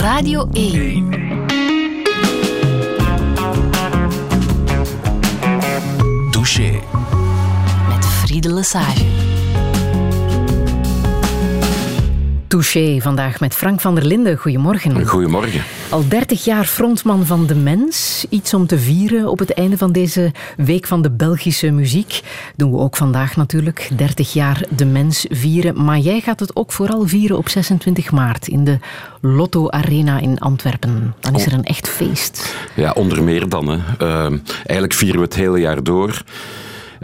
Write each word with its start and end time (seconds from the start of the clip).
Radio 0.00 0.48
1. 0.52 1.46
Touché. 6.30 6.80
Met 7.88 8.04
Friede 8.04 8.52
Lesage. 8.52 9.47
Touché 12.48 13.00
vandaag 13.00 13.40
met 13.40 13.54
Frank 13.54 13.80
van 13.80 13.94
der 13.94 14.04
Linden. 14.04 14.36
Goedemorgen. 14.36 15.06
Goedemorgen. 15.06 15.62
Al 15.90 16.08
30 16.08 16.44
jaar 16.44 16.64
frontman 16.64 17.26
van 17.26 17.46
De 17.46 17.54
Mens. 17.54 18.26
Iets 18.28 18.54
om 18.54 18.66
te 18.66 18.78
vieren 18.78 19.28
op 19.28 19.38
het 19.38 19.52
einde 19.52 19.78
van 19.78 19.92
deze 19.92 20.32
week 20.56 20.86
van 20.86 21.02
de 21.02 21.10
Belgische 21.10 21.70
muziek. 21.70 22.20
Doen 22.56 22.70
we 22.70 22.78
ook 22.78 22.96
vandaag 22.96 23.36
natuurlijk. 23.36 23.90
30 23.96 24.32
jaar 24.32 24.64
De 24.76 24.84
Mens 24.84 25.26
vieren. 25.28 25.84
Maar 25.84 25.98
jij 25.98 26.20
gaat 26.20 26.40
het 26.40 26.56
ook 26.56 26.72
vooral 26.72 27.06
vieren 27.06 27.36
op 27.36 27.48
26 27.48 28.10
maart 28.10 28.48
in 28.48 28.64
de 28.64 28.78
Lotto 29.20 29.68
Arena 29.70 30.18
in 30.18 30.38
Antwerpen. 30.38 31.14
Dan 31.20 31.34
is 31.34 31.46
er 31.46 31.52
een 31.52 31.64
echt 31.64 31.88
feest. 31.88 32.56
Ja, 32.74 32.92
onder 32.92 33.22
meer 33.22 33.48
dan. 33.48 33.68
Hè. 33.68 33.78
Uh, 34.02 34.38
eigenlijk 34.56 34.92
vieren 34.92 35.18
we 35.20 35.24
het 35.24 35.34
hele 35.34 35.58
jaar 35.58 35.82
door. 35.82 36.22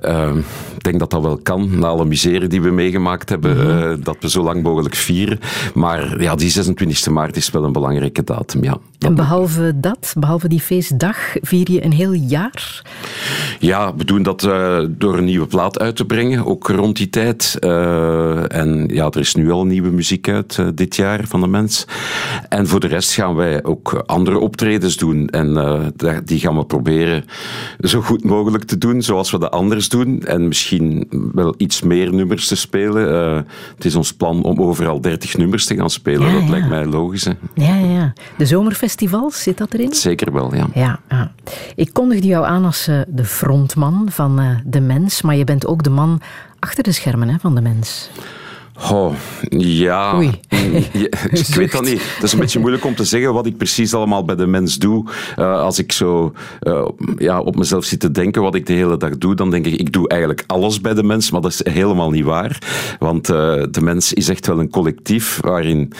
Uh, 0.04 0.36
ik 0.76 0.84
denk 0.84 0.98
dat 0.98 1.10
dat 1.10 1.22
wel 1.22 1.38
kan, 1.42 1.78
na 1.78 1.86
alle 1.86 2.04
miseren 2.04 2.50
die 2.50 2.62
we 2.62 2.70
meegemaakt 2.70 3.28
hebben, 3.28 3.56
mm 3.56 3.62
-hmm. 3.62 3.90
uh, 3.90 4.04
dat 4.04 4.16
we 4.20 4.30
zo 4.30 4.42
lang 4.42 4.62
mogelijk 4.62 4.94
vieren. 4.94 5.38
Maar 5.74 6.22
ja, 6.22 6.34
die 6.34 6.50
26 6.50 7.08
maart 7.08 7.36
is 7.36 7.50
wel 7.50 7.64
een 7.64 7.72
belangrijke 7.72 8.24
datum, 8.24 8.64
ja. 8.64 8.78
En 9.04 9.14
behalve 9.14 9.72
dat, 9.80 10.14
behalve 10.18 10.48
die 10.48 10.60
feestdag, 10.60 11.16
vier 11.40 11.70
je 11.70 11.84
een 11.84 11.92
heel 11.92 12.12
jaar? 12.12 12.82
Ja, 13.58 13.94
we 13.96 14.04
doen 14.04 14.22
dat 14.22 14.42
uh, 14.42 14.78
door 14.88 15.18
een 15.18 15.24
nieuwe 15.24 15.46
plaat 15.46 15.78
uit 15.78 15.96
te 15.96 16.04
brengen, 16.04 16.46
ook 16.46 16.68
rond 16.68 16.96
die 16.96 17.10
tijd. 17.10 17.56
Uh, 17.60 18.52
en 18.52 18.88
ja, 18.92 19.04
er 19.04 19.20
is 19.20 19.34
nu 19.34 19.50
al 19.50 19.66
nieuwe 19.66 19.90
muziek 19.90 20.28
uit 20.28 20.62
dit 20.74 20.96
jaar 20.96 21.20
van 21.26 21.40
de 21.40 21.46
mens. 21.46 21.86
En 22.48 22.66
voor 22.66 22.80
de 22.80 22.86
rest 22.86 23.12
gaan 23.12 23.34
wij 23.34 23.64
ook 23.64 24.02
andere 24.06 24.38
optredens 24.38 24.96
doen. 24.96 25.28
En 25.28 25.92
die 26.24 26.40
gaan 26.40 26.56
we 26.56 26.64
proberen 26.64 27.24
zo 27.80 28.00
goed 28.00 28.24
mogelijk 28.24 28.64
te 28.64 28.78
doen, 28.78 29.02
zoals 29.02 29.30
we 29.30 29.38
dat 29.38 29.50
anders 29.50 29.88
doen. 29.88 30.22
En 30.22 30.48
misschien 30.48 31.08
wel 31.32 31.54
iets 31.56 31.82
meer 31.82 32.14
nummers 32.14 32.48
te 32.48 32.56
spelen. 32.56 33.12
Het 33.74 33.84
is 33.84 33.94
ons 33.94 34.12
plan 34.12 34.42
om 34.42 34.60
overal 34.60 35.00
30 35.00 35.36
nummers 35.36 35.66
te 35.66 35.76
gaan 35.76 35.90
spelen. 35.90 36.26
Ja, 36.26 36.32
dat 36.32 36.42
ja. 36.42 36.50
lijkt 36.50 36.68
mij 36.68 36.86
logisch. 36.86 37.24
Hè? 37.24 37.32
Ja, 37.54 37.76
ja. 37.76 38.12
De 38.36 38.46
zit 39.30 39.58
dat 39.58 39.74
erin? 39.74 39.94
Zeker 39.94 40.32
wel, 40.32 40.54
ja. 40.54 40.66
ja, 40.74 40.98
ja. 41.08 41.32
Ik 41.74 41.92
kondigde 41.92 42.26
jou 42.26 42.46
aan 42.46 42.64
als 42.64 42.88
uh, 42.88 43.00
de 43.08 43.24
frontman 43.24 44.06
van 44.10 44.40
uh, 44.40 44.58
De 44.64 44.80
Mens, 44.80 45.22
maar 45.22 45.36
je 45.36 45.44
bent 45.44 45.66
ook 45.66 45.82
de 45.82 45.90
man 45.90 46.20
achter 46.58 46.82
de 46.82 46.92
schermen 46.92 47.28
hè, 47.28 47.38
van 47.38 47.54
De 47.54 47.60
Mens. 47.60 48.10
Oh, 48.90 49.14
ja. 49.50 50.16
Oei. 50.16 50.30
ja. 50.92 51.08
Ik 51.30 51.54
weet 51.54 51.72
dat 51.72 51.84
niet. 51.84 52.14
Het 52.14 52.22
is 52.22 52.32
een 52.32 52.38
beetje 52.38 52.58
moeilijk 52.58 52.84
om 52.84 52.94
te 52.94 53.04
zeggen 53.04 53.32
wat 53.32 53.46
ik 53.46 53.56
precies 53.56 53.94
allemaal 53.94 54.24
bij 54.24 54.34
de 54.34 54.46
mens 54.46 54.78
doe. 54.78 55.04
Uh, 55.38 55.60
als 55.60 55.78
ik 55.78 55.92
zo 55.92 56.32
uh, 56.62 56.88
ja, 57.18 57.40
op 57.40 57.56
mezelf 57.56 57.84
zit 57.84 58.00
te 58.00 58.10
denken 58.10 58.42
wat 58.42 58.54
ik 58.54 58.66
de 58.66 58.72
hele 58.72 58.96
dag 58.96 59.18
doe, 59.18 59.34
dan 59.34 59.50
denk 59.50 59.66
ik, 59.66 59.74
ik 59.74 59.92
doe 59.92 60.08
eigenlijk 60.08 60.44
alles 60.46 60.80
bij 60.80 60.94
de 60.94 61.02
mens, 61.02 61.30
maar 61.30 61.40
dat 61.40 61.50
is 61.50 61.72
helemaal 61.72 62.10
niet 62.10 62.24
waar. 62.24 62.58
Want 62.98 63.28
uh, 63.28 63.62
de 63.70 63.80
mens 63.80 64.12
is 64.12 64.28
echt 64.28 64.46
wel 64.46 64.58
een 64.58 64.70
collectief 64.70 65.38
waarin 65.40 65.92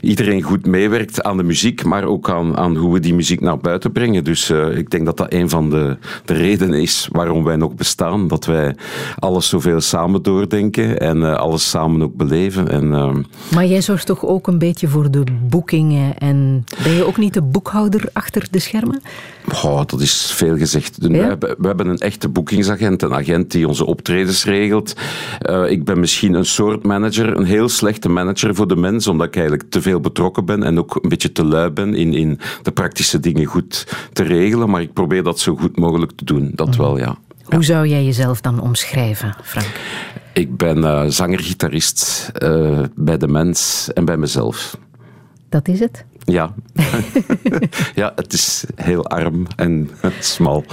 iedereen 0.00 0.42
goed 0.42 0.66
meewerkt 0.66 1.22
aan 1.22 1.36
de 1.36 1.42
muziek, 1.42 1.84
maar 1.84 2.04
ook 2.04 2.30
aan, 2.30 2.56
aan 2.56 2.76
hoe 2.76 2.92
we 2.92 3.00
die 3.00 3.14
muziek 3.14 3.40
naar 3.40 3.58
buiten 3.58 3.92
brengen. 3.92 4.24
Dus 4.24 4.50
ik 4.50 4.90
denk 4.90 5.06
dat 5.06 5.16
dat 5.16 5.32
een 5.32 5.48
van 5.48 5.70
de, 5.70 5.96
de 6.24 6.34
redenen 6.34 6.80
is 6.80 7.08
waarom 7.12 7.44
wij 7.44 7.56
nog 7.56 7.74
bestaan. 7.74 8.28
Dat 8.28 8.44
wij 8.44 8.74
alles 9.18 9.48
zoveel 9.48 9.80
samen 9.80 10.22
doordenken 10.22 11.00
en 11.00 11.38
alles 11.38 11.70
samen 11.70 12.02
ook 12.02 12.15
beleven. 12.16 12.68
En, 12.68 12.84
uh... 12.84 13.14
Maar 13.54 13.66
jij 13.66 13.82
zorgt 13.82 14.06
toch 14.06 14.24
ook 14.24 14.46
een 14.46 14.58
beetje 14.58 14.88
voor 14.88 15.10
de 15.10 15.24
boekingen 15.48 16.18
en 16.18 16.64
ben 16.82 16.92
je 16.92 17.06
ook 17.06 17.16
niet 17.16 17.34
de 17.34 17.42
boekhouder 17.42 18.08
achter 18.12 18.46
de 18.50 18.58
schermen? 18.58 19.02
Oh, 19.48 19.80
dat 19.86 20.00
is 20.00 20.32
veel 20.34 20.56
gezegd. 20.56 20.96
Ja? 21.00 21.08
We, 21.08 21.16
hebben, 21.16 21.54
we, 21.58 21.66
hebben, 21.66 21.86
een 21.86 21.98
echte 21.98 22.28
boekingsagent, 22.28 23.02
een 23.02 23.14
agent 23.14 23.50
die 23.50 23.68
onze 23.68 23.86
optredens 23.86 24.44
regelt. 24.44 24.94
Uh, 25.50 25.70
ik 25.70 25.84
ben 25.84 26.00
misschien 26.00 26.34
een 26.34 26.46
soort 26.46 26.82
manager, 26.82 27.36
een 27.36 27.44
heel 27.44 27.68
slechte 27.68 28.08
manager 28.08 28.54
voor 28.54 28.68
de 28.68 28.76
mens, 28.76 29.06
omdat 29.06 29.26
ik 29.26 29.36
eigenlijk 29.36 29.70
te 29.70 29.82
veel 29.82 30.00
betrokken 30.00 30.44
ben 30.44 30.62
en 30.62 30.78
ook 30.78 30.98
een 31.02 31.08
beetje 31.08 31.32
te 31.32 31.44
lui 31.44 31.70
ben 31.70 31.94
in, 31.94 32.14
in 32.14 32.38
de 32.62 32.72
praktische 32.72 33.20
dingen 33.20 33.44
goed 33.44 33.86
te 34.12 34.22
regelen. 34.22 34.70
Maar 34.70 34.80
ik 34.80 34.92
probeer 34.92 35.22
dat 35.22 35.38
zo 35.38 35.56
goed 35.56 35.78
mogelijk 35.78 36.12
te 36.12 36.24
doen, 36.24 36.50
dat 36.54 36.66
mm. 36.66 36.76
wel, 36.76 36.98
ja. 36.98 37.18
Hoe 37.48 37.64
zou 37.64 37.86
jij 37.86 38.04
jezelf 38.04 38.40
dan 38.40 38.60
omschrijven, 38.60 39.34
Frank? 39.42 39.80
Ik 40.32 40.56
ben 40.56 40.78
uh, 40.78 41.04
zanger-gitarist 41.06 42.30
uh, 42.42 42.80
bij 42.94 43.18
de 43.18 43.28
mens 43.28 43.88
en 43.92 44.04
bij 44.04 44.16
mezelf. 44.16 44.76
Dat 45.48 45.68
is 45.68 45.80
het? 45.80 46.04
Ja. 46.24 46.54
ja, 47.94 48.12
het 48.16 48.32
is 48.32 48.64
heel 48.74 49.06
arm 49.06 49.46
en 49.56 49.90
smal. 50.20 50.64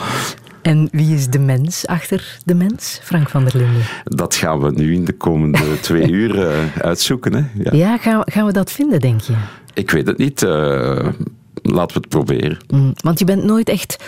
En 0.62 0.88
wie 0.92 1.16
is 1.16 1.28
de 1.28 1.40
mens 1.40 1.88
achter 1.88 2.38
de 2.46 2.56
mens, 2.56 3.00
Frank 3.04 3.30
van 3.30 3.44
der 3.44 3.58
Linden? 3.58 3.82
Dat 4.04 4.36
gaan 4.36 4.60
we 4.60 4.72
nu 4.72 4.94
in 4.94 5.06
de 5.06 5.14
komende 5.14 5.80
twee 5.82 6.10
uur 6.10 6.36
uh, 6.36 6.78
uitzoeken. 6.78 7.34
Hè? 7.34 7.44
Ja, 7.64 7.72
ja 7.72 7.98
gaan, 7.98 8.20
we, 8.20 8.32
gaan 8.32 8.46
we 8.46 8.52
dat 8.52 8.72
vinden, 8.72 9.00
denk 9.00 9.22
je? 9.22 9.34
Ik 9.74 9.92
weet 9.92 10.08
het 10.08 10.18
niet. 10.18 10.42
laten 10.42 11.96
we 11.96 12.00
het 12.00 12.10
proberen. 12.10 12.58
Mm, 12.68 12.94
want 12.96 13.20
je 13.20 13.26
bent 13.26 13.44
nooit 13.44 13.70
echt 13.70 14.04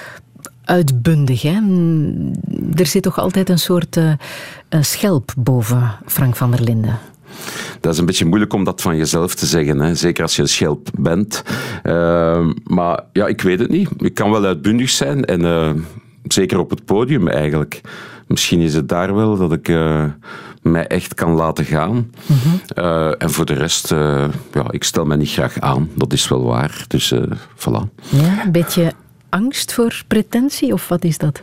uitbundig. 0.66 1.42
Hè? 1.42 1.60
Er 2.74 2.86
zit 2.86 3.04
toch 3.04 3.20
altijd 3.20 3.50
een 3.50 3.60
soort 3.60 3.98
uh, 3.98 4.14
schelp 4.70 5.34
boven 5.38 5.92
Frank 6.06 6.36
van 6.36 6.52
der 6.52 6.62
Linden. 6.62 7.00
Dat 7.80 7.94
is 7.94 8.00
een 8.00 8.06
beetje 8.06 8.26
moeilijk 8.26 8.54
om 8.54 8.64
dat 8.64 8.82
van 8.82 8.98
jezelf 8.98 9.36
te 9.36 9.46
zeggen. 9.46 9.80
Hè? 9.80 9.96
Zeker 9.96 10.24
als 10.24 10.36
je 10.36 10.42
een 10.42 10.48
schelp 10.48 10.90
bent. 11.00 11.44
Uh, 11.84 12.48
maar 12.64 13.04
ja, 13.14 13.28
ik 13.28 13.42
weet 13.42 13.60
het 13.60 13.70
niet. 13.70 13.90
Ik 13.98 14.14
kan 14.14 14.32
wel 14.32 14.46
uitbundig 14.46 14.90
zijn. 14.90 15.26
En 15.26 15.42
uh, 15.42 15.70
zeker 16.24 16.60
op 16.60 16.70
het 16.70 16.86
podium 16.86 17.28
eigenlijk. 17.28 17.82
Misschien 18.28 18.60
is 18.60 18.74
het 18.74 18.90
daar 18.90 19.16
wel 19.16 19.38
dat 19.38 19.52
ik 19.52 19.68
mij 20.62 20.88
echt 20.88 21.14
kan 21.14 21.32
laten 21.32 21.66
gaan. 21.66 21.94
Mm 21.94 22.10
-hmm. 22.26 23.14
en 23.14 23.30
voor 23.30 23.46
de 23.46 23.54
rest, 23.54 23.90
ja, 24.52 24.66
ik 24.70 24.84
stel 24.84 25.06
mij 25.06 25.18
niet 25.18 25.32
graag 25.32 25.60
aan. 25.60 25.90
Dat 25.96 26.14
is 26.14 26.28
wel 26.28 26.44
waar. 26.44 26.86
Dus 26.88 27.14
voilà. 27.56 28.04
Ja, 28.10 28.44
een 28.46 28.52
beetje 28.52 28.94
angst 29.36 29.74
voor 29.74 30.04
pretentie, 30.08 30.74
of 30.74 30.88
wat 30.88 31.04
is 31.04 31.18
dat? 31.18 31.42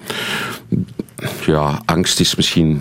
Ja, 1.47 1.83
angst 1.85 2.21
is 2.21 2.35
misschien 2.35 2.81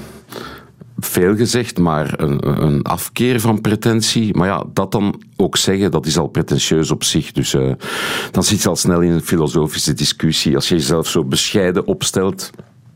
veel 0.98 1.36
gezegd, 1.36 1.78
maar 1.78 2.20
een, 2.20 2.64
een, 2.64 2.82
afkeer 2.82 3.40
van 3.40 3.62
pretentie. 3.62 4.36
Maar 4.36 4.48
ja, 4.48 4.64
dat 4.74 4.92
dan 4.92 5.22
ook 5.36 5.58
zeggen, 5.58 5.92
dat 5.92 6.06
is 6.06 6.18
al 6.18 6.28
pretentieus 6.28 6.92
op 6.92 7.04
zich. 7.04 7.32
Dus 7.32 7.54
uh, 7.54 7.74
dan 8.32 8.44
zit 8.44 8.62
je 8.62 8.70
al 8.70 8.76
snel 8.76 9.02
in 9.02 9.12
een 9.12 9.22
filosofische 9.22 9.94
discussie. 9.94 10.56
Als 10.56 10.70
je 10.70 10.76
jezelf 10.76 11.08
zo 11.08 11.24
bescheiden 11.24 11.86
opstelt. 11.86 12.50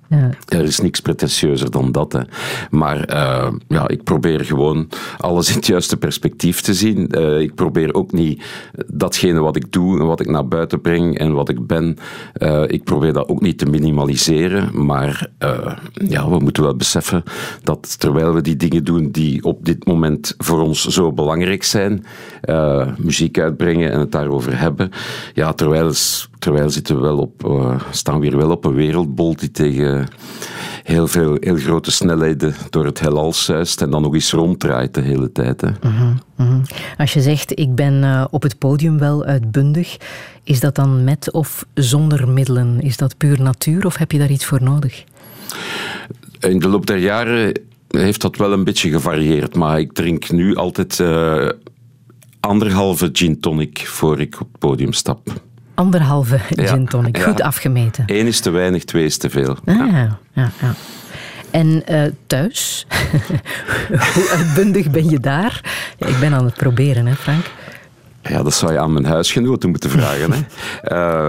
Ja. 0.09 0.29
Er 0.47 0.63
is 0.63 0.79
niks 0.79 0.99
pretentieuzer 0.99 1.71
dan 1.71 1.91
dat. 1.91 2.13
Hè. 2.13 2.21
Maar 2.69 3.09
uh, 3.09 3.51
ja, 3.67 3.87
ik 3.87 4.03
probeer 4.03 4.45
gewoon 4.45 4.89
alles 5.17 5.49
in 5.49 5.55
het 5.55 5.65
juiste 5.65 5.97
perspectief 5.97 6.61
te 6.61 6.73
zien. 6.73 7.09
Uh, 7.11 7.39
ik 7.39 7.55
probeer 7.55 7.93
ook 7.93 8.11
niet 8.11 8.43
datgene 8.87 9.39
wat 9.39 9.55
ik 9.55 9.71
doe 9.71 9.99
en 9.99 10.05
wat 10.05 10.19
ik 10.19 10.29
naar 10.29 10.47
buiten 10.47 10.81
breng 10.81 11.17
en 11.17 11.33
wat 11.33 11.49
ik 11.49 11.67
ben, 11.67 11.97
uh, 12.37 12.63
ik 12.67 12.83
probeer 12.83 13.13
dat 13.13 13.27
ook 13.27 13.41
niet 13.41 13.57
te 13.57 13.65
minimaliseren. 13.65 14.85
Maar 14.85 15.27
ja, 15.93 16.29
we 16.29 16.39
moeten 16.39 16.63
wel 16.63 16.75
beseffen 16.75 17.23
dat 17.63 17.99
terwijl 17.99 18.33
we 18.33 18.41
die 18.41 18.55
dingen 18.55 18.83
doen 18.83 19.11
die 19.11 19.43
op 19.43 19.65
dit 19.65 19.85
moment 19.85 20.33
voor 20.37 20.61
ons 20.61 20.85
zo 20.85 21.11
belangrijk 21.11 21.63
zijn, 21.63 22.05
muziek 22.97 23.39
uitbrengen 23.39 23.91
en 23.91 23.99
het 23.99 24.11
daarover 24.11 24.59
hebben, 24.59 24.91
ja, 25.33 25.53
terwijl 25.53 25.91
Terwijl 26.45 26.69
zitten 26.69 26.95
we 26.95 27.01
wel 27.01 27.17
op, 27.17 27.45
uh, 27.45 27.81
staan 27.91 28.19
we 28.19 28.25
hier 28.25 28.37
wel 28.37 28.51
op 28.51 28.65
een 28.65 28.73
wereldbol 28.73 29.35
die 29.35 29.51
tegen 29.51 30.07
heel 30.83 31.07
veel 31.07 31.37
heel 31.39 31.55
grote 31.55 31.91
snelheden 31.91 32.55
door 32.69 32.85
het 32.85 32.99
heelal 32.99 33.33
zuist 33.33 33.81
en 33.81 33.89
dan 33.89 34.01
nog 34.01 34.13
eens 34.13 34.31
ronddraait 34.31 34.93
de 34.93 35.01
hele 35.01 35.31
tijd. 35.31 35.61
Hè. 35.61 35.67
Uh 35.67 35.73
-huh, 35.81 36.09
uh 36.39 36.47
-huh. 36.47 36.61
Als 36.97 37.13
je 37.13 37.21
zegt, 37.21 37.59
ik 37.59 37.75
ben 37.75 37.93
uh, 37.93 38.25
op 38.29 38.41
het 38.41 38.57
podium 38.57 38.97
wel 38.97 39.23
uitbundig, 39.23 39.97
is 40.43 40.59
dat 40.59 40.75
dan 40.75 41.03
met 41.03 41.31
of 41.31 41.65
zonder 41.73 42.29
middelen? 42.29 42.81
Is 42.81 42.97
dat 42.97 43.17
puur 43.17 43.41
natuur 43.41 43.85
of 43.85 43.97
heb 43.97 44.11
je 44.11 44.17
daar 44.17 44.31
iets 44.31 44.45
voor 44.45 44.63
nodig? 44.63 45.03
In 46.39 46.59
de 46.59 46.67
loop 46.67 46.85
der 46.85 46.97
jaren 46.97 47.59
heeft 47.87 48.21
dat 48.21 48.35
wel 48.35 48.51
een 48.51 48.63
beetje 48.63 48.89
gevarieerd, 48.89 49.55
maar 49.55 49.79
ik 49.79 49.93
drink 49.93 50.31
nu 50.31 50.55
altijd 50.55 50.99
uh, 50.99 51.49
anderhalve 52.39 53.09
gin 53.13 53.39
tonic 53.39 53.87
voor 53.87 54.19
ik 54.19 54.41
op 54.41 54.47
het 54.51 54.59
podium 54.59 54.93
stap. 54.93 55.43
Anderhalve 55.75 56.39
gin 56.39 56.85
tonic, 56.87 57.17
goed 57.17 57.41
afgemeten. 57.41 58.03
Eén 58.07 58.27
is 58.27 58.39
te 58.39 58.49
weinig, 58.49 58.83
twee 58.83 59.05
is 59.05 59.17
te 59.17 59.29
veel. 59.29 59.57
Ah, 59.65 59.75
ja. 59.75 60.17
Ja, 60.33 60.51
ja. 60.61 60.73
En 61.51 61.83
uh, 61.91 62.03
thuis, 62.27 62.87
hoe 64.13 64.29
uitbundig 64.29 64.91
ben 64.91 65.09
je 65.09 65.19
daar? 65.19 65.61
ik 65.97 66.19
ben 66.19 66.33
aan 66.33 66.45
het 66.45 66.53
proberen, 66.53 67.05
hè 67.05 67.15
Frank? 67.15 67.45
Ja, 68.21 68.43
dat 68.43 68.53
zou 68.53 68.71
je 68.71 68.79
aan 68.79 68.93
mijn 68.93 69.05
huisgenoten 69.05 69.69
moeten 69.69 69.89
vragen. 69.89 70.31
hè. 70.31 70.41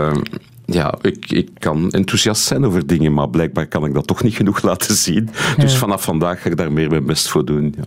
Uh, 0.09 0.17
ja, 0.79 0.95
ik, 1.01 1.31
ik 1.31 1.51
kan 1.59 1.91
enthousiast 1.91 2.43
zijn 2.43 2.65
over 2.65 2.87
dingen, 2.87 3.15
maar 3.15 3.29
blijkbaar 3.29 3.67
kan 3.67 3.85
ik 3.85 3.95
dat 3.95 4.07
toch 4.07 4.23
niet 4.23 4.35
genoeg 4.35 4.63
laten 4.63 4.95
zien. 4.95 5.31
Dus 5.57 5.77
vanaf 5.77 6.03
vandaag 6.03 6.43
ga 6.43 6.49
ik 6.51 6.57
daar 6.57 6.73
meer 6.73 6.89
mijn 6.91 7.07
best 7.07 7.29
voor 7.29 7.45
doen. 7.45 7.75
Ja. 7.77 7.85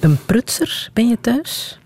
Een 0.00 0.18
prutser 0.26 0.90
ben 0.92 1.08
je 1.08 1.18
thuis? 1.20 1.78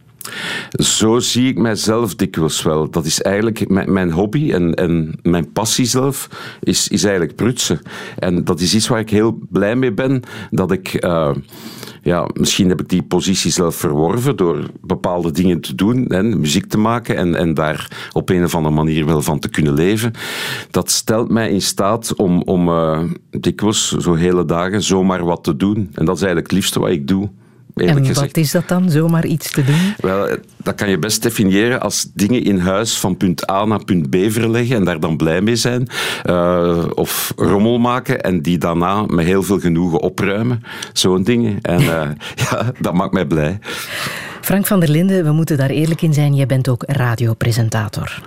Zo 0.70 1.18
zie 1.18 1.48
ik 1.48 1.58
mijzelf 1.58 2.14
dikwijls 2.14 2.62
wel. 2.62 2.90
Dat 2.90 3.04
is 3.04 3.22
eigenlijk 3.22 3.68
mijn, 3.68 3.92
mijn 3.92 4.10
hobby 4.10 4.52
en, 4.52 4.74
en 4.74 5.18
mijn 5.22 5.52
passie 5.52 5.84
zelf 5.84 6.28
is, 6.60 6.88
is 6.88 7.04
eigenlijk 7.04 7.36
prutsen. 7.36 7.80
En 8.18 8.44
dat 8.44 8.60
is 8.60 8.74
iets 8.74 8.88
waar 8.88 9.00
ik 9.00 9.10
heel 9.10 9.38
blij 9.50 9.76
mee 9.76 9.92
ben, 9.92 10.22
dat 10.50 10.72
ik... 10.72 11.04
Uh, 11.04 11.30
ja, 12.02 12.28
misschien 12.34 12.68
heb 12.68 12.80
ik 12.80 12.88
die 12.88 13.02
positie 13.02 13.50
zelf 13.50 13.76
verworven 13.76 14.36
door 14.36 14.70
bepaalde 14.80 15.30
dingen 15.30 15.60
te 15.60 15.74
doen, 15.74 16.04
hè, 16.08 16.22
muziek 16.22 16.66
te 16.66 16.78
maken 16.78 17.16
en, 17.16 17.34
en 17.34 17.54
daar 17.54 18.08
op 18.12 18.28
een 18.28 18.44
of 18.44 18.54
andere 18.54 18.74
manier 18.74 19.06
wel 19.06 19.22
van 19.22 19.38
te 19.38 19.48
kunnen 19.48 19.74
leven. 19.74 20.12
Dat 20.70 20.90
stelt 20.90 21.30
mij 21.30 21.50
in 21.50 21.62
staat 21.62 22.14
om, 22.14 22.42
om 22.42 22.68
uh, 22.68 23.02
dikwijls, 23.30 23.88
zo 23.88 24.14
hele 24.14 24.44
dagen, 24.44 24.82
zomaar 24.82 25.24
wat 25.24 25.44
te 25.44 25.56
doen. 25.56 25.90
En 25.94 26.04
dat 26.04 26.16
is 26.16 26.22
eigenlijk 26.22 26.50
het 26.50 26.52
liefste 26.52 26.80
wat 26.80 26.90
ik 26.90 27.08
doe. 27.08 27.30
En 27.74 28.14
wat 28.14 28.36
is 28.36 28.50
dat 28.50 28.68
dan, 28.68 28.90
zomaar 28.90 29.26
iets 29.26 29.50
te 29.50 29.64
doen? 29.64 29.94
Wel, 30.00 30.36
dat 30.56 30.74
kan 30.74 30.90
je 30.90 30.98
best 30.98 31.22
definiëren 31.22 31.80
als 31.80 32.10
dingen 32.14 32.44
in 32.44 32.58
huis 32.58 32.98
van 32.98 33.16
punt 33.16 33.50
A 33.50 33.64
naar 33.64 33.84
punt 33.84 34.10
B 34.10 34.16
verleggen 34.28 34.76
en 34.76 34.84
daar 34.84 35.00
dan 35.00 35.16
blij 35.16 35.40
mee 35.40 35.56
zijn. 35.56 35.88
Uh, 36.24 36.84
of 36.94 37.32
rommel 37.36 37.78
maken 37.78 38.20
en 38.20 38.42
die 38.42 38.58
daarna 38.58 39.04
met 39.06 39.24
heel 39.24 39.42
veel 39.42 39.60
genoegen 39.60 40.00
opruimen. 40.00 40.62
Zo'n 40.92 41.22
dingen. 41.22 41.58
En 41.62 41.80
uh, 41.80 42.08
ja, 42.50 42.72
dat 42.80 42.94
maakt 42.94 43.12
mij 43.12 43.26
blij. 43.26 43.58
Frank 44.40 44.66
van 44.66 44.80
der 44.80 44.88
Linden, 44.88 45.24
we 45.24 45.32
moeten 45.32 45.56
daar 45.56 45.70
eerlijk 45.70 46.02
in 46.02 46.14
zijn, 46.14 46.34
jij 46.34 46.46
bent 46.46 46.68
ook 46.68 46.84
radiopresentator. 46.86 48.22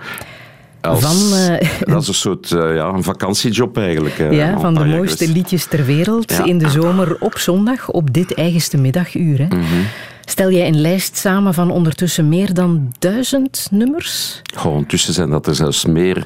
Als, 0.85 0.99
van, 0.99 1.37
uh, 1.39 1.69
dat 1.93 2.01
is 2.01 2.07
een 2.07 2.13
soort 2.13 2.51
uh, 2.51 2.75
ja, 2.75 2.87
een 2.87 3.03
vakantiejob 3.03 3.77
eigenlijk. 3.77 4.19
Uh, 4.19 4.31
ja, 4.31 4.59
van 4.59 4.73
de 4.73 4.85
mooiste 4.85 5.31
liedjes 5.31 5.65
ter 5.65 5.85
wereld. 5.85 6.31
Ja. 6.31 6.45
In 6.45 6.57
de 6.57 6.69
zomer 6.69 7.17
op 7.19 7.37
zondag 7.37 7.91
op 7.91 8.13
dit 8.13 8.33
eigenste 8.33 8.77
middaguur. 8.77 9.37
Hè. 9.37 9.45
Mm 9.45 9.51
-hmm. 9.51 9.85
Stel 10.25 10.51
jij 10.51 10.67
een 10.67 10.81
lijst 10.81 11.17
samen 11.17 11.53
van 11.53 11.71
ondertussen 11.71 12.29
meer 12.29 12.53
dan 12.53 12.93
duizend 12.99 13.67
nummers? 13.71 14.41
Gewoon, 14.53 14.73
ondertussen 14.73 15.13
zijn 15.13 15.29
dat 15.29 15.47
er 15.47 15.55
zelfs 15.55 15.85
meer. 15.85 16.25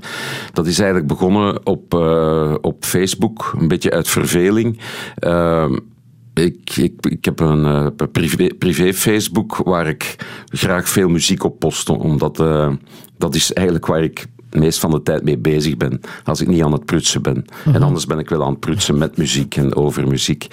Dat 0.53 0.67
is 0.67 0.79
eigenlijk 0.79 1.07
begonnen 1.07 1.65
op, 1.65 1.93
op 2.61 2.85
Facebook, 2.85 3.53
een 3.59 3.67
beetje 3.67 3.91
uit 3.91 4.07
verveling. 4.07 4.79
Ehm, 5.15 5.75
ik, 6.33 6.75
ik, 6.75 7.05
ik 7.05 7.25
heb 7.25 7.39
een 7.39 7.65
uh, 7.65 7.87
privé, 8.11 8.47
privé, 8.57 8.93
Facebook 8.93 9.55
waar 9.55 9.87
ik 9.87 10.15
graag 10.45 10.89
veel 10.89 11.09
muziek 11.09 11.43
op 11.43 11.59
post, 11.59 11.89
omdat 11.89 12.39
uh, 12.39 12.71
dat 13.17 13.35
is 13.35 13.53
eigenlijk 13.53 13.85
waar 13.85 14.03
ik 14.03 14.25
meest 14.49 14.79
van 14.79 14.91
de 14.91 15.03
tijd 15.03 15.23
mee 15.23 15.37
bezig 15.37 15.77
ben. 15.77 16.01
Als 16.23 16.41
ik 16.41 16.47
niet 16.47 16.63
aan 16.63 16.71
het 16.71 16.85
prutsen 16.85 17.21
ben. 17.21 17.45
En 17.65 17.71
mhm. 17.71 17.83
anders 17.83 18.05
ben 18.05 18.19
ik 18.19 18.29
wel 18.29 18.43
aan 18.43 18.51
het 18.51 18.59
prutsen 18.59 18.97
met 18.97 19.17
muziek 19.17 19.55
en 19.55 19.75
over 19.75 20.07
muziek. 20.07 20.47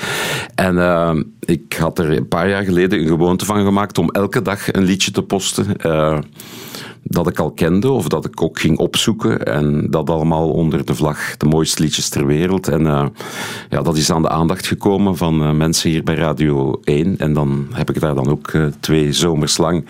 En 0.55 0.75
uh, 0.75 1.15
ik 1.41 1.73
had 1.73 1.99
er 1.99 2.11
een 2.11 2.29
paar 2.29 2.49
jaar 2.49 2.63
geleden 2.63 2.99
een 3.01 3.07
gewoonte 3.07 3.45
van 3.45 3.65
gemaakt 3.65 3.99
om 3.99 4.11
elke 4.11 4.43
dag 4.43 4.73
een 4.73 4.85
liedje 4.85 5.11
te 5.11 5.23
posten. 5.23 5.67
Uh, 5.87 6.19
dat 7.09 7.29
ik 7.29 7.39
al 7.39 7.51
kende 7.51 7.91
of 7.91 8.09
dat 8.09 8.25
ik 8.25 8.43
ook 8.43 8.59
ging 8.59 8.79
opzoeken. 8.79 9.45
En 9.45 9.87
dat 9.91 10.11
allemaal 10.11 10.51
onder 10.51 10.85
de 10.85 10.95
vlag 10.95 11.37
de 11.37 11.47
mooiste 11.47 11.83
liedjes 11.83 12.09
ter 12.09 12.27
wereld. 12.27 12.69
En 12.69 12.81
uh, 12.81 13.07
ja, 13.71 13.83
dat 13.83 13.97
is 13.97 14.11
aan 14.11 14.23
de 14.23 14.29
aandacht 14.29 14.67
gekomen 14.67 15.17
van 15.17 15.43
uh, 15.43 15.53
mensen 15.53 15.91
hier 15.91 16.03
bij 16.03 16.15
Radio 16.15 16.81
1. 16.85 17.19
En 17.19 17.33
dan 17.33 17.67
heb 17.73 17.91
ik 17.91 18.01
daar 18.01 18.15
dan 18.15 18.29
ook 18.29 18.53
uh, 18.53 18.67
twee 18.81 19.13
zomers 19.13 19.57
lang 19.57 19.85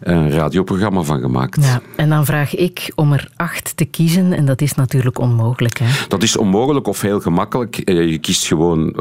een 0.00 0.30
radioprogramma 0.30 1.02
van 1.02 1.20
gemaakt. 1.20 1.64
Ja, 1.64 1.80
en 1.96 2.08
dan 2.08 2.24
vraag 2.24 2.54
ik 2.54 2.92
om 2.94 3.12
er 3.12 3.30
acht 3.36 3.76
te 3.76 3.84
kiezen. 3.84 4.32
En 4.32 4.44
dat 4.44 4.60
is 4.60 4.74
natuurlijk 4.74 5.18
onmogelijk. 5.18 5.78
Hè? 5.78 5.86
Dat 6.08 6.22
is 6.22 6.36
onmogelijk 6.36 6.86
of 6.86 7.00
heel 7.00 7.20
gemakkelijk. 7.20 7.82
Je 7.84 8.18
kiest 8.18 8.46
gewoon 8.46 8.96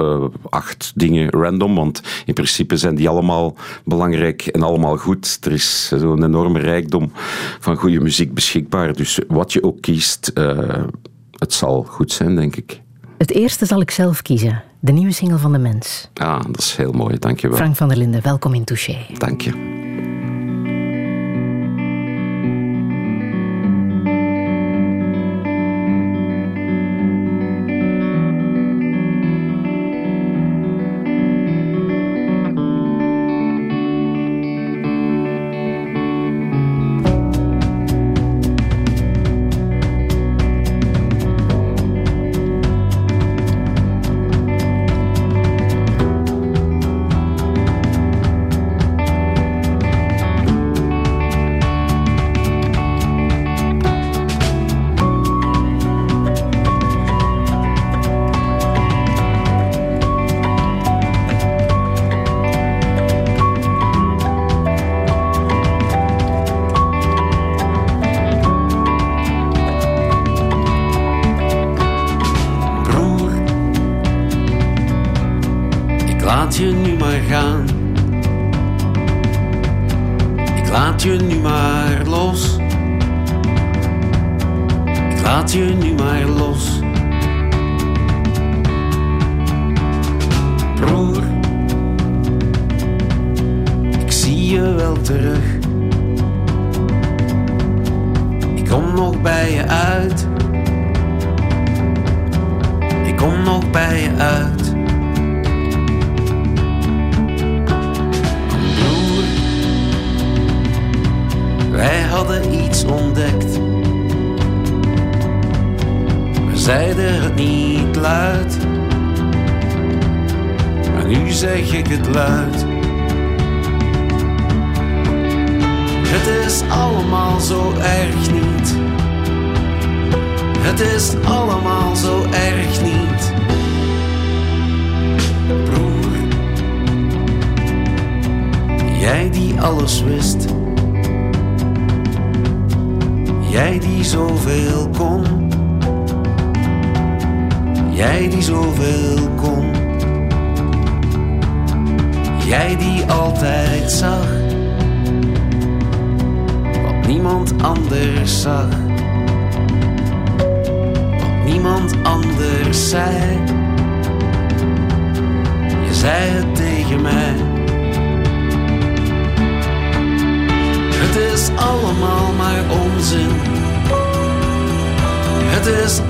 acht 0.49 0.91
dingen 0.95 1.29
random. 1.29 1.75
Want 1.75 2.01
in 2.25 2.33
principe 2.33 2.77
zijn 2.77 2.95
die 2.95 3.09
allemaal 3.09 3.55
belangrijk 3.83 4.47
en 4.47 4.63
allemaal 4.63 4.97
goed. 4.97 5.37
Er 5.41 5.51
is 5.51 5.87
zo'n 5.87 6.23
enorme 6.23 6.59
rijkdom 6.59 7.11
van 7.59 7.75
goede 7.75 7.99
muziek 7.99 8.33
beschikbaar. 8.33 8.93
Dus 8.93 9.19
wat 9.27 9.53
je 9.53 9.63
ook 9.63 9.81
kiest, 9.81 10.31
uh, 10.33 10.83
het 11.31 11.53
zal 11.53 11.83
goed 11.83 12.11
zijn, 12.11 12.35
denk 12.35 12.55
ik. 12.55 12.81
Het 13.17 13.31
eerste 13.31 13.65
zal 13.65 13.81
ik 13.81 13.91
zelf 13.91 14.21
kiezen. 14.21 14.63
De 14.79 14.91
nieuwe 14.91 15.11
single 15.11 15.37
van 15.37 15.51
De 15.51 15.57
Mens. 15.57 16.09
Ah, 16.13 16.41
dat 16.43 16.59
is 16.59 16.75
heel 16.75 16.91
mooi. 16.91 17.19
Dank 17.19 17.39
je 17.39 17.47
wel. 17.47 17.57
Frank 17.57 17.75
van 17.75 17.87
der 17.87 17.97
Linden, 17.97 18.21
welkom 18.21 18.53
in 18.53 18.63
Touché. 18.63 18.97
Dank 19.17 19.41
je. 19.41 19.95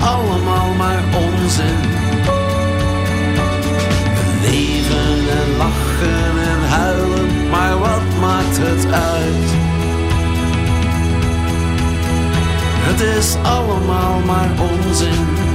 allemaal 0.00 0.74
maar 0.74 1.02
onzin. 1.16 1.80
We 4.14 4.38
leven 4.40 5.38
en 5.38 5.56
lachen 5.56 6.32
en 6.50 6.68
huilen, 6.68 7.48
maar 7.50 7.78
wat 7.78 8.20
maakt 8.20 8.58
het 8.60 8.92
uit? 8.92 9.48
Het 12.88 13.00
is 13.00 13.36
allemaal 13.42 14.20
maar 14.26 14.50
onzin. 14.60 15.47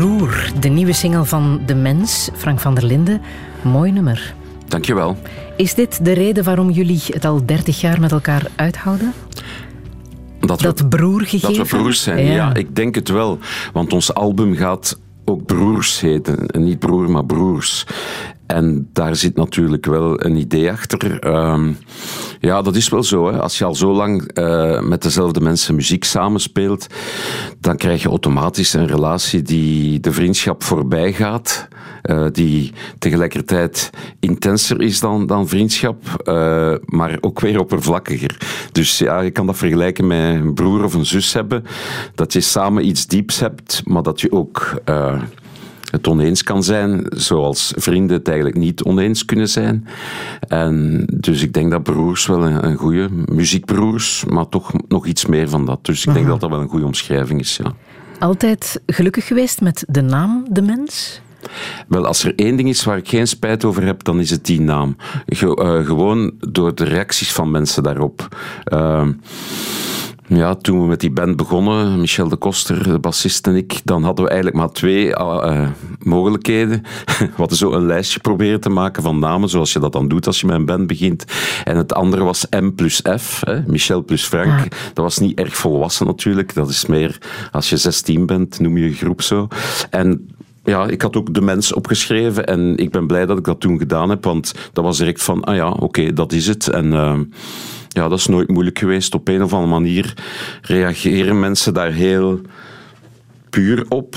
Broer, 0.00 0.50
de 0.60 0.68
nieuwe 0.68 0.92
single 0.92 1.24
van 1.24 1.60
De 1.66 1.74
Mens, 1.74 2.30
Frank 2.36 2.60
van 2.60 2.74
der 2.74 2.84
Linden. 2.84 3.20
Mooi 3.62 3.92
nummer. 3.92 4.34
Dankjewel. 4.68 5.16
Is 5.56 5.74
dit 5.74 6.04
de 6.04 6.12
reden 6.12 6.44
waarom 6.44 6.70
jullie 6.70 7.00
het 7.06 7.24
al 7.24 7.46
30 7.46 7.80
jaar 7.80 8.00
met 8.00 8.12
elkaar 8.12 8.46
uithouden? 8.56 9.12
Dat, 10.40 10.60
Dat 10.60 10.80
we, 10.80 10.86
broer 10.86 11.20
gegeven? 11.20 11.56
dat 11.56 11.68
we 11.70 11.76
broers 11.76 12.02
zijn. 12.02 12.24
Ja. 12.26 12.32
Ja. 12.32 12.54
ik 12.54 12.76
denk 12.76 12.94
het 12.94 13.08
wel. 13.08 13.38
Want 13.72 13.92
ons 13.92 14.14
album 14.14 14.54
gaat 14.54 14.98
ook 15.24 15.46
Broers 15.46 16.00
heten. 16.00 16.46
En 16.46 16.64
Niet 16.64 16.78
broer, 16.78 17.10
maar 17.10 17.24
broers. 17.24 17.86
En 18.50 18.88
daar 18.92 19.16
zit 19.16 19.36
natuurlijk 19.36 19.86
wel 19.86 20.24
een 20.24 20.36
idee 20.36 20.70
achter. 20.70 21.18
Ehm, 21.18 21.72
ja, 22.40 22.62
dat 22.62 22.76
is 22.76 22.88
wel 22.88 23.02
zo. 23.02 23.30
Hè. 23.32 23.40
Als 23.40 23.58
je 23.58 23.64
al 23.64 23.74
zo 23.74 23.92
lang 23.92 24.32
eh, 24.32 24.80
met 24.80 25.02
dezelfde 25.02 25.40
mensen 25.40 25.74
muziek 25.74 26.04
samenspeelt, 26.04 26.86
dan 27.58 27.76
krijg 27.76 28.02
je 28.02 28.08
automatisch 28.08 28.72
een 28.72 28.86
relatie 28.86 29.42
die 29.42 30.00
de 30.00 30.12
vriendschap 30.12 30.62
voorbij 30.62 31.12
gaat. 31.12 31.68
eh, 32.02 32.26
die 32.32 32.72
tegelijkertijd 32.98 33.90
intenser 34.20 34.80
is 34.80 35.00
dan, 35.00 35.26
dan 35.26 35.48
vriendschap, 35.48 36.22
eh, 36.24 36.74
maar 36.84 37.18
ook 37.20 37.40
weer 37.40 37.58
oppervlakkiger. 37.60 38.36
Dus 38.72 38.98
ja, 38.98 39.20
je 39.20 39.30
kan 39.30 39.46
dat 39.46 39.56
vergelijken 39.56 40.06
met 40.06 40.34
een 40.34 40.54
broer 40.54 40.84
of 40.84 40.94
een 40.94 41.06
zus 41.06 41.32
hebben. 41.32 41.64
Dat 42.14 42.32
je 42.32 42.40
samen 42.40 42.86
iets 42.86 43.06
dieps 43.06 43.40
hebt, 43.40 43.82
maar 43.84 44.02
dat 44.02 44.20
je 44.20 44.32
ook 44.32 44.80
het 45.90 46.08
oneens 46.08 46.42
kan 46.42 46.62
zijn, 46.62 47.04
zoals 47.08 47.72
vrienden 47.76 48.16
het 48.16 48.26
eigenlijk 48.28 48.56
niet 48.58 48.82
oneens 48.82 49.24
kunnen 49.24 49.48
zijn. 49.48 49.86
En 50.48 51.04
dus 51.14 51.42
ik 51.42 51.52
denk 51.52 51.70
dat 51.70 51.82
broers 51.82 52.26
wel 52.26 52.46
een, 52.46 52.64
een 52.66 52.76
goede, 52.76 53.08
muziekbroers, 53.24 54.24
maar 54.28 54.48
toch 54.48 54.72
nog 54.88 55.06
iets 55.06 55.26
meer 55.26 55.48
van 55.48 55.66
dat. 55.66 55.84
Dus 55.84 56.06
ik 56.06 56.14
denk 56.14 56.26
dat 56.26 56.40
dat 56.40 56.50
wel 56.50 56.60
een 56.60 56.68
goede 56.68 56.86
omschrijving 56.86 57.40
is, 57.40 57.56
ja. 57.62 57.72
Altijd 58.18 58.80
gelukkig 58.86 59.26
geweest 59.26 59.60
met 59.60 59.84
de 59.88 60.00
naam 60.00 60.44
De 60.50 60.62
Mens? 60.62 61.20
Wel, 61.88 62.06
als 62.06 62.24
er 62.24 62.32
één 62.36 62.56
ding 62.56 62.68
is 62.68 62.84
waar 62.84 62.96
ik 62.96 63.08
geen 63.08 63.26
spijt 63.26 63.64
over 63.64 63.82
heb, 63.84 64.04
dan 64.04 64.20
is 64.20 64.30
het 64.30 64.44
die 64.46 64.60
naam. 64.60 64.96
Ge- 65.26 65.54
eh, 65.56 65.86
gewoon 65.86 66.32
door 66.38 66.74
de 66.74 66.84
reacties 66.84 67.32
van 67.32 67.50
mensen 67.50 67.82
daarop. 67.82 68.36
Ehm, 68.64 69.12
ja, 70.36 70.54
toen 70.54 70.80
we 70.80 70.86
met 70.86 71.00
die 71.00 71.10
band 71.10 71.36
begonnen, 71.36 72.00
Michel 72.00 72.28
de 72.28 72.36
Koster, 72.36 72.82
de 72.82 72.98
bassist 72.98 73.46
en 73.46 73.56
ik, 73.56 73.80
dan 73.84 74.02
hadden 74.02 74.24
we 74.24 74.30
eigenlijk 74.30 74.60
maar 74.60 74.72
twee 74.72 75.14
eh, 75.14 75.68
mogelijkheden. 76.02 76.82
We 77.18 77.30
hadden 77.36 77.56
zo 77.56 77.72
een 77.72 77.86
lijstje 77.86 78.20
proberen 78.20 78.60
te 78.60 78.68
maken 78.68 79.02
van 79.02 79.18
namen, 79.18 79.48
zoals 79.48 79.72
je 79.72 79.78
dat 79.78 79.92
dan 79.92 80.08
doet 80.08 80.26
als 80.26 80.40
je 80.40 80.46
met 80.46 80.56
een 80.56 80.64
band 80.64 80.86
begint. 80.86 81.24
En 81.64 81.76
het 81.76 81.94
andere 81.94 82.24
was 82.24 82.46
M 82.50 82.70
plus 82.70 83.02
F, 83.18 83.40
hè, 83.44 83.60
Michel 83.66 84.04
plus 84.04 84.24
Frank. 84.24 84.68
Dat 84.94 85.04
was 85.04 85.18
niet 85.18 85.38
erg 85.38 85.56
volwassen 85.56 86.06
natuurlijk. 86.06 86.54
Dat 86.54 86.68
is 86.68 86.86
meer, 86.86 87.18
als 87.52 87.70
je 87.70 87.76
16 87.76 88.26
bent, 88.26 88.60
noem 88.60 88.76
je 88.76 88.84
je 88.84 88.94
groep 88.94 89.22
zo. 89.22 89.48
En 89.90 90.28
ja, 90.64 90.86
ik 90.86 91.02
had 91.02 91.16
ook 91.16 91.34
de 91.34 91.40
mens 91.40 91.72
opgeschreven 91.72 92.46
en 92.46 92.76
ik 92.76 92.90
ben 92.90 93.06
blij 93.06 93.26
dat 93.26 93.38
ik 93.38 93.44
dat 93.44 93.60
toen 93.60 93.78
gedaan 93.78 94.10
heb, 94.10 94.24
want 94.24 94.54
dat 94.72 94.84
was 94.84 94.98
direct 94.98 95.22
van, 95.22 95.44
ah 95.44 95.54
ja, 95.54 95.70
oké, 95.70 96.12
dat 96.12 96.32
is 96.32 96.46
het. 96.46 96.68
En 96.68 96.86
uh, 96.86 97.18
ja, 97.92 98.08
dat 98.08 98.18
is 98.18 98.26
nooit 98.26 98.48
moeilijk 98.48 98.78
geweest. 98.78 99.14
Op 99.14 99.28
een 99.28 99.42
of 99.42 99.52
andere 99.52 99.72
manier 99.72 100.14
reageren 100.62 101.40
mensen 101.40 101.74
daar 101.74 101.92
heel 101.92 102.40
puur 103.50 103.84
op. 103.88 104.16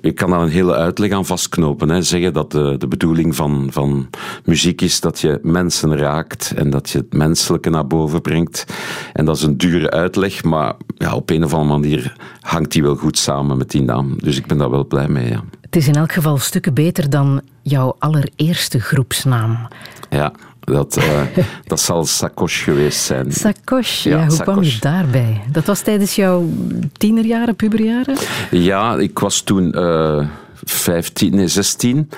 Ik 0.00 0.14
kan 0.14 0.30
daar 0.30 0.40
een 0.40 0.48
hele 0.48 0.74
uitleg 0.74 1.10
aan 1.10 1.26
vastknopen. 1.26 1.88
Hè. 1.88 2.02
Zeggen 2.02 2.32
dat 2.32 2.52
de, 2.52 2.74
de 2.78 2.88
bedoeling 2.88 3.36
van, 3.36 3.68
van 3.70 4.10
muziek 4.44 4.80
is 4.80 5.00
dat 5.00 5.20
je 5.20 5.38
mensen 5.42 5.96
raakt 5.96 6.52
en 6.56 6.70
dat 6.70 6.90
je 6.90 6.98
het 6.98 7.12
menselijke 7.12 7.70
naar 7.70 7.86
boven 7.86 8.20
brengt. 8.20 8.64
En 9.12 9.24
dat 9.24 9.36
is 9.36 9.42
een 9.42 9.56
dure 9.56 9.90
uitleg, 9.90 10.44
maar 10.44 10.74
ja, 10.94 11.14
op 11.14 11.30
een 11.30 11.44
of 11.44 11.54
andere 11.54 11.80
manier 11.80 12.16
hangt 12.40 12.72
die 12.72 12.82
wel 12.82 12.96
goed 12.96 13.18
samen 13.18 13.56
met 13.56 13.70
die 13.70 13.82
naam. 13.82 14.16
Dus 14.22 14.36
ik 14.36 14.46
ben 14.46 14.58
daar 14.58 14.70
wel 14.70 14.86
blij 14.86 15.08
mee. 15.08 15.28
Ja. 15.28 15.44
Het 15.60 15.76
is 15.76 15.88
in 15.88 15.94
elk 15.94 16.12
geval 16.12 16.38
stukken 16.38 16.74
beter 16.74 17.10
dan 17.10 17.40
jouw 17.62 17.96
allereerste 17.98 18.80
groepsnaam. 18.80 19.68
Ja, 20.10 20.32
dat, 20.66 20.96
uh, 20.98 21.22
dat 21.66 21.80
zal 21.80 22.04
Sakosh 22.04 22.64
geweest 22.64 23.00
zijn. 23.00 23.32
Sakosh, 23.32 24.04
ja, 24.04 24.16
ja 24.16 24.26
hoe 24.26 24.36
Sakosh. 24.36 24.54
kwam 24.54 24.62
je 24.62 24.76
daarbij? 24.80 25.42
Dat 25.50 25.64
was 25.64 25.80
tijdens 25.80 26.14
jouw 26.14 26.48
tienerjaren, 26.92 27.56
puberjaren? 27.56 28.16
Ja, 28.50 28.96
ik 28.96 29.18
was 29.18 29.40
toen 29.40 29.72
uh, 29.78 30.26
15, 30.64 31.34
nee, 31.34 31.48
16. 31.48 32.08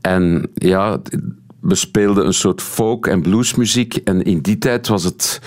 En 0.00 0.50
ja, 0.54 1.00
we 1.60 1.74
speelden 1.74 2.26
een 2.26 2.34
soort 2.34 2.62
folk- 2.62 3.06
en 3.06 3.22
bluesmuziek. 3.22 3.96
En 3.96 4.22
in 4.22 4.40
die 4.40 4.58
tijd 4.58 4.88
was 4.88 5.04
het, 5.04 5.40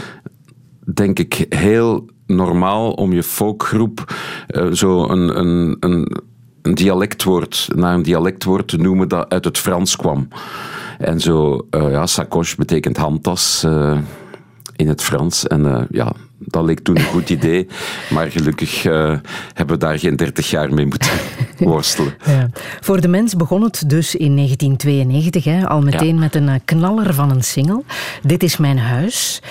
denk 0.94 1.20
ik, 1.20 1.46
heel 1.50 2.10
normaal 2.26 2.92
om 2.92 3.14
je 3.14 3.24
folkgroep 3.24 4.14
uh, 4.48 4.72
zo 4.72 5.10
een, 5.10 5.40
een, 5.40 5.78
een, 5.80 6.22
een 6.62 6.76
dialectwoord, 6.76 7.68
naar 7.76 7.94
een 7.94 8.04
dialectwoord 8.04 8.68
te 8.68 8.78
noemen 8.78 9.08
dat 9.08 9.30
uit 9.30 9.46
het 9.46 9.58
Frans 9.58 9.96
kwam. 9.96 10.28
En 10.98 11.20
zo, 11.20 11.68
uh, 11.72 11.92
ja, 11.92 12.06
sacoche 12.06 12.56
betekent 12.56 12.98
handtas 12.98 13.64
uh, 13.66 13.98
in 14.76 14.88
het 14.88 15.02
Frans. 15.02 15.48
En 15.48 15.66
uh, 15.66 15.82
ja, 15.90 16.14
dat 16.38 16.64
leek 16.64 16.80
toen 16.80 16.98
een 16.98 17.04
goed 17.04 17.30
idee. 17.40 17.68
Maar 18.10 18.32
gelukkig 18.32 18.84
hebben 18.84 19.76
we 19.76 19.78
daar 19.78 20.00
geen 20.00 20.16
30 20.16 20.50
jaar 20.50 20.74
mee 20.74 20.86
moeten 20.86 21.12
worstelen. 21.58 22.14
Ja. 22.26 22.50
Voor 22.80 23.02
de 23.02 23.08
mens 23.08 23.36
begon 23.36 23.64
het 23.64 23.84
dus 23.88 24.16
in 24.16 24.36
1992, 24.36 25.44
hè, 25.44 25.68
al 25.68 25.82
meteen 25.82 26.14
ja. 26.14 26.20
met 26.20 26.36
een 26.36 26.62
knaller 26.66 27.14
van 27.14 27.32
een 27.32 27.44
single. 27.44 27.84
Dit 28.24 28.44
is 28.44 28.58
mijn 28.58 28.80
huis. 28.80 29.42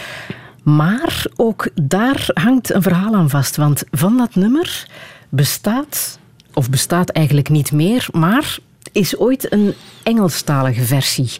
Maar 0.62 1.26
ook 1.36 1.68
daar 1.74 2.28
hangt 2.34 2.74
een 2.74 2.82
verhaal 2.82 3.14
aan 3.14 3.30
vast. 3.30 3.56
Want 3.56 3.84
van 3.90 4.16
dat 4.16 4.34
nummer 4.34 4.86
bestaat, 5.28 6.17
of 6.58 6.70
bestaat 6.70 7.08
eigenlijk 7.08 7.48
niet 7.48 7.72
meer, 7.72 8.06
maar 8.12 8.58
is 8.92 9.18
ooit 9.18 9.52
een 9.52 9.74
Engelstalige 10.02 10.82
versie 10.82 11.30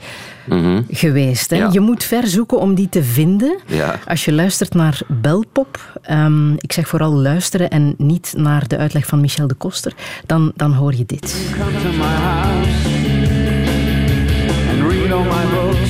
mm 0.47 0.63
-hmm. 0.63 0.87
geweest. 0.91 1.51
Hè? 1.51 1.57
Ja. 1.57 1.69
Je 1.73 1.81
moet 1.81 2.05
ver 2.05 2.27
zoeken 2.27 2.61
om 2.61 2.75
die 2.75 2.89
te 2.89 3.03
vinden. 3.03 3.59
Ja. 3.67 3.99
Als 4.07 4.25
je 4.25 4.33
luistert 4.33 4.75
naar 4.75 5.01
Belpop, 5.09 6.01
um, 6.11 6.55
ik 6.59 6.73
zeg 6.73 6.89
vooral 6.89 7.13
luisteren 7.13 7.71
en 7.71 7.95
niet 7.97 8.35
naar 8.37 8.69
de 8.69 8.77
uitleg 8.77 9.07
van 9.07 9.21
Michel 9.21 9.47
de 9.47 9.55
Koster, 9.55 9.93
dan, 10.27 10.53
dan 10.57 10.73
hoor 10.73 10.95
je 10.95 11.07
dit. 11.07 11.37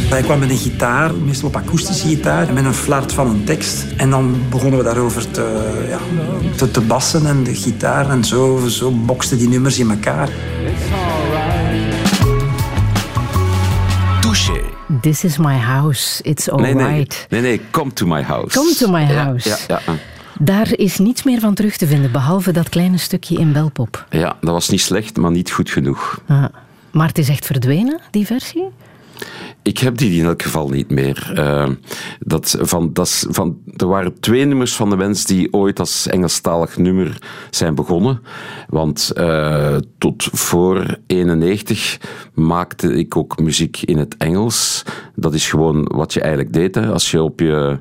Hij 0.08 0.22
kwam 0.22 0.38
met 0.38 0.50
een 0.50 0.56
gitaar, 0.56 1.14
meestal 1.14 1.48
op 1.48 1.56
akoestische 1.56 2.08
gitaar, 2.08 2.52
met 2.52 2.64
een 2.64 2.74
flart 2.74 3.12
van 3.12 3.26
een 3.26 3.44
tekst. 3.44 3.86
En 3.96 4.10
dan 4.10 4.36
begonnen 4.50 4.78
we 4.78 4.84
daarover 4.84 5.30
te, 5.30 5.74
ja, 5.88 5.98
te, 6.56 6.70
te 6.70 6.80
bassen 6.80 7.26
en 7.26 7.42
de 7.42 7.54
gitaar. 7.54 8.10
En 8.10 8.24
zo, 8.24 8.66
zo 8.68 8.90
boksten 8.90 9.38
die 9.38 9.48
nummers 9.48 9.78
in 9.78 9.90
elkaar. 9.90 10.28
Touché. 14.20 14.60
This 15.00 15.24
is 15.24 15.38
my 15.38 15.56
house, 15.56 16.22
it's 16.22 16.48
alright. 16.48 16.76
Nee, 16.76 16.86
nee, 16.86 17.06
nee, 17.28 17.40
nee, 17.40 17.60
come 17.70 17.92
to 17.92 18.06
my 18.06 18.22
house. 18.22 18.58
Come 18.58 18.74
to 18.74 18.90
my 18.90 19.04
house. 19.04 19.48
Ja, 19.48 19.56
ja, 19.68 19.80
ja. 19.86 19.92
Daar 20.40 20.68
is 20.72 20.98
niets 20.98 21.22
meer 21.22 21.40
van 21.40 21.54
terug 21.54 21.76
te 21.76 21.86
vinden, 21.86 22.12
behalve 22.12 22.52
dat 22.52 22.68
kleine 22.68 22.98
stukje 22.98 23.38
in 23.38 23.52
Belpop. 23.52 24.06
Ja, 24.10 24.36
dat 24.40 24.52
was 24.52 24.68
niet 24.68 24.80
slecht, 24.80 25.16
maar 25.16 25.30
niet 25.30 25.50
goed 25.50 25.70
genoeg. 25.70 26.20
Ah. 26.26 26.44
Maar 26.90 27.08
het 27.08 27.18
is 27.18 27.28
echt 27.28 27.46
verdwenen, 27.46 28.00
die 28.10 28.26
versie? 28.26 28.64
Ik 29.62 29.78
heb 29.78 29.96
die 29.96 30.20
in 30.20 30.26
elk 30.26 30.42
geval 30.42 30.68
niet 30.68 30.90
meer. 30.90 31.32
Uh, 31.34 31.68
dat 32.20 32.56
van, 32.60 32.92
dat 32.92 33.26
van, 33.30 33.58
er 33.76 33.86
waren 33.86 34.20
twee 34.20 34.44
nummers 34.44 34.76
van 34.76 34.90
de 34.90 34.96
mens 34.96 35.24
die 35.24 35.52
ooit 35.52 35.78
als 35.78 36.06
Engelstalig 36.06 36.76
nummer 36.76 37.18
zijn 37.50 37.74
begonnen. 37.74 38.20
Want 38.68 39.12
uh, 39.16 39.76
tot 39.98 40.28
voor 40.32 40.98
91 41.06 41.98
maakte 42.34 42.94
ik 42.94 43.16
ook 43.16 43.38
muziek 43.38 43.82
in 43.82 43.98
het 43.98 44.16
Engels. 44.16 44.82
Dat 45.14 45.34
is 45.34 45.50
gewoon 45.50 45.84
wat 45.94 46.12
je 46.12 46.20
eigenlijk 46.20 46.52
deed. 46.52 46.74
Hè. 46.74 46.92
Als 46.92 47.10
je 47.10 47.22
op 47.22 47.40
je 47.40 47.78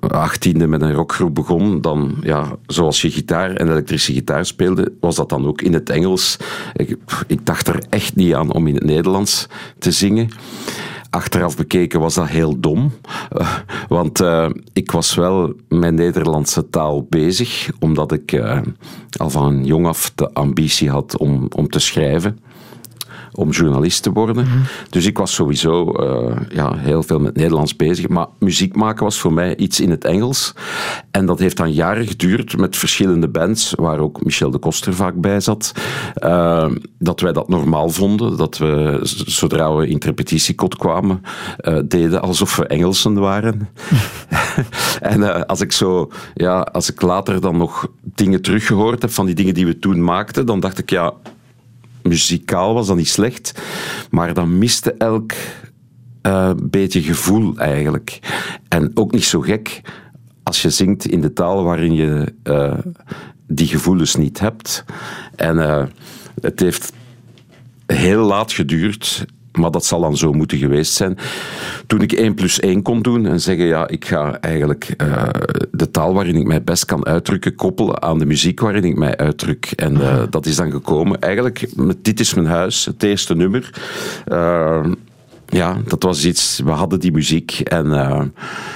achttiende 0.00 0.66
met 0.66 0.82
een 0.82 0.92
rockgroep 0.92 1.34
begon, 1.34 1.80
dan, 1.80 2.14
ja, 2.22 2.56
zoals 2.66 3.02
je 3.02 3.10
gitaar 3.10 3.50
en 3.50 3.70
elektrische 3.70 4.12
gitaar 4.12 4.46
speelde, 4.46 4.92
was 5.00 5.16
dat 5.16 5.28
dan 5.28 5.46
ook 5.46 5.62
in 5.62 5.72
het 5.72 5.90
Engels. 5.90 6.36
Ik, 6.76 6.96
ik 7.26 7.46
dacht 7.46 7.68
er 7.68 7.82
echt 7.88 8.16
niet 8.16 8.34
aan 8.34 8.52
om 8.52 8.66
in 8.66 8.74
het 8.74 8.84
Nederlands 8.84 9.46
te 9.78 9.90
zingen. 9.90 10.28
Achteraf 11.10 11.56
bekeken 11.56 12.00
was 12.00 12.14
dat 12.14 12.28
heel 12.28 12.60
dom, 12.60 12.92
uh, 13.38 13.54
want 13.88 14.20
uh, 14.20 14.48
ik 14.72 14.90
was 14.90 15.14
wel 15.14 15.52
met 15.68 15.94
Nederlandse 15.94 16.70
taal 16.70 17.06
bezig, 17.08 17.70
omdat 17.78 18.12
ik 18.12 18.32
uh, 18.32 18.60
al 19.16 19.30
van 19.30 19.64
jong 19.64 19.86
af 19.86 20.12
de 20.14 20.32
ambitie 20.32 20.90
had 20.90 21.16
om, 21.16 21.46
om 21.56 21.68
te 21.68 21.78
schrijven. 21.78 22.38
Om 23.38 23.50
journalist 23.50 24.02
te 24.02 24.12
worden. 24.12 24.46
Dus 24.90 25.06
ik 25.06 25.18
was 25.18 25.34
sowieso 25.34 25.92
eh, 25.92 26.36
ja, 26.48 26.76
heel 26.76 27.02
veel 27.02 27.18
met 27.18 27.36
Nederlands 27.36 27.76
bezig. 27.76 28.08
Maar 28.08 28.26
muziek 28.38 28.76
maken 28.76 29.04
was 29.04 29.18
voor 29.18 29.32
mij 29.32 29.56
iets 29.56 29.80
in 29.80 29.90
het 29.90 30.04
Engels. 30.04 30.54
En 31.10 31.26
dat 31.26 31.38
heeft 31.38 31.56
dan 31.56 31.72
jaren 31.72 32.06
geduurd 32.06 32.56
met 32.56 32.76
verschillende 32.76 33.28
bands, 33.28 33.74
waar 33.76 33.98
ook 33.98 34.24
Michel 34.24 34.50
de 34.50 34.58
Koster 34.58 34.94
vaak 34.94 35.14
bij 35.14 35.40
zat. 35.40 35.72
eh, 36.14 36.70
dat 36.98 37.20
wij 37.20 37.32
dat 37.32 37.48
normaal 37.48 37.88
vonden. 37.88 38.36
Dat 38.36 38.58
we, 38.58 38.98
zodra 39.26 39.74
we 39.74 39.86
in 39.86 39.94
het 39.94 40.04
repetitiekot 40.04 40.76
kwamen, 40.76 41.22
eh, 41.56 41.78
deden 41.84 42.22
alsof 42.22 42.56
we 42.56 42.66
Engelsen 42.66 43.14
waren. 43.14 43.68
en 45.00 45.46
als 45.46 45.60
ik 45.60 45.72
zo, 45.72 46.10
ja, 46.34 46.60
als 46.60 46.90
ik 46.90 47.02
later 47.02 47.40
dan 47.40 47.56
nog 47.56 47.86
dingen 48.02 48.42
teruggehoord 48.42 49.02
heb 49.02 49.10
van 49.10 49.26
die 49.26 49.34
dingen 49.34 49.54
die 49.54 49.66
we 49.66 49.78
toen 49.78 50.04
maakten, 50.04 50.46
dan 50.46 50.60
dacht 50.60 50.78
ik, 50.78 50.90
ja, 50.90 51.12
muzikaal 52.02 52.74
was 52.74 52.86
dat 52.86 52.96
niet 52.96 53.08
slecht, 53.08 53.60
maar 54.10 54.34
dan 54.34 54.58
miste 54.58 54.92
elk 54.92 55.32
eh, 56.22 56.50
beetje 56.62 57.02
gevoel 57.02 57.56
eigenlijk. 57.56 58.18
En 58.68 58.90
ook 58.94 59.12
niet 59.12 59.24
zo 59.24 59.40
gek 59.40 59.80
als 60.42 60.62
je 60.62 60.70
zingt 60.70 61.06
in 61.06 61.20
de 61.20 61.32
taal 61.32 61.62
waarin 61.62 61.94
je 61.94 62.34
eh, 62.42 62.78
die 63.46 63.66
gevoelens 63.66 64.16
niet 64.16 64.40
hebt. 64.40 64.84
En 65.36 65.58
eh, 65.58 65.84
het 66.40 66.60
heeft 66.60 66.92
heel 67.86 68.24
laat 68.24 68.52
geduurd, 68.52 69.26
maar 69.58 69.70
dat 69.70 69.84
zal 69.84 70.00
dan 70.00 70.16
zo 70.16 70.32
moeten 70.32 70.58
geweest 70.58 70.92
zijn. 70.92 71.18
Toen 71.86 72.00
ik 72.00 72.12
1 72.12 72.34
plus 72.34 72.60
1 72.60 72.82
kon 72.82 73.02
doen 73.02 73.26
en 73.26 73.40
zeggen, 73.40 73.66
ja, 73.66 73.88
ik 73.88 74.04
ga 74.04 74.40
eigenlijk 74.40 74.94
eh, 74.96 75.22
de 75.70 75.90
taal 75.90 76.14
waarin 76.14 76.36
ik 76.36 76.46
mij 76.46 76.62
best 76.62 76.84
kan 76.84 77.06
uitdrukken 77.06 77.54
koppelen 77.54 78.02
aan 78.02 78.18
de 78.18 78.26
muziek 78.26 78.60
waarin 78.60 78.84
ik 78.84 78.96
mij 78.96 79.16
uitdruk. 79.16 79.72
En 79.76 80.00
eh, 80.00 80.22
dat 80.30 80.46
is 80.46 80.56
dan 80.56 80.70
gekomen. 80.70 81.20
Eigenlijk, 81.20 81.68
Dit 82.02 82.20
is 82.20 82.34
mijn 82.34 82.46
huis, 82.46 82.84
het 82.84 83.02
eerste 83.02 83.34
nummer. 83.34 83.70
Eh, 84.24 84.84
ja, 85.46 85.76
dat 85.86 86.02
was 86.02 86.24
iets. 86.24 86.60
We 86.64 86.70
hadden 86.70 87.00
die 87.00 87.12
muziek 87.12 87.60
en, 87.60 87.92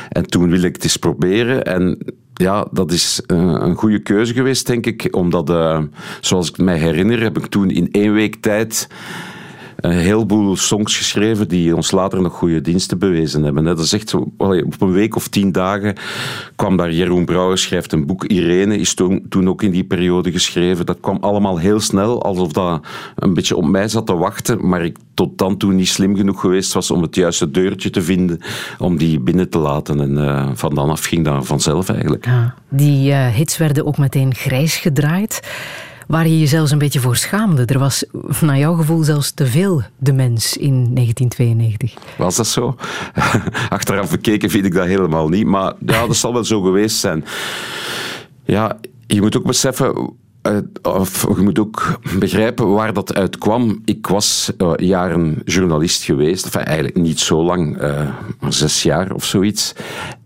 en 0.09 0.27
toen 0.27 0.51
wilde 0.51 0.67
ik 0.67 0.75
het 0.75 0.85
eens 0.85 0.97
proberen. 0.97 1.65
En 1.65 1.99
ja, 2.35 2.67
dat 2.71 2.93
is 2.93 3.23
een 3.27 3.75
goede 3.75 3.99
keuze 3.99 4.33
geweest, 4.33 4.67
denk 4.67 4.87
ik. 4.87 5.09
Omdat, 5.11 5.53
zoals 6.21 6.49
ik 6.49 6.59
mij 6.59 6.79
herinner, 6.79 7.23
heb 7.23 7.39
ik 7.39 7.47
toen 7.47 7.71
in 7.71 7.89
één 7.91 8.13
week 8.13 8.37
tijd 8.37 8.89
een 9.83 9.99
heleboel 9.99 10.57
songs 10.57 10.97
geschreven 10.97 11.49
die 11.49 11.77
ons 11.77 11.91
later 11.91 12.21
nog 12.21 12.33
goede 12.33 12.61
diensten 12.61 12.99
bewezen 12.99 13.43
hebben. 13.43 13.65
Dat 13.65 13.79
is 13.79 14.15
op 14.15 14.81
een 14.81 14.93
week 14.93 15.17
of 15.17 15.29
tien 15.29 15.53
dagen 15.53 15.95
kwam 16.57 16.77
daar 16.77 16.93
Jeroen 16.93 17.25
Brouwer, 17.25 17.59
schrijft 17.59 17.93
een 17.93 18.07
boek. 18.07 18.25
Irene 18.25 18.77
is 18.77 18.95
toen, 18.95 19.27
toen 19.29 19.49
ook 19.49 19.63
in 19.63 19.71
die 19.71 19.85
periode 19.85 20.33
geschreven. 20.33 20.87
Dat 20.87 21.01
kwam 21.01 21.19
allemaal 21.21 21.59
heel 21.59 21.81
snel, 21.81 22.23
alsof 22.23 22.53
dat 22.53 22.87
een 23.17 23.35
beetje 23.35 23.57
op 23.57 23.65
mij 23.65 23.89
zat 23.89 24.07
te 24.07 24.15
wachten, 24.15 24.69
maar 24.69 24.85
ik 24.85 24.97
tot 25.15 25.39
dan 25.39 25.57
toe 25.57 25.73
niet 25.73 25.89
slim 25.89 26.17
genoeg 26.17 26.41
geweest 26.41 26.73
was 26.73 26.91
om 26.91 27.03
het 27.03 27.15
juiste 27.15 27.51
deurtje 27.51 27.91
te 27.91 28.03
vinden 28.03 28.39
om 28.79 28.97
die 28.97 29.21
binnen 29.21 29.49
te 29.49 29.59
laten. 29.59 30.01
En 30.01 30.29
eh, 30.29 30.51
van 30.55 30.75
dan 30.75 30.91
af 30.91 31.05
ging 31.05 31.25
dat 31.25 31.47
vanzelf 31.47 31.89
eigenlijk. 31.89 32.27
Ja, 32.27 32.55
die 32.69 33.13
eh, 33.13 33.27
hits 33.27 33.57
werden 33.57 33.87
ook 33.87 33.99
meteen 33.99 34.35
grijs 34.35 34.77
gedraaid. 34.77 35.41
Waar 36.07 36.29
je 36.29 36.39
je 36.39 36.47
zelfs 36.47 36.71
een 36.71 36.79
beetje 36.79 37.01
voor 37.01 37.17
schaamde. 37.17 37.65
Er 37.65 37.79
was, 37.79 38.05
naar 38.41 38.59
jouw 38.59 38.75
gevoel, 38.75 39.03
zelfs 39.03 39.31
te 39.31 39.47
veel 39.47 39.83
de 39.99 40.13
mens 40.13 40.57
in 40.57 40.95
1992. 40.95 41.95
Was 42.19 42.37
dat 42.37 42.47
zo? 42.47 42.77
Achteraf 43.69 44.11
bekeken 44.11 44.51
vind 44.51 44.65
ik 44.65 44.75
dat 44.75 44.87
helemaal 44.87 45.29
niet. 45.29 45.47
Maar 45.47 45.73
ja, 45.87 46.07
dat 46.07 46.17
zal 46.17 46.33
wel 46.33 46.45
zo 46.45 46.61
geweest 46.61 46.97
zijn. 46.97 47.25
Ja, 48.45 48.79
je 49.07 49.21
moet 49.21 49.37
ook 49.37 49.47
beseffen. 49.47 50.13
eh, 50.43 50.57
of 50.83 51.27
je 51.37 51.43
moet 51.43 51.59
ook 51.59 51.99
begrijpen 52.19 52.73
waar 52.73 52.93
dat 52.93 53.15
uit 53.15 53.39
kwam. 53.39 53.83
Ik 53.85 54.07
was 54.07 54.53
eh, 54.59 54.73
jaren 54.77 55.43
journalist 55.45 56.03
geweest. 56.03 56.55
Eigenlijk 56.57 56.97
niet 56.97 57.21
zo 57.21 57.43
lang, 57.43 57.79
eh, 57.79 58.09
zes 58.49 58.83
jaar 58.83 59.13
of 59.13 59.25
zoiets. 59.25 59.75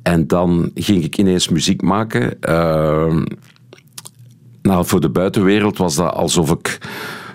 En 0.03 0.27
dan 0.27 0.71
ging 0.75 1.05
ik 1.05 1.19
ineens 1.19 1.49
muziek 1.49 1.83
maken. 1.83 2.39
Nou, 4.67 4.87
voor 4.87 5.01
de 5.01 5.11
buitenwereld 5.11 5.79
was 5.79 5.95
dat 5.95 6.13
alsof 6.13 6.51
ik 6.51 6.79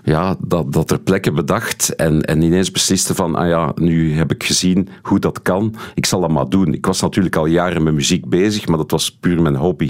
ja, 0.03 0.35
dat, 0.39 0.73
dat 0.73 0.91
er 0.91 0.99
plekken 0.99 1.33
bedacht 1.33 1.95
en, 1.95 2.21
en 2.21 2.41
ineens 2.41 2.71
besliste 2.71 3.15
van, 3.15 3.35
ah 3.35 3.47
ja, 3.47 3.71
nu 3.75 4.13
heb 4.13 4.31
ik 4.31 4.43
gezien 4.43 4.89
hoe 5.01 5.19
dat 5.19 5.41
kan, 5.41 5.75
ik 5.95 6.05
zal 6.05 6.21
dat 6.21 6.31
maar 6.31 6.49
doen. 6.49 6.73
Ik 6.73 6.85
was 6.85 7.01
natuurlijk 7.01 7.35
al 7.35 7.45
jaren 7.45 7.83
met 7.83 7.93
muziek 7.93 8.29
bezig, 8.29 8.67
maar 8.67 8.77
dat 8.77 8.91
was 8.91 9.11
puur 9.11 9.41
mijn 9.41 9.55
hobby. 9.55 9.89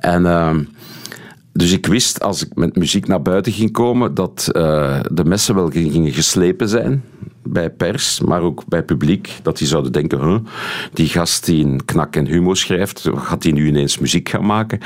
En... 0.00 0.26
ehm, 0.26 0.64
dus 1.52 1.72
ik 1.72 1.86
wist, 1.86 2.20
als 2.20 2.44
ik 2.46 2.54
met 2.54 2.76
muziek 2.76 3.06
naar 3.06 3.22
buiten 3.22 3.52
ging 3.52 3.72
komen, 3.72 4.14
dat 4.14 4.48
eh, 4.52 5.00
de 5.12 5.24
messen 5.24 5.54
wel 5.54 5.70
gingen 5.70 6.12
geslepen 6.12 6.68
zijn. 6.68 7.04
Bij 7.42 7.70
pers, 7.70 8.20
maar 8.20 8.42
ook 8.42 8.66
bij 8.68 8.82
publiek. 8.82 9.38
Dat 9.42 9.58
die 9.58 9.66
zouden 9.66 9.92
denken, 9.92 10.20
huh, 10.20 10.38
die 10.92 11.08
gast 11.08 11.44
die 11.44 11.64
een 11.64 11.84
knak 11.84 12.16
en 12.16 12.26
humo 12.26 12.54
schrijft, 12.54 13.08
gaat 13.14 13.42
die 13.42 13.52
nu 13.52 13.66
ineens 13.66 13.98
muziek 13.98 14.28
gaan 14.28 14.46
maken? 14.46 14.78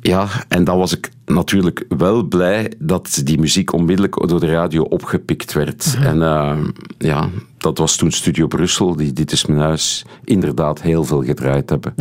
Ja, 0.00 0.28
en 0.48 0.64
dan 0.64 0.78
was 0.78 0.96
ik 0.96 1.10
natuurlijk 1.26 1.84
wel 1.88 2.22
blij 2.22 2.72
dat 2.78 3.20
die 3.24 3.38
muziek 3.38 3.72
onmiddellijk 3.72 4.28
door 4.28 4.40
de 4.40 4.50
radio 4.52 4.82
opgepikt 4.82 5.52
werd. 5.52 5.96
En 6.00 6.22
eh, 6.22 6.58
ja, 6.98 7.28
dat 7.58 7.78
was 7.78 7.96
toen 7.96 8.10
Studio 8.10 8.46
Brussel, 8.46 8.96
die 8.96 9.12
Dit 9.12 9.32
is 9.32 9.46
mijn 9.46 9.60
huis, 9.60 10.04
inderdaad 10.24 10.82
heel 10.82 11.04
veel 11.04 11.24
gedraaid 11.24 11.70
hebben. 11.70 11.94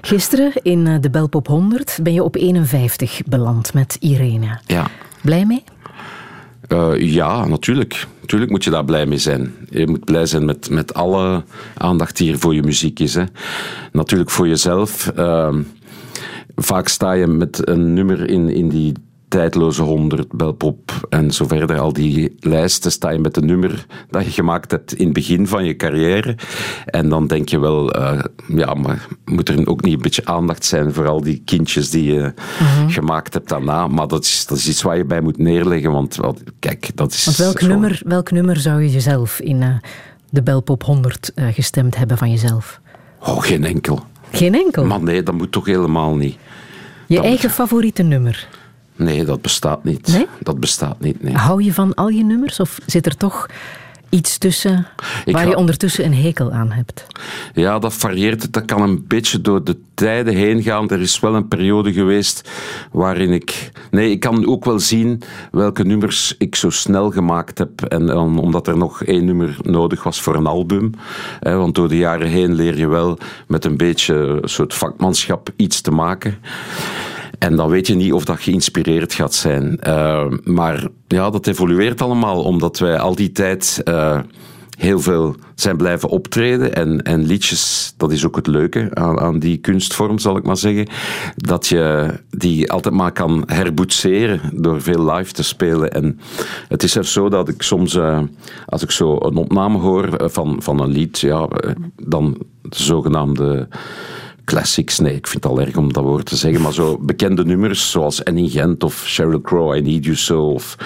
Gisteren 0.00 0.52
in 0.62 0.86
eh, 0.86 1.00
de 1.00 1.10
Belpop 1.10 1.46
100 1.46 1.98
ben 2.02 2.12
je 2.12 2.22
op 2.22 2.36
51 2.36 3.20
beland 3.26 3.74
met 3.74 3.96
Irene. 4.00 4.58
Ja. 4.66 4.86
Blij 5.22 5.46
mee? 5.46 5.64
Eh, 6.68 7.12
ja, 7.12 7.46
natuurlijk. 7.46 8.06
Natuurlijk 8.20 8.50
moet 8.50 8.64
je 8.64 8.70
daar 8.70 8.84
blij 8.84 9.06
mee 9.06 9.18
zijn. 9.18 9.54
Je 9.70 9.86
moet 9.86 10.04
blij 10.04 10.26
zijn 10.26 10.44
met, 10.44 10.70
met 10.70 10.94
alle 10.94 11.44
aandacht 11.76 12.16
die 12.16 12.32
er 12.32 12.38
voor 12.38 12.54
je 12.54 12.62
muziek 12.62 13.00
is. 13.00 13.14
Hè. 13.14 13.24
Natuurlijk 13.92 14.30
voor 14.30 14.48
jezelf. 14.48 15.08
Ehm, 15.08 15.62
vaak 16.56 16.88
sta 16.88 17.12
je 17.12 17.26
met 17.26 17.68
een 17.68 17.92
nummer 17.92 18.30
in, 18.30 18.48
in 18.48 18.68
die 18.68 18.92
tijdloze 19.28 19.82
100, 19.82 20.32
Belpop 20.32 21.06
en 21.08 21.30
zo 21.30 21.46
verder. 21.46 21.78
Al 21.78 21.92
die 21.92 22.36
lijsten 22.40 22.90
sta 22.92 23.10
je 23.10 23.18
met 23.18 23.36
een 23.36 23.46
nummer 23.46 23.86
dat 24.10 24.24
je 24.24 24.30
gemaakt 24.30 24.70
hebt 24.70 24.92
in 24.94 25.04
het 25.04 25.14
begin 25.14 25.46
van 25.46 25.64
je 25.64 25.76
carrière. 25.76 26.36
En 26.84 27.08
dan 27.08 27.26
denk 27.26 27.48
je 27.48 27.58
wel, 27.58 27.92
eh, 27.92 28.24
ja, 28.48 28.74
maar 28.74 29.06
moet 29.24 29.48
er 29.48 29.66
ook 29.66 29.82
niet 29.82 29.94
een 29.94 30.00
beetje 30.02 30.24
aandacht 30.24 30.64
zijn 30.64 30.92
voor 30.92 31.06
al 31.08 31.20
die 31.20 31.42
kindjes 31.44 31.90
die 31.90 32.12
je 32.14 32.32
gemaakt 32.88 33.34
hebt 33.34 33.48
daarna. 33.48 33.88
Maar 33.88 34.08
dat 34.08 34.24
is, 34.24 34.46
dat 34.46 34.58
is 34.58 34.68
iets 34.68 34.82
waar 34.82 34.96
je 34.96 35.04
bij 35.04 35.20
moet 35.20 35.38
neerleggen, 35.38 35.92
want 35.92 36.16
wel, 36.16 36.36
kijk, 36.58 36.90
dat 36.94 37.12
is... 37.12 37.24
Want 37.24 37.36
welk, 37.36 37.60
zo- 37.60 37.66
nummer, 37.66 38.00
welk 38.04 38.30
nummer 38.30 38.56
zou 38.56 38.82
je 38.82 38.90
jezelf 38.90 39.40
in 39.40 39.62
eh, 39.62 39.68
de 40.30 40.42
Belpop 40.42 40.82
100 40.84 41.32
eh, 41.34 41.46
gestemd 41.52 41.96
hebben 41.96 42.18
van 42.18 42.30
jezelf? 42.30 42.80
Oh, 43.20 43.42
geen 43.42 43.64
enkel. 43.64 44.04
Geen 44.36 44.54
enkel. 44.54 44.84
Maar 44.84 45.02
nee, 45.02 45.22
dat 45.22 45.34
moet 45.34 45.52
toch 45.52 45.66
helemaal 45.66 46.14
niet. 46.14 46.36
je 47.06 47.16
dat- 47.16 47.24
eigen 47.24 47.50
favoriete 47.50 48.02
nummer. 48.02 48.48
Nee, 48.96 49.24
dat 49.24 49.42
bestaat 49.42 49.84
niet. 49.84 50.06
Nee? 50.08 50.26
Dat 50.40 50.60
bestaat 50.60 51.00
niet, 51.00 51.22
nee. 51.22 51.34
Hou 51.34 51.62
je 51.62 51.72
van 51.72 51.94
al 51.94 52.08
je 52.08 52.24
nummers 52.24 52.60
of 52.60 52.78
zit 52.86 53.06
er 53.06 53.16
toch 53.16 53.46
iets 54.14 54.38
tussen 54.38 54.86
waar 55.24 55.42
ga- 55.42 55.48
je 55.48 55.56
ondertussen 55.56 56.04
een 56.04 56.14
hekel 56.14 56.52
aan 56.52 56.70
hebt? 56.70 57.06
Ja, 57.54 57.78
dat 57.78 57.94
varieert. 57.94 58.52
Dat 58.52 58.64
kan 58.64 58.82
een 58.82 59.04
beetje 59.08 59.40
door 59.40 59.64
de 59.64 59.76
tijden 59.94 60.34
heen 60.34 60.62
gaan. 60.62 60.90
Er 60.90 61.00
is 61.00 61.20
wel 61.20 61.34
een 61.34 61.48
periode 61.48 61.92
geweest 61.92 62.50
waarin 62.92 63.32
ik... 63.32 63.70
Nee, 63.90 64.10
ik 64.10 64.20
kan 64.20 64.46
ook 64.46 64.64
wel 64.64 64.78
zien 64.78 65.22
welke 65.50 65.84
nummers 65.84 66.34
ik 66.38 66.54
zo 66.54 66.70
snel 66.70 67.10
gemaakt 67.10 67.58
heb. 67.58 67.82
En 67.82 68.06
dan, 68.06 68.38
omdat 68.38 68.66
er 68.68 68.76
nog 68.76 69.02
één 69.04 69.24
nummer 69.24 69.56
nodig 69.62 70.02
was 70.02 70.20
voor 70.20 70.34
een 70.36 70.46
album. 70.46 70.90
Hè, 71.40 71.56
want 71.56 71.74
door 71.74 71.88
de 71.88 71.96
jaren 71.96 72.28
heen 72.28 72.54
leer 72.54 72.76
je 72.78 72.86
wel 72.88 73.18
met 73.46 73.64
een 73.64 73.76
beetje 73.76 74.14
een 74.14 74.48
soort 74.48 74.74
vakmanschap 74.74 75.48
iets 75.56 75.80
te 75.80 75.90
maken. 75.90 76.38
En 77.44 77.56
dan 77.56 77.68
weet 77.68 77.86
je 77.86 77.94
niet 77.94 78.12
of 78.12 78.24
dat 78.24 78.40
geïnspireerd 78.40 79.14
gaat 79.14 79.34
zijn. 79.34 79.80
Eh, 79.80 80.26
maar 80.44 80.88
ja, 81.06 81.30
dat 81.30 81.46
evolueert 81.46 82.02
allemaal, 82.02 82.42
omdat 82.42 82.78
wij 82.78 82.98
al 82.98 83.14
die 83.14 83.32
tijd 83.32 83.80
eh, 83.84 84.20
heel 84.78 85.00
veel 85.00 85.36
zijn 85.54 85.76
blijven 85.76 86.08
optreden. 86.08 86.74
En, 86.74 87.02
en 87.02 87.26
liedjes, 87.26 87.94
dat 87.96 88.12
is 88.12 88.26
ook 88.26 88.36
het 88.36 88.46
leuke 88.46 88.90
aan, 88.94 89.20
aan 89.20 89.38
die 89.38 89.56
kunstvorm, 89.56 90.18
zal 90.18 90.36
ik 90.36 90.44
maar 90.44 90.56
zeggen. 90.56 90.86
Dat 91.36 91.66
je 91.66 92.14
die 92.30 92.72
altijd 92.72 92.94
maar 92.94 93.12
kan 93.12 93.42
herboetseren 93.46 94.40
door 94.52 94.82
veel 94.82 95.12
live 95.12 95.32
te 95.32 95.42
spelen. 95.42 95.92
En 95.92 96.20
het 96.68 96.82
is 96.82 96.92
zelfs 96.92 97.12
zo 97.12 97.28
dat 97.28 97.48
ik 97.48 97.62
soms, 97.62 97.94
eh, 97.94 98.20
als 98.66 98.82
ik 98.82 98.90
zo 98.90 99.16
een 99.20 99.36
opname 99.36 99.78
hoor 99.78 100.30
van, 100.30 100.56
van 100.62 100.80
een 100.80 100.90
lied, 100.90 101.20
ja, 101.20 101.48
dan 102.02 102.36
de 102.62 102.82
zogenaamde 102.82 103.68
classics. 104.44 104.98
Nee, 104.98 105.14
ik 105.14 105.26
vind 105.26 105.44
het 105.44 105.52
al 105.52 105.60
erg 105.60 105.76
om 105.76 105.92
dat 105.92 106.04
woord 106.04 106.26
te 106.26 106.36
zeggen. 106.36 106.62
Maar 106.62 106.72
zo 106.72 106.98
bekende 106.98 107.44
nummers 107.44 107.90
zoals 107.90 108.24
Annie 108.24 108.50
Gent 108.50 108.84
of 108.84 109.04
Sheryl 109.06 109.40
Crow, 109.40 109.76
I 109.76 109.80
Need 109.80 110.04
You 110.04 110.16
So. 110.16 110.42
Of 110.42 110.76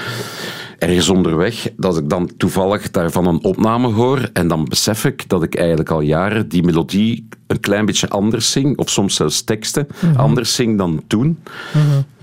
ergens 0.79 1.09
onderweg, 1.09 1.71
dat 1.77 1.99
ik 1.99 2.09
dan 2.09 2.31
toevallig 2.37 2.91
daarvan 2.91 3.27
een 3.27 3.45
opname 3.45 3.93
hoor. 3.93 4.31
En 4.33 4.49
dan 4.49 4.65
besef 4.65 5.05
ik 5.05 5.29
dat 5.29 5.43
ik 5.43 5.55
eigenlijk 5.55 5.91
al 5.91 6.01
jaren 6.01 6.49
die 6.49 6.63
melodie 6.63 7.29
een 7.47 7.61
klein 7.61 7.87
beetje 7.87 8.09
anders 8.09 8.51
zing. 8.51 8.79
Of 8.79 8.91
soms 8.91 9.15
zelfs 9.15 9.43
teksten 9.43 9.87
anders 10.17 10.55
zing 10.55 10.79
dan 10.79 11.03
toen. 11.07 11.39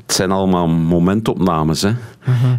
het 0.05 0.15
zijn 0.15 0.31
allemaal 0.31 0.67
momentopnames. 0.67 1.81
Hè. 1.81 1.91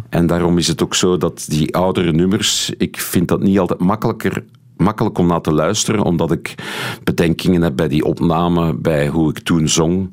En 0.09 0.27
daarom 0.27 0.57
is 0.57 0.67
het 0.67 0.83
ook 0.83 0.95
zo 0.95 1.17
dat 1.17 1.45
die 1.47 1.75
oudere 1.75 2.11
nummers, 2.11 2.73
ik 2.77 2.99
vind 2.99 3.27
dat 3.27 3.41
niet 3.41 3.59
altijd 3.59 3.79
makkelijker 3.79 4.43
makkelijk 4.77 5.17
om 5.17 5.27
naar 5.27 5.41
te 5.41 5.53
luisteren, 5.53 6.03
omdat 6.03 6.31
ik 6.31 6.55
bedenkingen 7.03 7.61
heb 7.61 7.75
bij 7.75 7.87
die 7.87 8.05
opname, 8.05 8.73
bij 8.73 9.07
hoe 9.07 9.29
ik 9.29 9.39
toen 9.39 9.67
zong. 9.67 10.09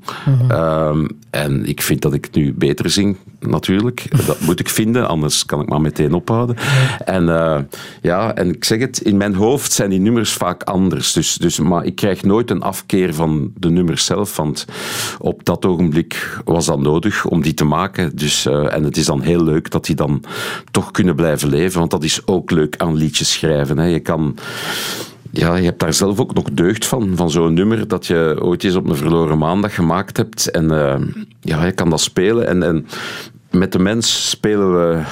Ehm, 0.49 1.07
en 1.31 1.67
ik 1.67 1.83
vind 1.83 2.03
dat 2.03 2.15
ik 2.15 2.29
nu 2.33 2.55
beter 2.55 2.91
zing, 2.91 3.17
natuurlijk. 3.47 4.27
Dat 4.27 4.41
moet 4.41 4.61
ik 4.61 4.69
vinden, 4.69 5.09
anders 5.09 5.47
kan 5.47 5.61
ik 5.61 5.69
maar 5.69 5.81
meteen 5.81 6.13
ophouden. 6.13 6.57
En 7.05 7.25
uh, 7.25 7.59
ja, 8.03 8.35
en 8.35 8.49
ik 8.49 8.65
zeg 8.65 8.79
het, 8.79 8.99
in 9.01 9.17
mijn 9.17 9.35
hoofd 9.35 9.73
zijn 9.73 9.91
die 9.91 10.01
nummers 10.01 10.33
vaak 10.33 10.63
anders. 10.63 11.13
Dus, 11.13 11.35
dus, 11.35 11.59
maar 11.59 11.85
ik 11.85 11.95
krijg 11.95 12.23
nooit 12.23 12.51
een 12.51 12.63
afkeer 12.63 13.15
van 13.15 13.53
de 13.57 13.71
nummers 13.71 14.05
zelf, 14.05 14.37
want 14.37 14.65
op 15.19 15.45
dat 15.45 15.65
ogenblik 15.65 16.41
was 16.45 16.67
dat 16.67 16.81
nodig 16.81 17.25
om 17.25 17.43
die 17.43 17.55
te 17.55 17.65
maken. 17.65 18.17
Dus, 18.17 18.47
uh, 18.47 18.75
en 18.75 18.85
het 18.85 18.97
is 18.97 19.07
dan 19.07 19.21
heel 19.21 19.45
leuk 19.45 19.71
dat 19.71 19.85
die 19.85 19.97
dan 19.97 20.23
toch 20.71 20.91
kunnen 20.91 21.15
blijven 21.15 21.49
leven, 21.49 21.79
want 21.79 21.91
dat 21.91 22.05
is 22.05 22.27
ook 22.27 22.51
leuk 22.51 22.77
aan 22.77 22.97
liedjes 22.97 23.33
schrijven. 23.33 23.79
Hè. 23.79 23.87
Je 23.87 24.01
kan 24.01 24.37
ja, 25.35 25.57
je 25.57 25.65
hebt 25.65 25.81
daar 25.81 25.95
zelf 25.95 26.21
ook 26.21 26.35
nog 26.35 26.51
deugd 26.53 26.87
van, 26.87 27.17
van 27.17 27.31
zo'n 27.31 27.55
nummer 27.55 27.89
dat 27.89 28.07
je 28.07 28.37
ooit 28.41 28.65
eens 28.65 28.75
op 28.75 28.89
een 28.89 28.97
verloren 28.97 29.39
maandag 29.39 29.75
gemaakt 29.75 30.17
hebt. 30.17 30.51
En 30.51 30.65
uh, 30.65 30.95
ja, 31.41 31.65
je 31.65 31.73
kan 31.73 31.91
dat 31.91 32.01
spelen. 32.01 32.47
En, 32.47 32.63
en 32.63 32.87
met 33.55 33.73
de 33.73 33.79
mens 33.79 34.31
spelen 34.31 34.73
we 34.73 35.03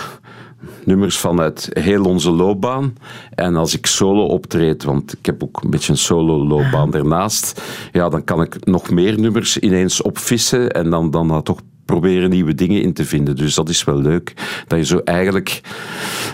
nummers 0.85 1.19
vanuit 1.19 1.69
heel 1.73 2.05
onze 2.05 2.31
loopbaan. 2.31 2.95
En 3.35 3.57
als 3.57 3.77
ik 3.77 3.87
solo 3.87 4.25
optreed, 4.25 4.85
want 4.85 5.13
ik 5.13 5.27
heb 5.27 5.43
ook 5.43 5.63
een 5.63 5.71
beetje 5.71 5.93
een 5.93 5.99
solo 5.99 6.47
loopbaan 6.47 6.91
daarnaast, 7.01 7.63
ja, 7.93 8.09
dan 8.09 8.25
kan 8.25 8.43
ik 8.43 8.67
nog 8.67 8.91
meer 8.91 9.21
nummers 9.21 9.59
ineens 9.59 10.03
opvissen 10.03 10.71
en 10.71 10.91
dan, 10.91 11.11
dan 11.11 11.29
dat 11.29 11.45
toch 11.45 11.61
proberen 11.85 12.31
nieuwe 12.31 12.55
dingen 12.55 12.83
in 12.83 12.93
te 12.93 13.05
vinden. 13.05 13.37
Dus 13.37 13.55
dat 13.55 13.69
is 13.69 13.85
wel 13.85 14.01
leuk. 14.01 14.35
Dat 14.67 14.79
je 14.79 14.85
zo 14.85 14.99
eigenlijk, 15.05 15.61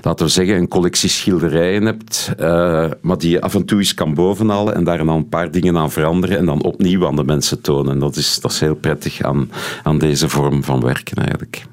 laten 0.02 0.26
we 0.26 0.32
zeggen, 0.32 0.56
een 0.56 0.68
collectie 0.68 1.08
schilderijen 1.08 1.84
hebt, 1.84 2.32
uh, 2.40 2.86
maar 3.00 3.18
die 3.18 3.30
je 3.30 3.40
af 3.40 3.54
en 3.54 3.64
toe 3.64 3.78
eens 3.78 3.94
kan 3.94 4.14
bovenhalen 4.14 4.74
en 4.74 4.84
daar 4.84 4.98
dan 4.98 5.08
een 5.08 5.28
paar 5.28 5.50
dingen 5.50 5.76
aan 5.76 5.90
veranderen 5.90 6.38
en 6.38 6.46
dan 6.46 6.62
opnieuw 6.62 7.06
aan 7.06 7.16
de 7.16 7.24
mensen 7.24 7.60
tonen. 7.60 7.98
Dat 7.98 8.16
is, 8.16 8.40
dat 8.40 8.50
is 8.50 8.60
heel 8.60 8.74
prettig 8.74 9.22
aan, 9.22 9.50
aan 9.82 9.98
deze 9.98 10.28
vorm 10.28 10.64
van 10.64 10.80
werken 10.80 11.16
eigenlijk. 11.16 11.66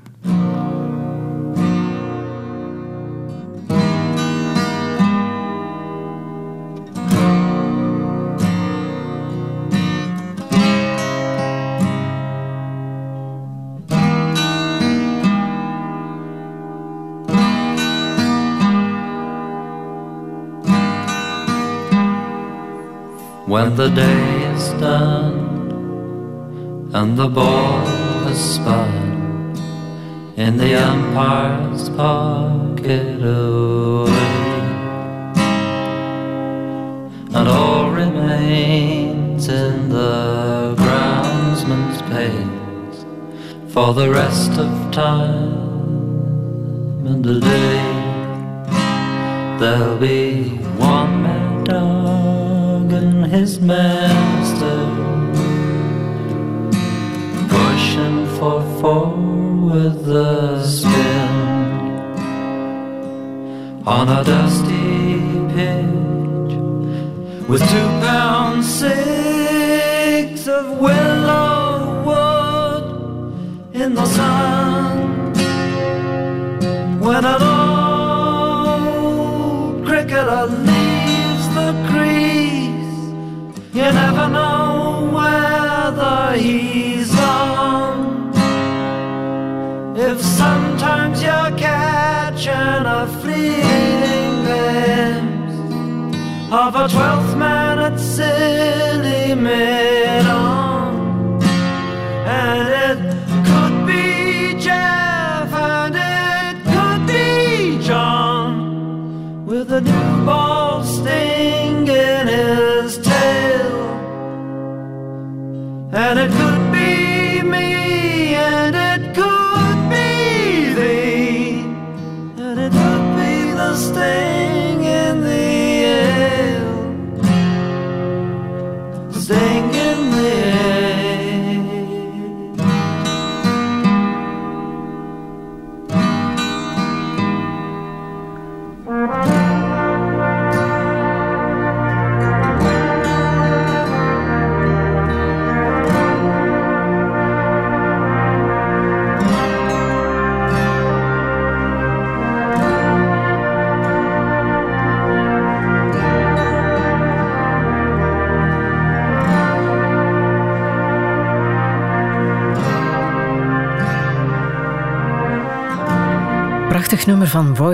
When 23.48 23.76
the 23.76 23.90
day 23.90 24.54
is 24.54 24.70
done 24.82 25.38
and 26.94 27.16
the 27.16 27.30
ball 27.30 27.86
has 28.26 28.56
spun 28.56 29.15
in 30.38 30.58
the 30.58 30.76
umpire's 30.76 31.90
pocket 31.92 33.22
away, 33.24 34.12
and 37.34 37.48
all 37.48 37.90
remains 37.90 39.48
in 39.48 39.88
the 39.90 40.76
groundsman's 40.78 42.02
pace 42.12 43.06
for 43.74 43.94
the 43.94 44.10
rest 44.10 44.52
of 44.66 44.92
time 44.92 45.56
and 47.08 47.24
the 47.24 47.40
day. 47.40 47.94
There'll 49.60 49.98
be 49.98 50.50
one 50.78 51.24
mad 51.24 51.64
dog 51.66 52.92
and 52.92 53.26
his 53.28 53.62
master 53.62 54.80
pushing 57.48 58.15
for 58.80 59.08
with 59.72 60.06
the 60.06 60.64
spin 60.64 61.30
on 63.88 64.08
a 64.08 64.24
dusty 64.24 65.20
pitch 65.54 66.54
with 67.50 67.62
two 67.72 67.90
pound 68.06 68.64
six 68.64 70.48
of 70.48 70.80
willow 70.80 72.04
wood 72.06 72.86
in 73.82 73.96
the 73.96 74.06
sun 74.06 74.95
you're 91.26 91.54
catching 91.58 92.86
a 93.00 93.02
fleeting 93.22 94.34
glimpse 94.46 95.58
of 96.62 96.72
a 96.84 96.88
twelfth 96.88 97.36
man 97.38 97.80
at 97.80 98.00
silly 98.00 99.36
mid-on 99.36 99.95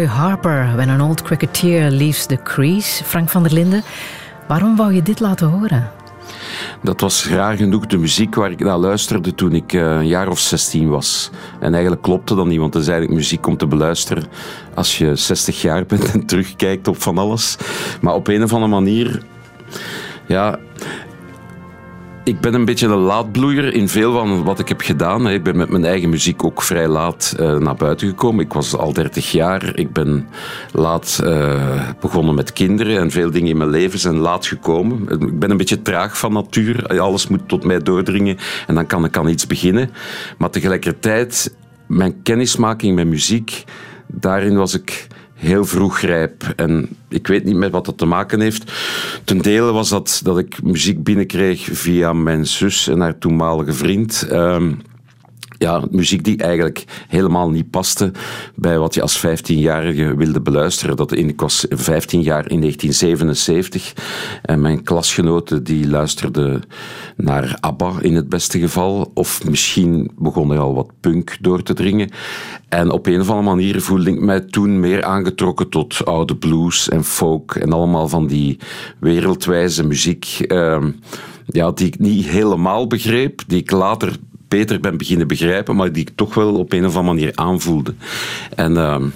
Roy 0.01 0.09
Harper, 0.09 0.75
When 0.75 0.89
an 0.89 1.01
Old 1.01 1.21
Cricketer 1.21 1.91
Leaves 1.91 2.25
the 2.25 2.37
Crease. 2.43 3.03
Frank 3.03 3.29
van 3.29 3.43
der 3.43 3.53
Linden, 3.53 3.83
waarom 4.47 4.75
wou 4.75 4.93
je 4.93 5.01
dit 5.01 5.19
laten 5.19 5.47
horen? 5.47 5.91
Dat 6.83 7.01
was 7.01 7.27
raar 7.27 7.57
genoeg 7.57 7.85
de 7.85 7.97
muziek 7.97 8.35
waar 8.35 8.51
ik 8.51 8.59
naar 8.59 8.77
luisterde 8.77 9.35
toen 9.35 9.53
ik 9.53 9.73
eh, 9.73 9.81
een 9.81 10.07
jaar 10.07 10.27
of 10.27 10.39
16 10.39 10.89
was. 10.89 11.29
En 11.59 11.71
eigenlijk 11.71 12.01
klopte 12.01 12.35
dat 12.35 12.45
niet, 12.45 12.59
want 12.59 12.73
het 12.73 12.83
is 12.83 12.89
eigenlijk 12.89 13.19
muziek 13.19 13.47
om 13.47 13.57
te 13.57 13.67
beluisteren 13.67 14.23
als 14.73 14.97
je 14.97 15.15
60 15.15 15.61
jaar 15.61 15.85
bent 15.85 16.11
en 16.11 16.25
terugkijkt 16.25 16.87
op 16.87 17.01
van 17.01 17.17
alles. 17.17 17.57
Maar 18.01 18.13
op 18.13 18.27
een 18.27 18.43
of 18.43 18.53
andere 18.53 18.71
manier, 18.71 19.23
ja, 20.27 20.59
ik 22.23 22.39
ben 22.39 22.53
een 22.53 22.65
beetje 22.65 22.87
een 22.87 22.97
laatbloeier 22.97 23.73
in 23.73 23.89
veel 23.89 24.13
van 24.13 24.43
wat 24.43 24.59
ik 24.59 24.67
heb 24.67 24.81
gedaan. 24.81 25.29
Ik 25.29 25.43
ben 25.43 25.57
met 25.57 25.69
mijn 25.69 25.85
eigen 25.85 26.09
muziek 26.09 26.43
ook 26.43 26.61
vrij 26.61 26.87
laat 26.87 27.35
uh, 27.39 27.57
naar 27.57 27.75
buiten 27.75 28.07
gekomen. 28.07 28.45
Ik 28.45 28.53
was 28.53 28.75
al 28.75 28.93
30 28.93 29.31
jaar. 29.31 29.75
Ik 29.77 29.93
ben 29.93 30.27
laat 30.71 31.21
uh, 31.23 31.89
begonnen 31.99 32.35
met 32.35 32.53
kinderen 32.53 32.97
en 32.97 33.11
veel 33.11 33.31
dingen 33.31 33.49
in 33.49 33.57
mijn 33.57 33.69
leven 33.69 33.99
zijn 33.99 34.17
laat 34.17 34.45
gekomen. 34.45 35.09
Ik 35.09 35.39
ben 35.39 35.51
een 35.51 35.57
beetje 35.57 35.81
traag 35.81 36.17
van 36.17 36.33
natuur. 36.33 36.99
Alles 36.99 37.27
moet 37.27 37.47
tot 37.47 37.63
mij 37.63 37.79
doordringen 37.79 38.37
en 38.67 38.75
dan 38.75 38.87
kan 38.87 39.05
ik 39.05 39.17
aan 39.17 39.27
iets 39.27 39.47
beginnen. 39.47 39.89
Maar 40.37 40.49
tegelijkertijd, 40.49 41.55
mijn 41.87 42.21
kennismaking 42.21 42.95
met 42.95 43.07
muziek, 43.07 43.63
daarin 44.07 44.55
was 44.55 44.73
ik 44.73 45.07
heel 45.41 45.65
vroeg 45.65 45.99
rijp. 45.99 46.53
En 46.55 46.89
ik 47.09 47.27
weet 47.27 47.43
niet 47.43 47.55
met 47.55 47.71
wat 47.71 47.85
dat 47.85 47.97
te 47.97 48.05
maken 48.05 48.39
heeft. 48.39 48.71
Ten 49.23 49.37
dele 49.37 49.71
was 49.71 49.89
dat 49.89 50.21
dat 50.23 50.37
ik 50.37 50.63
muziek 50.63 51.03
binnenkreeg 51.03 51.69
via 51.71 52.13
mijn 52.13 52.47
zus 52.47 52.87
en 52.87 52.99
haar 52.99 53.17
toenmalige 53.17 53.73
vriend. 53.73 54.27
Um, 54.31 54.81
ja, 55.61 55.83
muziek 55.91 56.23
die 56.23 56.37
eigenlijk 56.37 56.83
helemaal 57.07 57.49
niet 57.49 57.69
paste 57.69 58.11
bij 58.55 58.79
wat 58.79 58.93
je 58.93 59.01
als 59.01 59.25
15-jarige 59.25 60.15
wilde 60.15 60.41
beluisteren. 60.41 60.95
Dat 60.95 61.11
in, 61.11 61.29
ik 61.29 61.41
was 61.41 61.65
15 61.69 62.21
jaar 62.21 62.49
in 62.49 62.59
1977 62.59 63.93
en 64.41 64.61
mijn 64.61 64.83
klasgenoten 64.83 65.63
die 65.63 65.89
luisterden 65.89 66.61
naar 67.15 67.57
ABBA 67.59 67.93
in 68.01 68.15
het 68.15 68.29
beste 68.29 68.59
geval. 68.59 69.11
Of 69.13 69.43
misschien 69.45 70.11
begon 70.17 70.51
er 70.51 70.59
al 70.59 70.73
wat 70.73 70.91
punk 70.99 71.37
door 71.41 71.63
te 71.63 71.73
dringen. 71.73 72.09
En 72.69 72.91
op 72.91 73.05
een 73.05 73.19
of 73.19 73.29
andere 73.29 73.55
manier 73.55 73.81
voelde 73.81 74.11
ik 74.11 74.19
mij 74.19 74.39
toen 74.39 74.79
meer 74.79 75.03
aangetrokken 75.03 75.69
tot 75.69 76.05
oude 76.05 76.35
blues 76.35 76.89
en 76.89 77.03
folk 77.03 77.55
en 77.55 77.73
allemaal 77.73 78.07
van 78.07 78.27
die 78.27 78.57
wereldwijze 78.99 79.85
muziek. 79.85 80.39
ehm, 80.39 80.91
ja, 81.45 81.71
die 81.71 81.87
ik 81.87 81.99
niet 81.99 82.25
helemaal 82.25 82.87
begreep, 82.87 83.41
die 83.47 83.59
ik 83.59 83.71
later 83.71 84.15
beter 84.51 84.79
ben 84.79 84.97
beginnen 84.97 85.27
begrijpen, 85.27 85.75
maar 85.75 85.91
die 85.91 86.01
ik 86.01 86.11
toch 86.15 86.33
wel 86.33 86.55
op 86.55 86.73
een 86.73 86.85
of 86.85 86.95
andere 86.95 87.15
manier 87.15 87.31
aanvoelde. 87.35 87.93
En 88.55 88.77
ehm, 88.77 89.07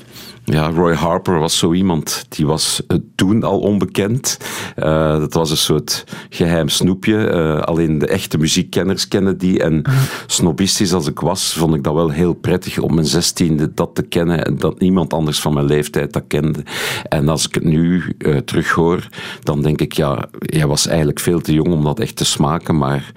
ja, 0.45 0.69
Roy 0.69 0.93
Harper 0.93 1.39
was 1.39 1.57
zo 1.57 1.73
iemand. 1.73 2.25
Die 2.29 2.45
was 2.45 2.81
eh, 2.87 2.97
toen 3.15 3.43
al 3.43 3.59
onbekend. 3.59 4.37
Eh, 4.75 5.19
dat 5.19 5.33
was 5.33 5.51
een 5.51 5.57
soort 5.57 6.03
geheim 6.29 6.69
snoepje. 6.69 7.27
Eh, 7.27 7.59
alleen 7.61 7.97
de 7.97 8.07
echte 8.07 8.37
muziekkenners 8.37 9.07
kennen 9.07 9.37
die. 9.37 9.63
En 9.63 9.83
snobistisch 10.27 10.93
als 10.93 11.07
ik 11.07 11.19
was, 11.19 11.53
vond 11.53 11.75
ik 11.75 11.83
dat 11.83 11.93
wel 11.93 12.09
heel 12.09 12.33
prettig 12.33 12.79
om 12.79 12.93
mijn 12.93 13.07
zestiende 13.07 13.73
dat 13.73 13.95
te 13.95 14.01
kennen. 14.01 14.45
En 14.45 14.57
dat 14.57 14.79
niemand 14.79 15.13
anders 15.13 15.39
van 15.39 15.53
mijn 15.53 15.65
leeftijd 15.65 16.13
dat 16.13 16.23
kende. 16.27 16.63
En 17.03 17.29
als 17.29 17.47
ik 17.47 17.53
het 17.53 17.63
nu 17.63 18.15
terughoor, 18.45 19.07
dan 19.43 19.61
denk 19.61 19.81
ik, 19.81 19.93
ja, 19.93 20.25
jij 20.39 20.67
was 20.67 20.87
eigenlijk 20.87 21.19
veel 21.19 21.41
te 21.41 21.53
jong 21.53 21.73
om 21.73 21.83
dat 21.83 21.99
echt 21.99 22.15
te 22.15 22.25
smaken. 22.25 22.77
Maar 22.77 23.11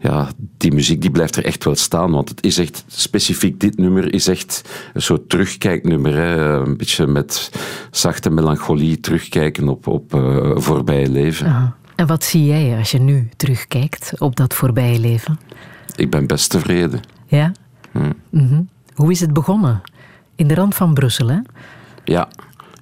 ja, 0.00 0.28
die 0.56 0.72
muziek 0.72 1.00
die 1.00 1.10
blijft 1.10 1.36
er 1.36 1.44
echt 1.44 1.64
wel 1.64 1.74
staan. 1.74 2.10
Want 2.10 2.28
het 2.28 2.44
is 2.44 2.58
echt, 2.58 2.84
specifiek 2.86 3.60
dit 3.60 3.78
nummer 3.78 4.14
is 4.14 4.28
echt 4.28 4.62
een 4.94 5.02
soort 5.02 5.28
terugkijknummer. 5.28 6.14
Hè? 6.14 6.64
Een 6.66 6.76
beetje 6.76 7.06
met 7.06 7.50
zachte 7.90 8.30
melancholie 8.30 9.00
terugkijken 9.00 9.68
op, 9.68 9.86
op 9.86 10.14
eh, 10.14 10.50
voorbije 10.54 11.08
leven. 11.08 11.46
Aha. 11.46 11.76
En 11.96 12.06
wat 12.06 12.24
zie 12.24 12.44
jij 12.44 12.76
als 12.78 12.90
je 12.90 12.98
nu 12.98 13.28
terugkijkt 13.36 14.20
op 14.20 14.36
dat 14.36 14.54
voorbije 14.54 14.98
leven? 14.98 15.38
Ik 15.96 16.10
ben 16.10 16.26
best 16.26 16.50
tevreden. 16.50 17.00
Ja? 17.26 17.52
Mhm. 18.30 18.62
Hoe 18.94 19.10
is 19.10 19.20
het 19.20 19.32
begonnen? 19.32 19.82
In 20.34 20.46
de 20.46 20.54
rand 20.54 20.74
van 20.74 20.94
Brussel, 20.94 21.28
hè? 21.28 21.38
Ja, 22.04 22.28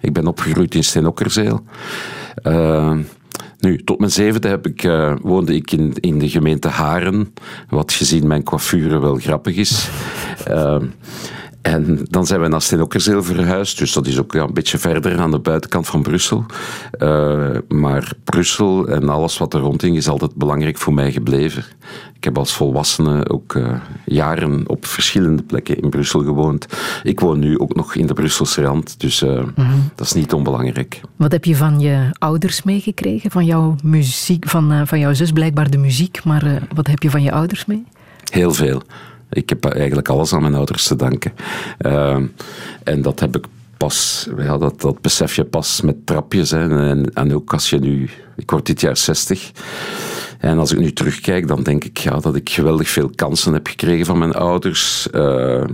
ik 0.01 0.13
ben 0.13 0.27
opgegroeid 0.27 0.75
in 0.75 0.85
Steenokkerzeel. 0.85 1.65
Eh, 2.35 2.97
nu, 3.59 3.77
tot 3.85 3.99
mijn 3.99 4.11
zevende 4.11 4.49
heb 4.49 4.67
ik, 4.67 4.83
eh, 4.83 5.15
woonde 5.23 5.55
ik 5.55 5.73
in, 5.73 5.95
in 6.01 6.19
de 6.19 6.29
gemeente 6.29 6.69
Haren, 6.69 7.35
wat 7.69 7.93
gezien 7.93 8.27
mijn 8.27 8.43
coiffure 8.43 8.99
wel 8.99 9.17
grappig 9.17 9.57
is. 9.57 9.89
Eh, 10.45 10.83
en 11.65 11.99
dan 12.11 12.27
zijn 12.27 12.41
we 12.41 12.49
naar 12.49 12.63
Steenokkerzeel 12.63 13.23
verhuisd, 13.23 13.79
dus 13.79 13.93
dat 13.93 14.07
is 14.07 14.19
ook 14.19 14.33
ja, 14.33 14.43
een 14.43 14.53
beetje 14.53 14.79
verder 14.79 15.19
aan 15.19 15.31
de 15.31 15.39
buitenkant 15.39 15.87
van 15.87 16.03
Brussel. 16.03 16.45
Eh, 16.91 17.49
maar 17.69 18.13
Brussel 18.25 18.89
en 18.89 19.09
alles 19.09 19.39
wat 19.39 19.55
er 19.55 19.61
rondhing 19.61 19.97
is 19.97 20.09
altijd 20.09 20.35
belangrijk 20.35 20.79
voor 20.79 20.95
mij 20.95 21.13
gebleven. 21.13 21.65
Ik 22.17 22.25
heb 22.25 22.39
als 22.39 22.55
volwassene 22.55 23.29
ook 23.29 23.55
eh, 23.55 23.75
jaren 24.05 24.69
op 24.69 24.87
verschillende 24.87 25.43
plekken 25.43 25.81
in 25.81 25.91
Brussel 25.91 26.23
gewoond. 26.23 26.67
Ik 27.03 27.21
woon 27.21 27.39
nu 27.39 27.59
ook 27.59 27.75
nog 27.75 27.95
in 27.95 28.07
de 28.07 28.15
Brusselse 28.15 28.63
rand, 28.63 29.01
dus 29.01 29.23
eh, 29.23 29.43
dat 29.95 30.07
is 30.07 30.13
niet 30.13 30.33
onbelangrijk. 30.33 31.01
Wat 31.17 31.33
heb 31.33 31.45
je 31.45 31.57
van 31.57 31.81
je 31.81 32.09
ouders 32.19 32.63
meegekregen? 32.63 33.31
Van 33.31 33.45
jouw 33.45 33.77
muziek, 33.83 34.49
van, 34.49 34.87
van 34.87 34.99
jouw 34.99 35.13
zus 35.15 35.33
blijkbaar 35.33 35.71
de 35.71 35.79
muziek, 35.79 36.25
maar 36.25 36.63
wat 36.75 36.87
heb 36.87 37.03
je 37.03 37.11
van 37.11 37.23
je 37.23 37.33
ouders 37.33 37.65
mee? 37.65 37.85
Heel 38.31 38.53
veel. 38.53 38.83
Ik 39.31 39.49
heb 39.49 39.65
eigenlijk 39.65 40.09
alles 40.09 40.33
aan 40.33 40.43
mijn 40.43 40.55
ouders 40.55 40.87
te 40.87 40.97
danken. 40.97 41.33
Eh, 41.79 42.19
en 42.85 43.03
dat 43.03 43.21
heb 43.21 43.37
ik 43.37 43.47
pas, 43.77 44.29
ja, 44.37 44.59
dat, 44.59 44.81
dat 44.81 45.01
besef 45.01 45.37
je 45.37 45.45
pas 45.45 45.81
met 45.81 46.07
trapjes. 46.07 46.51
Hè. 46.51 46.89
En, 46.89 47.15
en 47.15 47.35
ook 47.35 47.53
als 47.53 47.71
je 47.71 47.79
nu, 47.79 48.11
ik 48.37 48.51
word 48.51 48.67
dit 48.67 48.81
jaar 48.81 48.97
60. 48.97 49.51
En 50.39 50.59
als 50.59 50.73
ik 50.73 50.79
nu 50.79 50.93
terugkijk, 50.93 51.49
dan 51.49 51.63
denk 51.63 51.85
ik 51.85 51.99
ja, 51.99 52.19
dat 52.19 52.37
ik 52.37 52.51
geweldig 52.51 52.89
veel 52.89 53.11
kansen 53.15 53.53
heb 53.53 53.67
gekregen 53.67 54.07
van 54.07 54.19
mijn 54.19 54.33
ouders. 54.33 55.11
Eh, 55.11 55.65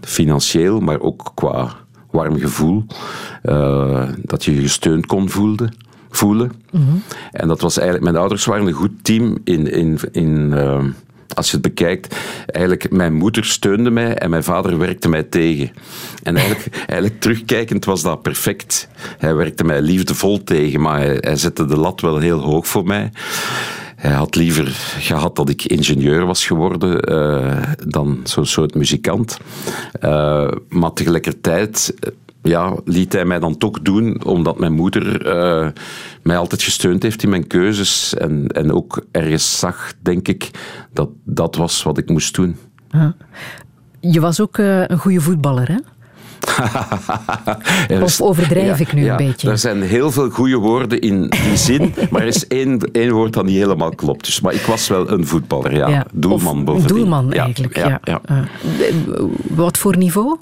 financieel, 0.00 0.80
maar 0.80 1.00
ook 1.00 1.32
qua 1.34 1.76
warm 2.10 2.38
gevoel. 2.38 2.84
Eh, 3.42 4.08
dat 4.22 4.44
je 4.44 4.54
je 4.54 4.60
gesteund 4.60 5.06
kon 5.06 5.30
voelen. 5.30 5.74
voelen. 6.10 6.52
En 7.30 7.48
dat 7.48 7.60
was 7.60 7.76
eigenlijk, 7.76 8.04
mijn 8.10 8.20
ouders 8.22 8.44
waren 8.44 8.66
een 8.66 8.72
goed 8.72 9.04
team 9.04 9.38
in, 9.44 9.66
in, 9.72 9.98
in 10.12 10.52
eh, 10.52 10.84
als 11.34 11.46
je 11.46 11.52
het 11.52 11.62
bekijkt, 11.62 12.16
eigenlijk 12.46 12.90
mijn 12.90 13.14
moeder 13.14 13.44
steunde 13.44 13.90
mij 13.90 14.14
en 14.14 14.30
mijn 14.30 14.44
vader 14.44 14.78
werkte 14.78 15.08
mij 15.08 15.22
tegen. 15.22 15.70
En 16.22 16.36
eigenlijk, 16.36 16.76
eigenlijk 16.86 17.20
terugkijkend 17.20 17.84
was 17.84 18.02
dat 18.02 18.22
perfect. 18.22 18.88
Hij 19.18 19.34
werkte 19.34 19.64
mij 19.64 19.80
liefdevol 19.80 20.44
tegen, 20.44 20.80
maar 20.80 20.98
hij, 20.98 21.16
hij 21.20 21.36
zette 21.36 21.64
de 21.64 21.76
lat 21.76 22.00
wel 22.00 22.18
heel 22.18 22.40
hoog 22.40 22.66
voor 22.66 22.84
mij. 22.84 23.10
Hij 23.96 24.12
had 24.12 24.34
liever 24.34 24.66
gehad 24.98 25.36
dat 25.36 25.48
ik 25.48 25.64
ingenieur 25.64 26.26
was 26.26 26.46
geworden 26.46 27.00
eh, 27.00 27.62
dan 27.86 28.20
zo'n 28.24 28.46
soort 28.46 28.74
muzikant. 28.74 29.38
Eh, 30.00 30.48
maar 30.68 30.92
tegelijkertijd 30.92 31.94
ja, 32.42 32.74
liet 32.84 33.12
hij 33.12 33.24
mij 33.24 33.38
dan 33.38 33.58
toch 33.58 33.80
doen, 33.80 34.24
omdat 34.24 34.58
mijn 34.58 34.72
moeder 34.72 35.26
eh, 35.26 35.68
mij 36.22 36.36
altijd 36.36 36.62
gesteund 36.62 37.02
heeft 37.02 37.22
in 37.22 37.28
mijn 37.28 37.46
keuzes. 37.46 38.14
En, 38.14 38.46
en 38.46 38.72
ook 38.72 39.04
ergens 39.10 39.58
zag, 39.58 39.92
denk 40.00 40.28
ik, 40.28 40.50
dat 40.92 41.08
dat 41.24 41.56
was 41.56 41.82
wat 41.82 41.98
ik 41.98 42.08
moest 42.08 42.34
doen. 42.34 42.56
Je 44.00 44.20
was 44.20 44.40
ook 44.40 44.58
eh, 44.58 44.86
een 44.86 44.98
goede 44.98 45.20
voetballer, 45.20 45.68
hè? 45.68 45.76
Of 48.02 48.20
overdrijf 48.20 48.80
ik 48.80 48.92
nu 48.92 49.08
een 49.08 49.16
beetje? 49.16 49.50
Er 49.50 49.58
zijn 49.58 49.82
heel 49.82 50.10
veel 50.10 50.30
goede 50.30 50.56
woorden 50.56 51.00
in 51.00 51.28
die 51.30 51.56
zin, 51.56 51.94
maar 52.10 52.20
er 52.20 52.26
is 52.26 52.46
één, 52.46 52.78
één 52.92 53.12
woord 53.12 53.32
dat 53.32 53.44
niet 53.44 53.56
helemaal 53.56 53.94
klopt. 53.94 54.24
Dus, 54.24 54.40
maar 54.40 54.54
ik 54.54 54.60
was 54.60 54.88
wel 54.88 55.10
een 55.10 55.26
voetballer, 55.26 55.74
ja. 55.74 56.06
Doelman 56.12 56.58
Of 56.58 56.64
bovendien. 56.64 56.96
Doelman 56.96 57.26
Ja, 57.30 57.44
eigenlijk, 57.44 57.76
ja, 57.76 57.88
ja. 57.88 58.00
ja. 58.04 58.20
Eh, 58.28 59.22
wat 59.48 59.78
voor 59.78 59.96
niveau? 59.96 60.38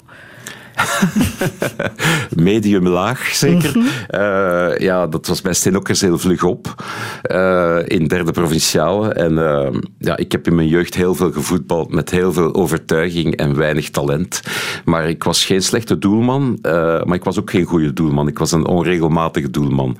medium 2.35 2.87
laag 2.87 3.25
zeker. 3.33 3.77
Mhm. 3.77 3.87
Eh, 4.07 4.77
ja, 4.77 5.07
dat 5.07 5.27
was 5.27 5.41
bij 5.41 5.53
Stenokkers 5.53 6.01
heel 6.01 6.17
vlug 6.17 6.43
op. 6.43 6.83
eh, 7.21 7.77
in 7.85 8.07
derde 8.07 8.31
provinciale. 8.31 9.13
En 9.13 9.37
eh, 9.37 9.79
ja, 9.97 10.17
ik 10.17 10.31
heb 10.31 10.47
in 10.47 10.55
mijn 10.55 10.67
jeugd 10.67 10.95
heel 10.95 11.15
veel 11.15 11.31
gevoetbald 11.31 11.91
met 11.91 12.09
heel 12.09 12.33
veel 12.33 12.53
overtuiging 12.53 13.35
en 13.35 13.55
weinig 13.55 13.89
talent. 13.89 14.41
Maar 14.85 15.09
ik 15.09 15.23
was 15.23 15.45
geen 15.45 15.61
slechte 15.61 15.97
doelman, 15.97 16.57
maar 16.61 17.13
ik 17.13 17.23
was 17.23 17.39
ook 17.39 17.49
geen 17.49 17.65
goede 17.65 17.93
doelman. 17.93 18.27
Ik 18.27 18.39
was 18.39 18.51
een 18.51 18.65
onregelmatige 18.67 19.49
doelman. 19.49 19.97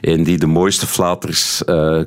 En 0.00 0.24
die 0.24 0.38
de 0.38 0.46
mooiste 0.46 0.86
flaters 0.86 1.62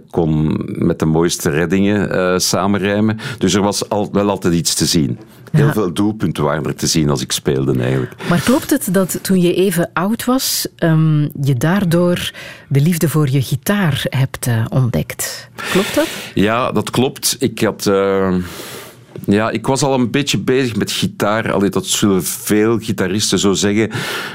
kon 0.10 0.62
met 0.65 0.99
de 0.99 1.06
mooiste 1.06 1.49
reddingen 1.49 2.41
samenrijmen. 2.41 3.17
Dus 3.38 3.53
er 3.53 3.62
was 3.62 3.89
al, 3.89 4.10
wel 4.12 4.30
altijd 4.30 4.53
iets 4.53 4.73
te 4.75 4.86
zien. 4.86 5.19
Heel 5.51 5.71
veel 5.71 5.93
doelpunten 5.93 6.43
waren 6.43 6.65
er 6.65 6.75
te 6.75 6.88
zien 6.88 7.10
als 7.10 7.21
ik 7.21 7.31
speelde 7.31 7.79
eigenlijk. 7.79 8.13
Maar 8.29 8.41
klopt 8.41 8.69
het 8.69 8.88
dat 8.91 9.19
toen 9.21 9.41
je 9.41 9.53
even 9.53 9.89
oud 9.93 10.25
was, 10.25 10.67
ehm, 10.75 11.21
je 11.41 11.55
daardoor 11.57 12.31
de 12.67 12.81
liefde 12.81 13.10
voor 13.10 13.29
je 13.29 13.41
gitaar 13.41 14.05
hebt 14.10 14.47
eh, 14.47 14.65
ontdekt? 14.69 15.49
Klopt 15.71 15.95
dat? 15.95 16.07
Ja, 16.33 16.71
dat 16.71 16.89
klopt. 16.89 17.36
Ik 17.39 17.60
had. 17.60 17.86
eh, 17.86 18.36
ja, 19.29 19.49
ik 19.49 19.67
was 19.67 19.83
al 19.83 19.93
een 19.93 20.11
beetje 20.11 20.37
bezig 20.37 20.75
met 20.75 20.91
gitaar. 20.91 21.51
Allee, 21.51 21.69
dat 21.69 21.85
zullen 21.85 22.23
veel 22.23 22.77
gitaristen 22.79 23.39
zo 23.39 23.53
zeggen. 23.53 23.89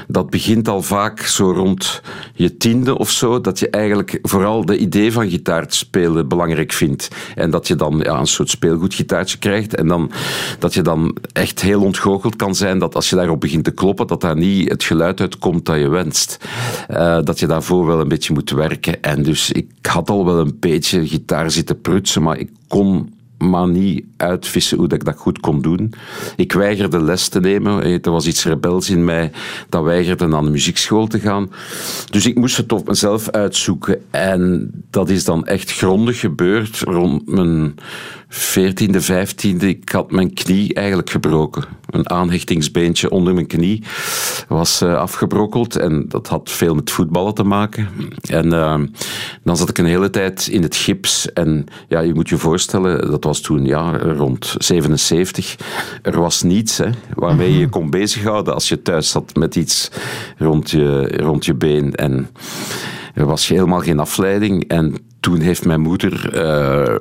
Dat 0.07 0.29
begint 0.29 0.67
al 0.67 0.81
vaak 0.81 1.19
zo 1.19 1.51
rond 1.51 2.01
je 2.35 2.57
tiende 2.57 2.97
of 2.97 3.09
zo. 3.09 3.41
Dat 3.41 3.59
je 3.59 3.69
eigenlijk 3.69 4.19
vooral 4.21 4.65
de 4.65 4.77
idee 4.77 5.11
van 5.11 5.29
gitaar 5.29 5.67
te 5.67 5.75
spelen 5.75 6.27
belangrijk 6.27 6.71
vindt. 6.71 7.07
En 7.35 7.49
dat 7.49 7.67
je 7.67 7.75
dan 7.75 7.99
ja, 8.03 8.19
een 8.19 8.27
soort 8.27 8.49
speelgoedgitaartje 8.49 9.37
krijgt. 9.37 9.75
En 9.75 9.87
dan, 9.87 10.11
dat 10.59 10.73
je 10.73 10.81
dan 10.81 11.15
echt 11.31 11.61
heel 11.61 11.81
ontgoocheld 11.81 12.35
kan 12.35 12.55
zijn 12.55 12.79
dat 12.79 12.95
als 12.95 13.09
je 13.09 13.15
daarop 13.15 13.39
begint 13.39 13.63
te 13.63 13.71
kloppen, 13.71 14.07
dat 14.07 14.21
daar 14.21 14.37
niet 14.37 14.69
het 14.69 14.83
geluid 14.83 15.21
uitkomt 15.21 15.65
dat 15.65 15.77
je 15.77 15.89
wenst. 15.89 16.37
Eh, 16.87 17.19
dat 17.23 17.39
je 17.39 17.47
daarvoor 17.47 17.85
wel 17.85 17.99
een 17.99 18.07
beetje 18.07 18.33
moet 18.33 18.49
werken. 18.49 19.01
En 19.01 19.23
dus 19.23 19.51
ik 19.51 19.67
had 19.81 20.09
al 20.09 20.25
wel 20.25 20.39
een 20.39 20.57
beetje 20.59 21.07
gitaar 21.07 21.51
zitten 21.51 21.81
prutsen, 21.81 22.21
maar 22.21 22.37
ik 22.37 22.49
kon 22.67 23.13
maar 23.49 23.67
niet 23.67 24.03
uitvissen 24.17 24.77
hoe 24.77 24.87
dat 24.87 24.99
ik 24.99 25.05
dat 25.05 25.17
goed 25.17 25.39
kon 25.39 25.61
doen. 25.61 25.93
Ik 26.35 26.53
weigerde 26.53 27.01
les 27.01 27.27
te 27.27 27.39
nemen. 27.39 27.83
Eh, 27.83 27.93
Er 28.05 28.11
was 28.11 28.27
iets 28.27 28.45
rebels 28.45 28.89
in 28.89 29.05
mij 29.05 29.31
dat 29.69 29.83
weigerde 29.83 30.27
naar 30.27 30.43
de 30.43 30.49
muziekschool 30.49 31.07
te 31.07 31.19
gaan. 31.19 31.51
Dus 32.09 32.25
ik 32.25 32.35
moest 32.35 32.57
het 32.57 32.71
op 32.71 32.87
mezelf 32.87 33.29
uitzoeken. 33.29 34.01
En 34.11 34.71
dat 34.89 35.09
is 35.09 35.23
dan 35.23 35.45
echt 35.45 35.71
grondig 35.71 36.19
gebeurd 36.19 36.79
rond 36.79 37.27
mijn 37.27 37.75
14e, 38.29 39.01
15e. 39.01 39.65
Ik 39.65 39.89
had 39.89 40.11
mijn 40.11 40.33
knie 40.33 40.73
eigenlijk 40.73 41.09
gebroken. 41.09 41.63
Een 41.93 42.09
aanhechtingsbeentje 42.09 43.09
onder 43.09 43.33
mijn 43.33 43.47
knie 43.47 43.83
was 44.47 44.81
uh, 44.81 44.95
afgebrokkeld. 44.95 45.75
En 45.75 46.05
dat 46.07 46.27
had 46.27 46.51
veel 46.51 46.75
met 46.75 46.91
voetballen 46.91 47.33
te 47.33 47.43
maken. 47.43 47.89
En 48.29 48.45
uh, 48.45 48.79
dan 49.43 49.57
zat 49.57 49.69
ik 49.69 49.77
een 49.77 49.85
hele 49.85 50.09
tijd 50.09 50.47
in 50.47 50.61
het 50.61 50.75
gips. 50.75 51.33
En 51.33 51.65
ja, 51.87 51.99
je 51.99 52.13
moet 52.13 52.29
je 52.29 52.37
voorstellen, 52.37 53.11
dat 53.11 53.23
was 53.23 53.41
toen 53.41 53.65
ja, 53.65 53.97
rond 53.97 54.55
77. 54.57 55.55
Er 56.01 56.19
was 56.19 56.41
niets 56.41 56.77
hè, 56.77 56.89
waarmee 57.15 57.51
je 57.51 57.59
je 57.59 57.69
kon 57.69 57.89
bezighouden 57.89 58.53
als 58.53 58.69
je 58.69 58.81
thuis 58.81 59.09
zat 59.09 59.35
met 59.35 59.55
iets 59.55 59.91
rond 60.37 60.71
je, 60.71 61.17
rond 61.17 61.45
je 61.45 61.53
been. 61.53 61.95
En 61.95 62.29
er 63.13 63.25
was 63.25 63.47
helemaal 63.47 63.79
geen 63.79 63.99
afleiding. 63.99 64.67
En 64.67 64.95
toen 65.19 65.39
heeft 65.39 65.65
mijn 65.65 65.81
moeder 65.81 66.35
uh, 66.35 66.95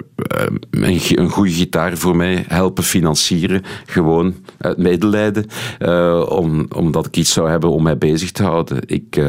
een, 0.70 1.01
een 1.18 1.31
goede 1.31 1.51
gitaar 1.51 1.96
voor 1.96 2.16
mij 2.16 2.44
helpen 2.48 2.85
financieren. 2.85 3.62
Gewoon 3.87 4.35
uit 4.59 4.79
medelijden. 4.79 5.46
Uh, 5.79 6.27
om, 6.29 6.66
omdat 6.77 7.07
ik 7.07 7.16
iets 7.16 7.33
zou 7.33 7.51
hebben 7.51 7.70
om 7.70 7.83
mij 7.83 7.98
bezig 7.98 8.31
te 8.31 8.42
houden. 8.42 8.79
Ik, 8.87 9.20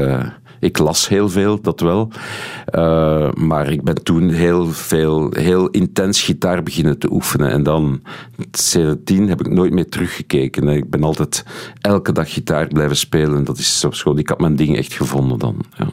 ik 0.64 0.78
las 0.78 1.08
heel 1.08 1.30
veel, 1.30 1.62
dat 1.62 1.80
wel. 1.80 2.12
maar 3.36 3.72
ik 3.72 3.84
ben 3.84 4.04
toen 4.04 4.30
heel 4.30 4.66
veel, 4.66 5.30
heel 5.32 5.70
intens 5.70 6.22
gitaar 6.22 6.64
beginnen 6.64 6.98
te 6.98 7.12
oefenen. 7.12 7.52
En 7.52 7.64
dan, 7.64 8.02
sindsdien 8.52 9.30
heb 9.30 9.40
ik 9.40 9.50
nooit 9.50 9.74
meer 9.74 9.90
teruggekeken. 9.90 10.68
Ik 10.68 10.90
ben 10.90 11.04
altijd 11.04 11.46
elke 11.82 12.12
dag 12.12 12.34
gitaar 12.34 12.68
blijven 12.68 12.98
spelen. 12.98 13.44
Dat 13.44 13.58
is 13.58 13.80
zo 13.80 13.92
schoon. 13.92 14.18
Ik 14.18 14.30
had 14.30 14.40
mijn 14.40 14.56
ding 14.56 14.78
echt 14.78 14.94
gevonden 14.94 15.40
dan. 15.40 15.56
Ja. 15.78 15.88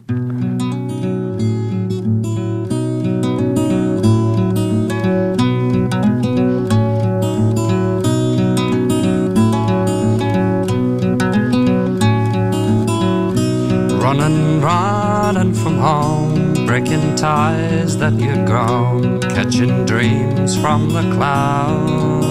Home, 15.80 16.66
breaking 16.66 17.16
ties 17.16 17.96
that 17.96 18.12
you'd 18.12 18.46
grown, 18.46 19.20
catching 19.20 19.86
dreams 19.86 20.54
from 20.60 20.90
the 20.90 21.02
clouds. 21.14 22.26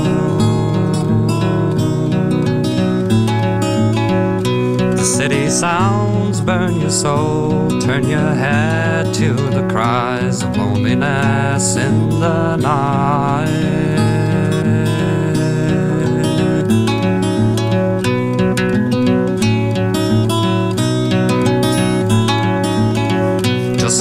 The 5.00 5.04
city 5.04 5.50
sounds 5.50 6.42
burn 6.42 6.80
your 6.80 6.92
soul, 6.92 7.82
turn 7.82 8.08
your 8.08 8.34
head 8.36 9.14
to 9.16 9.34
the 9.34 9.68
cries 9.70 10.44
of 10.44 10.56
loneliness 10.56 11.76
in 11.76 12.10
the 12.20 12.56
night. 12.58 13.69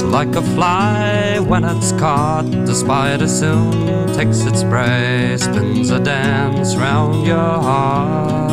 Like 0.09 0.35
a 0.35 0.41
fly 0.41 1.37
when 1.39 1.63
it's 1.63 1.91
caught, 1.93 2.49
the 2.65 2.73
spider 2.73 3.27
soon 3.27 4.07
takes 4.13 4.41
its 4.41 4.63
prey, 4.63 5.37
spins 5.37 5.91
a 5.91 5.99
dance 5.99 6.75
round 6.75 7.27
your 7.27 7.37
heart. 7.37 8.49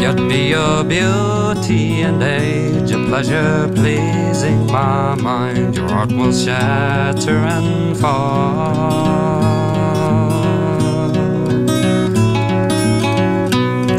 Yet 0.00 0.16
be 0.28 0.48
your 0.50 0.84
beauty 0.84 2.02
and 2.02 2.22
age, 2.22 2.90
a 2.90 2.98
pleasure 3.06 3.70
pleasing 3.74 4.66
my 4.66 5.14
mind, 5.14 5.74
your 5.74 5.88
heart 5.88 6.12
will 6.12 6.32
shatter 6.32 7.38
and 7.38 7.96
fall. 7.96 9.48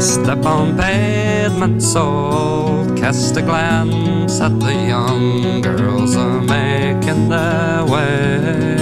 Step 0.00 0.44
on 0.46 0.76
pavement 1.50 1.82
so 1.82 2.86
cast 2.96 3.36
a 3.36 3.42
glance 3.42 4.40
at 4.40 4.58
the 4.60 4.72
young 4.72 5.60
girls 5.60 6.16
are 6.16 6.40
making 6.40 7.28
their 7.28 7.84
way. 7.84 8.76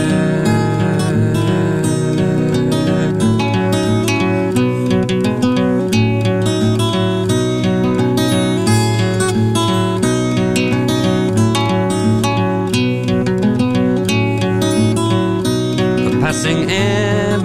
The 16.05 16.19
passing 16.21 16.69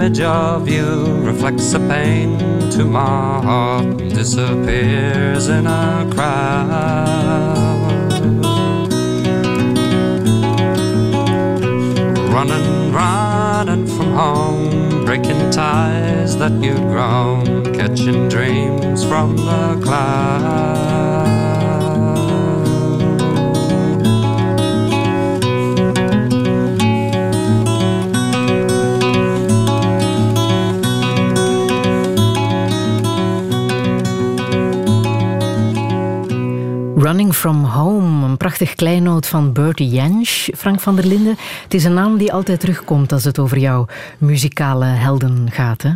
image 0.04 0.20
of 0.20 0.68
you 0.68 1.06
reflects 1.22 1.72
a 1.72 1.78
pain 1.78 2.38
to 2.70 2.84
my 2.84 3.40
heart 3.42 3.96
disappears 3.96 5.48
in 5.48 5.66
a 5.66 6.06
crowd. 6.12 7.90
Running, 12.34 12.92
running 12.92 13.86
from 13.86 14.12
home, 14.12 15.06
breaking 15.06 15.50
ties 15.50 16.36
that 16.36 16.52
you'd 16.62 16.76
grown, 16.76 17.72
catching 17.74 18.28
dreams 18.28 19.04
from 19.04 19.36
the 19.36 19.80
clouds. 19.82 21.23
Running 37.04 37.34
From 37.34 37.64
Home, 37.64 38.26
een 38.26 38.36
prachtig 38.36 38.74
kleinoot 38.74 39.26
van 39.26 39.52
Bertie 39.52 39.88
Jansch, 39.88 40.48
Frank 40.56 40.80
van 40.80 40.96
der 40.96 41.06
Linden. 41.06 41.36
Het 41.62 41.74
is 41.74 41.84
een 41.84 41.94
naam 41.94 42.16
die 42.16 42.32
altijd 42.32 42.60
terugkomt 42.60 43.12
als 43.12 43.24
het 43.24 43.38
over 43.38 43.58
jouw 43.58 43.86
muzikale 44.18 44.84
helden 44.84 45.50
gaat, 45.50 45.82
hè? 45.82 45.90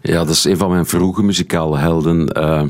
Ja, 0.00 0.18
dat 0.18 0.28
is 0.28 0.44
een 0.44 0.56
van 0.56 0.70
mijn 0.70 0.86
vroege 0.86 1.22
muzikale 1.22 1.78
helden. 1.78 2.38
Uh, 2.38 2.62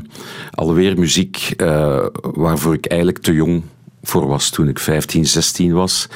alweer 0.51 0.99
muziek 0.99 1.53
uh, 1.57 2.05
waarvoor 2.21 2.73
ik 2.73 2.85
eigenlijk 2.85 3.21
te 3.21 3.33
jong 3.33 3.63
voor 4.03 4.27
was 4.27 4.49
toen 4.49 4.67
ik 4.67 4.79
15, 4.79 5.25
16 5.25 5.73
was. 5.73 6.09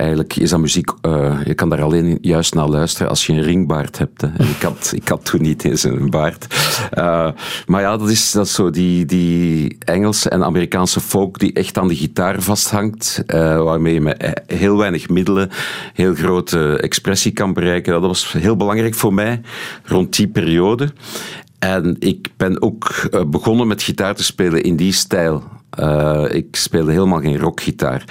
Eigenlijk 0.00 0.36
is 0.36 0.50
dat 0.50 0.60
muziek, 0.60 0.90
uh, 1.02 1.40
je 1.44 1.54
kan 1.54 1.68
daar 1.68 1.82
alleen 1.82 2.18
juist 2.20 2.54
naar 2.54 2.68
luisteren 2.68 3.08
als 3.08 3.26
je 3.26 3.32
een 3.32 3.42
ringbaard 3.42 3.98
hebt. 3.98 4.20
Hè. 4.20 4.28
Ik, 4.28 4.62
had, 4.62 4.92
ik 4.94 5.08
had 5.08 5.24
toen 5.24 5.42
niet 5.42 5.64
eens 5.64 5.82
een 5.82 6.10
baard. 6.10 6.46
Uh, 6.98 7.30
maar 7.66 7.80
ja, 7.80 7.96
dat 7.96 8.10
is, 8.10 8.32
dat 8.32 8.48
zo 8.48 8.70
die, 8.70 9.04
die 9.04 9.76
Engelse 9.78 10.28
en 10.28 10.44
Amerikaanse 10.44 11.00
folk 11.00 11.38
die 11.38 11.52
echt 11.52 11.78
aan 11.78 11.88
de 11.88 11.96
gitaar 11.96 12.42
vasthangt. 12.42 13.22
Uh, 13.26 13.62
waarmee 13.62 13.94
je 13.94 14.00
met 14.00 14.42
heel 14.46 14.76
weinig 14.76 15.08
middelen 15.08 15.50
heel 15.94 16.14
grote 16.14 16.78
expressie 16.78 17.32
kan 17.32 17.52
bereiken. 17.52 17.92
Dat 17.92 18.02
was 18.02 18.32
heel 18.32 18.56
belangrijk 18.56 18.94
voor 18.94 19.14
mij 19.14 19.40
rond 19.84 20.16
die 20.16 20.28
periode. 20.28 20.92
En 21.58 21.96
ik 21.98 22.28
ben 22.36 22.62
ook 22.62 23.10
begonnen 23.26 23.66
met 23.66 23.82
gitaar 23.82 24.14
te 24.14 24.24
spelen 24.24 24.62
in 24.62 24.76
die 24.76 24.92
stijl. 24.92 25.59
Uh, 25.78 26.24
ik 26.28 26.56
speelde 26.56 26.92
helemaal 26.92 27.20
geen 27.20 27.38
rockgitaar. 27.38 28.04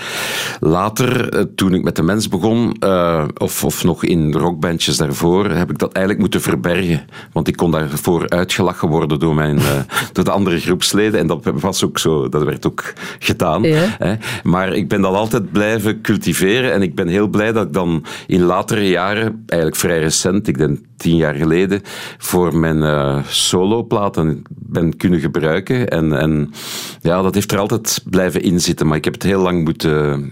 Later, 0.59 1.35
uh, 1.35 1.43
toen 1.55 1.73
ik 1.73 1.83
met 1.83 1.95
de 1.95 2.03
mens 2.03 2.27
begon, 2.27 2.75
uh, 2.83 3.23
of, 3.37 3.63
of 3.63 3.83
nog 3.83 4.03
in 4.03 4.33
rockbandjes 4.33 4.97
daarvoor, 4.97 5.49
heb 5.49 5.69
ik 5.69 5.77
dat 5.77 5.91
eigenlijk 5.91 6.19
moeten 6.19 6.41
verbergen. 6.41 7.05
Want 7.31 7.47
ik 7.47 7.55
kon 7.55 7.71
daarvoor 7.71 8.29
uitgelachen 8.29 8.87
worden 8.87 9.19
door, 9.19 9.35
mijn, 9.35 9.59
door 10.13 10.23
de 10.23 10.31
andere 10.31 10.59
groepsleden. 10.59 11.19
En 11.19 11.27
dat 11.27 11.51
was 11.53 11.83
ook 11.83 11.97
zo, 11.97 12.29
dat 12.29 12.43
werd 12.43 12.67
ook 12.67 12.93
gedaan. 13.19 13.63
Ja. 13.63 13.95
Hè. 13.97 14.15
Maar 14.43 14.73
ik 14.73 14.87
ben 14.87 15.01
dat 15.01 15.13
altijd 15.13 15.51
blijven 15.51 16.01
cultiveren. 16.01 16.73
En 16.73 16.81
ik 16.81 16.95
ben 16.95 17.07
heel 17.07 17.27
blij 17.27 17.51
dat 17.51 17.65
ik 17.65 17.73
dan 17.73 18.05
in 18.27 18.41
latere 18.41 18.89
jaren, 18.89 19.43
eigenlijk 19.45 19.81
vrij 19.81 19.99
recent, 19.99 20.47
ik 20.47 20.57
denk 20.57 20.79
tien 20.99 21.15
jaar 21.15 21.33
geleden, 21.33 21.81
voor 22.17 22.57
mijn 22.57 23.23
soloplaten 23.27 24.41
ben 24.49 24.97
kunnen 24.97 25.19
gebruiken. 25.19 25.88
En, 25.88 26.19
en 26.19 26.53
ja, 27.01 27.21
dat 27.21 27.33
heeft 27.33 27.51
er 27.51 27.59
altijd 27.59 28.01
blijven 28.09 28.41
inzitten, 28.41 28.88
maar 28.88 28.97
ik 28.97 29.03
heb 29.03 29.13
het 29.13 29.23
heel 29.23 29.41
lang 29.41 29.63
moeten 29.63 30.31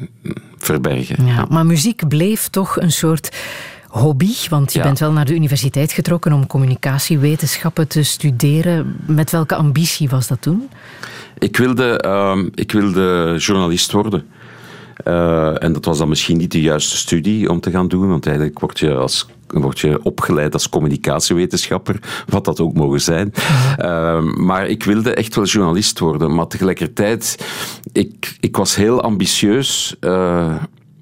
verbergen. 0.58 1.25
Ja, 1.25 1.45
maar 1.49 1.65
muziek 1.65 2.08
bleef 2.08 2.47
toch 2.47 2.80
een 2.80 2.91
soort 2.91 3.36
hobby, 3.88 4.34
want 4.49 4.73
je 4.73 4.80
ja. 4.80 4.86
bent 4.86 4.99
wel 4.99 5.12
naar 5.12 5.25
de 5.25 5.34
universiteit 5.34 5.91
getrokken 5.91 6.34
om 6.34 6.47
communicatiewetenschappen 6.47 7.88
te 7.88 8.03
studeren. 8.03 8.95
Met 9.06 9.32
welke 9.32 9.56
ambitie 9.56 10.10
was 10.10 10.27
dat 10.27 10.41
toen? 10.41 10.69
Ik 11.38 11.58
wilde, 11.58 12.03
uh, 12.06 12.45
ik 12.53 12.71
wilde 12.71 13.36
journalist 13.38 13.91
worden. 13.91 14.26
Eh, 15.04 15.64
en 15.64 15.74
dat 15.74 15.86
was 15.86 15.98
dan 15.98 16.10
misschien 16.10 16.38
niet 16.38 16.52
de 16.52 16.62
juiste 16.62 16.98
studie 16.98 17.50
om 17.50 17.60
te 17.60 17.72
gaan 17.72 17.88
doen, 17.88 18.08
want 18.08 18.26
eigenlijk 18.26 18.60
word 18.60 18.80
je, 18.80 18.95
als, 18.95 19.28
word 19.48 19.80
je 19.80 20.04
opgeleid 20.04 20.54
als 20.54 20.70
communicatiewetenschapper, 20.70 22.00
wat 22.28 22.45
dat 22.45 22.60
ook 22.60 22.74
mogen 22.74 23.02
zijn. 23.02 23.34
Eh, 23.78 24.22
maar 24.22 24.68
ik 24.68 24.84
wilde 24.84 25.14
echt 25.14 25.36
wel 25.36 25.45
journalist 25.45 26.00
worden, 26.00 26.36
maar 26.36 26.48
tegelijkertijd, 26.48 27.45
ik, 27.91 28.38
ik 28.39 28.58
was 28.58 28.76
heel 28.76 29.02
ambitieus. 29.02 29.95
eh, 30.00 30.56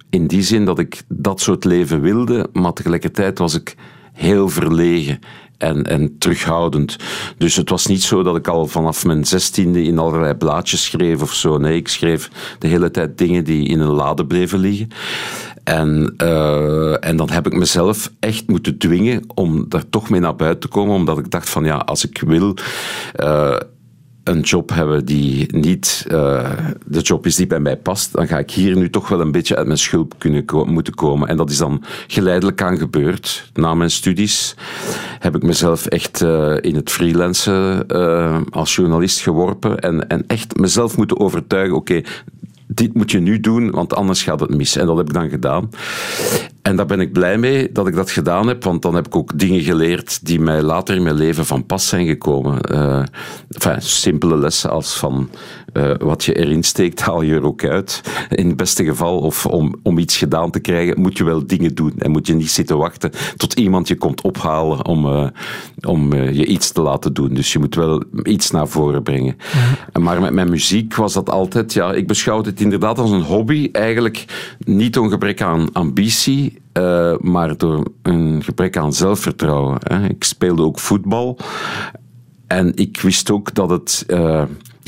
in 0.09 0.27
die 0.27 0.41
zin 0.41 0.65
dat 0.65 0.79
ik 0.79 1.01
dat 1.07 1.41
soort 1.41 1.63
leven 1.63 2.01
wilde, 2.01 2.49
maar 2.53 2.73
tegelijkertijd 2.73 3.37
was 3.37 3.55
ik 3.55 3.75
heel 4.13 4.49
verlegen 4.49 5.19
en, 5.57 5.83
en 5.83 6.17
terughoudend. 6.17 6.95
Dus 7.37 7.55
het 7.55 7.69
was 7.69 7.85
niet 7.85 8.03
zo 8.03 8.23
dat 8.23 8.35
ik 8.35 8.47
al 8.47 8.67
vanaf 8.67 9.05
mijn 9.05 9.25
zestiende 9.25 9.83
in 9.83 9.99
allerlei 9.99 10.33
blaadjes 10.33 10.83
schreef 10.83 11.21
of 11.21 11.33
zo. 11.33 11.57
Nee, 11.57 11.75
ik 11.75 11.87
schreef 11.87 12.29
de 12.59 12.67
hele 12.67 12.91
tijd 12.91 13.17
dingen 13.17 13.43
die 13.43 13.67
in 13.67 13.79
een 13.79 13.87
lade 13.91 14.25
bleven 14.25 14.59
liggen. 14.59 14.87
En, 15.63 16.13
eh, 16.17 17.05
en 17.05 17.17
dan 17.17 17.29
heb 17.29 17.45
ik 17.45 17.53
mezelf 17.53 18.11
echt 18.19 18.47
moeten 18.47 18.77
dwingen 18.77 19.23
om 19.33 19.65
daar 19.69 19.89
toch 19.89 20.09
mee 20.09 20.19
naar 20.19 20.35
buiten 20.35 20.59
te 20.59 20.67
komen, 20.67 20.95
omdat 20.95 21.17
ik 21.17 21.31
dacht 21.31 21.49
van 21.49 21.65
ja, 21.65 21.75
als 21.75 22.05
ik 22.05 22.21
wil... 22.25 22.55
eh, 23.13 23.55
een 24.25 24.39
job 24.39 24.69
hebben 24.69 25.05
die 25.05 25.55
niet 25.55 26.05
eh, 26.07 26.49
de 26.85 26.99
job 26.99 27.25
is 27.25 27.35
die 27.35 27.47
bij 27.47 27.59
mij 27.59 27.77
past, 27.77 28.13
dan 28.13 28.27
ga 28.27 28.37
ik 28.37 28.51
hier 28.51 28.77
nu 28.77 28.89
toch 28.89 29.07
wel 29.07 29.21
een 29.21 29.31
beetje 29.31 29.55
uit 29.55 29.67
mijn 29.67 29.79
schulp 29.79 30.13
kunnen 30.17 30.45
moeten 30.65 30.93
komen. 30.93 31.27
En 31.27 31.37
dat 31.37 31.49
is 31.49 31.57
dan 31.57 31.83
geleidelijk 32.07 32.61
aan 32.61 32.77
gebeurd. 32.77 33.49
Na 33.53 33.73
mijn 33.73 33.91
studies 33.91 34.55
heb 35.19 35.35
ik 35.35 35.43
mezelf 35.43 35.85
echt 35.85 36.21
eh, 36.21 36.55
in 36.61 36.75
het 36.75 36.91
freelancen 36.91 37.87
eh, 37.87 38.41
als 38.49 38.75
journalist 38.75 39.19
geworpen 39.19 39.79
en, 39.79 40.07
en 40.07 40.23
echt 40.27 40.57
mezelf 40.57 40.97
moeten 40.97 41.19
overtuigen, 41.19 41.75
oké, 41.75 42.01
dit 42.67 42.93
moet 42.93 43.11
je 43.11 43.19
nu 43.19 43.39
doen, 43.39 43.71
want 43.71 43.95
anders 43.95 44.23
gaat 44.23 44.39
het 44.39 44.55
mis. 44.55 44.75
En 44.75 44.85
dat 44.85 44.97
heb 44.97 45.07
ik 45.07 45.13
dan 45.13 45.29
gedaan. 45.29 45.69
En 46.65 46.75
daar 46.75 46.85
ben 46.85 46.99
ik 46.99 47.13
blij 47.13 47.37
mee 47.37 47.71
dat 47.71 47.87
ik 47.87 47.95
dat 47.95 48.11
gedaan 48.11 48.47
heb, 48.47 48.63
want 48.63 48.81
dan 48.81 48.95
heb 48.95 49.05
ik 49.05 49.15
ook 49.15 49.39
dingen 49.39 49.61
geleerd 49.61 50.25
die 50.25 50.39
mij 50.39 50.61
later 50.61 50.95
in 50.95 51.03
mijn 51.03 51.15
leven 51.15 51.45
van 51.45 51.65
pas 51.65 51.87
zijn 51.87 52.07
gekomen. 52.07 52.61
Enfin, 53.49 53.81
simpele 53.81 54.37
lessen 54.37 54.69
als 54.69 54.97
van 54.97 55.29
eh, 55.75 55.91
wat 55.97 56.23
je 56.23 56.33
erin 56.33 56.63
steekt, 56.63 57.01
haal 57.01 57.21
je 57.21 57.33
er 57.33 57.43
ook 57.43 57.63
uit. 57.63 58.01
In 58.29 58.47
het 58.47 58.57
beste 58.57 58.85
geval, 58.85 59.19
of 59.19 59.45
om, 59.45 59.75
om 59.83 59.97
iets 59.97 60.17
gedaan 60.17 60.51
te 60.51 60.59
krijgen, 60.59 61.01
moet 61.01 61.17
je 61.17 61.23
wel 61.23 61.47
dingen 61.47 61.75
doen. 61.75 61.93
En 61.97 62.11
moet 62.11 62.27
je 62.27 62.33
niet 62.33 62.51
zitten 62.51 62.77
wachten 62.77 63.11
tot 63.37 63.53
iemand 63.53 63.87
je 63.87 63.95
komt 63.95 64.21
ophalen 64.21 64.85
om, 64.85 65.05
eh, 65.05 65.27
om 65.87 66.13
eh, 66.13 66.33
je 66.33 66.45
iets 66.45 66.71
te 66.71 66.81
laten 66.81 67.13
doen. 67.13 67.33
Dus 67.33 67.53
je 67.53 67.59
moet 67.59 67.75
wel 67.75 68.03
iets 68.23 68.51
naar 68.51 68.67
voren 68.67 69.03
brengen. 69.03 69.37
Maar 69.99 70.21
met 70.21 70.33
mijn 70.33 70.49
muziek 70.49 70.95
was 70.95 71.13
dat 71.13 71.29
altijd, 71.29 71.73
ja, 71.73 71.93
ik 71.93 72.07
beschouw 72.07 72.43
het 72.43 72.61
inderdaad 72.61 72.99
als 72.99 73.11
een 73.11 73.21
hobby. 73.21 73.69
Eigenlijk 73.71 74.25
niet 74.57 74.93
door 74.93 75.03
een 75.03 75.09
gebrek 75.09 75.41
aan 75.41 75.71
ambitie, 75.71 76.61
maar 77.19 77.57
door 77.57 77.87
een 78.01 78.43
gebrek 78.43 78.77
aan 78.77 78.93
zelfvertrouwen. 78.93 79.77
Hè. 79.79 80.07
Ik 80.07 80.23
speelde 80.23 80.63
ook 80.63 80.79
voetbal. 80.79 81.37
En 82.47 82.71
ik 82.75 83.01
wist 83.01 83.31
ook 83.31 83.53
dat 83.53 83.69
het 83.69 84.05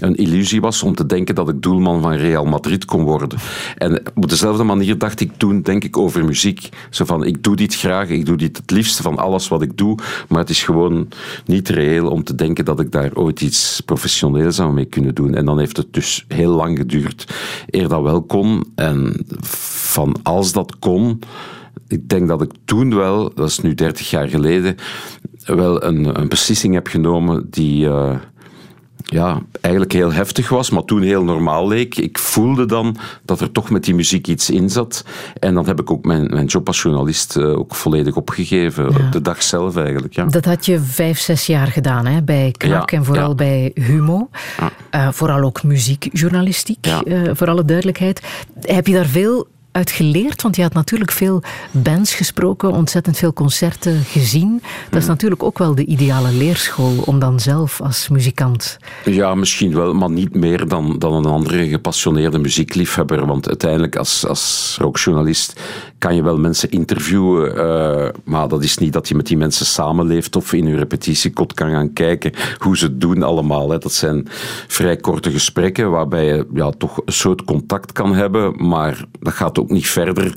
een 0.02 0.16
illusie 0.16 0.62
was 0.62 0.84
om 0.84 0.96
te 0.96 1.06
denken 1.06 1.36
dat 1.36 1.50
ik 1.50 1.62
doelman 1.62 2.02
van 2.02 2.14
Real 2.14 2.46
Madrid 2.46 2.86
kon 2.86 3.04
worden. 3.04 3.40
En 3.78 4.02
op 4.16 4.30
dezelfde 4.30 4.64
manier 4.64 4.98
dacht 4.98 5.20
ik 5.20 5.32
toen, 5.38 5.62
denk 5.62 5.84
ik, 5.84 5.98
over 5.98 6.26
muziek. 6.26 6.70
Zo 6.90 7.06
van, 7.06 7.26
ik 7.26 7.44
doe 7.44 7.56
dit 7.56 7.76
graag, 7.76 8.10
ik 8.10 8.26
doe 8.26 8.38
dit 8.38 8.58
het 8.58 8.72
liefste 8.72 9.02
van 9.02 9.18
alles 9.18 9.48
wat 9.48 9.62
ik 9.62 9.78
doe, 9.78 9.98
maar 10.30 10.40
het 10.40 10.50
is 10.50 10.64
gewoon 10.64 11.08
niet 11.46 11.70
reëel 11.70 12.10
om 12.10 12.24
te 12.24 12.36
denken 12.36 12.66
dat 12.66 12.80
ik 12.80 12.92
daar 12.92 13.14
ooit 13.14 13.42
iets 13.42 13.82
professioneels 13.82 14.56
zou 14.56 14.74
mee 14.74 14.86
kunnen 14.86 15.16
doen. 15.16 15.36
En 15.36 15.46
dan 15.46 15.60
heeft 15.60 15.78
het 15.78 15.94
dus 15.94 16.26
heel 16.28 16.52
lang 16.52 16.78
geduurd 16.78 17.34
eer 17.70 17.88
dat 17.88 18.02
wel 18.02 18.22
kon. 18.22 18.64
En 18.76 19.26
van 19.42 20.16
als 20.24 20.52
dat 20.52 20.80
kon, 20.80 21.20
ik 21.88 22.10
denk 22.10 22.28
dat 22.28 22.42
ik 22.42 22.52
toen 22.66 22.96
wel, 22.96 23.32
dat 23.36 23.48
is 23.48 23.60
nu 23.60 23.74
30 23.74 24.10
jaar 24.10 24.28
geleden, 24.28 24.76
wel 25.46 25.84
een, 25.84 26.20
een 26.20 26.30
beslissing 26.30 26.74
heb 26.74 26.88
genomen 26.88 27.48
die 27.50 27.88
eh, 27.88 28.16
ja, 29.10 29.42
eigenlijk 29.62 29.94
heel 29.94 30.14
heftig 30.14 30.50
was, 30.50 30.70
maar 30.70 30.84
toen 30.84 31.02
heel 31.02 31.24
normaal 31.24 31.68
leek. 31.68 31.96
Ik 31.96 32.18
voelde 32.18 32.66
dan 32.66 32.98
dat 33.26 33.42
er 33.42 33.52
toch 33.52 33.70
met 33.70 33.84
die 33.84 33.96
muziek 33.96 34.28
iets 34.28 34.50
in 34.50 34.70
zat. 34.70 35.04
En 35.40 35.54
dan 35.54 35.66
heb 35.66 35.80
ik 35.80 35.92
ook 35.92 36.06
mijn, 36.06 36.26
mijn 36.34 36.46
job 36.46 36.68
als 36.68 36.82
journalist 36.82 37.36
eh, 37.38 37.58
ook 37.58 37.76
volledig 37.76 38.16
opgegeven. 38.16 38.88
Op 38.88 39.12
de 39.12 39.22
dag 39.22 39.44
zelf 39.44 39.76
eigenlijk. 39.78 40.14
Ja. 40.14 40.26
Dat 40.26 40.46
had 40.46 40.66
je 40.66 40.80
vijf, 40.80 41.20
zes 41.20 41.46
jaar 41.46 41.68
gedaan 41.68 42.06
hè? 42.06 42.22
bij 42.24 42.52
Knak 42.58 42.90
Ja, 42.92 42.98
en 42.98 43.06
vooral 43.06 43.36
bij 43.36 43.72
Humo. 43.74 44.30
Eh, 44.90 45.12
vooral 45.12 45.42
ook 45.44 45.64
muziekjournalistiek, 45.64 46.86
Ja. 46.86 47.04
eh, 47.04 47.22
voor 47.34 47.50
alle 47.50 47.66
duidelijkheid. 47.66 48.22
Heb 48.62 48.88
je 48.88 48.94
daar 48.94 49.06
veel 49.06 49.48
uit 49.72 49.92
geleerd? 49.92 50.42
Want 50.42 50.56
je 50.56 50.62
had 50.62 50.74
natuurlijk 50.74 51.12
veel 51.12 51.44
bands 51.72 52.14
gesproken, 52.16 52.72
ontzettend 52.72 53.18
veel 53.18 53.34
concerten 53.34 54.04
gezien. 54.04 54.62
Dat 54.90 55.02
is 55.02 55.08
natuurlijk 55.08 55.44
ook 55.44 55.58
wel 55.58 55.76
de 55.76 55.86
ideale 55.86 56.32
leerschool 56.32 56.96
om 57.06 57.20
dan 57.20 57.40
zelf 57.40 57.82
als 57.82 58.08
muzikant... 58.10 58.78
Ja, 59.06 59.36
misschien 59.36 59.76
wel, 59.76 59.94
maar 59.94 60.12
niet 60.12 60.36
meer 60.36 60.68
dan, 60.68 60.96
dan 61.00 61.14
een 61.14 61.26
andere 61.26 61.68
gepassioneerde 61.68 62.40
muziekliefhebber. 62.40 63.26
Want 63.26 63.48
uiteindelijk, 63.48 63.96
als, 63.96 64.26
als 64.26 64.78
rockjournalist, 64.80 65.62
kan 65.98 66.16
je 66.16 66.24
wel 66.24 66.38
mensen 66.38 66.72
interviewen. 66.72 67.58
eh, 67.58 68.10
maar 68.24 68.48
dat 68.48 68.64
is 68.64 68.78
niet 68.78 68.94
dat 68.94 69.08
je 69.08 69.16
met 69.16 69.28
die 69.28 69.38
mensen 69.38 69.66
samenleeft 69.66 70.36
of 70.36 70.54
in 70.54 70.68
je 70.68 70.76
repetitiekot 70.76 71.54
kan 71.54 71.70
gaan 71.70 71.94
kijken 71.94 72.32
hoe 72.58 72.78
ze 72.78 72.86
het 72.86 73.02
doen 73.02 73.24
allemaal. 73.24 73.70
Hè. 73.70 73.78
Dat 73.78 73.94
zijn 73.94 74.28
vrij 74.68 74.98
korte 74.98 75.32
gesprekken 75.32 75.92
waarbij 75.92 76.26
je 76.26 76.48
ja, 76.54 76.70
toch 76.70 77.02
een 77.06 77.14
soort 77.14 77.44
contact 77.44 77.92
kan 77.92 78.16
hebben, 78.16 78.68
maar 78.68 79.06
dat 79.20 79.34
gaat 79.34 79.60
ook 79.60 79.70
niet 79.70 79.88
verder 79.88 80.34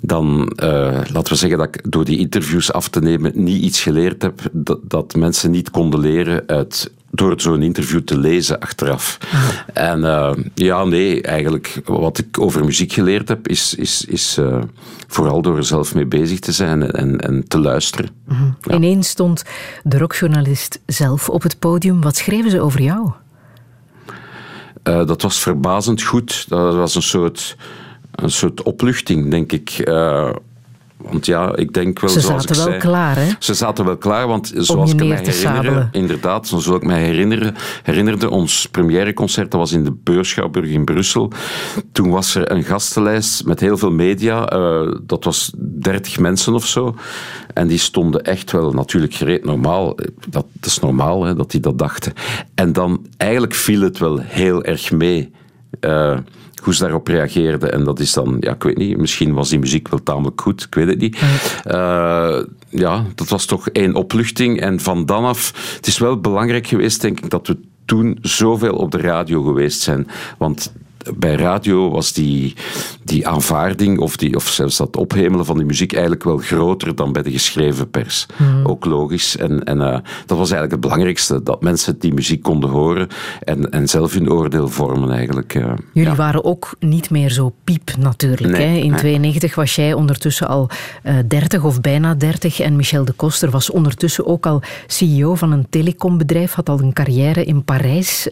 dan, 0.00 0.52
eh, 0.56 1.00
laten 1.12 1.32
we 1.32 1.38
zeggen 1.38 1.58
dat 1.58 1.66
ik 1.66 1.90
door 1.90 2.04
die 2.04 2.18
interviews 2.18 2.72
af 2.72 2.88
te 2.88 3.00
nemen 3.00 3.32
niet 3.34 3.62
iets 3.62 3.82
geleerd 3.82 4.22
heb 4.22 4.40
dat, 4.52 4.78
dat 4.82 5.14
mensen 5.14 5.50
niet 5.50 5.70
konden 5.70 6.00
leren 6.00 6.42
uit, 6.46 6.92
door 7.10 7.40
zo'n 7.40 7.62
interview 7.62 8.00
te 8.00 8.18
lezen 8.18 8.60
achteraf. 8.60 9.18
En 9.72 10.04
eh, 10.04 10.32
ja, 10.54 10.84
nee, 10.84 11.22
eigenlijk 11.22 11.80
wat 11.84 12.18
ik 12.18 12.40
over 12.40 12.64
muziek 12.64 12.92
geleerd 12.92 13.28
heb, 13.28 13.48
is, 13.48 13.74
is, 13.74 14.04
is 14.04 14.36
eh, 14.38 14.58
vooral 15.06 15.42
door 15.42 15.56
er 15.56 15.64
zelf 15.64 15.94
mee 15.94 16.06
bezig 16.06 16.38
te 16.38 16.52
zijn 16.52 16.90
en, 16.90 17.20
en 17.20 17.48
te 17.48 17.58
luisteren. 17.58 18.10
Ja. 18.60 18.74
Ineens 18.74 19.08
stond 19.08 19.42
de 19.82 19.98
rockjournalist 19.98 20.80
zelf 20.86 21.28
op 21.28 21.42
het 21.42 21.58
podium. 21.58 22.00
Wat 22.00 22.16
schreven 22.16 22.50
ze 22.50 22.60
over 22.60 22.82
jou? 22.82 23.10
Eh, 24.82 25.06
dat 25.06 25.22
was 25.22 25.40
verbazend 25.40 26.02
goed. 26.02 26.48
Dat 26.48 26.74
was 26.74 26.94
een 26.94 27.02
soort, 27.02 27.56
een 28.14 28.30
soort 28.30 28.62
opluchting, 28.62 29.30
denk 29.30 29.52
ik. 29.52 29.90
Want 31.02 31.26
ja, 31.26 31.56
ik 31.56 31.72
denk 31.72 32.00
wel, 32.00 32.10
Ze 32.10 32.20
zoals 32.20 32.44
zaten 32.44 32.70
wel 32.70 32.78
klaar, 32.78 33.16
hè? 33.16 33.28
Ze 33.38 33.54
zaten 33.54 33.84
wel 33.84 33.96
klaar, 33.96 34.26
want 34.26 34.52
zoals 34.54 34.92
ik 34.92 34.98
me 35.04 35.14
herinner, 35.14 35.88
inderdaad, 35.92 36.48
zoals 36.48 36.66
ik 36.66 36.82
mij 36.84 37.02
herinneren, 37.02 37.54
herinnerde, 37.82 38.30
ons 38.30 38.68
premièreconcert, 38.70 39.50
dat 39.50 39.60
was 39.60 39.72
in 39.72 39.84
de 39.84 39.92
Beurschouwburg 39.92 40.68
in 40.68 40.84
Brussel. 40.84 41.32
Toen 41.92 42.10
was 42.10 42.34
er 42.34 42.50
een 42.50 42.62
gastenlijst 42.62 43.44
met 43.44 43.60
heel 43.60 43.78
veel 43.78 43.90
media, 43.90 44.48
eh, 44.48 44.92
dat 45.02 45.24
was 45.24 45.52
30 45.56 46.18
mensen 46.18 46.54
of 46.54 46.66
zo. 46.66 46.94
En 47.54 47.66
die 47.66 47.78
stonden 47.78 48.22
echt 48.22 48.52
wel 48.52 48.72
natuurlijk 48.72 49.14
gereed 49.14 49.44
normaal. 49.44 49.94
Dat, 49.94 50.46
dat 50.52 50.66
is 50.66 50.78
normaal, 50.78 51.24
hè, 51.24 51.34
dat 51.34 51.50
die 51.50 51.60
dat 51.60 51.78
dachten. 51.78 52.12
En 52.54 52.72
dan, 52.72 53.06
eigenlijk 53.16 53.54
viel 53.54 53.80
het 53.80 53.98
wel 53.98 54.18
heel 54.18 54.64
erg 54.64 54.90
mee. 54.90 55.30
eh, 55.80 56.16
hoe 56.62 56.74
ze 56.74 56.82
daarop 56.82 57.06
reageerden. 57.06 57.72
En 57.72 57.84
dat 57.84 58.00
is 58.00 58.12
dan, 58.12 58.36
ja, 58.40 58.52
ik 58.52 58.62
weet 58.62 58.76
niet, 58.76 58.96
misschien 58.96 59.34
was 59.34 59.48
die 59.48 59.58
muziek 59.58 59.88
wel 59.88 60.02
tamelijk 60.02 60.40
goed, 60.40 60.62
ik 60.62 60.74
weet 60.74 60.86
het 60.86 60.98
niet. 60.98 61.22
Eh, 61.64 62.38
ja, 62.68 63.04
dat 63.14 63.28
was 63.28 63.44
toch 63.44 63.68
één 63.68 63.94
opluchting. 63.94 64.60
En 64.60 64.80
van 64.80 65.06
dan 65.06 65.24
af, 65.24 65.74
het 65.76 65.86
is 65.86 65.98
wel 65.98 66.20
belangrijk 66.20 66.66
geweest, 66.66 67.00
denk 67.00 67.20
ik, 67.20 67.30
dat 67.30 67.46
we 67.46 67.56
toen 67.84 68.18
zoveel 68.20 68.74
op 68.74 68.90
de 68.90 68.98
radio 68.98 69.42
geweest 69.42 69.80
zijn. 69.80 70.06
Want 70.38 70.72
bij 71.16 71.34
radio 71.34 71.90
was 71.90 72.12
die, 72.12 72.54
die 73.04 73.28
aanvaarding 73.28 73.98
of, 73.98 74.16
die, 74.16 74.36
of 74.36 74.48
zelfs 74.48 74.76
dat 74.76 74.96
ophemelen 74.96 75.44
van 75.44 75.56
die 75.56 75.66
muziek 75.66 75.92
eigenlijk 75.92 76.24
wel 76.24 76.36
groter 76.38 76.94
dan 76.94 77.12
bij 77.12 77.22
de 77.22 77.30
geschreven 77.30 77.90
pers. 77.90 78.26
Ook 78.64 78.84
logisch. 78.84 79.36
En, 79.36 79.64
en 79.64 79.80
eh, 79.80 79.92
dat 80.26 80.38
was 80.38 80.50
eigenlijk 80.50 80.70
het 80.70 80.80
belangrijkste, 80.80 81.42
dat 81.42 81.62
mensen 81.62 81.98
die 81.98 82.14
muziek 82.14 82.42
konden 82.42 82.70
horen 82.70 83.08
en, 83.44 83.70
en 83.70 83.88
zelf 83.88 84.12
hun 84.12 84.30
oordeel 84.32 84.68
vormen 84.68 85.10
eigenlijk. 85.10 85.54
eh. 85.54 85.72
Jullie 85.92 86.10
Ja. 86.10 86.16
waren 86.16 86.44
ook 86.44 86.76
niet 86.78 87.10
meer 87.10 87.30
zo 87.30 87.52
piep 87.64 87.90
natuurlijk. 87.98 88.56
Nee, 88.56 88.66
hè? 88.66 88.74
In 88.76 88.90
nee. 88.90 88.98
92 88.98 89.54
was 89.54 89.74
jij 89.74 89.92
ondertussen 89.92 90.48
al 90.48 90.70
eh 91.02 91.14
30 91.28 91.64
of 91.64 91.80
bijna 91.80 92.14
30 92.14 92.60
en 92.60 92.76
Michel 92.76 93.04
de 93.04 93.12
Koster 93.12 93.50
was 93.50 93.70
ondertussen 93.70 94.26
ook 94.26 94.46
al 94.46 94.62
CEO 94.86 95.34
van 95.34 95.52
een 95.52 95.66
telecombedrijf, 95.70 96.52
had 96.52 96.68
al 96.68 96.80
een 96.80 96.92
carrière 96.92 97.44
in 97.44 97.64
Parijs 97.64 98.28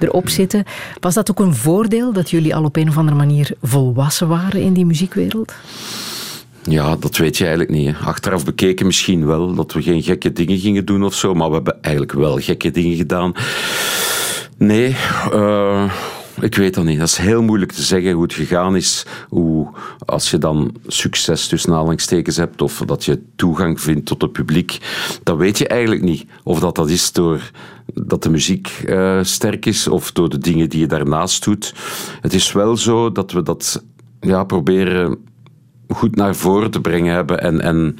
erop 0.00 0.28
zitten. 0.28 0.64
Was 1.00 1.14
dat 1.14 1.30
ook 1.30 1.40
een 1.40 1.54
voordeel 1.54 1.97
dat 2.06 2.30
jullie 2.30 2.54
al 2.54 2.64
op 2.64 2.76
een 2.76 2.88
of 2.88 2.96
andere 2.96 3.16
manier 3.16 3.50
volwassen 3.62 4.28
waren 4.28 4.62
in 4.62 4.72
die 4.72 4.86
muziekwereld? 4.86 5.52
Ja, 6.62 6.96
dat 6.96 7.16
weet 7.16 7.36
je 7.36 7.46
eigenlijk 7.46 7.72
niet. 7.72 7.96
Achteraf 8.04 8.44
bekeken 8.44 8.86
misschien 8.86 9.26
wel 9.26 9.54
dat 9.54 9.72
we 9.72 9.82
geen 9.82 10.02
gekke 10.02 10.32
dingen 10.32 10.58
gingen 10.58 10.84
doen 10.84 11.04
of 11.04 11.14
zo, 11.14 11.34
maar 11.34 11.48
we 11.48 11.54
hebben 11.54 11.82
eigenlijk 11.82 12.12
wel 12.14 12.38
gekke 12.38 12.70
dingen 12.70 12.96
gedaan. 12.96 13.32
Nee, 14.56 14.96
eh, 15.32 15.92
Ik 16.40 16.54
weet 16.54 16.74
dat 16.74 16.84
niet. 16.84 16.98
Dat 16.98 17.08
is 17.08 17.16
heel 17.16 17.42
moeilijk 17.42 17.72
te 17.72 17.82
zeggen 17.82 18.12
hoe 18.12 18.22
het 18.22 18.32
gegaan 18.32 18.76
is. 18.76 19.06
Hoe, 19.28 19.68
als 20.06 20.30
je 20.30 20.38
dan 20.38 20.74
succes 20.86 21.46
tussen 21.46 21.72
aanhalingstekens 21.72 22.36
hebt 22.36 22.62
of 22.62 22.82
dat 22.86 23.04
je 23.04 23.22
toegang 23.36 23.80
vindt 23.80 24.06
tot 24.06 24.22
het 24.22 24.32
publiek, 24.32 24.78
dan 25.22 25.36
weet 25.36 25.58
je 25.58 25.68
eigenlijk 25.68 26.02
niet 26.02 26.26
of 26.42 26.60
dat, 26.60 26.74
dat 26.74 26.90
is 26.90 27.12
door 27.12 27.50
dat 27.94 28.22
de 28.22 28.30
muziek 28.30 28.68
eh, 28.86 29.18
sterk 29.22 29.66
is 29.66 29.88
of 29.88 30.12
door 30.12 30.28
de 30.28 30.38
dingen 30.38 30.68
die 30.68 30.80
je 30.80 30.86
daarnaast 30.86 31.44
doet. 31.44 31.74
Het 32.20 32.32
is 32.32 32.52
wel 32.52 32.76
zo 32.76 33.12
dat 33.12 33.32
we 33.32 33.42
dat 33.42 33.82
ja, 34.20 34.44
proberen 34.44 35.16
goed 35.88 36.16
naar 36.16 36.34
voren 36.34 36.70
te 36.70 36.80
brengen 36.80 37.14
hebben 37.14 37.40
en, 37.40 37.60
en 37.60 37.96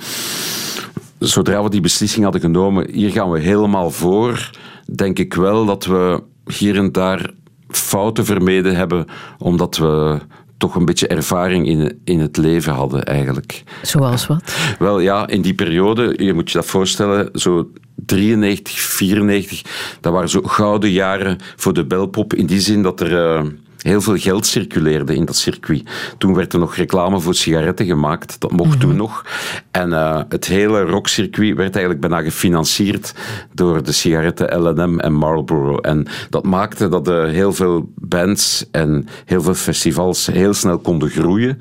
zodra 1.18 1.62
we 1.62 1.70
die 1.70 1.80
beslissing 1.80 2.22
hadden 2.22 2.40
genomen, 2.40 2.90
hier 2.90 3.10
gaan 3.10 3.30
we 3.30 3.40
helemaal 3.40 3.90
voor, 3.90 4.50
denk 4.94 5.18
ik 5.18 5.34
wel 5.34 5.66
dat 5.66 5.84
we 5.84 6.22
hier 6.46 6.76
en 6.76 6.92
daar 6.92 7.30
fouten 7.68 8.24
vermeden 8.24 8.76
hebben, 8.76 9.06
omdat 9.38 9.76
we 9.76 10.18
toch 10.58 10.74
een 10.74 10.84
beetje 10.84 11.06
ervaring 11.06 11.66
in, 11.66 12.00
in 12.04 12.20
het 12.20 12.36
leven 12.36 12.72
hadden 12.72 13.04
eigenlijk. 13.04 13.62
Zoals 13.82 14.26
wat? 14.26 14.54
Wel 14.78 15.00
ja, 15.00 15.28
in 15.28 15.42
die 15.42 15.54
periode, 15.54 16.14
je 16.24 16.32
moet 16.32 16.50
je 16.50 16.58
dat 16.58 16.66
voorstellen, 16.66 17.28
zo 17.32 17.70
93, 17.94 18.78
94, 18.78 19.62
dat 20.00 20.12
waren 20.12 20.28
zo 20.28 20.40
gouden 20.42 20.90
jaren 20.90 21.38
voor 21.56 21.72
de 21.72 21.86
belpop 21.86 22.34
in 22.34 22.46
die 22.46 22.60
zin 22.60 22.82
dat 22.82 23.00
er... 23.00 23.12
Uh, 23.12 23.50
heel 23.82 24.00
veel 24.00 24.16
geld 24.16 24.46
circuleerde 24.46 25.14
in 25.14 25.24
dat 25.24 25.36
circuit. 25.36 25.82
Toen 26.18 26.34
werd 26.34 26.52
er 26.52 26.58
nog 26.58 26.74
reclame 26.74 27.20
voor 27.20 27.34
sigaretten 27.34 27.86
gemaakt. 27.86 28.40
Dat 28.40 28.52
mocht 28.52 28.80
toen 28.80 28.96
nog. 28.96 29.24
En 29.70 29.90
uh, 29.90 30.20
het 30.28 30.44
hele 30.44 30.82
rockcircuit 30.82 31.56
werd 31.56 31.76
eigenlijk 31.76 32.00
bijna 32.00 32.22
gefinancierd 32.22 33.14
door 33.52 33.82
de 33.82 33.92
sigaretten 33.92 34.62
L&M 34.62 34.98
en 34.98 35.12
Marlboro. 35.12 35.78
En 35.78 36.06
dat 36.30 36.44
maakte 36.44 36.88
dat 36.88 37.08
uh, 37.08 37.24
heel 37.24 37.52
veel 37.52 37.92
bands 37.94 38.66
en 38.70 39.08
heel 39.24 39.42
veel 39.42 39.54
festivals 39.54 40.26
heel 40.26 40.54
snel 40.54 40.78
konden 40.78 41.10
groeien. 41.10 41.60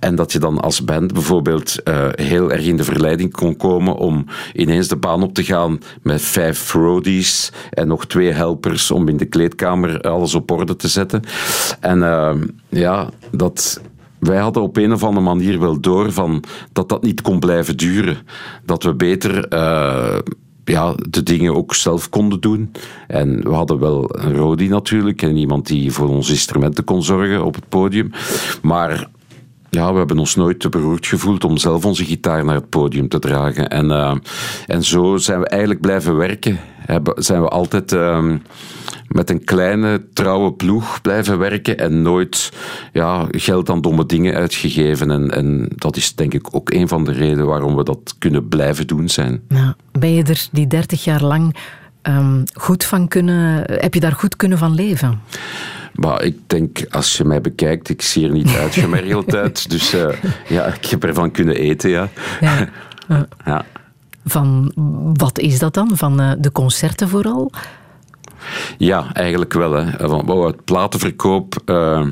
En 0.00 0.14
dat 0.14 0.32
je 0.32 0.38
dan 0.38 0.60
als 0.60 0.84
band 0.84 1.12
bijvoorbeeld 1.12 1.76
uh, 1.84 2.08
heel 2.10 2.52
erg 2.52 2.64
in 2.64 2.76
de 2.76 2.84
verleiding 2.84 3.32
kon 3.32 3.56
komen 3.56 3.96
om 3.96 4.24
ineens 4.52 4.88
de 4.88 4.96
baan 4.96 5.22
op 5.22 5.34
te 5.34 5.44
gaan 5.44 5.80
met 6.02 6.22
vijf 6.22 6.72
roadies 6.72 7.52
en 7.70 7.88
nog 7.88 8.06
twee 8.06 8.32
helpers 8.32 8.90
om 8.90 9.08
in 9.08 9.16
de 9.16 9.24
kleedkamer 9.24 10.00
alles 10.00 10.34
op 10.34 10.50
orde 10.50 10.76
te 10.76 10.88
zetten. 10.88 11.22
En 11.80 11.98
uh, 11.98 12.34
ja, 12.68 13.08
dat, 13.30 13.80
wij 14.18 14.38
hadden 14.38 14.62
op 14.62 14.76
een 14.76 14.92
of 14.92 15.04
andere 15.04 15.26
manier 15.26 15.60
wel 15.60 15.80
door 15.80 16.12
van 16.12 16.44
dat 16.72 16.88
dat 16.88 17.02
niet 17.02 17.22
kon 17.22 17.38
blijven 17.38 17.76
duren. 17.76 18.16
Dat 18.64 18.82
we 18.82 18.94
beter 18.94 19.52
uh, 19.52 20.18
ja, 20.64 20.94
de 21.08 21.22
dingen 21.22 21.54
ook 21.54 21.74
zelf 21.74 22.08
konden 22.08 22.40
doen. 22.40 22.72
En 23.06 23.42
we 23.42 23.54
hadden 23.54 23.78
wel 23.78 24.18
een 24.18 24.34
Rodi 24.34 24.68
natuurlijk 24.68 25.22
en 25.22 25.36
iemand 25.36 25.66
die 25.66 25.92
voor 25.92 26.08
onze 26.08 26.32
instrumenten 26.32 26.84
kon 26.84 27.02
zorgen 27.02 27.44
op 27.44 27.54
het 27.54 27.68
podium. 27.68 28.10
Maar 28.62 29.08
ja, 29.70 29.92
we 29.92 29.98
hebben 29.98 30.18
ons 30.18 30.34
nooit 30.34 30.60
te 30.60 30.68
beroerd 30.68 31.06
gevoeld 31.06 31.44
om 31.44 31.56
zelf 31.56 31.84
onze 31.84 32.04
gitaar 32.04 32.44
naar 32.44 32.54
het 32.54 32.68
podium 32.68 33.08
te 33.08 33.18
dragen. 33.18 33.68
En, 33.68 33.86
uh, 33.86 34.14
en 34.66 34.84
zo 34.84 35.16
zijn 35.16 35.40
we 35.40 35.46
eigenlijk 35.46 35.80
blijven 35.80 36.16
werken. 36.16 36.58
Zijn 37.14 37.42
we 37.42 37.48
altijd 37.48 37.92
uh, 37.92 38.34
met 39.08 39.30
een 39.30 39.44
kleine, 39.44 40.02
trouwe 40.12 40.52
ploeg 40.52 41.00
blijven 41.02 41.38
werken 41.38 41.78
en 41.78 42.02
nooit 42.02 42.52
ja, 42.92 43.26
geld 43.30 43.70
aan 43.70 43.80
domme 43.80 44.06
dingen 44.06 44.34
uitgegeven. 44.34 45.10
En, 45.10 45.30
en 45.30 45.68
dat 45.76 45.96
is 45.96 46.14
denk 46.14 46.34
ik 46.34 46.54
ook 46.54 46.70
een 46.70 46.88
van 46.88 47.04
de 47.04 47.12
redenen 47.12 47.46
waarom 47.46 47.76
we 47.76 47.84
dat 47.84 48.14
kunnen 48.18 48.48
blijven 48.48 48.86
doen 48.86 49.08
zijn. 49.08 49.42
Nou, 49.48 49.72
ben 49.92 50.14
je 50.14 50.22
er 50.22 50.48
die 50.52 50.66
dertig 50.66 51.04
jaar 51.04 51.22
lang 51.22 51.56
um, 52.02 52.42
goed 52.54 52.84
van 52.84 53.08
kunnen... 53.08 53.64
Heb 53.80 53.94
je 53.94 54.00
daar 54.00 54.12
goed 54.12 54.36
kunnen 54.36 54.58
van 54.58 54.74
leven? 54.74 55.20
Maar 55.94 56.22
ik 56.22 56.36
denk, 56.46 56.86
als 56.90 57.16
je 57.16 57.24
mij 57.24 57.40
bekijkt, 57.40 57.88
ik 57.88 58.02
zie 58.02 58.26
er 58.26 58.32
niet 58.32 58.56
uitgemergeld 58.56 59.34
uit. 59.42 59.70
Dus 59.70 59.94
uh, 59.94 60.08
ja, 60.48 60.64
ik 60.64 60.86
heb 60.86 61.04
ervan 61.04 61.30
kunnen 61.30 61.56
eten, 61.56 61.90
ja. 61.90 62.08
ja. 62.40 62.68
ja. 63.44 63.64
Van, 64.24 64.72
wat 65.16 65.38
is 65.38 65.58
dat 65.58 65.74
dan? 65.74 65.90
Van 65.96 66.20
uh, 66.20 66.32
de 66.38 66.52
concerten 66.52 67.08
vooral? 67.08 67.52
Ja, 68.78 69.12
eigenlijk 69.12 69.52
wel. 69.52 69.72
Hè. 69.72 70.08
Van, 70.08 70.46
het 70.46 70.64
platenverkoop... 70.64 71.54
Uh, 71.66 72.06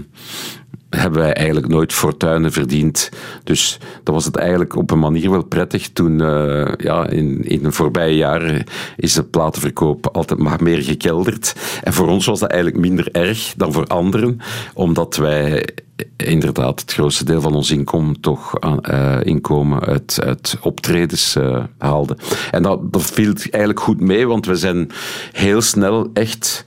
hebben 0.91 1.21
wij 1.21 1.33
eigenlijk 1.33 1.69
nooit 1.69 1.93
fortuinen 1.93 2.53
verdiend. 2.53 3.11
Dus 3.45 3.79
dat 4.03 4.15
was 4.15 4.25
het 4.25 4.37
eigenlijk 4.37 4.77
op 4.77 4.91
een 4.91 4.99
manier 4.99 5.31
wel 5.31 5.45
prettig. 5.45 5.89
Toen, 5.89 6.23
uh, 6.23 6.69
ja, 6.77 7.09
in, 7.09 7.45
in 7.45 7.63
de 7.63 7.73
voorbije 7.73 8.17
jaren 8.17 8.65
is 8.97 9.13
de 9.13 9.25
platenverkoop 9.25 10.07
altijd 10.07 10.41
maar 10.41 10.63
meer 10.63 10.83
gekelderd. 10.83 11.55
En 11.83 11.93
voor 11.93 12.09
ons 12.09 12.27
was 12.27 12.41
dat 12.41 12.51
eigenlijk 12.51 12.81
minder 12.81 13.09
erg 13.13 13.55
dan 13.57 13.73
voor 13.73 13.87
anderen, 13.87 14.41
omdat 14.75 15.17
wij 15.17 15.69
inderdaad 16.17 16.81
het 16.81 16.93
grootste 16.93 17.25
deel 17.25 17.41
van 17.41 17.55
ons 17.55 17.71
inkomen 17.71 18.21
toch 18.21 18.53
uh, 18.91 19.17
inkomen 19.23 19.81
uit, 19.81 20.19
uit 20.25 20.59
optredens 20.61 21.37
uh, 21.37 21.65
haalden. 21.79 22.17
En 22.51 22.63
dat, 22.63 22.93
dat 22.93 23.03
viel 23.03 23.33
eigenlijk 23.35 23.81
goed 23.81 24.01
mee, 24.01 24.27
want 24.27 24.47
we 24.47 24.57
zijn 24.57 24.91
heel 25.33 25.61
snel 25.61 26.11
echt 26.13 26.65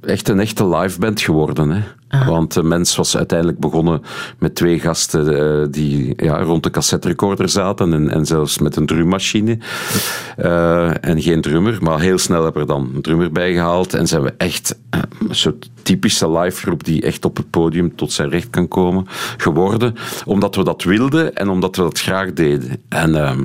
echt 0.00 0.28
een 0.28 0.40
echte 0.40 0.68
liveband 0.68 1.20
geworden. 1.20 1.70
Hè? 1.70 1.80
Ah. 2.20 2.28
Want 2.28 2.54
de 2.54 2.62
mens 2.62 2.96
was 2.96 3.16
uiteindelijk 3.16 3.58
begonnen 3.58 4.02
met 4.38 4.54
twee 4.54 4.80
gasten 4.80 5.32
uh, 5.32 5.66
die 5.70 6.12
ja, 6.16 6.42
rond 6.42 6.62
de 6.62 6.70
cassetterecorder 6.70 7.48
zaten 7.48 7.92
en, 7.92 8.10
en 8.10 8.26
zelfs 8.26 8.58
met 8.58 8.76
een 8.76 8.86
drummachine. 8.86 9.58
Uh, 10.38 11.04
en 11.04 11.22
geen 11.22 11.40
drummer, 11.40 11.78
maar 11.80 12.00
heel 12.00 12.18
snel 12.18 12.42
hebben 12.42 12.66
we 12.66 12.72
er 12.72 12.78
dan 12.78 12.90
een 12.94 13.02
drummer 13.02 13.32
bij 13.32 13.52
gehaald 13.52 13.94
en 13.94 14.06
zijn 14.06 14.22
we 14.22 14.34
echt 14.36 14.78
uh, 14.94 15.00
een 15.28 15.34
soort 15.34 15.70
typische 15.82 16.30
livegroep 16.30 16.84
die 16.84 17.02
echt 17.02 17.24
op 17.24 17.36
het 17.36 17.50
podium 17.50 17.96
tot 17.96 18.12
zijn 18.12 18.28
recht 18.28 18.50
kan 18.50 18.68
komen 18.68 19.06
geworden. 19.36 19.94
Omdat 20.24 20.56
we 20.56 20.64
dat 20.64 20.82
wilden 20.82 21.34
en 21.34 21.48
omdat 21.48 21.76
we 21.76 21.82
dat 21.82 22.00
graag 22.00 22.32
deden. 22.32 22.82
En 22.88 23.14
ehm, 23.14 23.44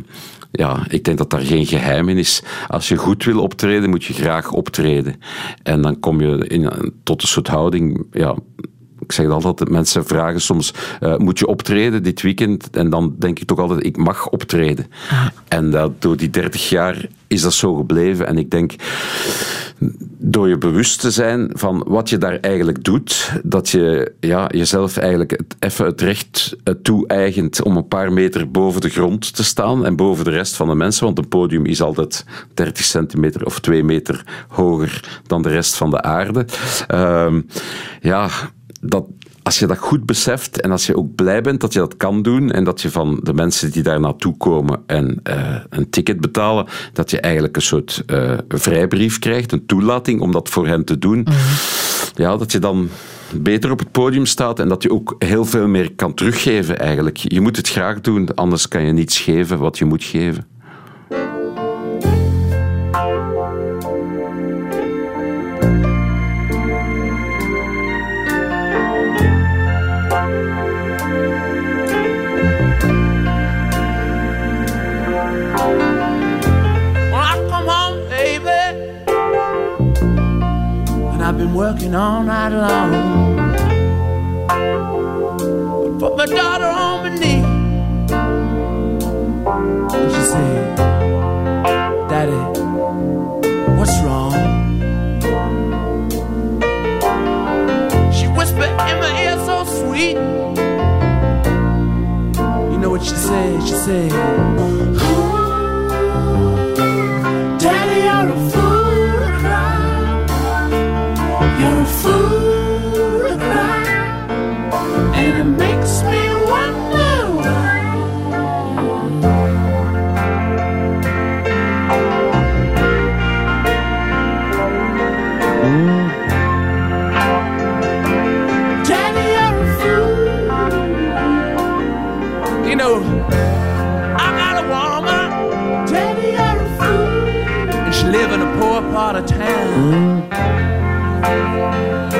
ja, 0.51 0.85
ik 0.87 1.03
denk 1.03 1.17
dat 1.17 1.29
daar 1.29 1.41
geen 1.41 1.65
geheim 1.65 2.09
in 2.09 2.17
is. 2.17 2.43
Als 2.67 2.87
je 2.87 2.95
goed 2.95 3.23
wil 3.23 3.41
optreden, 3.41 3.89
moet 3.89 4.03
je 4.03 4.13
graag 4.13 4.51
optreden. 4.51 5.15
En 5.63 5.81
dan 5.81 5.99
kom 5.99 6.21
je 6.21 6.47
in, 6.47 6.93
tot 7.03 7.21
een 7.21 7.27
soort 7.27 7.47
houding, 7.47 8.05
ja, 8.11 8.35
ik 8.99 9.11
zeg 9.11 9.25
het 9.33 9.45
altijd, 9.45 9.69
mensen 9.69 10.05
vragen 10.05 10.41
soms, 10.41 10.73
uh, 10.99 11.17
moet 11.17 11.39
je 11.39 11.47
optreden 11.47 12.03
dit 12.03 12.21
weekend? 12.21 12.69
En 12.69 12.89
dan 12.89 13.15
denk 13.19 13.39
ik 13.39 13.47
toch 13.47 13.59
altijd, 13.59 13.85
ik 13.85 13.97
mag 13.97 14.29
optreden. 14.29 14.87
Ah. 15.09 15.25
En 15.47 15.71
dat, 15.71 16.01
door 16.01 16.17
die 16.17 16.29
30 16.29 16.69
jaar 16.69 17.05
is 17.27 17.41
dat 17.41 17.53
zo 17.53 17.75
gebleven. 17.75 18.27
En 18.27 18.37
ik 18.37 18.49
denk, 18.49 18.73
door 20.24 20.49
je 20.49 20.57
bewust 20.57 20.99
te 20.99 21.11
zijn 21.11 21.49
van 21.53 21.84
wat 21.88 22.09
je 22.09 22.17
daar 22.17 22.39
eigenlijk 22.39 22.84
doet, 22.84 23.39
dat 23.43 23.69
je 23.69 24.13
ja, 24.19 24.47
jezelf 24.47 24.97
eigenlijk 24.97 25.32
het, 25.32 25.55
even 25.59 25.86
het 25.86 26.01
recht 26.01 26.55
toe-eigent 26.82 27.63
om 27.63 27.78
een 27.78 27.88
paar 27.88 28.13
meter 28.13 28.51
boven 28.51 28.82
de 28.82 28.89
grond 28.89 29.36
te 29.36 29.43
staan 29.43 29.86
en 29.86 29.95
boven 29.95 30.24
de 30.24 30.32
rest 30.32 30.55
van 30.55 30.67
de 30.67 30.76
mensen, 30.76 31.05
want 31.05 31.17
een 31.17 31.28
podium 31.28 31.65
is 31.65 31.82
altijd 31.82 32.26
30 32.53 32.86
centimeter 32.86 33.45
of 33.45 33.59
2 33.59 33.84
meter 33.84 34.45
hoger 34.47 35.22
dan 35.28 35.41
de 35.41 35.49
rest 35.49 35.76
van 35.76 35.89
de 35.89 36.01
aarde. 36.01 36.45
Uh, 36.93 37.36
ja, 38.01 38.30
dat, 38.82 39.05
als 39.51 39.59
je 39.59 39.67
dat 39.67 39.77
goed 39.77 40.05
beseft 40.05 40.61
en 40.61 40.71
als 40.71 40.85
je 40.85 40.97
ook 40.97 41.15
blij 41.15 41.41
bent 41.41 41.61
dat 41.61 41.73
je 41.73 41.79
dat 41.79 41.97
kan 41.97 42.21
doen 42.21 42.51
en 42.51 42.63
dat 42.63 42.81
je 42.81 42.91
van 42.91 43.19
de 43.23 43.33
mensen 43.33 43.71
die 43.71 43.83
daar 43.83 43.99
naartoe 43.99 44.37
komen 44.37 44.83
en 44.85 45.19
uh, 45.29 45.55
een 45.69 45.89
ticket 45.89 46.21
betalen, 46.21 46.65
dat 46.93 47.11
je 47.11 47.19
eigenlijk 47.19 47.55
een 47.55 47.61
soort 47.61 48.03
uh, 48.07 48.37
vrijbrief 48.47 49.19
krijgt, 49.19 49.51
een 49.51 49.65
toelating 49.65 50.21
om 50.21 50.31
dat 50.31 50.49
voor 50.49 50.67
hen 50.67 50.85
te 50.85 50.97
doen, 50.97 51.17
mm. 51.17 51.33
ja, 52.13 52.37
dat 52.37 52.51
je 52.51 52.59
dan 52.59 52.89
beter 53.35 53.71
op 53.71 53.79
het 53.79 53.91
podium 53.91 54.25
staat 54.25 54.59
en 54.59 54.67
dat 54.67 54.83
je 54.83 54.91
ook 54.91 55.15
heel 55.19 55.45
veel 55.45 55.67
meer 55.67 55.91
kan 55.95 56.13
teruggeven 56.13 56.79
eigenlijk. 56.79 57.17
Je 57.17 57.41
moet 57.41 57.57
het 57.57 57.69
graag 57.69 58.01
doen, 58.01 58.35
anders 58.35 58.67
kan 58.67 58.85
je 58.85 58.91
niets 58.91 59.19
geven 59.19 59.59
wat 59.59 59.77
je 59.77 59.85
moet 59.85 60.03
geven. 60.03 60.50
Working 81.53 81.93
all 81.93 82.23
night 82.23 82.49
long. 82.49 82.93
I 84.49 85.97
put 85.99 86.15
my 86.17 86.25
daughter 86.25 86.65
on 86.65 87.03
my 87.03 87.09
knee. 87.15 87.43
And 89.93 90.11
she 90.13 90.21
said, 90.21 90.77
Daddy, 92.09 92.41
what's 93.77 93.97
wrong? 94.03 94.33
She 98.13 98.27
whispered 98.27 98.71
in 98.89 98.99
my 98.99 99.11
ear 99.23 99.37
so 99.45 99.63
sweet. 99.65 100.17
You 102.71 102.77
know 102.77 102.89
what 102.89 103.03
she 103.03 103.15
said? 103.15 103.61
She 103.63 103.73
said, 103.73 104.11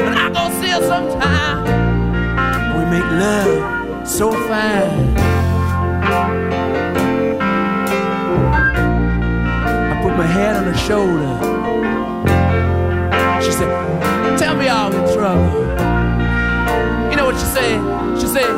And 0.08 0.16
I 0.18 0.30
go 0.30 0.50
see 0.62 0.70
her 0.70 0.82
sometime. 0.88 1.64
We 2.78 2.84
make 2.86 3.10
love 3.20 4.08
so 4.08 4.32
fine. 4.32 5.18
I 9.92 10.00
put 10.02 10.16
my 10.18 10.26
head 10.26 10.56
on 10.56 10.64
her 10.64 10.74
shoulder. 10.74 11.38
She 13.44 13.52
said, 13.52 13.70
Tell 14.38 14.56
me 14.56 14.68
all 14.70 14.94
in 14.94 15.14
trouble. 15.14 15.62
You 17.10 17.18
know 17.18 17.26
what 17.26 17.36
she 17.36 17.46
said? 17.46 17.82
She 18.20 18.28
said, 18.28 18.50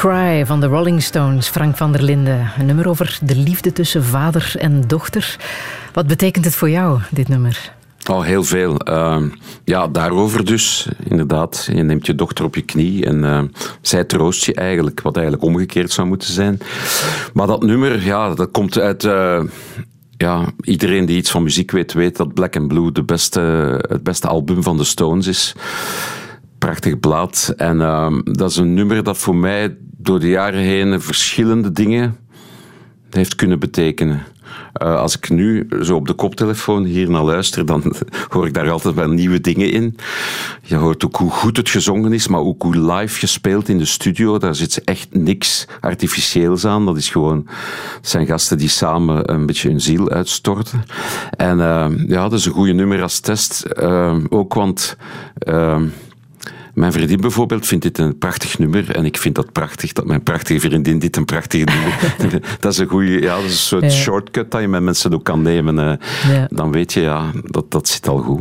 Cry 0.00 0.46
van 0.46 0.60
de 0.60 0.66
Rolling 0.66 1.02
Stones, 1.02 1.48
Frank 1.48 1.76
van 1.76 1.92
der 1.92 2.02
Linden. 2.02 2.50
Een 2.58 2.66
nummer 2.66 2.88
over 2.88 3.18
de 3.22 3.36
liefde 3.36 3.72
tussen 3.72 4.04
vader 4.04 4.52
en 4.58 4.82
dochter. 4.86 5.36
Wat 5.92 6.06
betekent 6.06 6.44
het 6.44 6.54
voor 6.54 6.70
jou, 6.70 7.00
dit 7.10 7.28
nummer? 7.28 7.72
Oh, 8.10 8.22
heel 8.22 8.44
veel. 8.44 8.78
Ehm, 8.78 9.28
ja, 9.64 9.88
daarover 9.88 10.44
dus, 10.44 10.88
inderdaad. 11.08 11.68
Je 11.72 11.82
neemt 11.82 12.06
je 12.06 12.14
dochter 12.14 12.44
op 12.44 12.54
je 12.54 12.62
knie 12.62 13.04
en 13.04 13.24
eh, 13.24 13.42
zij 13.80 14.04
troost 14.04 14.44
je 14.44 14.54
eigenlijk, 14.54 15.00
wat 15.00 15.16
eigenlijk 15.16 15.46
omgekeerd 15.46 15.92
zou 15.92 16.06
moeten 16.06 16.32
zijn. 16.32 16.58
Maar 17.32 17.46
dat 17.46 17.62
nummer, 17.62 18.04
ja, 18.04 18.34
dat 18.34 18.50
komt 18.50 18.78
uit... 18.78 19.04
eh, 19.04 19.42
ja, 20.16 20.44
iedereen 20.60 21.06
die 21.06 21.16
iets 21.16 21.30
van 21.30 21.42
muziek 21.42 21.70
weet, 21.70 21.92
weet 21.92 22.16
dat 22.16 22.34
Black 22.34 22.56
and 22.56 22.68
Blue 22.68 22.92
de 22.92 23.02
beste, 23.02 23.40
het 23.88 24.02
beste 24.02 24.28
album 24.28 24.62
van 24.62 24.76
de 24.76 24.84
Stones 24.84 25.26
is. 25.26 25.54
Prachtig 26.58 27.00
blad. 27.00 27.54
En 27.56 27.80
ehm, 27.80 28.20
dat 28.24 28.50
is 28.50 28.56
een 28.56 28.74
nummer 28.74 29.02
dat 29.02 29.18
voor 29.18 29.36
mij 29.36 29.76
door 30.02 30.20
de 30.20 30.28
jaren 30.28 30.60
heen 30.60 31.00
verschillende 31.00 31.72
dingen 31.72 32.16
heeft 33.10 33.34
kunnen 33.34 33.58
betekenen. 33.58 34.22
Eh, 34.72 34.96
als 34.96 35.16
ik 35.16 35.30
nu 35.30 35.68
zo 35.82 35.96
op 35.96 36.06
de 36.06 36.12
koptelefoon 36.12 36.84
hier 36.84 37.10
naar 37.10 37.22
luister, 37.22 37.66
dan 37.66 37.94
hoor 38.28 38.46
ik 38.46 38.54
daar 38.54 38.70
altijd 38.70 38.94
wel 38.94 39.08
nieuwe 39.08 39.40
dingen 39.40 39.70
in. 39.70 39.96
Je 40.62 40.74
hoort 40.76 41.04
ook 41.04 41.16
hoe 41.16 41.30
goed 41.30 41.56
het 41.56 41.68
gezongen 41.68 42.12
is, 42.12 42.28
maar 42.28 42.40
ook 42.40 42.62
hoe 42.62 42.92
live 42.92 43.18
gespeeld 43.18 43.68
in 43.68 43.78
de 43.78 43.84
studio. 43.84 44.38
Daar 44.38 44.54
zit 44.54 44.84
echt 44.84 45.08
niks 45.14 45.66
artificieels 45.80 46.64
aan. 46.64 46.86
Dat 46.86 46.96
is 46.96 47.08
gewoon, 47.08 47.46
het 47.96 48.08
zijn 48.08 48.26
gasten 48.26 48.58
die 48.58 48.68
samen 48.68 49.32
een 49.32 49.46
beetje 49.46 49.68
hun 49.68 49.80
ziel 49.80 50.10
uitstorten. 50.10 50.84
En 51.36 51.60
eh, 51.60 51.86
ja, 52.06 52.28
dat 52.28 52.38
is 52.38 52.46
een 52.46 52.52
goede 52.52 52.72
nummer 52.72 53.02
als 53.02 53.20
test. 53.20 53.60
Eh, 53.60 54.16
ook 54.28 54.54
want... 54.54 54.96
mijn 56.80 56.92
vriendin 56.92 57.20
bijvoorbeeld 57.20 57.66
vindt 57.66 57.84
dit 57.84 57.98
een 57.98 58.18
prachtig 58.18 58.58
nummer. 58.58 58.90
En 58.94 59.04
ik 59.04 59.16
vind 59.16 59.34
dat 59.34 59.52
prachtig, 59.52 59.92
dat 59.92 60.04
mijn 60.06 60.22
prachtige 60.22 60.60
vriendin 60.60 60.98
dit 60.98 61.16
een 61.16 61.24
prachtig 61.24 61.64
nummer... 61.64 62.42
dat 62.60 62.72
is 62.72 62.78
een 62.78 62.86
goede... 62.88 63.20
Ja, 63.20 63.34
dat 63.34 63.44
is 63.44 63.50
een 63.50 63.56
soort 63.56 63.82
Ja. 63.82 63.90
shortcut 63.90 64.50
dat 64.50 64.60
je 64.60 64.68
met 64.68 64.82
mensen 64.82 65.14
ook 65.14 65.24
kan 65.24 65.42
nemen. 65.42 65.78
eh. 65.78 66.34
Ja. 66.34 66.46
Dan 66.50 66.72
weet 66.72 66.92
je, 66.92 67.00
ja, 67.00 67.30
dat, 67.44 67.70
dat 67.70 67.88
zit 67.88 68.08
al 68.08 68.18
goed. 68.18 68.38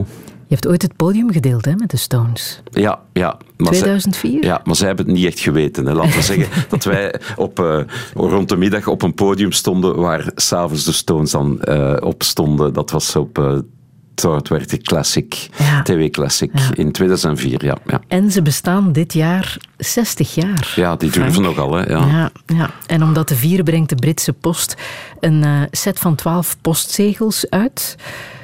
Je 0.47 0.55
hebt 0.55 0.67
ooit 0.67 0.81
het 0.81 0.95
podium 0.95 1.31
gedeeld 1.31 1.65
hè, 1.65 1.75
met 1.75 1.89
de 1.91 1.97
Stones. 1.97 2.61
Ja, 2.71 2.99
ja. 3.13 3.37
Maar 3.57 3.73
zij- 3.73 3.81
2004? 3.81 4.43
ja, 4.43 4.61
maar 4.63 4.75
zij 4.75 4.87
hebben 4.87 5.05
het 5.05 5.15
niet 5.15 5.25
echt 5.25 5.39
geweten. 5.39 5.85
Hè. 5.85 5.93
Laten 5.93 6.15
we 6.15 6.21
zeggen 6.21 6.47
dat 6.69 6.83
wij 6.83 7.19
op, 7.35 7.59
eh, 7.59 7.79
rond 8.13 8.49
de 8.49 8.57
middag 8.57 8.87
op 8.87 9.01
een 9.01 9.13
podium 9.13 9.51
stonden 9.51 9.95
waar 9.95 10.31
s'avonds 10.35 10.83
de 10.85 10.91
Stones 10.91 11.31
dan 11.31 11.61
eh, 11.61 11.95
op 11.99 12.23
stonden. 12.23 12.73
Dat 12.73 12.91
was 12.91 13.15
op... 13.15 13.37
eh 13.37 13.57
het 14.21 14.47
werd 14.47 14.69
de 14.69 14.77
Classic, 14.77 15.49
Ja. 15.57 15.81
TV 15.81 16.09
Classic 16.09 16.51
Ja. 16.53 16.69
in 16.73 16.91
2004, 16.91 17.65
ja. 17.65 17.77
Ja, 17.85 18.01
En 18.07 18.31
ze 18.31 18.41
bestaan 18.41 18.91
dit 18.91 19.13
jaar 19.13 19.57
60 19.77 20.35
jaar. 20.35 20.73
ja 20.75 20.95
die 20.95 21.11
Frank. 21.11 21.25
durven 21.25 21.43
nogal, 21.43 21.73
hè. 21.73 21.83
Ja. 21.89 22.31
Ja. 22.45 22.69
En 22.87 23.03
om 23.03 23.13
dat 23.13 23.27
te 23.27 23.35
vieren 23.35 23.65
brengt 23.65 23.89
de 23.89 23.95
Britse 23.95 24.33
Post 24.33 24.75
een 25.19 25.43
eh, 25.43 25.61
set 25.71 25.99
van 25.99 26.15
12 26.15 26.57
postzegels 26.61 27.49
uit. 27.49 27.95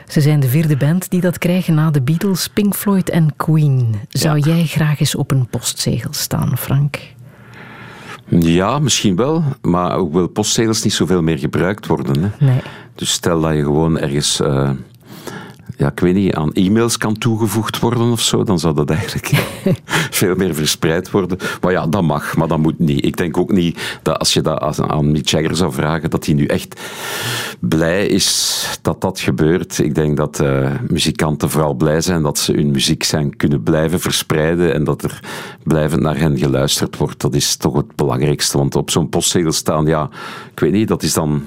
Ze 0.08 0.22
zijn 0.22 0.40
de 0.40 0.48
vierde 0.48 0.78
band 0.78 1.10
die 1.10 1.22
dat 1.22 1.38
krijgen 1.38 1.74
na 1.74 1.92
de 1.92 2.02
Beatles, 2.02 2.48
Pink 2.48 2.76
Floyd 2.76 3.10
en 3.10 3.34
Queen. 3.36 3.96
Zou 4.10 4.40
jij 4.40 4.66
graag 4.66 5.00
eens 5.00 5.16
op 5.16 5.32
een 5.32 5.48
postzegel 5.48 6.14
staan, 6.14 6.58
Frank? 6.58 6.98
Ja, 8.30 8.80
misschien 8.80 9.16
wel. 9.16 9.44
Maar 9.62 9.98
hoewel 9.98 10.28
postzegels 10.28 10.84
niet 10.84 10.94
zoveel 10.94 11.22
meer 11.22 11.38
gebruikt 11.40 11.88
worden. 11.88 12.22
Hè. 12.24 12.46
Nee. 12.46 12.62
Dus 12.96 13.12
stel 13.12 13.42
dat 13.42 13.54
je 13.56 13.64
gewoon 13.64 14.00
ergens, 14.00 14.40
eh, 14.42 14.70
ja, 15.78 15.92
ik 15.92 16.00
weet 16.00 16.14
niet, 16.16 16.34
aan 16.34 16.54
e-mails 16.54 16.98
kan 16.98 17.18
toegevoegd 17.18 17.80
worden 17.80 18.12
of 18.12 18.22
zo, 18.22 18.44
dan 18.44 18.60
zou 18.60 18.74
dat 18.76 18.90
eigenlijk 18.90 19.28
veel 20.20 20.36
meer 20.36 20.56
verspreid 20.56 21.12
worden. 21.12 21.38
Maar 21.62 21.72
ja, 21.72 21.88
dat 21.88 22.04
mag, 22.04 22.36
maar 22.36 22.48
dat 22.48 22.58
moet 22.58 22.80
niet. 22.80 23.06
Ik 23.06 23.18
denk 23.18 23.38
ook 23.38 23.52
niet 23.52 24.00
dat 24.02 24.20
als 24.20 24.34
je 24.34 24.42
dat 24.42 24.80
aan- 24.82 25.12
Mick 25.12 25.28
Jagger 25.28 25.56
zou 25.56 25.74
vragen, 25.74 26.10
dat 26.10 26.26
hij 26.26 26.36
nu 26.36 26.46
echt 26.46 26.82
blij 27.60 28.08
is 28.08 28.54
dat 28.82 29.02
dat 29.02 29.20
gebeurt. 29.20 29.78
Ik 29.80 29.96
denk 29.96 30.18
dat 30.18 30.40
eh, 30.40 30.72
muzikanten 30.88 31.50
vooral 31.50 31.74
blij 31.74 32.02
zijn 32.02 32.22
dat 32.22 32.38
ze 32.38 32.52
hun 32.54 32.72
muziek 32.72 33.04
zijn 33.04 33.36
kunnen 33.36 33.64
blijven 33.64 34.00
verspreiden 34.00 34.74
en 34.74 34.84
dat 34.84 35.04
er 35.04 35.20
blijvend 35.64 36.02
naar 36.02 36.18
hen 36.18 36.38
geluisterd 36.38 36.98
wordt. 36.98 37.22
Dat 37.22 37.36
is 37.36 37.56
toch 37.56 37.76
het 37.76 37.96
belangrijkste, 37.96 38.58
want 38.58 38.76
op 38.76 38.90
zo'n 38.90 39.10
postzegel 39.10 39.52
staan, 39.52 39.86
ja, 39.86 40.10
ik 40.52 40.60
weet 40.60 40.72
niet, 40.72 40.88
dat 40.88 41.04
is 41.04 41.14
dan 41.14 41.46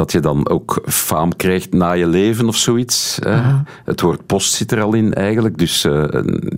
dat 0.00 0.12
je 0.12 0.20
dan 0.20 0.48
ook 0.48 0.82
faam 0.86 1.36
krijgt 1.36 1.72
na 1.72 1.92
je 1.92 2.06
leven 2.06 2.48
of 2.48 2.56
zoiets. 2.56 3.18
Hè. 3.22 3.40
Het 3.84 4.00
woord 4.00 4.26
post 4.26 4.52
zit 4.52 4.72
er 4.72 4.82
al 4.82 4.94
in 4.94 5.14
eigenlijk. 5.14 5.58
Dus 5.58 5.84
eh, 5.84 6.04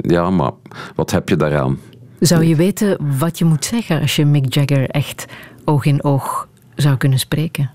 ja, 0.01 0.31
maar 0.31 0.51
wat 0.95 1.11
heb 1.11 1.29
je 1.29 1.37
daaraan? 1.37 1.79
Zou 2.21 2.45
je 2.45 2.57
weten 2.57 2.97
wat 3.19 3.39
je 3.39 3.45
moet 3.45 3.65
zeggen 3.65 4.01
als 4.01 4.17
je 4.17 4.25
Mick 4.25 4.55
Jagger 4.55 4.89
echt 4.91 5.25
oog 5.65 5.85
in 5.85 6.05
oog 6.05 6.49
zou 6.75 6.97
kunnen 6.97 7.19
spreken? 7.19 7.71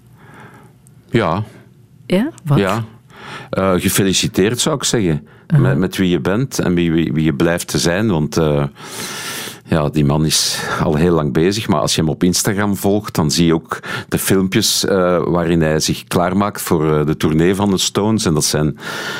Ja, 1.09 1.43
Ja? 2.05 2.30
Wat? 2.43 2.57
ja. 2.57 2.84
Eh, 3.49 3.74
gefeliciteerd 3.74 4.59
zou 4.59 4.76
ik 4.76 4.84
zeggen. 4.84 5.28
Met, 5.57 5.78
met 5.78 5.97
wie 5.97 6.09
je 6.09 6.20
bent 6.20 6.59
en 6.59 6.74
wie, 6.74 6.91
wie, 6.91 7.13
wie 7.13 7.24
je 7.24 7.34
blijft 7.34 7.68
te 7.68 7.80
zijn. 7.80 8.07
Want 8.07 8.38
eh, 8.38 8.63
ja, 9.70 9.89
die 9.89 10.05
man 10.05 10.26
is 10.26 10.59
al 10.84 10.95
heel 10.95 11.13
lang 11.13 11.34
bezig. 11.34 11.68
Maar 11.68 11.80
als 11.80 11.95
je 11.95 12.01
hem 12.01 12.09
op 12.09 12.24
Instagram 12.24 12.76
volgt, 12.76 13.15
dan 13.15 13.32
zie 13.32 13.45
je 13.45 13.53
ook 13.53 13.80
de 14.07 14.18
filmpjes 14.18 14.86
eh, 14.86 15.22
waarin 15.26 15.61
hij 15.61 15.80
zich 15.80 16.03
klaarmaakt 16.03 16.61
voor 16.61 16.99
eh, 16.99 17.05
de 17.05 17.18
tournee 17.18 17.55
van 17.55 17.70
de 17.70 17.78
Stones. 17.78 18.26
En 18.26 18.34
dat 18.34 18.45
zijn 18.45 18.78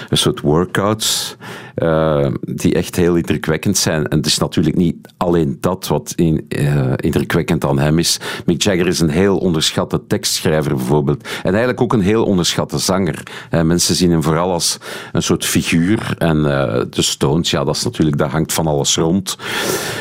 een 0.10 0.18
soort 0.18 0.42
workouts 0.42 1.36
eh, 1.78 2.28
die 2.42 2.74
echt 2.74 2.96
heel 2.96 3.16
indrukwekkend 3.16 3.78
zijn. 3.78 4.08
En 4.08 4.18
het 4.18 4.26
is 4.26 4.38
natuurlijk 4.38 4.76
niet 4.76 4.96
alleen 5.18 5.58
dat 5.60 5.88
wat 5.88 6.14
in, 6.16 6.46
eh, 6.50 6.94
indrukwekkend 6.96 7.66
aan 7.66 7.80
hem 7.80 8.00
is. 8.00 8.20
Mick 8.46 8.62
Jagger 8.62 8.88
is 8.88 9.00
een 9.00 9.10
heel 9.10 9.38
onderschatte 9.38 10.08
tekstschrijver 10.08 10.76
bijvoorbeeld. 10.76 11.24
En 11.24 11.50
eigenlijk 11.50 11.82
ook 11.82 11.94
een 11.94 12.02
heel 12.02 12.24
onderschatte 12.24 12.78
zanger. 12.78 13.24
Eh, 13.50 13.62
mensen 13.62 13.96
zien 13.96 14.12
hem 14.12 14.24
vooral 14.24 14.52
als 14.52 14.78
een 15.12 15.24
soort 15.24 15.46
figuur. 15.46 16.16
En 16.18 16.44
de 16.90 17.02
Stones, 17.02 17.52
ja, 17.52 17.64
dat 17.64 17.76
is 17.76 17.84
natuurlijk, 17.84 18.18
daar 18.18 18.30
hangt 18.30 18.54
van 18.54 18.68
alles 18.68 18.96
rond. 18.96 19.38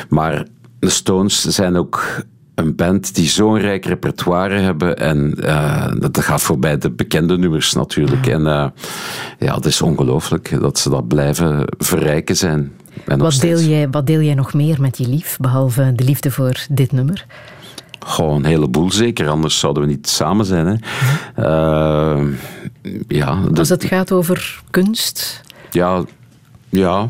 Maar 0.09 0.47
de 0.79 0.91
Stones 0.91 1.45
zijn 1.45 1.77
ook 1.77 2.25
een 2.57 2.75
band 2.75 3.15
die 3.15 3.29
zo'n 3.29 3.59
rijk 3.59 3.85
repertoire 3.85 4.59
hebben. 4.59 4.97
En 4.97 5.35
eh, 5.43 5.93
dat 5.99 6.21
gaat 6.21 6.43
voorbij 6.43 6.79
de 6.79 6.91
bekende 6.91 7.39
nummers 7.39 7.73
natuurlijk. 7.73 8.27
En 8.27 8.47
eh, 8.47 8.67
ja, 9.39 9.55
het 9.55 9.65
is 9.65 9.83
ongelooflijk 9.83 10.61
dat 10.61 10.79
ze 10.79 10.91
dat 10.91 11.09
blijven 11.09 11.65
verrijken 11.79 12.37
zijn. 12.37 12.73
En 13.05 13.19
Wat 13.19 13.41
deel, 13.41 13.59
jij, 13.59 13.91
wat 13.91 14.07
deel 14.07 14.21
jij 14.21 14.35
nog 14.35 14.55
meer 14.55 14.81
met 14.81 14.99
je 14.99 15.09
lief, 15.09 15.37
behalve 15.41 15.93
de 15.95 16.05
liefde 16.05 16.31
voor 16.31 16.67
dit 16.71 16.93
nummer? 16.93 17.27
Gewoon 18.07 18.37
een 18.37 18.45
heleboel 18.45 18.91
zeker, 18.91 19.29
anders 19.29 19.59
zouden 19.59 19.83
we 19.83 19.89
niet 19.89 20.09
samen 20.09 20.45
zijn. 20.45 20.67
Hè. 20.67 20.75
Eh, 21.35 22.25
ja, 23.09 23.41
Als 23.55 23.69
het 23.69 23.85
gaat 23.85 24.13
over 24.13 24.61
kunst, 24.71 25.43
ja, 25.71 26.05
ja, 26.69 27.09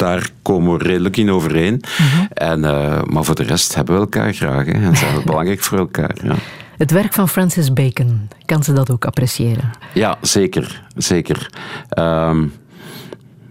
daar 0.00 0.30
komen 0.42 0.78
we 0.78 0.84
redelijk 0.84 1.16
in 1.16 1.30
overeen. 1.30 1.82
En, 2.32 2.64
eh, 2.64 3.02
maar 3.02 3.24
voor 3.24 3.34
de 3.34 3.42
rest 3.42 3.74
hebben 3.74 3.94
we 3.94 4.00
elkaar 4.00 4.34
graag 4.34 4.66
hè, 4.66 4.72
en 4.72 4.96
zijn 4.96 5.14
we 5.14 5.22
belangrijk 5.30 5.60
voor 5.60 5.78
elkaar. 5.78 6.16
Ja. 6.22 6.34
het 6.76 6.90
werk 6.90 7.12
van 7.12 7.28
Francis 7.28 7.72
Bacon, 7.72 8.28
kan 8.44 8.62
ze 8.64 8.72
dat 8.72 8.90
ook 8.90 9.04
appreciëren? 9.04 9.70
Ja, 9.94 10.18
zeker. 10.20 10.82
zeker. 10.96 11.50
Ehm, 11.88 12.46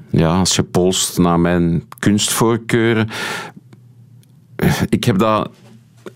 ja, 0.10 0.38
als 0.38 0.56
je 0.56 0.64
polst 0.64 1.18
naar 1.18 1.40
mijn 1.40 1.84
kunstvoorkeuren. 2.00 3.10
Ik 4.90 5.04
heb 5.04 5.18
dat 5.18 5.50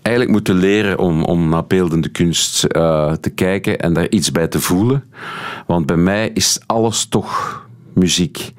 eigenlijk 0.02 0.30
moeten 0.30 0.56
leren 0.56 0.98
om, 0.98 1.22
om 1.22 1.48
naar 1.48 1.66
beeldende 1.66 2.08
kunst 2.08 2.64
eh, 2.64 3.12
te 3.12 3.30
kijken 3.30 3.78
en 3.78 3.92
daar 3.92 4.08
iets 4.08 4.32
bij 4.32 4.48
te 4.48 4.60
voelen. 4.60 5.04
Want 5.66 5.86
bij 5.86 5.96
mij 5.96 6.30
is 6.34 6.60
alles 6.66 7.06
toch 7.06 7.62
muziek. 7.92 8.52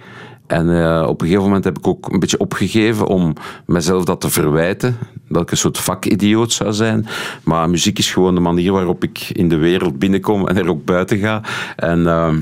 En 0.47 0.83
eh, 0.83 1.07
op 1.07 1.21
een 1.21 1.27
gegeven 1.27 1.47
moment 1.47 1.63
heb 1.63 1.77
ik 1.77 1.87
ook 1.87 2.11
een 2.11 2.19
beetje 2.19 2.37
opgegeven 2.37 3.07
om 3.07 3.33
mezelf 3.65 4.03
dat 4.03 4.21
te 4.21 4.29
verwijten. 4.29 4.97
Dat 5.29 5.41
ik 5.41 5.51
een 5.51 5.57
soort 5.57 5.77
vakidioot 5.77 6.51
zou 6.51 6.73
zijn. 6.73 7.07
Maar 7.43 7.69
muziek 7.69 7.97
is 7.97 8.13
gewoon 8.13 8.35
de 8.35 8.41
manier 8.41 8.71
waarop 8.71 9.03
ik 9.03 9.29
in 9.31 9.49
de 9.49 9.55
wereld 9.57 9.99
binnenkom 9.99 10.47
en 10.47 10.57
er 10.57 10.69
ook 10.69 10.85
buiten 10.85 11.17
ga. 11.17 11.41
En 11.75 12.07
ehm, 12.07 12.41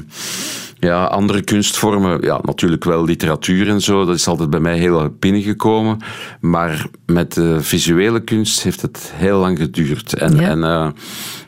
ja, 0.83 1.05
andere 1.05 1.41
kunstvormen, 1.41 2.21
ja, 2.21 2.39
natuurlijk 2.43 2.83
wel 2.83 3.05
literatuur 3.05 3.69
en 3.69 3.81
zo. 3.81 4.05
Dat 4.05 4.15
is 4.15 4.27
altijd 4.27 4.49
bij 4.49 4.59
mij 4.59 4.77
heel 4.77 5.01
erg 5.01 5.19
binnengekomen. 5.19 5.97
Maar 6.39 6.85
met 7.05 7.33
de 7.33 7.61
visuele 7.61 8.23
kunst 8.23 8.63
heeft 8.63 8.81
het 8.81 9.11
heel 9.15 9.39
lang 9.39 9.57
geduurd. 9.57 10.13
En, 10.13 10.35
Ja. 10.35 10.49
en 10.49 10.63
eh, 10.63 10.87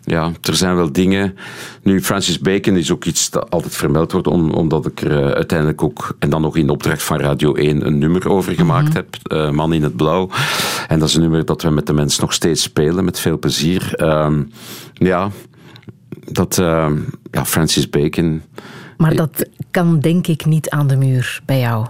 ja, 0.04 0.32
er 0.42 0.56
zijn 0.56 0.76
wel 0.76 0.92
dingen. 0.92 1.36
Nu, 1.84 2.02
Francis 2.02 2.40
Bacon 2.40 2.76
is 2.78 2.92
ook 2.92 3.06
iets 3.06 3.30
dat 3.30 3.50
altijd 3.50 3.76
vermeld 3.76 4.12
wordt, 4.12 4.28
om, 4.28 4.52
omdat 4.52 4.86
ik 4.86 5.02
er 5.02 5.24
eh, 5.24 5.32
uiteindelijk 5.32 5.84
ook, 5.84 6.16
en 6.20 6.30
dan 6.30 6.42
nog 6.42 6.58
in 6.58 6.70
opdracht 6.70 7.04
van 7.04 7.20
Radio 7.20 7.54
1, 7.54 7.86
een 7.86 7.98
nummer 7.98 8.30
over 8.30 8.54
gemaakt 8.54 8.94
heb, 8.94 9.08
eh, 9.24 9.50
Man 9.50 9.74
in 9.74 9.84
het 9.84 9.96
Blauw. 9.96 10.30
En 10.88 11.00
dat 11.00 11.08
is 11.08 11.16
een 11.16 11.22
nummer 11.22 11.46
dat 11.46 11.62
we 11.62 11.70
met 11.70 11.88
de 11.88 11.94
mensen 11.94 12.22
nog 12.22 12.34
steeds 12.34 12.62
spelen, 12.62 13.06
met 13.06 13.20
veel 13.20 13.40
plezier. 13.40 13.94
Ehm, 13.96 14.44
ja, 14.94 15.30
dat, 16.32 16.56
ja, 17.32 17.46
Francis 17.46 17.90
Bacon. 17.90 18.42
Maar 18.98 19.16
dat 19.16 19.46
kan 19.72 20.00
denk 20.00 20.28
ik 20.28 20.46
niet 20.46 20.70
aan 20.70 20.88
de 20.88 20.96
muur 20.96 21.42
bij 21.46 21.60
jou. 21.60 21.86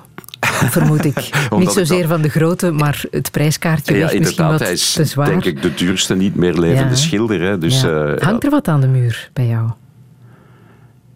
Vermoed 0.45 1.05
ik. 1.05 1.15
niet 1.51 1.61
ik 1.61 1.69
zozeer 1.69 2.01
dat- 2.01 2.09
van 2.09 2.21
de 2.21 2.29
grootte, 2.29 2.71
maar 2.71 3.03
het 3.11 3.31
prijskaartje 3.31 3.95
Ja, 3.97 4.09
misschien 4.19 4.47
wat 4.47 4.59
hij 4.59 4.71
is 4.71 4.93
te 4.93 5.05
zwaar. 5.05 5.27
denk 5.27 5.45
ik 5.45 5.61
de 5.61 5.73
duurste 5.73 6.15
niet 6.15 6.35
meer 6.35 6.53
levende 6.59 6.89
Ja. 6.89 6.95
schilder. 6.95 7.41
Hè. 7.41 7.57
Dus, 7.57 7.81
Ja. 7.81 8.03
eh, 8.05 8.21
Hangt 8.23 8.43
er 8.43 8.49
wat 8.49 8.67
aan 8.67 8.81
de 8.81 8.87
muur 8.87 9.29
bij 9.33 9.47
jou? 9.47 9.69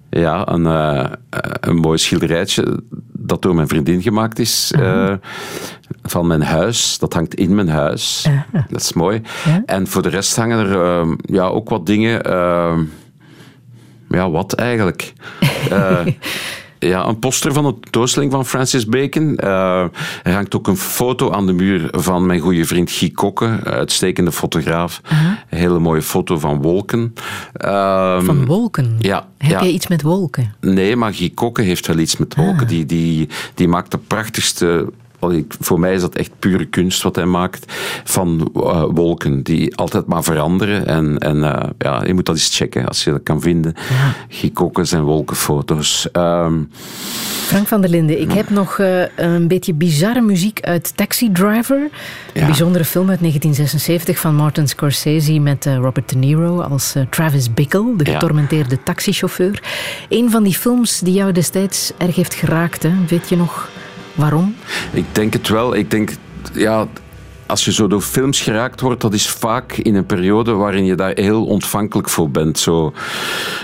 Ja, 0.09 0.47
een, 0.47 0.65
eh, 0.65 1.05
een 1.59 1.75
mooi 1.75 1.97
schilderijtje 1.97 2.83
dat 3.13 3.41
door 3.41 3.55
mijn 3.55 3.67
vriendin 3.67 4.01
gemaakt 4.01 4.39
is. 4.39 4.71
eh, 4.79 5.13
van 6.03 6.27
mijn 6.27 6.41
huis. 6.41 6.97
Dat 6.99 7.13
hangt 7.13 7.33
in 7.35 7.55
mijn 7.55 7.69
huis. 7.69 8.27
Dat 8.69 8.81
is 8.81 8.93
mooi. 8.93 9.21
En 9.65 9.87
voor 9.87 10.01
de 10.01 10.09
rest 10.09 10.35
hangen 10.35 10.67
er 10.69 11.07
ja, 11.21 11.43
ook 11.47 11.69
wat 11.69 11.85
dingen. 11.85 12.21
ja, 14.09 14.29
wat 14.29 14.53
eigenlijk? 14.53 15.13
Eh, 15.69 16.05
ja, 16.79 17.05
een 17.07 17.19
poster 17.19 17.53
van 17.53 17.63
de 17.63 17.79
tentoonstelling 17.79 18.31
van 18.31 18.45
Francis 18.45 18.85
Bacon. 18.85 19.35
Eh, 19.37 19.83
er 20.23 20.33
hangt 20.33 20.55
ook 20.55 20.67
een 20.67 20.77
foto 20.77 21.31
aan 21.31 21.45
de 21.45 21.53
muur 21.53 21.87
van 21.91 22.25
mijn 22.25 22.39
goede 22.39 22.65
vriend 22.65 22.91
Guy 22.91 23.09
Kokke, 23.11 23.59
uitstekende 23.63 24.31
fotograaf. 24.31 25.01
Een 25.49 25.57
hele 25.57 25.79
mooie 25.79 26.01
foto 26.01 26.37
van 26.39 26.61
wolken. 26.61 27.13
Ehm, 27.53 28.25
Van 28.25 28.45
wolken? 28.45 28.95
ja, 28.99 29.27
Heb 29.37 29.51
ja. 29.51 29.61
jij 29.61 29.71
iets 29.71 29.87
met 29.87 30.01
wolken? 30.01 30.53
Nee, 30.61 30.95
maar 30.95 31.13
Guy 31.13 31.29
Kokke 31.29 31.61
heeft 31.61 31.87
wel 31.87 31.97
iets 31.97 32.17
met 32.17 32.35
wolken. 32.35 32.67
Die, 32.67 32.85
die, 32.85 33.29
die 33.53 33.67
maakt 33.67 33.91
de 33.91 33.97
prachtigste... 33.97 34.91
Voor 35.59 35.79
mij 35.79 35.93
is 35.93 36.01
dat 36.01 36.15
echt 36.15 36.31
pure 36.39 36.65
kunst 36.65 37.01
wat 37.01 37.15
hij 37.15 37.25
maakt 37.25 37.73
van 38.03 38.51
eh, 38.55 38.83
wolken 38.93 39.43
die 39.43 39.75
altijd 39.75 40.05
maar 40.05 40.23
veranderen. 40.23 40.85
En, 40.87 41.17
en 41.17 41.43
eh, 41.43 41.69
ja, 41.77 42.03
je 42.05 42.13
moet 42.13 42.25
dat 42.25 42.35
eens 42.35 42.55
checken 42.57 42.85
als 42.87 43.03
je 43.03 43.11
dat 43.11 43.23
kan 43.23 43.41
vinden. 43.41 43.73
Guy 44.29 44.49
Kokke 44.49 44.83
zijn 44.85 45.03
wolkenfoto's. 45.03 46.07
Ehm, 46.11 46.53
Frank 47.45 47.67
van 47.67 47.81
der 47.81 47.89
Linden, 47.89 48.21
ik 48.21 48.31
heb 48.31 48.49
nog 48.49 48.79
eh, 48.79 49.01
een 49.15 49.47
beetje 49.47 49.73
bizarre 49.73 50.21
muziek 50.21 50.59
uit 50.61 50.97
Taxi 50.97 51.31
Driver. 51.31 51.77
Een 51.77 51.89
Ja. 52.41 52.45
bijzondere 52.45 52.85
film 52.85 53.09
uit 53.09 53.19
1976 53.19 54.19
van 54.19 54.35
Martin 54.35 54.67
Scorsese 54.67 55.39
met 55.39 55.65
Robert 55.65 56.09
De 56.09 56.15
Niro 56.17 56.61
als 56.61 56.95
Travis 57.09 57.53
Bickle, 57.53 57.93
de 57.97 58.05
Ja. 58.05 58.11
getormenteerde 58.13 58.83
taxichauffeur. 58.83 59.63
Een 60.09 60.29
van 60.31 60.43
die 60.43 60.53
films 60.53 60.99
die 60.99 61.13
jou 61.13 61.31
destijds 61.31 61.91
erg 61.97 62.15
heeft 62.15 62.33
geraakt, 62.33 62.83
hè? 62.83 62.91
weet 63.07 63.29
je 63.29 63.35
nog 63.37 63.69
waarom? 64.19 64.55
Ik 64.91 65.05
denk 65.11 65.33
het 65.33 65.47
wel. 65.47 65.75
Ik 65.75 65.91
denk, 65.91 66.11
ja, 66.53 66.87
als 67.45 67.65
je 67.65 67.71
zo 67.71 67.87
door 67.87 68.01
films 68.01 68.41
geraakt 68.41 68.81
wordt, 68.81 69.01
dat 69.01 69.13
is 69.13 69.29
vaak 69.29 69.73
in 69.73 69.95
een 69.95 70.05
periode 70.05 70.51
waarin 70.51 70.85
je 70.85 70.95
daar 70.95 71.11
heel 71.15 71.45
ontvankelijk 71.45 72.09
voor 72.09 72.29
bent. 72.29 72.59
Zo 72.59 72.93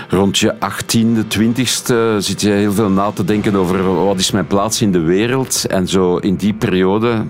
rond 0.08 0.38
je 0.38 0.54
18e, 0.54 1.38
20ste 1.38 2.18
zit 2.18 2.40
je 2.40 2.50
heel 2.50 2.72
veel 2.72 2.90
na 2.90 3.10
te 3.10 3.24
denken 3.24 3.54
over 3.54 4.04
wat 4.04 4.18
is 4.18 4.30
mijn 4.30 4.46
plaats 4.46 4.82
in 4.82 4.92
de 4.92 5.00
wereld. 5.00 5.66
En 5.66 5.88
zo 5.88 6.16
in 6.16 6.36
die 6.36 6.54
periode 6.54 7.24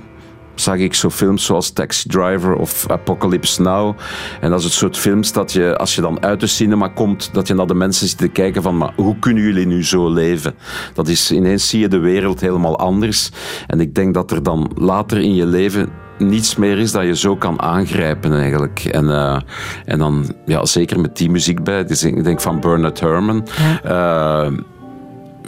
zag 0.61 0.77
ik 0.77 0.95
zo 0.95 1.11
films 1.11 1.45
zoals 1.45 1.71
Taxi 1.71 2.09
Driver 2.09 2.55
of 2.55 2.91
Apocalypse 2.91 3.63
Now. 3.63 3.97
En 4.41 4.51
dat 4.51 4.59
is 4.59 4.65
het 4.65 4.75
soort 4.75 4.97
films 4.97 5.33
dat 5.33 5.53
je, 5.53 5.77
als 5.77 5.95
je 5.95 6.01
dan 6.01 6.23
uit 6.23 6.41
de 6.41 6.47
cinema 6.47 6.89
komt, 6.89 7.31
dat 7.33 7.47
je 7.47 7.55
naar 7.55 7.67
de 7.67 7.75
mensen 7.75 8.09
zit 8.09 8.19
te 8.19 8.29
kijken 8.29 8.63
van, 8.63 8.77
maar 8.77 8.93
hoe 8.97 9.19
kunnen 9.19 9.43
jullie 9.43 9.67
nu 9.67 9.85
zo 9.85 10.13
leven? 10.13 10.55
Dat 10.95 11.09
is, 11.09 11.33
ineens 11.33 11.69
zie 11.69 11.81
je 11.81 11.89
de 11.89 11.99
wereld 11.99 12.41
helemaal 12.41 12.79
anders. 12.79 13.31
En 13.67 13.81
ik 13.81 13.95
denk 13.95 14.15
dat 14.15 14.31
er 14.31 14.43
dan 14.43 14.71
later 14.75 15.19
in 15.19 15.35
je 15.35 15.47
leven 15.47 15.89
niets 16.19 16.57
meer 16.57 16.79
is 16.79 16.93
dat 16.93 17.05
je 17.05 17.17
zo 17.17 17.37
kan 17.37 17.61
aangrijpen 17.61 18.33
eigenlijk. 18.33 18.85
En, 18.85 19.11
eh, 19.11 19.41
en 19.85 19.99
dan, 19.99 20.35
ja, 20.47 20.65
zeker 20.65 21.01
met 21.01 21.17
die 21.17 21.31
muziek 21.31 21.65
bij, 21.65 21.85
dus 21.85 22.03
ik 22.03 22.25
denk 22.25 22.41
van 22.41 22.61
Bernard 22.61 23.01
Herrmann. 23.01 23.45
Ja. 23.83 24.51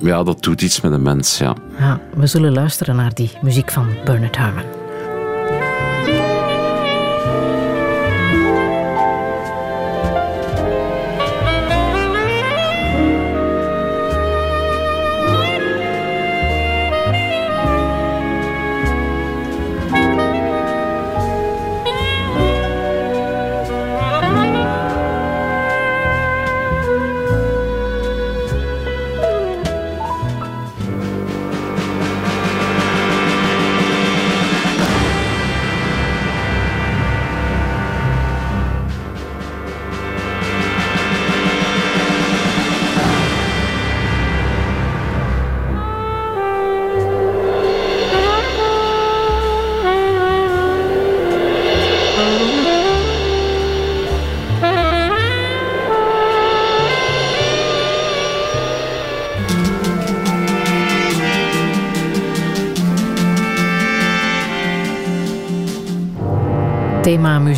ja, 0.01 0.23
dat 0.23 0.43
doet 0.43 0.63
iets 0.63 0.81
met 0.81 0.93
een 0.93 1.03
mens, 1.03 1.39
ja. 1.39 1.55
Ja, 1.79 2.01
we 2.17 2.27
zullen 2.27 2.53
luisteren 2.53 2.97
naar 2.97 3.15
die 3.15 3.31
muziek 3.43 3.71
van 3.71 3.87
Bernard 4.05 4.37
Herrmann. 4.37 4.78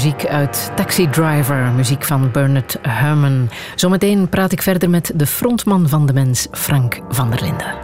Muziek 0.02 0.26
uit 0.26 0.70
Taxi 0.76 1.08
Driver, 1.08 1.72
muziek 1.72 2.04
van 2.04 2.30
Bernard 2.30 2.78
Herrmann. 2.82 3.50
Zometeen 3.74 4.28
praat 4.28 4.52
ik 4.52 4.62
verder 4.62 4.90
met 4.90 5.12
de 5.14 5.26
frontman 5.26 5.88
van 5.88 6.06
de 6.06 6.12
mens, 6.12 6.46
Frank 6.50 7.00
van 7.08 7.30
der 7.30 7.40
Linden. 7.42 7.74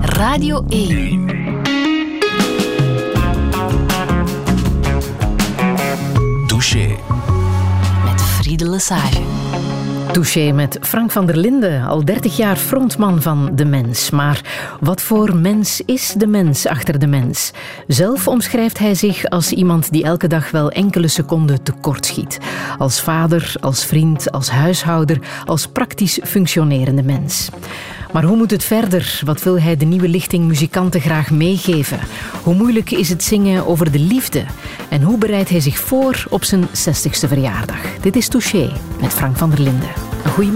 Radio 0.00 0.64
1. 0.68 1.26
Douche. 6.46 6.96
Met 8.04 8.22
Friede 8.22 8.68
Lesage. 8.68 9.22
Touché 10.16 10.52
met 10.52 10.78
Frank 10.80 11.10
van 11.10 11.26
der 11.26 11.36
Linden, 11.36 11.86
al 11.86 12.04
30 12.04 12.36
jaar 12.36 12.56
frontman 12.56 13.22
van 13.22 13.50
De 13.54 13.64
Mens. 13.64 14.10
Maar 14.10 14.40
wat 14.80 15.02
voor 15.02 15.36
mens 15.36 15.80
is 15.80 16.14
de 16.16 16.26
mens 16.26 16.66
achter 16.66 16.98
de 16.98 17.06
mens? 17.06 17.52
Zelf 17.86 18.28
omschrijft 18.28 18.78
hij 18.78 18.94
zich 18.94 19.24
als 19.24 19.52
iemand 19.52 19.92
die 19.92 20.04
elke 20.04 20.26
dag 20.26 20.50
wel 20.50 20.70
enkele 20.70 21.08
seconden 21.08 21.62
tekortschiet. 21.62 22.38
Als 22.78 23.00
vader, 23.00 23.54
als 23.60 23.84
vriend, 23.84 24.32
als 24.32 24.50
huishouder, 24.50 25.18
als 25.44 25.66
praktisch 25.66 26.20
functionerende 26.24 27.02
mens. 27.02 27.50
Maar 28.16 28.24
hoe 28.24 28.36
moet 28.36 28.50
het 28.50 28.64
verder? 28.64 29.20
Wat 29.24 29.42
wil 29.42 29.60
hij 29.60 29.76
de 29.76 29.84
nieuwe 29.84 30.08
lichting 30.08 30.44
muzikanten 30.44 31.00
graag 31.00 31.30
meegeven? 31.30 31.98
Hoe 32.42 32.54
moeilijk 32.54 32.90
is 32.90 33.08
het 33.08 33.24
zingen 33.24 33.66
over 33.66 33.92
de 33.92 33.98
liefde? 33.98 34.44
En 34.88 35.02
hoe 35.02 35.18
bereidt 35.18 35.50
hij 35.50 35.60
zich 35.60 35.78
voor 35.78 36.24
op 36.28 36.44
zijn 36.44 36.68
60ste 36.68 37.28
verjaardag? 37.28 37.98
Dit 38.00 38.16
is 38.16 38.28
Touché 38.28 38.72
met 39.00 39.12
Frank 39.12 39.36
van 39.36 39.50
der 39.50 39.60
Linden. 39.60 39.90
Een 40.24 40.30
goede 40.30 40.52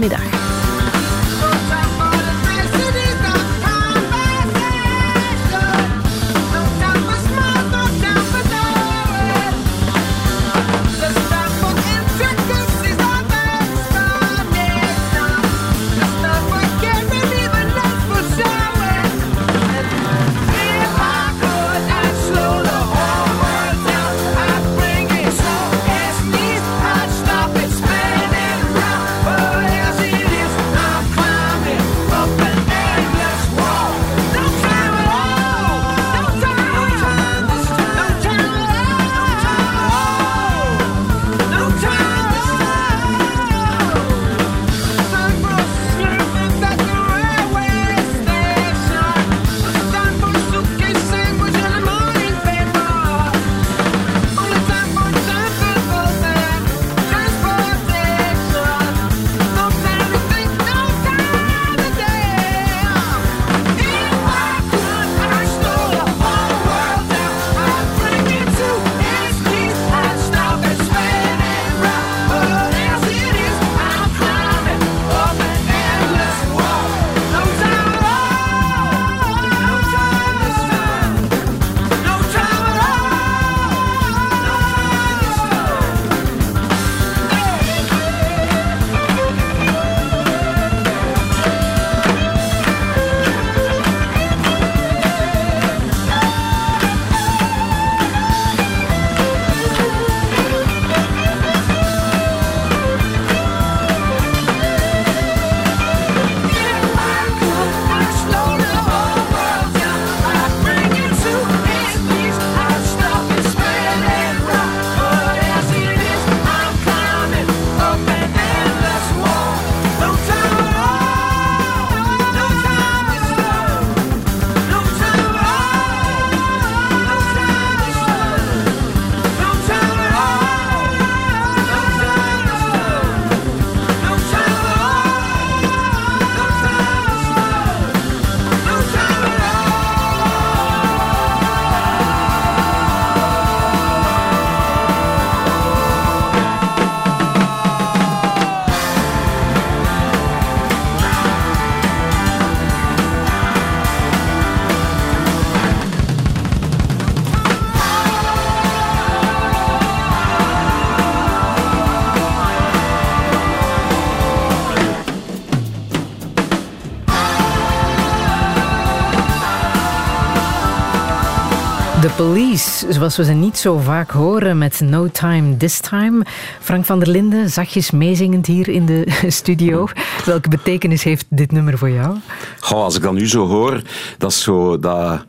Zoals 172.89 173.17
we 173.17 173.23
ze 173.23 173.33
niet 173.33 173.57
zo 173.57 173.77
vaak 173.77 174.11
horen 174.11 174.57
met 174.57 174.79
No 174.79 175.07
Time 175.07 175.57
This 175.57 175.79
Time. 175.79 176.25
Frank 176.59 176.85
van 176.85 176.99
der 176.99 177.09
Linden, 177.09 177.49
zachtjes 177.49 177.91
meezingend 177.91 178.45
hier 178.45 178.69
in 178.69 178.85
de 178.85 179.07
studio. 179.27 179.87
Welke 180.25 180.49
betekenis 180.49 181.03
heeft 181.03 181.25
dit 181.29 181.51
nummer 181.51 181.77
voor 181.77 181.89
jou? 181.89 182.17
Goh, 182.59 182.83
als 182.83 182.95
ik 182.95 183.01
dat 183.01 183.13
nu 183.13 183.27
zo 183.27 183.47
hoor, 183.47 183.81
dat 184.17 184.31
is 184.31 184.41
zo... 184.41 184.79
Dat... 184.79 185.25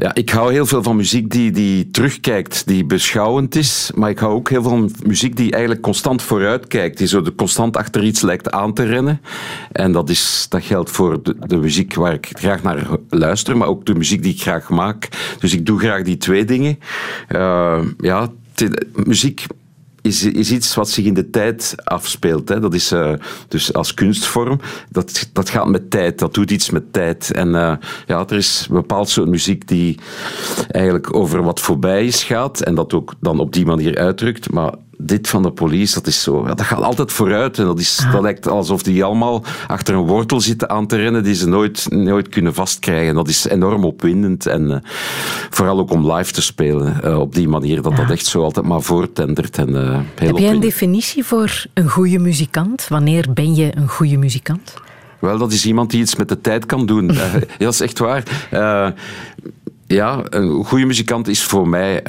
Ja, 0.00 0.14
ik 0.14 0.30
hou 0.30 0.52
heel 0.52 0.66
veel 0.66 0.82
van 0.82 0.96
muziek 0.96 1.30
die, 1.30 1.50
die 1.50 1.90
terugkijkt, 1.90 2.66
die 2.66 2.84
beschouwend 2.84 3.54
is. 3.54 3.90
Maar 3.94 4.10
ik 4.10 4.18
hou 4.18 4.34
ook 4.34 4.48
heel 4.48 4.62
veel 4.62 4.70
van 4.70 4.90
muziek 5.06 5.36
die 5.36 5.50
eigenlijk 5.50 5.82
constant 5.82 6.22
vooruit 6.22 6.66
kijkt. 6.66 6.98
Die 6.98 7.06
zo 7.06 7.22
de 7.22 7.34
constant 7.34 7.76
achter 7.76 8.04
iets 8.04 8.20
lijkt 8.20 8.50
aan 8.50 8.74
te 8.74 8.82
rennen. 8.82 9.20
En 9.72 9.92
dat, 9.92 10.08
is, 10.08 10.46
dat 10.48 10.62
geldt 10.62 10.90
voor 10.90 11.22
de, 11.22 11.36
de 11.46 11.56
muziek 11.56 11.94
waar 11.94 12.12
ik 12.12 12.28
graag 12.32 12.62
naar 12.62 12.86
luister, 13.08 13.56
maar 13.56 13.68
ook 13.68 13.86
de 13.86 13.94
muziek 13.94 14.22
die 14.22 14.32
ik 14.32 14.40
graag 14.40 14.68
maak. 14.68 15.08
Dus 15.38 15.54
ik 15.54 15.66
doe 15.66 15.78
graag 15.78 16.02
die 16.02 16.16
twee 16.16 16.44
dingen. 16.44 16.78
Uh, 17.28 17.80
ja, 17.98 18.28
muziek 18.92 19.46
is, 20.08 20.24
is 20.24 20.52
iets 20.52 20.74
wat 20.74 20.90
zich 20.90 21.04
in 21.04 21.14
de 21.14 21.30
tijd 21.30 21.74
afspeelt. 21.84 22.48
Hè. 22.48 22.60
Dat 22.60 22.74
is 22.74 22.92
uh, 22.92 23.12
dus 23.48 23.72
als 23.72 23.94
kunstvorm. 23.94 24.60
Dat, 24.90 25.28
dat 25.32 25.50
gaat 25.50 25.68
met 25.68 25.90
tijd, 25.90 26.18
dat 26.18 26.34
doet 26.34 26.50
iets 26.50 26.70
met 26.70 26.92
tijd. 26.92 27.32
En 27.32 27.48
uh, 27.48 27.72
ja, 28.06 28.26
er 28.28 28.36
is 28.36 28.66
een 28.68 28.74
bepaald 28.74 29.08
soort 29.08 29.28
muziek 29.28 29.68
die 29.68 29.98
eigenlijk 30.68 31.14
over 31.14 31.42
wat 31.42 31.60
voorbij 31.60 32.06
is 32.06 32.24
gaat 32.24 32.60
en 32.60 32.74
dat 32.74 32.94
ook 32.94 33.14
dan 33.20 33.40
op 33.40 33.52
die 33.52 33.66
manier 33.66 33.98
uitdrukt. 33.98 34.50
Maar 34.52 34.74
dit 34.98 35.28
van 35.28 35.42
de 35.42 35.50
police, 35.50 35.94
dat 35.94 36.06
is 36.06 36.22
zo. 36.22 36.44
Dat 36.44 36.62
gaat 36.62 36.82
altijd 36.82 37.12
vooruit. 37.12 37.58
En 37.58 37.64
dat, 37.64 37.78
is, 37.78 38.00
ah. 38.04 38.12
dat 38.12 38.22
lijkt 38.22 38.48
alsof 38.48 38.82
die 38.82 39.04
allemaal 39.04 39.44
achter 39.66 39.94
een 39.94 40.06
wortel 40.06 40.40
zitten 40.40 40.70
aan 40.70 40.86
te 40.86 40.96
rennen 40.96 41.22
die 41.22 41.34
ze 41.34 41.48
nooit, 41.48 41.86
nooit 41.90 42.28
kunnen 42.28 42.54
vastkrijgen. 42.54 43.14
Dat 43.14 43.28
is 43.28 43.48
enorm 43.48 43.84
opwindend. 43.84 44.46
En 44.46 44.70
uh, 44.70 44.76
vooral 45.50 45.78
ook 45.78 45.90
om 45.90 46.12
live 46.12 46.32
te 46.32 46.42
spelen 46.42 47.00
uh, 47.04 47.18
op 47.18 47.34
die 47.34 47.48
manier. 47.48 47.82
Dat 47.82 47.92
ja. 47.92 47.98
dat 47.98 48.10
echt 48.10 48.26
zo 48.26 48.42
altijd 48.42 48.66
maar 48.66 48.82
voortendert. 48.82 49.58
En, 49.58 49.68
uh, 49.68 49.74
heel 49.74 49.92
Heb 49.92 50.18
jij 50.18 50.30
opwindend. 50.30 50.54
een 50.54 50.60
definitie 50.60 51.24
voor 51.24 51.64
een 51.74 51.88
goede 51.88 52.18
muzikant? 52.18 52.88
Wanneer 52.88 53.26
ben 53.34 53.54
je 53.54 53.76
een 53.76 53.88
goede 53.88 54.16
muzikant? 54.16 54.74
Wel, 55.20 55.38
dat 55.38 55.52
is 55.52 55.66
iemand 55.66 55.90
die 55.90 56.00
iets 56.00 56.16
met 56.16 56.28
de 56.28 56.40
tijd 56.40 56.66
kan 56.66 56.86
doen. 56.86 57.12
ja, 57.12 57.30
dat 57.58 57.72
is 57.72 57.80
echt 57.80 57.98
waar. 57.98 58.22
ja, 59.86 60.22
een 60.24 60.64
goede 60.64 60.84
muzikant 60.84 61.28
is 61.28 61.42
voor 61.42 61.68
mij 61.68 62.02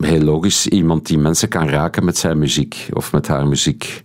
heel 0.00 0.20
logisch, 0.20 0.66
iemand 0.66 1.06
die 1.06 1.18
mensen 1.18 1.48
kan 1.48 1.68
raken 1.68 2.04
met 2.04 2.18
zijn 2.18 2.38
muziek 2.38 2.88
of 2.92 3.12
met 3.12 3.28
haar 3.28 3.46
muziek. 3.46 4.02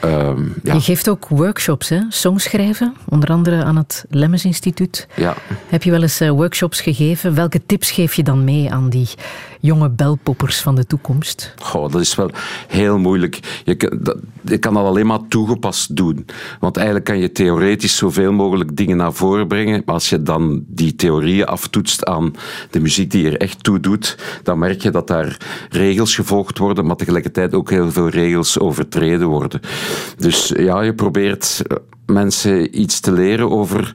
Ehm, 0.00 0.42
ja. 0.62 0.74
Je 0.74 0.80
geeft 0.80 1.08
ook 1.08 1.28
workshops, 1.28 1.88
hè? 1.88 2.00
Songschrijven, 2.08 2.94
onder 3.08 3.28
andere 3.28 3.64
aan 3.64 3.76
het 3.76 4.04
Lemmens 4.08 4.44
Instituut. 4.44 5.06
ja. 5.16 5.34
Heb 5.68 5.82
je 5.82 5.90
wel 5.90 6.02
eens 6.02 6.20
eh, 6.20 6.30
workshops 6.30 6.80
gegeven? 6.80 7.34
Welke 7.34 7.66
tips 7.66 7.90
geef 7.90 8.14
je 8.14 8.22
dan 8.22 8.44
mee 8.44 8.72
aan 8.72 8.88
die 8.88 9.08
jonge 9.64 9.90
belpoppers 9.90 10.60
van 10.60 10.74
de 10.74 10.86
toekomst? 10.86 11.54
Goh, 11.58 11.92
dat 11.92 12.00
is 12.00 12.14
wel 12.14 12.30
heel 12.68 12.98
moeilijk. 12.98 13.62
Je 13.64 13.74
kan, 13.74 13.98
dat, 14.02 14.16
je 14.42 14.58
kan 14.58 14.74
dat 14.74 14.84
alleen 14.84 15.06
maar 15.06 15.28
toegepast 15.28 15.96
doen. 15.96 16.26
Want 16.60 16.76
eigenlijk 16.76 17.06
kan 17.06 17.18
je 17.18 17.32
theoretisch 17.32 17.96
zoveel 17.96 18.32
mogelijk 18.32 18.76
dingen 18.76 18.96
naar 18.96 19.12
voren 19.12 19.46
brengen. 19.46 19.82
Maar 19.84 19.94
als 19.94 20.08
je 20.08 20.22
dan 20.22 20.64
die 20.66 20.94
theorieën 20.94 21.46
aftoetst 21.46 22.04
aan 22.04 22.34
de 22.70 22.80
muziek 22.80 23.10
die 23.10 23.26
er 23.26 23.36
echt 23.36 23.62
toe 23.62 23.80
doet, 23.80 24.18
dan 24.42 24.58
merk 24.58 24.82
je 24.82 24.90
dat 24.90 25.06
daar 25.06 25.36
regels 25.70 26.14
gevolgd 26.14 26.58
worden, 26.58 26.86
maar 26.86 26.96
tegelijkertijd 26.96 27.54
ook 27.54 27.70
heel 27.70 27.92
veel 27.92 28.08
regels 28.08 28.58
overtreden 28.58 29.26
worden. 29.26 29.60
Dus 30.16 30.52
ja, 30.56 30.80
je 30.80 30.94
probeert 30.94 31.62
eh, 31.66 31.76
mensen 32.06 32.80
iets 32.80 33.00
te 33.00 33.12
leren 33.12 33.50
over 33.50 33.92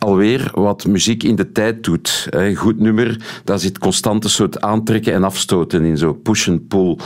alweer 0.00 0.50
wat 0.54 0.86
muziek 0.86 1.22
in 1.22 1.36
de 1.36 1.52
tijd 1.52 1.84
doet. 1.84 2.26
Een 2.30 2.54
goed 2.54 2.78
nummer, 2.80 3.40
daar 3.44 3.58
zit 3.58 3.78
constant 3.78 4.24
een 4.24 4.30
soort 4.30 4.60
aantrekken 4.60 5.12
en 5.12 5.24
afstoten 5.24 5.84
in. 5.84 5.98
Zo 5.98 6.12
push 6.12 6.48
and 6.48 6.68
pull. 6.68 6.96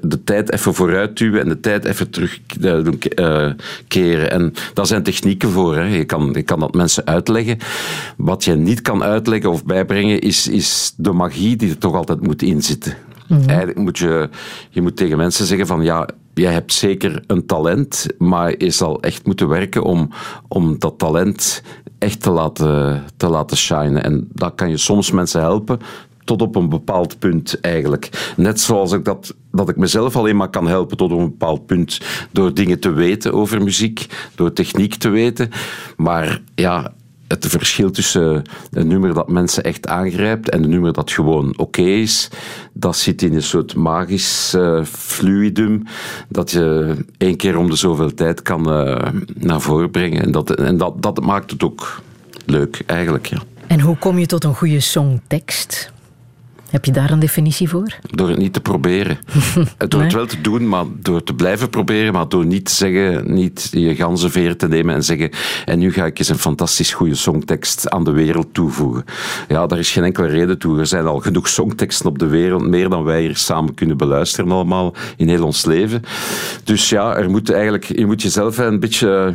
De 0.00 0.24
tijd 0.24 0.52
even 0.52 0.74
vooruit 0.74 1.16
duwen 1.16 1.40
en 1.40 1.48
de 1.48 1.60
tijd 1.60 1.84
even 1.84 2.10
terug 2.10 2.40
eh, 2.60 3.52
eh. 3.88 4.32
En 4.32 4.52
daar 4.74 4.86
zijn 4.86 5.02
technieken 5.02 5.50
voor. 5.50 5.76
Hè. 5.76 5.84
Je, 5.84 6.04
kan, 6.04 6.30
je 6.32 6.42
kan 6.42 6.60
dat 6.60 6.74
mensen 6.74 7.06
uitleggen. 7.06 7.58
Wat 8.16 8.44
je 8.44 8.54
niet 8.54 8.82
kan 8.82 9.02
uitleggen 9.02 9.50
of 9.50 9.64
bijbrengen, 9.64 10.20
is, 10.20 10.48
is 10.48 10.94
de 10.96 11.12
magie 11.12 11.56
die 11.56 11.70
er 11.70 11.78
toch 11.78 11.94
altijd 11.94 12.20
moet 12.20 12.42
inzitten. 12.42 12.94
Eigenlijk 13.46 13.78
moet 13.78 13.98
je, 13.98 14.28
je 14.70 14.82
moet 14.82 14.96
tegen 14.96 15.16
mensen 15.16 15.46
zeggen 15.46 15.66
van 15.66 15.82
ja, 15.82 16.08
jij 16.34 16.52
hebt 16.52 16.72
zeker 16.72 17.22
een 17.26 17.46
talent, 17.46 18.06
maar 18.18 18.54
je 18.58 18.70
zal 18.70 19.02
echt 19.02 19.26
moeten 19.26 19.48
werken 19.48 19.82
om, 19.82 20.10
om 20.48 20.78
dat 20.78 20.98
talent 20.98 21.62
echt 22.00 22.22
te 22.22 22.30
laten, 22.30 23.04
te 23.16 23.28
laten 23.28 23.56
shinen. 23.56 24.04
En 24.04 24.28
dat 24.32 24.54
kan 24.54 24.70
je 24.70 24.76
soms 24.76 25.10
mensen 25.10 25.40
helpen 25.40 25.78
tot 26.24 26.42
op 26.42 26.56
een 26.56 26.68
bepaald 26.68 27.18
punt 27.18 27.60
eigenlijk. 27.60 28.32
Net 28.36 28.60
zoals 28.60 28.92
ik 28.92 29.04
dat, 29.04 29.34
dat 29.50 29.68
ik 29.68 29.76
mezelf 29.76 30.16
alleen 30.16 30.36
maar 30.36 30.50
kan 30.50 30.66
helpen 30.66 30.96
tot 30.96 31.12
op 31.12 31.18
een 31.18 31.30
bepaald 31.30 31.66
punt 31.66 32.00
door 32.30 32.54
dingen 32.54 32.80
te 32.80 32.90
weten 32.90 33.32
over 33.32 33.62
muziek, 33.62 34.06
door 34.34 34.52
techniek 34.52 34.94
te 34.94 35.08
weten. 35.08 35.50
Maar 35.96 36.42
ja, 36.54 36.92
het 37.30 37.46
verschil 37.46 37.90
tussen 37.90 38.42
een 38.70 38.86
nummer 38.86 39.14
dat 39.14 39.28
mensen 39.28 39.64
echt 39.64 39.86
aangrijpt 39.86 40.50
en 40.50 40.62
een 40.62 40.70
nummer 40.70 40.92
dat 40.92 41.10
gewoon 41.10 41.58
oké 41.58 41.82
is, 41.82 42.28
dat 42.72 42.96
zit 42.96 43.22
in 43.22 43.34
een 43.34 43.42
soort 43.42 43.74
magisch 43.74 44.54
eh, 44.54 44.84
fluidum 44.84 45.82
dat 46.28 46.50
je 46.50 46.96
één 47.18 47.36
keer 47.36 47.58
om 47.58 47.70
de 47.70 47.76
zoveel 47.76 48.14
tijd 48.14 48.42
kan 48.42 48.72
eh, 48.72 49.12
naar 49.34 49.60
voren 49.60 49.90
brengen. 49.90 50.22
En, 50.22 50.30
dat, 50.32 50.50
en 50.50 50.76
dat, 50.76 51.02
dat 51.02 51.20
maakt 51.20 51.50
het 51.50 51.62
ook 51.62 52.02
leuk, 52.46 52.82
eigenlijk. 52.86 53.26
Ja. 53.26 53.38
En 53.66 53.80
hoe 53.80 53.96
kom 53.96 54.18
je 54.18 54.26
tot 54.26 54.44
een 54.44 54.54
goede 54.54 54.80
songtekst? 54.80 55.92
Heb 56.70 56.84
je 56.84 56.92
daar 56.92 57.10
een 57.10 57.18
definitie 57.18 57.68
voor? 57.68 57.94
Door 58.10 58.28
het 58.28 58.38
niet 58.38 58.52
te 58.52 58.60
proberen. 58.60 59.18
door 59.88 60.02
het 60.02 60.12
wel 60.12 60.26
te 60.26 60.40
doen, 60.40 60.68
maar 60.68 60.84
door 61.00 61.22
te 61.22 61.34
blijven 61.34 61.70
proberen, 61.70 62.12
maar 62.12 62.28
door 62.28 62.46
niet 62.46 62.64
te 62.64 62.74
zeggen, 62.74 63.34
niet 63.34 63.68
je 63.70 63.94
ganzenveer 63.94 64.56
te 64.56 64.68
nemen 64.68 64.94
en 64.94 65.04
zeggen 65.04 65.30
en 65.64 65.78
nu 65.78 65.92
ga 65.92 66.06
ik 66.06 66.18
eens 66.18 66.28
een 66.28 66.38
fantastisch 66.38 66.92
goede 66.92 67.14
songtekst 67.14 67.90
aan 67.90 68.04
de 68.04 68.10
wereld 68.10 68.54
toevoegen. 68.54 69.04
Ja, 69.48 69.66
daar 69.66 69.78
is 69.78 69.90
geen 69.90 70.04
enkele 70.04 70.26
reden 70.26 70.58
toe. 70.58 70.78
Er 70.78 70.86
zijn 70.86 71.06
al 71.06 71.20
genoeg 71.20 71.48
songteksten 71.48 72.06
op 72.06 72.18
de 72.18 72.26
wereld, 72.26 72.66
meer 72.66 72.88
dan 72.88 73.04
wij 73.04 73.20
hier 73.20 73.36
samen 73.36 73.74
kunnen 73.74 73.96
beluisteren 73.96 74.50
allemaal 74.50 74.94
in 75.16 75.28
heel 75.28 75.44
ons 75.44 75.64
leven. 75.64 76.02
Dus 76.64 76.88
ja, 76.88 77.16
er 77.16 77.30
moet 77.30 77.50
eigenlijk, 77.50 77.84
je 77.84 78.06
moet 78.06 78.22
jezelf 78.22 78.58
een 78.58 78.80
beetje 78.80 79.34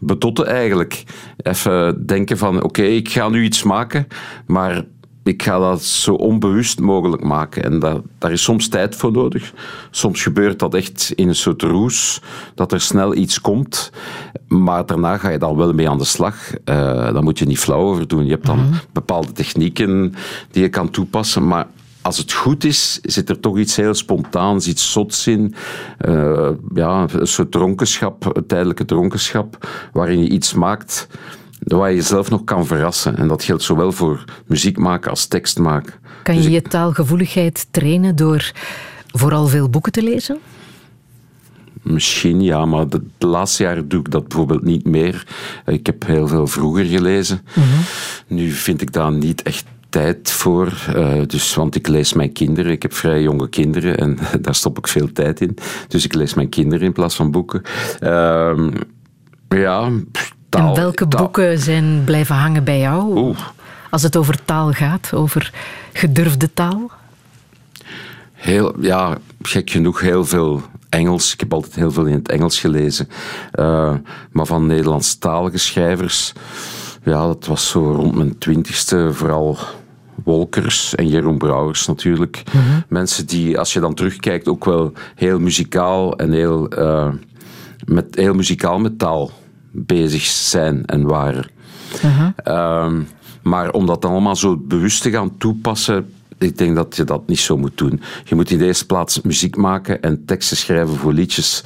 bedotten 0.00 0.46
eigenlijk. 0.46 1.04
Even 1.36 2.06
denken 2.06 2.38
van, 2.38 2.62
oké, 2.62 2.82
ik 2.82 3.08
ga 3.08 3.28
nu 3.28 3.42
iets 3.44 3.62
maken, 3.62 4.06
maar 4.46 4.84
ik 5.28 5.42
ga 5.42 5.58
dat 5.58 5.82
zo 5.82 6.14
onbewust 6.14 6.80
mogelijk 6.80 7.22
maken. 7.22 7.64
En 7.64 7.78
dat, 7.78 8.02
daar 8.18 8.32
is 8.32 8.42
soms 8.42 8.68
tijd 8.68 8.96
voor 8.96 9.12
nodig. 9.12 9.52
Soms 9.90 10.22
gebeurt 10.22 10.58
dat 10.58 10.74
echt 10.74 11.12
in 11.14 11.28
een 11.28 11.34
soort 11.34 11.62
roes, 11.62 12.22
dat 12.54 12.72
er 12.72 12.80
snel 12.80 13.14
iets 13.14 13.40
komt. 13.40 13.92
Maar 14.46 14.86
daarna 14.86 15.16
ga 15.16 15.28
je 15.28 15.38
dan 15.38 15.56
wel 15.56 15.72
mee 15.72 15.88
aan 15.88 15.98
de 15.98 16.04
slag. 16.04 16.50
Uh, 16.52 16.74
daar 17.12 17.22
moet 17.22 17.38
je 17.38 17.46
niet 17.46 17.58
flauw 17.58 17.80
over 17.80 18.08
doen. 18.08 18.24
Je 18.24 18.30
hebt 18.30 18.46
dan 18.46 18.74
bepaalde 18.92 19.32
technieken 19.32 20.14
die 20.50 20.62
je 20.62 20.68
kan 20.68 20.90
toepassen. 20.90 21.46
Maar 21.46 21.66
als 22.02 22.18
het 22.18 22.32
goed 22.32 22.64
is, 22.64 22.98
zit 23.02 23.28
er 23.28 23.40
toch 23.40 23.58
iets 23.58 23.76
heel 23.76 23.94
spontaans, 23.94 24.66
iets 24.66 24.92
zots 24.92 25.26
in. 25.26 25.54
Uh, 26.08 26.50
ja, 26.74 27.06
een 27.12 27.26
soort 27.26 27.50
dronkenschap, 27.50 28.36
een 28.36 28.46
tijdelijke 28.46 28.84
dronkenschap, 28.84 29.68
waarin 29.92 30.18
je 30.18 30.28
iets 30.28 30.54
maakt 30.54 31.08
waar 31.58 31.90
je 31.90 31.96
jezelf 31.96 32.30
nog 32.30 32.44
kan 32.44 32.66
verrassen. 32.66 33.16
En 33.16 33.28
dat 33.28 33.44
geldt 33.44 33.62
zowel 33.62 33.92
voor 33.92 34.24
muziek 34.46 34.78
maken 34.78 35.10
als 35.10 35.26
tekst 35.26 35.58
maken. 35.58 35.94
Kan 36.22 36.34
Dus 36.34 36.44
je 36.44 36.50
je 36.50 36.62
taalgevoeligheid 36.62 37.66
trainen 37.70 38.16
door 38.16 38.52
vooral 39.06 39.46
veel 39.46 39.68
boeken 39.68 39.92
te 39.92 40.02
lezen? 40.02 40.38
Misschien 41.82 42.40
ja, 42.40 42.64
maar 42.64 42.88
de, 42.88 43.02
de 43.18 43.26
laatste 43.26 43.62
jaren 43.62 43.88
doe 43.88 44.00
ik 44.00 44.10
dat 44.10 44.28
bijvoorbeeld 44.28 44.62
niet 44.62 44.86
meer. 44.86 45.26
Ik 45.66 45.86
heb 45.86 46.06
heel 46.06 46.28
veel 46.28 46.46
vroeger 46.46 46.84
gelezen. 46.84 47.40
Nu 48.26 48.50
vind 48.50 48.80
ik 48.82 48.92
daar 48.92 49.12
niet 49.12 49.42
echt 49.42 49.64
tijd 49.88 50.30
voor. 50.30 50.72
eh, 50.94 51.22
dus, 51.26 51.54
want 51.54 51.74
ik 51.74 51.88
lees 51.88 52.12
mijn 52.12 52.32
kinderen. 52.32 52.72
Ik 52.72 52.82
heb 52.82 52.92
vrij 52.92 53.22
jonge 53.22 53.48
kinderen 53.48 53.98
en 53.98 54.18
daar 54.42 54.54
stop 54.54 54.78
ik 54.78 54.88
veel 54.88 55.12
tijd 55.12 55.40
in. 55.40 55.56
Dus 55.88 56.04
ik 56.04 56.14
lees 56.14 56.34
mijn 56.34 56.48
kinderen 56.48 56.86
in 56.86 56.92
plaats 56.92 57.16
van 57.16 57.30
boeken. 57.30 57.62
Ehm, 58.00 58.70
ja, 59.48 59.90
taal- 60.60 60.74
en 60.74 60.80
welke 60.80 61.08
taal- 61.08 61.22
boeken 61.22 61.58
zijn 61.58 62.02
blijven 62.04 62.34
hangen 62.34 62.64
bij 62.64 62.78
jou? 62.78 63.16
Oeh. 63.18 63.38
Als 63.90 64.02
het 64.02 64.16
over 64.16 64.44
taal 64.44 64.72
gaat, 64.72 65.10
over 65.14 65.52
gedurfde 65.92 66.52
taal? 66.54 66.90
Heel, 68.32 68.74
ja, 68.80 69.18
gek 69.42 69.70
genoeg 69.70 70.00
heel 70.00 70.24
veel 70.24 70.62
Engels. 70.88 71.32
Ik 71.32 71.40
heb 71.40 71.52
altijd 71.52 71.74
heel 71.74 71.90
veel 71.92 72.04
in 72.04 72.14
het 72.14 72.28
Engels 72.28 72.60
gelezen. 72.60 73.08
Eh, 73.52 73.94
maar 74.30 74.46
van 74.46 74.66
Nederlandstalige 74.66 75.58
schrijvers, 75.58 76.32
ja, 77.04 77.26
dat 77.26 77.46
was 77.46 77.68
zo 77.68 77.92
rond 77.92 78.14
mijn 78.14 78.38
twintigste 78.38 79.10
vooral 79.12 79.58
Wolkers 80.24 80.94
en 80.94 81.08
Jeroen 81.08 81.38
Brouwers 81.38 81.86
natuurlijk. 81.86 82.42
Mensen 82.88 83.26
die, 83.26 83.58
als 83.58 83.72
je 83.72 83.80
dan 83.80 83.94
terugkijkt, 83.94 84.48
ook 84.48 84.64
wel 84.64 84.92
heel 85.14 85.38
muzikaal 85.38 86.16
en 86.16 86.32
heel, 86.32 86.68
eh, 86.68 87.08
met, 87.84 88.14
heel 88.14 88.34
muzikaal 88.34 88.78
met 88.78 88.98
taal 88.98 89.30
bezig 89.70 90.22
zijn 90.24 90.84
en 90.86 91.06
waren. 91.06 91.46
Ehm, 92.44 93.00
maar 93.42 93.70
om 93.70 93.86
dat 93.86 94.02
dan 94.02 94.10
allemaal 94.10 94.36
zo 94.36 94.56
bewust 94.56 95.02
te 95.02 95.10
gaan 95.10 95.36
toepassen, 95.38 96.12
ik 96.38 96.58
denk 96.58 96.76
dat 96.76 96.96
je 96.96 97.04
dat 97.04 97.26
niet 97.26 97.38
zo 97.40 97.56
moet 97.56 97.78
doen. 97.78 98.00
Je 98.24 98.34
moet 98.34 98.50
in 98.50 98.58
de 98.58 98.64
eerste 98.64 98.86
plaats 98.86 99.20
muziek 99.20 99.56
maken 99.56 100.02
en 100.02 100.24
teksten 100.24 100.56
schrijven 100.56 100.96
voor 100.96 101.12
liedjes. 101.12 101.64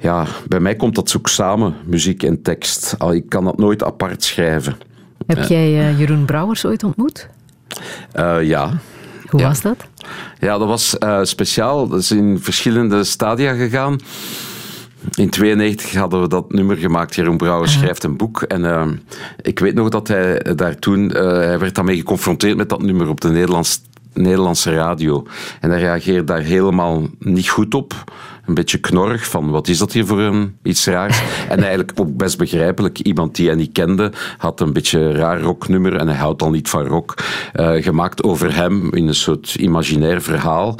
Ja, 0.00 0.26
bij 0.48 0.60
mij 0.60 0.76
komt 0.76 0.94
dat 0.94 1.14
ook 1.16 1.28
samen, 1.28 1.74
muziek 1.84 2.22
en 2.22 2.42
tekst. 2.42 2.94
Al, 2.98 3.14
Ik 3.14 3.28
kan 3.28 3.44
dat 3.44 3.58
nooit 3.58 3.82
apart 3.84 4.24
schrijven. 4.24 4.76
Heb 5.26 5.44
jij 5.48 5.78
eh, 5.88 5.98
Jeroen 5.98 6.24
Brouwers 6.24 6.64
ooit 6.64 6.84
ontmoet? 6.84 7.28
Eh, 8.12 8.42
ja. 8.42 8.78
Hoe 9.28 9.40
Ja. 9.40 9.46
was 9.46 9.60
dat? 9.60 9.76
Ja, 10.40 10.58
dat 10.58 10.68
was 10.68 10.98
eh, 10.98 11.18
speciaal. 11.22 11.88
Dat 11.88 12.00
is 12.00 12.10
in 12.10 12.38
verschillende 12.40 13.04
stadia 13.04 13.54
gegaan. 13.54 13.98
In 15.14 15.30
92 15.30 15.94
hadden 15.94 16.20
we 16.20 16.28
dat 16.28 16.52
nummer 16.52 16.76
gemaakt. 16.76 17.14
Jeroen 17.14 17.36
Brouwer 17.36 17.68
schrijft 17.68 18.04
een 18.04 18.16
boek. 18.16 18.42
En 18.42 18.64
eh, 18.64 18.86
ik 19.42 19.58
weet 19.58 19.74
nog 19.74 19.88
dat 19.88 20.08
hij 20.08 20.42
daar 20.54 20.78
toen... 20.78 21.12
eh, 21.12 21.22
hij 21.30 21.58
werd 21.58 21.74
daarmee 21.74 21.96
geconfronteerd 21.96 22.56
met 22.56 22.68
dat 22.68 22.82
nummer 22.82 23.08
op 23.08 23.20
de 23.20 23.28
Nederlands, 23.28 23.82
Nederlandse 24.12 24.74
radio. 24.74 25.26
En 25.60 25.70
hij 25.70 25.80
reageerde 25.80 26.24
daar 26.24 26.40
helemaal 26.40 27.02
niet 27.18 27.48
goed 27.48 27.74
op. 27.74 27.94
Een 28.46 28.54
beetje 28.54 28.78
knorrig 28.78 29.26
van, 29.26 29.50
wat 29.50 29.68
is 29.68 29.78
dat 29.78 29.92
hier 29.92 30.06
voor 30.06 30.20
een, 30.20 30.56
iets 30.62 30.86
raars? 30.86 31.22
En 31.48 31.58
eigenlijk 31.58 31.92
ook 32.00 32.16
best 32.16 32.38
begrijpelijk. 32.38 32.98
Iemand 32.98 33.36
die 33.36 33.46
hij 33.46 33.56
niet 33.56 33.72
kende, 33.72 34.12
had 34.38 34.60
een 34.60 34.72
beetje 34.72 34.98
een 34.98 35.14
raar 35.14 35.40
rocknummer. 35.40 35.96
En 35.96 36.08
hij 36.08 36.16
houdt 36.16 36.42
al 36.42 36.50
niet 36.50 36.68
van 36.68 36.86
rock. 36.86 37.14
eh, 37.52 37.82
gemaakt 37.82 38.22
over 38.22 38.54
hem 38.54 38.94
in 38.94 39.08
een 39.08 39.14
soort 39.14 39.54
imaginair 39.54 40.22
verhaal. 40.22 40.74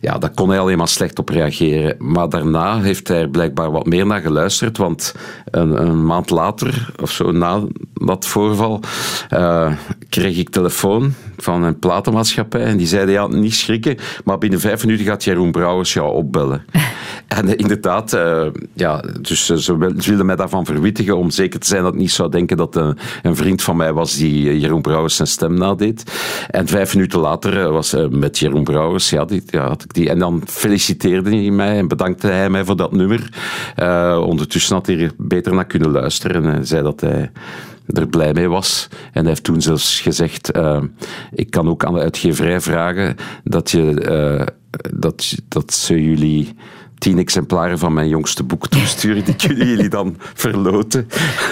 Ja, 0.00 0.18
daar 0.18 0.34
kon 0.34 0.48
hij 0.48 0.58
alleen 0.58 0.78
maar 0.78 0.88
slecht 0.88 1.18
op 1.18 1.28
reageren. 1.28 1.94
Maar 1.98 2.28
daarna 2.28 2.80
heeft 2.80 3.08
hij 3.08 3.20
er 3.20 3.28
blijkbaar 3.28 3.70
wat 3.70 3.86
meer 3.86 4.06
naar 4.06 4.20
geluisterd. 4.20 4.76
Want 4.78 5.14
een, 5.50 5.82
een 5.82 6.04
maand 6.04 6.30
later, 6.30 6.90
of 7.02 7.10
zo 7.10 7.32
na 7.32 7.62
dat 7.94 8.26
voorval, 8.26 8.80
eh, 9.28 9.72
kreeg 10.08 10.38
ik 10.38 10.48
telefoon 10.48 11.14
van 11.42 11.62
een 11.62 11.78
platenmaatschappij. 11.78 12.62
En 12.62 12.76
die 12.76 12.86
zeiden, 12.86 13.14
ja, 13.14 13.26
niet 13.26 13.54
schrikken, 13.54 13.96
maar 14.24 14.38
binnen 14.38 14.60
vijf 14.60 14.84
minuten 14.84 15.06
gaat 15.06 15.24
Jeroen 15.24 15.50
Brouwers 15.50 15.92
jou 15.92 16.12
opbellen. 16.12 16.64
en 17.28 17.48
eh, 17.48 17.54
inderdaad, 17.56 18.12
eh, 18.12 18.46
ja, 18.74 19.04
dus 19.20 19.50
eh, 19.50 19.56
ze, 19.56 19.76
wil- 19.78 20.00
ze 20.00 20.08
wilden 20.08 20.26
mij 20.26 20.36
daarvan 20.36 20.64
verwittigen 20.64 21.16
om 21.16 21.30
zeker 21.30 21.60
te 21.60 21.66
zijn 21.66 21.82
dat 21.82 21.92
ik 21.92 21.98
niet 21.98 22.10
zou 22.10 22.30
denken 22.30 22.56
dat 22.56 22.76
een 23.22 23.36
vriend 23.36 23.62
van 23.62 23.76
mij 23.76 23.92
was 23.92 24.16
die 24.16 24.58
Jeroen 24.60 24.82
Brouwers 24.82 25.16
zijn 25.16 25.28
stem 25.28 25.54
nadeed. 25.54 26.12
En 26.50 26.66
vijf 26.66 26.94
minuten 26.94 27.20
later 27.20 27.72
was 27.72 27.96
met 28.10 28.38
Jeroen 28.38 28.64
Brouwers, 28.64 29.10
ja, 29.10 29.24
die, 29.24 29.42
ja, 29.46 29.66
had 29.68 29.82
ik 29.84 29.94
die. 29.94 30.10
En 30.10 30.18
dan 30.18 30.42
feliciteerde 30.46 31.30
hij 31.30 31.50
mij 31.50 31.78
en 31.78 31.88
bedankte 31.88 32.26
hij 32.26 32.50
mij 32.50 32.64
voor 32.64 32.76
dat 32.76 32.92
nummer. 32.92 33.28
Ondertussen 34.26 34.74
had 34.74 34.86
hij 34.86 34.98
er 34.98 35.12
beter 35.16 35.54
naar 35.54 35.66
kunnen 35.66 35.90
luisteren 35.90 36.54
en 36.54 36.66
zei 36.66 36.82
dat 36.82 37.00
hij 37.00 37.30
er 37.86 38.06
blij 38.06 38.32
mee 38.32 38.48
was. 38.48 38.88
En 38.90 39.20
hij 39.20 39.28
heeft 39.28 39.44
toen 39.44 39.62
zelfs 39.62 40.00
gezegd, 40.00 40.50
eh, 40.50 40.82
ik 41.32 41.50
kan 41.50 41.68
ook 41.68 41.84
aan 41.84 41.94
de 41.94 42.00
uitgeverij 42.00 42.60
vragen 42.60 43.16
dat, 43.44 43.70
je, 43.70 44.00
eh, 44.00 44.46
dat, 44.90 45.34
dat 45.48 45.74
ze 45.74 46.02
jullie 46.02 46.54
tien 47.02 47.18
exemplaren 47.18 47.78
van 47.78 47.92
mijn 47.92 48.08
jongste 48.08 48.42
boek 48.42 48.68
toesturen. 48.68 49.24
Die 49.24 49.36
kunnen 49.36 49.66
jullie 49.66 49.88
dan 49.88 50.16
verloten. 50.34 51.08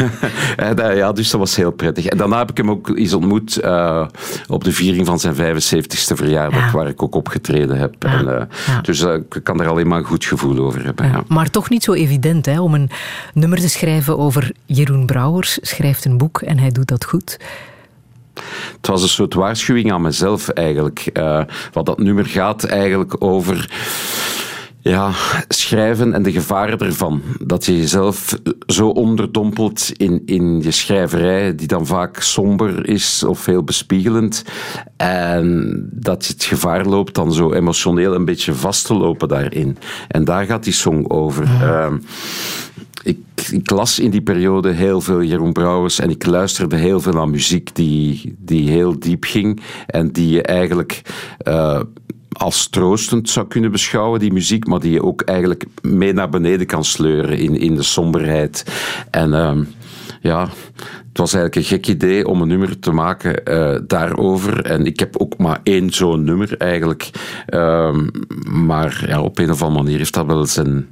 en, 0.57 0.79
eh, 0.79 0.97
ja, 0.97 1.13
dus 1.13 1.31
dat 1.31 1.41
was 1.41 1.57
heel 1.57 1.71
prettig. 1.71 2.07
En 2.07 2.19
daarna 2.19 2.39
heb 2.39 2.51
ik 2.51 2.57
hem 2.57 2.71
ook 2.71 2.89
eens 2.89 3.13
ontmoet 3.13 3.57
eh, 3.57 4.07
op 4.49 4.65
de 4.65 4.73
viering 4.73 5.07
van 5.07 5.19
zijn 5.21 5.35
75ste 5.35 6.15
verjaardag, 6.15 6.65
Ja. 6.65 6.71
waar 6.71 6.89
ik 6.89 7.03
ook 7.03 7.15
opgetreden 7.15 7.77
heb. 7.77 8.05
En, 8.05 8.39
eh, 8.39 8.47
ja. 8.67 8.81
Dus 8.81 9.01
ik 9.01 9.41
kan 9.43 9.61
er 9.61 9.69
alleen 9.69 9.89
maar 9.89 9.99
een 9.99 10.05
goed 10.05 10.25
gevoel 10.25 10.59
over 10.59 10.85
hebben. 10.85 11.07
Ja. 11.07 11.25
Maar 11.29 11.51
toch 11.51 11.71
niet 11.71 11.85
zo 11.85 11.93
evident 11.93 12.47
hè, 12.47 12.61
om 12.61 12.75
een 12.75 12.91
nummer 13.35 13.61
te 13.61 13.69
schrijven 13.69 14.19
over 14.19 14.53
Jeroen 14.65 15.07
Brouwers. 15.07 15.59
Schrijft 15.63 16.05
een 16.05 16.19
boek 16.19 16.41
en 16.41 16.59
hij 16.59 16.71
doet 16.71 16.89
dat 16.89 17.05
goed. 17.05 17.39
Het 18.81 18.87
was 18.87 19.03
een 19.03 19.09
soort 19.09 19.35
waarschuwing 19.35 19.93
aan 19.93 20.03
mezelf 20.03 20.49
eigenlijk. 20.49 21.11
Eh, 21.13 21.43
wat 21.73 21.87
dat 21.87 21.99
nummer 21.99 22.27
gaat 22.27 22.65
eigenlijk 22.65 23.17
over 23.19 23.69
ja, 24.83 25.11
schrijven 25.49 26.15
en 26.15 26.23
de 26.23 26.33
gevaren 26.33 26.79
ervan. 26.79 27.23
Dat 27.41 27.65
je 27.65 27.77
jezelf 27.77 28.39
zo 28.67 28.89
onderdompelt 28.89 29.91
in, 29.97 30.23
in 30.27 30.63
je 30.63 30.71
schrijverij, 30.71 31.55
die 31.55 31.67
dan 31.67 31.87
vaak 31.87 32.21
somber 32.21 32.89
is 32.89 33.25
of 33.25 33.47
heel 33.47 33.63
bespiegelend. 33.63 34.45
En 34.97 35.89
dat 35.93 36.27
je 36.27 36.33
het 36.33 36.45
gevaar 36.45 36.85
loopt 36.85 37.15
dan 37.15 37.33
zo 37.33 37.53
emotioneel 37.53 38.15
een 38.15 38.25
beetje 38.25 38.55
vast 38.55 38.87
te 38.87 38.95
lopen 38.95 39.29
daarin. 39.29 39.79
En 40.09 40.25
daar 40.25 40.45
gaat 40.45 40.65
die 40.65 40.73
song 40.73 41.05
over. 41.09 41.45
Ehm, 41.45 41.99
ik, 43.03 43.19
ik 43.51 43.71
las 43.71 43.99
in 43.99 44.11
die 44.11 44.23
periode 44.23 44.71
heel 44.71 45.01
veel 45.01 45.23
Jeroen 45.23 45.53
Brouwers 45.53 45.99
en 45.99 46.11
ik 46.11 46.27
luisterde 46.27 46.77
heel 46.77 47.01
veel 47.01 47.13
naar 47.13 47.29
muziek 47.29 47.75
die, 47.75 48.35
die 48.39 48.71
heel 48.71 48.99
diep 48.99 49.25
ging 49.25 49.61
en 49.87 50.13
die 50.13 50.29
je 50.29 50.43
eigenlijk 50.43 51.03
eh, 51.39 51.81
als 52.33 52.69
troostend 52.69 53.31
zou 53.31 53.47
kunnen 53.47 53.71
beschouwen, 53.71 54.21
die 54.21 54.33
muziek, 54.33 54.67
maar 54.67 54.81
die 54.81 54.93
je 54.93 55.03
ook 55.03 55.23
eigenlijk 55.23 55.65
mee 55.83 56.13
naar 56.13 56.29
beneden 56.29 56.67
kan 56.67 56.85
sleuren 56.85 57.39
in, 57.39 57.57
in 57.57 57.75
de 57.75 57.83
somberheid. 57.83 58.65
En 59.11 59.35
ehm, 59.35 59.65
ja, 60.21 60.49
was 61.21 61.33
eigenlijk 61.35 61.57
een 61.57 61.77
gek 61.77 61.87
idee 61.87 62.27
om 62.27 62.43
een 62.43 62.49
nummer 62.49 62.79
te 62.79 62.91
maken 62.91 63.45
eh, 63.45 63.79
daarover. 63.87 64.65
En 64.65 64.87
ik 64.87 64.99
heb 64.99 65.17
ook 65.17 65.39
maar 65.39 65.61
één 65.63 65.91
zo'n 65.91 66.25
nummer 66.25 66.57
eigenlijk. 66.59 67.11
Ehm, 67.47 68.07
maar 68.65 69.05
ja, 69.07 69.21
op 69.21 69.39
een 69.39 69.51
of 69.51 69.63
andere 69.63 69.83
manier 69.83 69.99
heeft 69.99 70.15
dat 70.15 70.27
wel 70.27 70.47
zijn, 70.47 70.89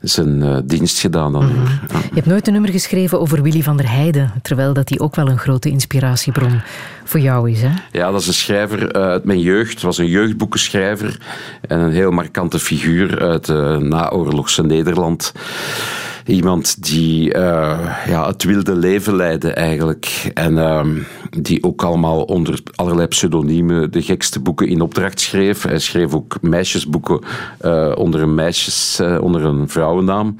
zijn 0.00 0.42
eh, 0.42 0.58
dienst 0.64 1.00
gedaan. 1.00 1.32
Nummer. 1.32 1.80
Ja. 1.88 1.98
Je 1.98 2.14
hebt 2.14 2.26
nooit 2.26 2.46
een 2.46 2.52
nummer 2.52 2.70
geschreven 2.70 3.20
over 3.20 3.42
Willy 3.42 3.62
van 3.62 3.76
der 3.76 3.90
Heijden, 3.90 4.32
terwijl 4.42 4.72
dat 4.72 4.88
die 4.88 5.00
ook 5.00 5.16
wel 5.16 5.28
een 5.28 5.38
grote 5.38 5.68
inspiratiebron 5.68 6.60
voor 7.04 7.20
jou 7.20 7.50
is. 7.50 7.62
Hè? 7.62 7.70
Ja, 7.92 8.10
dat 8.10 8.20
is 8.20 8.26
een 8.26 8.34
schrijver 8.34 8.90
eh, 8.90 9.02
uit 9.02 9.24
mijn 9.24 9.40
jeugd. 9.40 9.82
was 9.82 9.98
een 9.98 10.06
jeugdboekenschrijver 10.06 11.18
en 11.68 11.78
een 11.78 11.92
heel 11.92 12.10
markante 12.10 12.58
figuur 12.58 13.20
uit 13.20 13.48
uh, 13.48 13.76
naoorlogse 13.76 14.62
Nederland. 14.62 15.32
Iemand 16.26 16.84
die 16.84 17.34
uh, 17.34 17.78
ja, 18.06 18.26
het 18.26 18.44
wilde 18.44 18.74
leven 18.74 19.16
leidde 19.16 19.52
eigenlijk. 19.52 20.30
En 20.34 20.52
uh, 20.52 20.86
die 21.40 21.64
ook 21.64 21.82
allemaal 21.82 22.22
onder 22.22 22.60
allerlei 22.74 23.06
pseudoniemen 23.06 23.90
de 23.90 24.02
gekste 24.02 24.40
boeken 24.40 24.68
in 24.68 24.80
opdracht 24.80 25.20
schreef. 25.20 25.62
Hij 25.62 25.78
schreef 25.78 26.14
ook 26.14 26.38
meisjesboeken 26.40 27.20
uh, 27.64 27.92
onder 27.94 28.22
een 28.22 28.34
meisjes, 28.34 29.00
onder 29.20 29.44
een 29.44 29.68
vrouwennaam. 29.68 30.36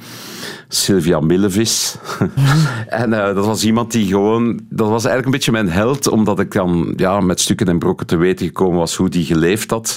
Sylvia 0.69 1.21
Millevis. 1.21 1.97
en 2.89 3.11
dat 3.11 3.47
was 3.47 3.65
iemand 3.65 3.93
die 3.93 4.07
gewoon... 4.07 4.61
Dat 4.69 4.89
was 4.89 5.05
eigenlijk 5.05 5.25
een 5.25 5.31
beetje 5.31 5.53
mijn 5.53 5.69
held, 5.69 6.09
omdat 6.09 6.41
ik 6.41 6.53
dan 6.53 6.93
ja, 6.97 7.21
met 7.21 7.41
stukken 7.41 7.69
en 7.69 7.79
brokken 7.79 8.07
te 8.07 8.17
weten 8.17 8.47
gekomen 8.47 8.79
was 8.79 8.97
hoe 8.97 9.09
die 9.09 9.25
geleefd 9.25 9.71
had. 9.71 9.97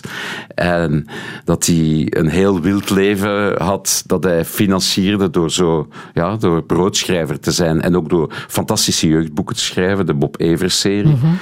En 0.55 1.07
dat 1.43 1.65
hij 1.65 2.07
een 2.09 2.27
heel 2.27 2.61
wild 2.61 2.89
leven 2.89 3.61
had, 3.61 4.03
dat 4.05 4.23
hij 4.23 4.45
financierde 4.45 5.29
door 5.29 5.51
zo... 5.51 5.74
Ja, 6.13 6.36
door 6.36 6.63
broodschrijver 6.63 7.39
te 7.39 7.51
zijn 7.51 7.82
en 7.82 7.95
ook 7.95 8.09
door 8.09 8.34
fantastische 8.47 9.07
jeugdboeken 9.07 9.55
te 9.55 9.61
schrijven, 9.61 10.05
de 10.05 10.13
Bob 10.13 10.39
Evers-serie. 10.39 11.13
Mm 11.13 11.19
-hmm. 11.19 11.38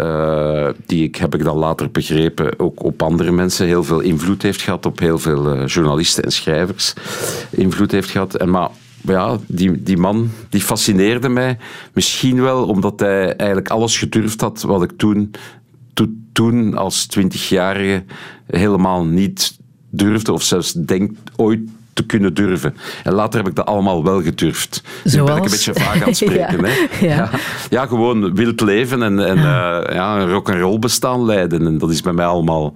uh, 0.00 0.68
die 0.86 1.04
ik, 1.04 1.16
heb 1.16 1.34
ik 1.34 1.44
dan 1.44 1.56
later 1.56 1.90
begrepen, 1.90 2.58
ook 2.58 2.84
op 2.84 3.02
andere 3.02 3.32
mensen 3.32 3.66
heel 3.66 3.84
veel 3.84 4.00
invloed 4.00 4.42
heeft 4.42 4.62
gehad, 4.62 4.86
op 4.86 4.98
heel 4.98 5.18
veel 5.18 5.56
uh, 5.56 5.66
journalisten 5.66 6.24
en 6.24 6.32
schrijvers 6.32 6.94
invloed 7.50 7.90
heeft 7.90 8.10
gehad. 8.10 8.34
En 8.34 8.50
maar 8.50 8.68
ja, 9.02 9.38
die, 9.46 9.82
die 9.82 9.96
man 9.96 10.30
die 10.48 10.60
fascineerde 10.60 11.28
mij. 11.28 11.58
Misschien 11.92 12.42
wel 12.42 12.66
omdat 12.66 13.00
hij 13.00 13.36
eigenlijk 13.36 13.68
alles 13.68 13.98
gedurfd 13.98 14.40
had 14.40 14.62
wat 14.62 14.82
ik 14.82 14.92
toen, 14.96 15.30
to, 15.94 16.06
toen 16.32 16.76
als 16.76 17.06
twintigjarige 17.06 18.04
helemaal 18.46 19.04
niet 19.04 19.58
durfde 19.90 20.32
of 20.32 20.42
zelfs 20.42 20.72
denk 20.72 21.16
ooit 21.36 21.60
te 21.98 22.06
kunnen 22.06 22.34
durven. 22.34 22.76
En 23.04 23.12
later 23.12 23.38
heb 23.38 23.48
ik 23.48 23.54
dat 23.54 23.66
allemaal 23.66 24.04
wel 24.04 24.22
gedurfd. 24.22 24.82
Zoals? 25.04 25.30
ben 25.30 25.36
ik 25.38 25.44
een 25.44 25.50
beetje 25.50 25.74
vaag 25.74 25.94
aan 25.94 26.08
het 26.08 26.16
spreken. 26.16 26.60
ja. 26.66 26.68
Hè? 26.68 27.06
Ja. 27.06 27.14
Ja. 27.14 27.30
ja. 27.70 27.86
gewoon 27.86 28.34
wild 28.34 28.60
leven 28.60 29.02
en, 29.02 29.26
en 29.26 29.36
ja. 29.36 29.88
Uh, 29.88 29.94
ja, 29.94 30.18
een 30.18 30.30
rock'n'roll 30.30 30.78
bestaan 30.78 31.24
leiden. 31.24 31.66
En 31.66 31.78
dat 31.78 31.90
is 31.90 32.00
bij 32.00 32.12
mij 32.12 32.26
allemaal 32.26 32.74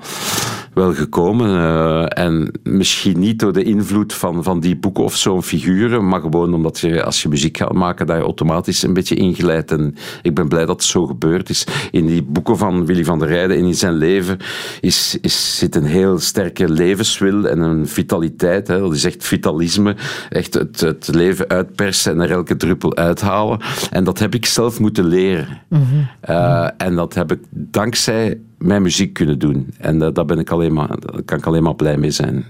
wel 0.74 0.94
gekomen. 0.94 1.48
Uh, 1.48 2.04
en 2.08 2.50
misschien 2.62 3.18
niet 3.18 3.38
door 3.38 3.52
de 3.52 3.62
invloed 3.62 4.14
van, 4.14 4.42
van 4.42 4.60
die 4.60 4.76
boeken 4.76 5.04
of 5.04 5.16
zo'n 5.16 5.42
figuren, 5.42 6.08
maar 6.08 6.20
gewoon 6.20 6.54
omdat 6.54 6.78
je 6.78 7.04
als 7.04 7.22
je 7.22 7.28
muziek 7.28 7.56
gaat 7.56 7.72
maken, 7.72 8.06
daar 8.06 8.16
je 8.16 8.22
automatisch 8.22 8.82
een 8.82 8.92
beetje 8.92 9.14
ingeleid. 9.14 9.70
En 9.70 9.94
ik 10.22 10.34
ben 10.34 10.48
blij 10.48 10.66
dat 10.66 10.76
het 10.76 10.84
zo 10.84 11.06
gebeurd 11.06 11.48
is. 11.48 11.66
In 11.90 12.06
die 12.06 12.22
boeken 12.22 12.58
van 12.58 12.86
Willy 12.86 13.04
van 13.04 13.18
der 13.18 13.28
Rijden 13.28 13.56
en 13.56 13.64
in 13.64 13.74
zijn 13.74 13.94
leven 13.94 14.38
is, 14.80 15.18
is, 15.20 15.58
zit 15.58 15.76
een 15.76 15.84
heel 15.84 16.18
sterke 16.18 16.68
levenswil 16.68 17.48
en 17.48 17.60
een 17.60 17.86
vitaliteit. 17.86 18.68
Hè. 18.68 18.78
Dat 18.78 18.94
is 18.94 19.04
echt 19.04 19.24
vitalisme. 19.24 19.96
Echt 20.28 20.54
het, 20.54 20.80
het 20.80 21.08
leven 21.14 21.48
uitpersen 21.48 22.12
en 22.12 22.20
er 22.20 22.30
elke 22.30 22.56
druppel 22.56 22.96
uithalen. 22.96 23.60
En 23.90 24.04
dat 24.04 24.18
heb 24.18 24.34
ik 24.34 24.46
zelf 24.46 24.80
moeten 24.80 25.04
leren. 25.04 25.60
Mm 25.68 25.86
-hmm. 25.90 26.08
uh, 26.28 26.68
en 26.76 26.94
dat 26.94 27.14
heb 27.14 27.32
ik 27.32 27.40
dankzij 27.50 28.38
mijn 28.62 28.82
muziek 28.82 29.12
kunnen 29.12 29.38
doen. 29.38 29.74
En 29.78 30.02
uh, 30.02 30.08
daar 30.12 30.24
ben 30.24 30.38
ik 30.38 30.50
alleen 30.50 30.72
maar, 30.72 30.88
kan 31.24 31.38
ik 31.38 31.46
alleen 31.46 31.62
maar 31.62 31.74
blij 31.74 31.96
mee 31.96 32.10
zijn. 32.10 32.44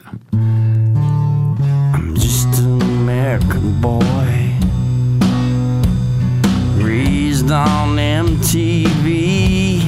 I'm 1.95 2.13
just 2.15 2.59
an 2.59 2.83
American 2.83 3.81
boy 3.81 4.03
Raised 6.79 7.51
on 7.51 7.95
MTV 8.25 9.81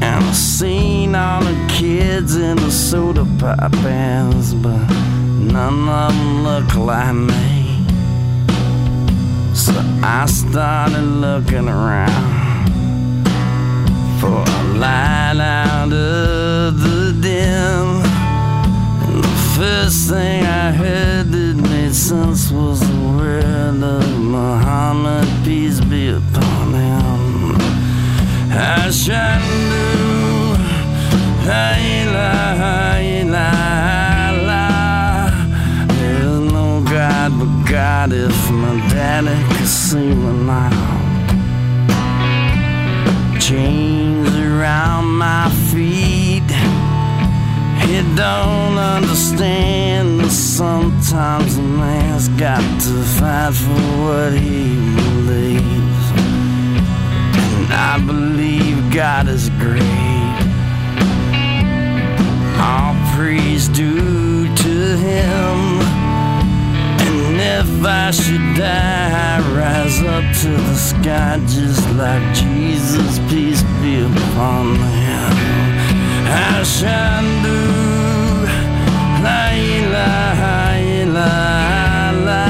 And 0.00 0.24
I've 0.24 0.34
seen 0.34 1.14
all 1.14 1.42
the 1.42 1.66
kids 1.66 2.36
in 2.36 2.56
the 2.56 2.70
soda 2.70 3.24
pop 3.38 3.72
bands 3.82 4.54
But 4.54 4.90
none 5.52 5.88
of 5.88 6.12
them 6.12 6.42
look 6.42 6.74
like 6.74 7.14
me 7.14 7.84
So 9.54 9.72
I 10.02 10.26
started 10.26 11.02
looking 11.02 11.68
around 11.68 12.37
light 14.78 15.40
out 15.40 15.92
of 15.92 16.78
the 16.80 17.12
dim. 17.20 18.02
And 19.04 19.24
the 19.24 19.36
first 19.56 20.08
thing 20.08 20.44
I 20.44 20.70
heard 20.72 21.32
that 21.32 21.56
made 21.70 21.94
sense 21.94 22.50
was 22.52 22.80
the 22.80 22.98
word 23.16 23.82
of 23.82 24.18
Muhammad, 24.18 25.26
peace 25.44 25.80
be 25.80 26.08
upon 26.10 26.74
him. 26.74 27.58
Ashadu, 28.50 29.86
la 31.48 31.66
ilaha 31.98 32.76
illallah. 33.18 34.48
There's 35.98 36.52
no 36.52 36.66
God 36.82 37.30
but 37.38 37.52
God 37.70 38.12
if 38.12 38.50
my 38.50 38.74
daddy 38.90 39.38
could 39.56 39.66
see 39.66 40.14
me 40.14 40.32
now 40.46 40.98
chains 43.48 44.07
around 44.88 45.06
my 45.18 45.50
feet. 45.70 46.48
You 47.88 48.02
don't 48.14 48.78
understand 48.78 50.20
that 50.20 50.30
sometimes 50.30 51.56
a 51.56 51.62
man's 51.62 52.28
got 52.40 52.62
to 52.82 53.02
fight 53.18 53.54
for 53.54 53.80
what 54.02 54.32
he 54.32 54.74
believes. 54.94 56.04
And 57.56 57.72
I 57.72 57.98
believe 58.04 58.92
God 58.92 59.28
is 59.28 59.48
great. 59.50 59.82
All 62.60 62.94
praise 63.14 63.68
due 63.68 64.54
to 64.54 64.96
Him. 64.96 65.87
If 67.60 67.84
I 67.84 68.12
should 68.12 68.54
die, 68.54 69.10
I 69.34 69.40
rise 69.58 70.00
up 70.02 70.22
to 70.42 70.48
the 70.48 70.76
sky 70.76 71.40
just 71.48 71.84
like 71.96 72.22
Jesus. 72.32 73.18
Peace 73.28 73.62
be 73.82 74.02
upon 74.02 74.76
Him. 74.76 75.32
I 76.30 76.62
shall 76.62 77.26
do. 77.42 77.60
La 79.24 79.50
ilaha 79.74 80.78
illallah. 81.02 82.46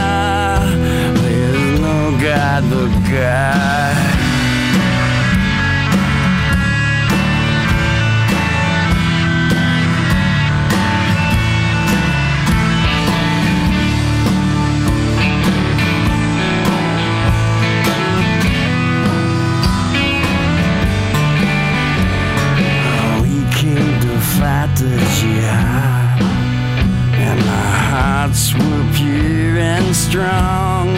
There's 1.22 1.80
no 1.80 1.98
God 2.20 2.62
but 2.68 2.93
God. 3.10 3.98
Fight 24.78 24.90
the 24.90 24.96
jihad, 25.20 26.22
and 27.14 27.40
our 27.40 27.72
hearts 27.90 28.55
were 28.55 28.92
pure 28.94 29.59
and 29.59 29.94
strong. 29.94 30.88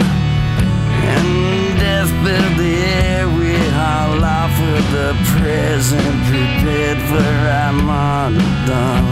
And 1.03 1.79
death 1.79 2.09
filled 2.23 2.57
the 2.59 2.75
air, 2.75 3.27
we 3.27 3.55
all 3.73 4.23
offered 4.23 4.85
the 4.91 5.13
present, 5.37 6.15
prepared 6.29 6.99
for 7.09 7.31
our 7.57 7.73
martyrdom. 7.73 9.05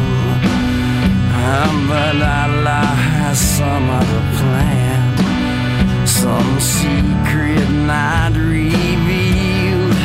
Um, 1.40 1.88
but 1.88 2.16
Allah 2.16 2.86
has 3.16 3.40
some 3.40 3.90
other 3.90 4.24
plan, 4.40 6.08
some 6.08 6.60
secret 6.60 7.70
not 7.88 8.34
revealed. 8.34 9.98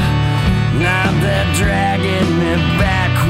Now 0.81 1.11
they're 1.21 1.55
dragging 1.55 2.39
me 2.39 2.74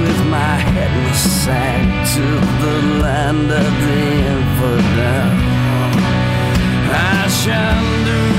with 0.05 0.27
my 0.27 0.57
head 0.73 0.91
in 0.99 1.05
the 1.05 1.15
sack 1.15 1.85
to 2.15 2.25
the 2.63 2.77
land 3.03 3.51
of 3.51 3.71
the 3.85 4.03
infidel. 4.35 5.31
I 7.17 7.29
shall 7.41 7.85
do 8.09 8.34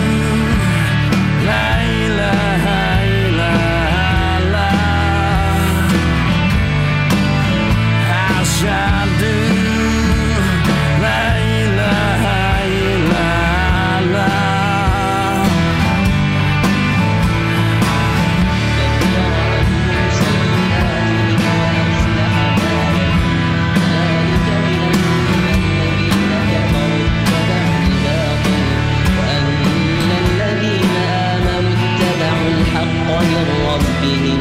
ربهم 34.04 34.40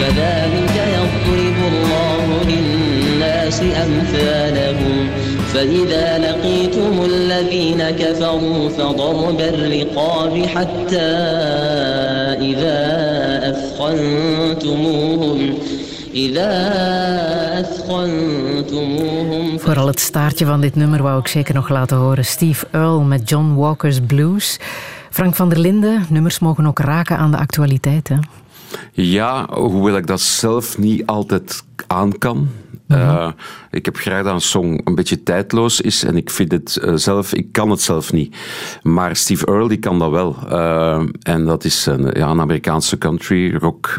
كذلك 0.00 0.76
يضرب 0.96 1.58
الله 1.72 2.24
للناس 2.48 3.60
أمثالهم 3.62 5.08
فإذا 5.52 6.18
لقيتم 6.18 7.04
الذين 7.04 7.90
كفروا 7.90 8.68
فضرب 8.68 9.40
الرقاب 9.40 10.46
حتى 10.46 11.10
إذا 12.50 12.80
أثخنتموهم 13.50 15.40
إذا 16.14 16.50
أثخنتموهم 17.60 19.58
Vooral 19.58 19.86
het 19.86 20.00
staartje 20.00 20.46
van 20.46 20.60
dit 20.60 20.76
nummer 20.76 21.02
wou 21.02 21.18
ik 21.18 21.28
zeker 21.28 21.54
nog 21.54 21.68
laten 21.68 21.96
horen. 21.96 22.24
Steve 22.24 22.66
Earle 22.70 23.04
met 23.04 23.28
John 23.28 23.54
Walker's 23.54 24.00
Blues. 24.06 24.58
Frank 25.10 25.34
van 25.34 25.48
der 25.48 25.58
Linden, 25.58 26.06
nummers 26.08 26.38
mogen 26.38 26.66
ook 26.66 26.78
raken 26.78 27.16
aan 27.16 27.30
de 27.30 27.36
actualiteit. 27.36 28.08
Hè? 28.08 28.16
Ja, 28.91 29.47
hoewel 29.53 29.97
ik 29.97 30.07
dat 30.07 30.21
zelf 30.21 30.77
niet 30.77 31.05
altijd 31.05 31.63
aan 31.87 32.17
kan. 32.17 32.49
Eh, 32.87 33.31
ik 33.71 33.85
heb 33.85 33.97
graag 33.97 34.23
dat 34.23 34.33
een 34.33 34.41
song 34.41 34.81
een 34.83 34.95
beetje 34.95 35.23
tijdloos 35.23 35.81
is 35.81 36.03
en 36.03 36.17
ik 36.17 36.29
vind 36.29 36.51
het 36.51 36.77
eh, 36.77 36.93
zelf, 36.95 37.33
ik 37.33 37.51
kan 37.51 37.69
het 37.69 37.81
zelf 37.81 38.13
niet. 38.13 38.35
Maar 38.81 39.15
Steve 39.15 39.45
Earle 39.45 39.67
die 39.67 39.77
kan 39.77 39.99
dat 39.99 40.09
wel. 40.09 40.35
Eh, 40.49 41.03
en 41.21 41.45
dat 41.45 41.63
is 41.63 41.85
een, 41.85 42.09
ja, 42.13 42.29
een 42.29 42.39
Amerikaanse 42.39 42.97
country 42.97 43.55
rock 43.55 43.95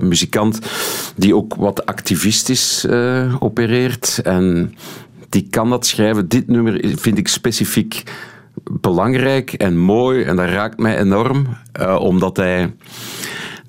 muzikant 0.00 0.60
die 1.16 1.36
ook 1.36 1.54
wat 1.54 1.86
activistisch 1.86 2.86
opereert. 3.38 4.20
En 4.22 4.74
die 5.28 5.46
kan 5.50 5.70
dat 5.70 5.86
schrijven. 5.86 6.28
Dit 6.28 6.48
nummer 6.48 6.80
vind 6.96 7.18
ik 7.18 7.28
specifiek 7.28 8.02
belangrijk 8.80 9.52
en 9.52 9.78
mooi 9.78 10.22
en 10.22 10.36
dat 10.36 10.48
raakt 10.48 10.78
mij 10.78 10.98
enorm, 10.98 11.46
omdat 11.98 12.36
hij 12.36 12.72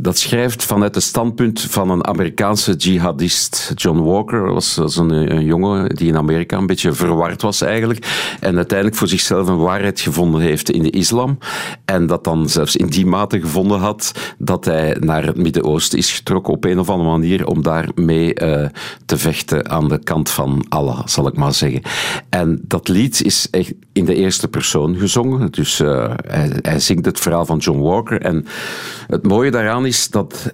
dat 0.01 0.17
schrijft 0.17 0.63
vanuit 0.63 0.95
het 0.95 1.03
standpunt 1.03 1.61
van 1.61 1.89
een 1.89 2.05
Amerikaanse 2.05 2.73
jihadist. 2.73 3.71
John 3.75 3.99
Walker 3.99 4.53
was, 4.53 4.77
een, 4.97 5.43
jongen 5.43 5.89
die 5.95 6.07
in 6.07 6.17
Amerika 6.17 6.57
een 6.57 6.65
beetje 6.65 6.93
verward 6.93 7.41
was 7.41 7.61
eigenlijk. 7.61 8.07
En 8.39 8.55
uiteindelijk 8.55 8.97
voor 8.97 9.07
zichzelf 9.07 9.47
een 9.47 9.57
waarheid 9.57 9.99
gevonden 9.99 10.41
heeft 10.41 10.71
in 10.71 10.83
de 10.83 10.89
islam. 10.89 11.37
En 11.85 12.07
dat 12.07 12.23
dan 12.23 12.49
zelfs 12.49 12.75
in 12.75 12.87
die 12.87 13.05
mate 13.05 13.39
gevonden 13.39 13.79
had 13.79 14.11
dat 14.37 14.65
hij 14.65 14.97
naar 14.99 15.25
het 15.25 15.37
Midden-Oosten 15.37 15.97
is 15.97 16.11
getrokken 16.11 16.53
op 16.53 16.65
een 16.65 16.79
of 16.79 16.89
andere 16.89 17.09
manier 17.09 17.47
om 17.47 17.61
daarmee 17.63 18.33
eh, 18.33 18.69
te 19.05 19.17
vechten 19.17 19.69
aan 19.69 19.87
de 19.87 20.03
kant 20.03 20.29
van 20.29 20.65
Allah, 20.69 21.01
zal 21.05 21.27
ik 21.27 21.37
maar 21.37 21.53
zeggen. 21.53 21.81
En 22.29 22.61
dat 22.63 22.87
lied 22.87 23.23
is 23.23 23.47
echt 23.51 23.73
in 23.93 24.05
de 24.05 24.15
eerste 24.15 24.47
persoon 24.47 24.95
gezongen. 24.95 25.51
Dus 25.51 25.79
eh, 25.79 26.13
hij, 26.27 26.51
hij 26.61 26.79
zingt 26.79 27.05
het 27.05 27.19
verhaal 27.19 27.45
van 27.45 27.57
John 27.57 27.79
Walker. 27.79 28.21
En 28.21 28.45
het 29.07 29.27
mooie 29.27 29.51
daaraan 29.51 29.87
is 29.89 30.09
dat, 30.09 30.53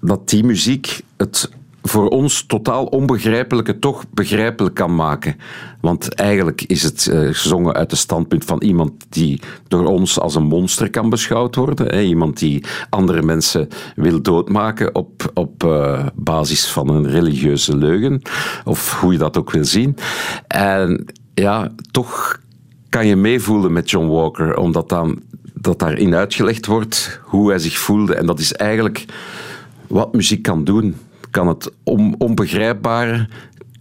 dat 0.00 0.28
die 0.28 0.44
muziek 0.44 1.00
het 1.16 1.50
voor 1.82 2.08
ons 2.08 2.42
totaal 2.46 2.84
onbegrijpelijke 2.84 3.78
toch 3.78 4.04
begrijpelijk 4.10 4.74
kan 4.74 4.94
maken. 4.94 5.36
Want 5.80 6.14
eigenlijk 6.14 6.62
is 6.62 6.82
het 6.82 7.06
eh, 7.06 7.20
gezongen 7.20 7.74
uit 7.74 7.90
het 7.90 8.00
standpunt 8.00 8.44
van 8.44 8.62
iemand 8.62 8.92
die 9.08 9.40
door 9.68 9.86
ons 9.86 10.20
als 10.20 10.34
een 10.34 10.46
monster 10.46 10.90
kan 10.90 11.10
beschouwd 11.10 11.54
worden. 11.54 11.86
Hè? 11.86 12.00
Iemand 12.00 12.38
die 12.38 12.64
andere 12.90 13.22
mensen 13.22 13.68
wil 13.94 14.22
doodmaken 14.22 14.94
op, 14.94 15.30
op 15.34 15.64
eh, 15.64 16.06
basis 16.14 16.66
van 16.66 16.88
een 16.88 17.08
religieuze 17.08 17.76
leugen. 17.76 18.22
Of 18.64 19.00
hoe 19.00 19.12
je 19.12 19.18
dat 19.18 19.36
ook 19.36 19.50
wil 19.50 19.64
zien. 19.64 19.96
En 20.46 21.04
ja, 21.34 21.72
toch 21.90 22.40
kan 22.88 23.06
je 23.06 23.16
meevoelen 23.16 23.72
met 23.72 23.90
John 23.90 24.06
Walker, 24.06 24.56
omdat 24.56 24.88
dan, 24.88 25.22
dat 25.66 25.78
daarin 25.78 26.14
uitgelegd 26.14 26.66
wordt 26.66 27.20
hoe 27.22 27.48
hij 27.48 27.58
zich 27.58 27.78
voelde. 27.78 28.14
En 28.14 28.26
dat 28.26 28.38
is 28.38 28.52
eigenlijk 28.52 29.04
wat 29.86 30.14
muziek 30.14 30.42
kan 30.42 30.64
doen. 30.64 30.96
Kan 31.30 31.48
het 31.48 31.70
on, 31.82 32.14
onbegrijpbare 32.18 33.28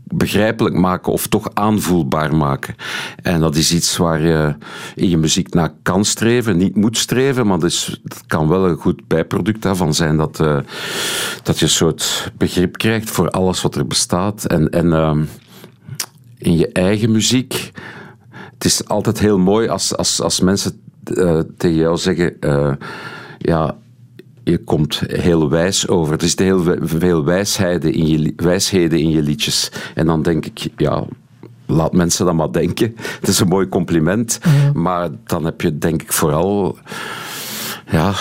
begrijpelijk 0.03 0.75
maken 0.75 1.11
of 1.11 1.27
toch 1.27 1.49
aanvoelbaar 1.53 2.35
maken. 2.35 2.75
En 3.21 3.39
dat 3.39 3.55
is 3.55 3.73
iets 3.73 3.97
waar 3.97 4.21
je 4.21 4.55
in 4.95 5.09
je 5.09 5.17
muziek 5.17 5.53
naar 5.53 5.73
kan 5.81 6.05
streven, 6.05 6.57
niet 6.57 6.75
moet 6.75 6.97
streven, 6.97 7.47
maar 7.47 7.59
dus, 7.59 7.99
dat 8.03 8.23
kan 8.27 8.47
wel 8.47 8.67
een 8.67 8.77
goed 8.77 9.07
bijproduct 9.07 9.61
daarvan 9.61 9.93
zijn 9.93 10.17
dat, 10.17 10.39
eh, 10.39 10.57
dat 11.43 11.59
je 11.59 11.65
een 11.65 11.71
soort 11.71 12.31
begrip 12.37 12.77
krijgt 12.77 13.09
voor 13.09 13.29
alles 13.29 13.61
wat 13.61 13.75
er 13.75 13.87
bestaat. 13.87 14.45
En, 14.45 14.69
en 14.69 14.93
ehm, 14.93 15.23
in 16.37 16.57
je 16.57 16.67
eigen 16.67 17.11
muziek 17.11 17.71
het 18.53 18.65
is 18.65 18.87
altijd 18.87 19.19
heel 19.19 19.37
mooi 19.37 19.67
als, 19.67 19.97
als, 19.97 20.21
als 20.21 20.39
mensen 20.39 20.81
eh, 21.09 21.39
tegen 21.57 21.77
jou 21.77 21.97
zeggen: 21.97 22.39
eh, 22.39 22.73
Ja, 23.37 23.77
je 24.43 24.57
komt 24.57 25.01
heel 25.07 25.49
wijs 25.49 25.87
over. 25.87 26.13
Er 26.13 26.27
zitten 26.27 26.45
heel 26.45 26.77
veel 26.81 27.23
wijsheden 27.23 27.93
in, 27.93 28.07
je, 28.07 28.33
wijsheden 28.35 28.99
in 28.99 29.09
je 29.09 29.21
liedjes. 29.21 29.71
En 29.95 30.05
dan 30.05 30.21
denk 30.21 30.45
ik: 30.45 30.67
Ja. 30.77 31.05
Laat 31.67 31.93
mensen 31.93 32.25
dat 32.25 32.35
maar 32.35 32.51
denken. 32.51 32.95
Het 33.19 33.27
is 33.27 33.39
een 33.39 33.47
mooi 33.47 33.69
compliment. 33.69 34.39
Maar 34.73 35.09
dan 35.23 35.45
heb 35.45 35.61
je 35.61 35.77
denk 35.77 36.01
ik 36.01 36.13
vooral 36.13 36.77
ja, 37.95 38.13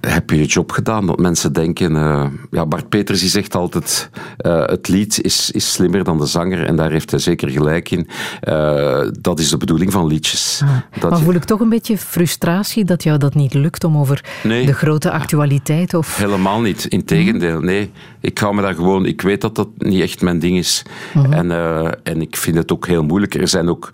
heb 0.00 0.30
je 0.30 0.36
je 0.38 0.44
job 0.44 0.70
gedaan? 0.72 1.06
Dat 1.06 1.18
mensen 1.18 1.52
denken... 1.52 1.96
eh, 1.96 2.26
ja, 2.50 2.66
Bart 2.66 2.88
Peters 2.88 3.20
die 3.20 3.28
zegt 3.28 3.54
altijd... 3.54 4.10
eh, 4.36 4.66
het 4.66 4.88
lied 4.88 5.22
is, 5.22 5.50
is 5.50 5.72
slimmer 5.72 6.04
dan 6.04 6.18
de 6.18 6.26
zanger. 6.26 6.66
En 6.66 6.76
daar 6.76 6.90
heeft 6.90 7.10
hij 7.10 7.20
zeker 7.20 7.48
gelijk 7.48 7.90
in. 7.90 8.08
Eh, 8.40 9.00
dat 9.20 9.38
is 9.38 9.50
de 9.50 9.56
bedoeling 9.56 9.92
van 9.92 10.06
liedjes. 10.06 10.62
Dat 11.00 11.10
maar 11.10 11.18
je- 11.18 11.24
voel 11.24 11.34
ik 11.34 11.44
toch 11.44 11.60
een 11.60 11.68
beetje 11.68 11.98
frustratie 11.98 12.84
dat 12.84 13.02
jou 13.02 13.18
dat 13.18 13.34
niet 13.34 13.54
lukt 13.54 13.84
om 13.84 13.96
over 13.96 14.24
Nee. 14.42 14.66
de 14.66 14.72
grote 14.74 15.10
actualiteit 15.10 15.94
of... 15.94 16.16
Helemaal 16.16 16.60
niet. 16.60 16.84
Integendeel, 16.84 17.60
nee. 17.60 17.90
Ik 18.20 18.38
ga 18.38 18.52
me 18.52 18.62
daar 18.62 18.74
gewoon... 18.74 19.06
Ik 19.06 19.20
weet 19.22 19.40
dat 19.40 19.54
dat 19.54 19.68
niet 19.78 20.00
echt 20.02 20.22
mijn 20.22 20.38
ding 20.38 20.56
is. 20.58 20.82
En, 21.30 21.50
eh, 21.50 21.88
en 22.02 22.20
ik 22.20 22.36
vind 22.36 22.56
het 22.56 22.72
ook 22.72 22.86
heel 22.86 23.02
moeilijk. 23.04 23.34
Er 23.34 23.48
zijn 23.48 23.68
ook 23.68 23.90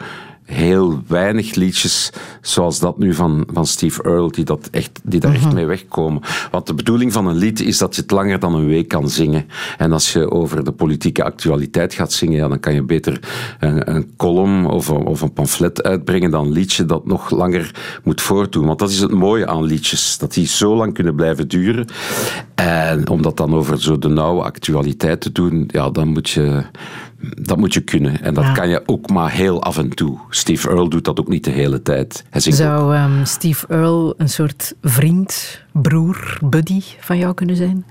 heel 0.48 1.02
weinig 1.06 1.54
liedjes 1.54 2.12
zoals 2.40 2.78
dat 2.78 2.98
nu 2.98 3.14
van, 3.14 3.46
van 3.52 3.66
Steve 3.66 4.02
Earle, 4.02 4.30
die, 4.30 4.44
dat 4.44 4.68
echt, 4.70 5.00
die 5.02 5.20
daar 5.20 5.34
echt 5.34 5.52
mee 5.52 5.66
wegkomen. 5.66 6.22
Want 6.50 6.66
de 6.66 6.74
bedoeling 6.74 7.12
van 7.12 7.26
een 7.26 7.36
lied 7.36 7.60
is 7.60 7.78
dat 7.78 7.94
je 7.94 8.00
het 8.00 8.10
langer 8.10 8.38
dan 8.38 8.54
een 8.54 8.66
week 8.66 8.88
kan 8.88 9.08
zingen. 9.10 9.46
En 9.78 9.92
als 9.92 10.12
je 10.12 10.30
over 10.30 10.64
de 10.64 10.72
politieke 10.72 11.24
actualiteit 11.24 11.94
gaat 11.94 12.12
zingen, 12.12 12.36
ja, 12.36 12.48
dan 12.48 12.60
kan 12.60 12.74
je 12.74 12.82
beter 12.82 13.20
een, 13.58 13.94
een 13.94 14.10
column 14.16 14.66
of 14.66 14.88
een, 14.88 15.06
of 15.06 15.20
een 15.20 15.32
pamflet 15.32 15.82
uitbrengen 15.82 16.30
dan 16.30 16.46
een 16.46 16.52
liedje 16.52 16.84
dat 16.84 17.06
nog 17.06 17.30
langer 17.30 17.74
moet 18.04 18.20
voortdoen. 18.20 18.66
Want 18.66 18.78
dat 18.78 18.90
is 18.90 19.00
het 19.00 19.12
mooie 19.12 19.46
aan 19.46 19.64
liedjes, 19.64 20.18
dat 20.18 20.34
die 20.34 20.46
zo 20.46 20.76
lang 20.76 20.94
kunnen 20.94 21.14
blijven 21.14 21.48
duren. 21.48 21.86
En 22.54 23.08
om 23.08 23.22
dat 23.22 23.36
dan 23.36 23.54
over 23.54 23.80
zo 23.80 23.98
de 23.98 24.08
nauwe 24.08 24.42
actualiteit 24.42 25.20
te 25.20 25.32
doen, 25.32 25.64
ja, 25.72 25.90
dan 25.90 26.08
moet 26.08 26.30
je... 26.30 26.62
Dat 27.20 27.56
moet 27.56 27.74
je 27.74 27.80
kunnen. 27.80 28.22
En 28.22 28.34
dat 28.34 28.44
Ja. 28.44 28.52
kan 28.52 28.68
je 28.68 28.82
ook 28.86 29.10
maar 29.10 29.30
heel 29.30 29.62
af 29.62 29.78
en 29.78 29.88
toe. 29.88 30.18
Steve 30.30 30.68
Earle 30.68 30.88
doet 30.90 31.04
dat 31.04 31.20
ook 31.20 31.28
niet 31.28 31.44
de 31.44 31.50
hele 31.50 31.82
tijd. 31.82 32.24
Zou 32.32 32.94
ehm, 32.94 33.24
Steve 33.24 33.66
Earle 33.68 34.14
een 34.16 34.28
soort 34.28 34.74
vriend, 34.82 35.60
broer, 35.72 36.38
buddy 36.44 36.80
van 37.00 37.18
jou 37.18 37.34
kunnen 37.34 37.56
zijn? 37.56 37.84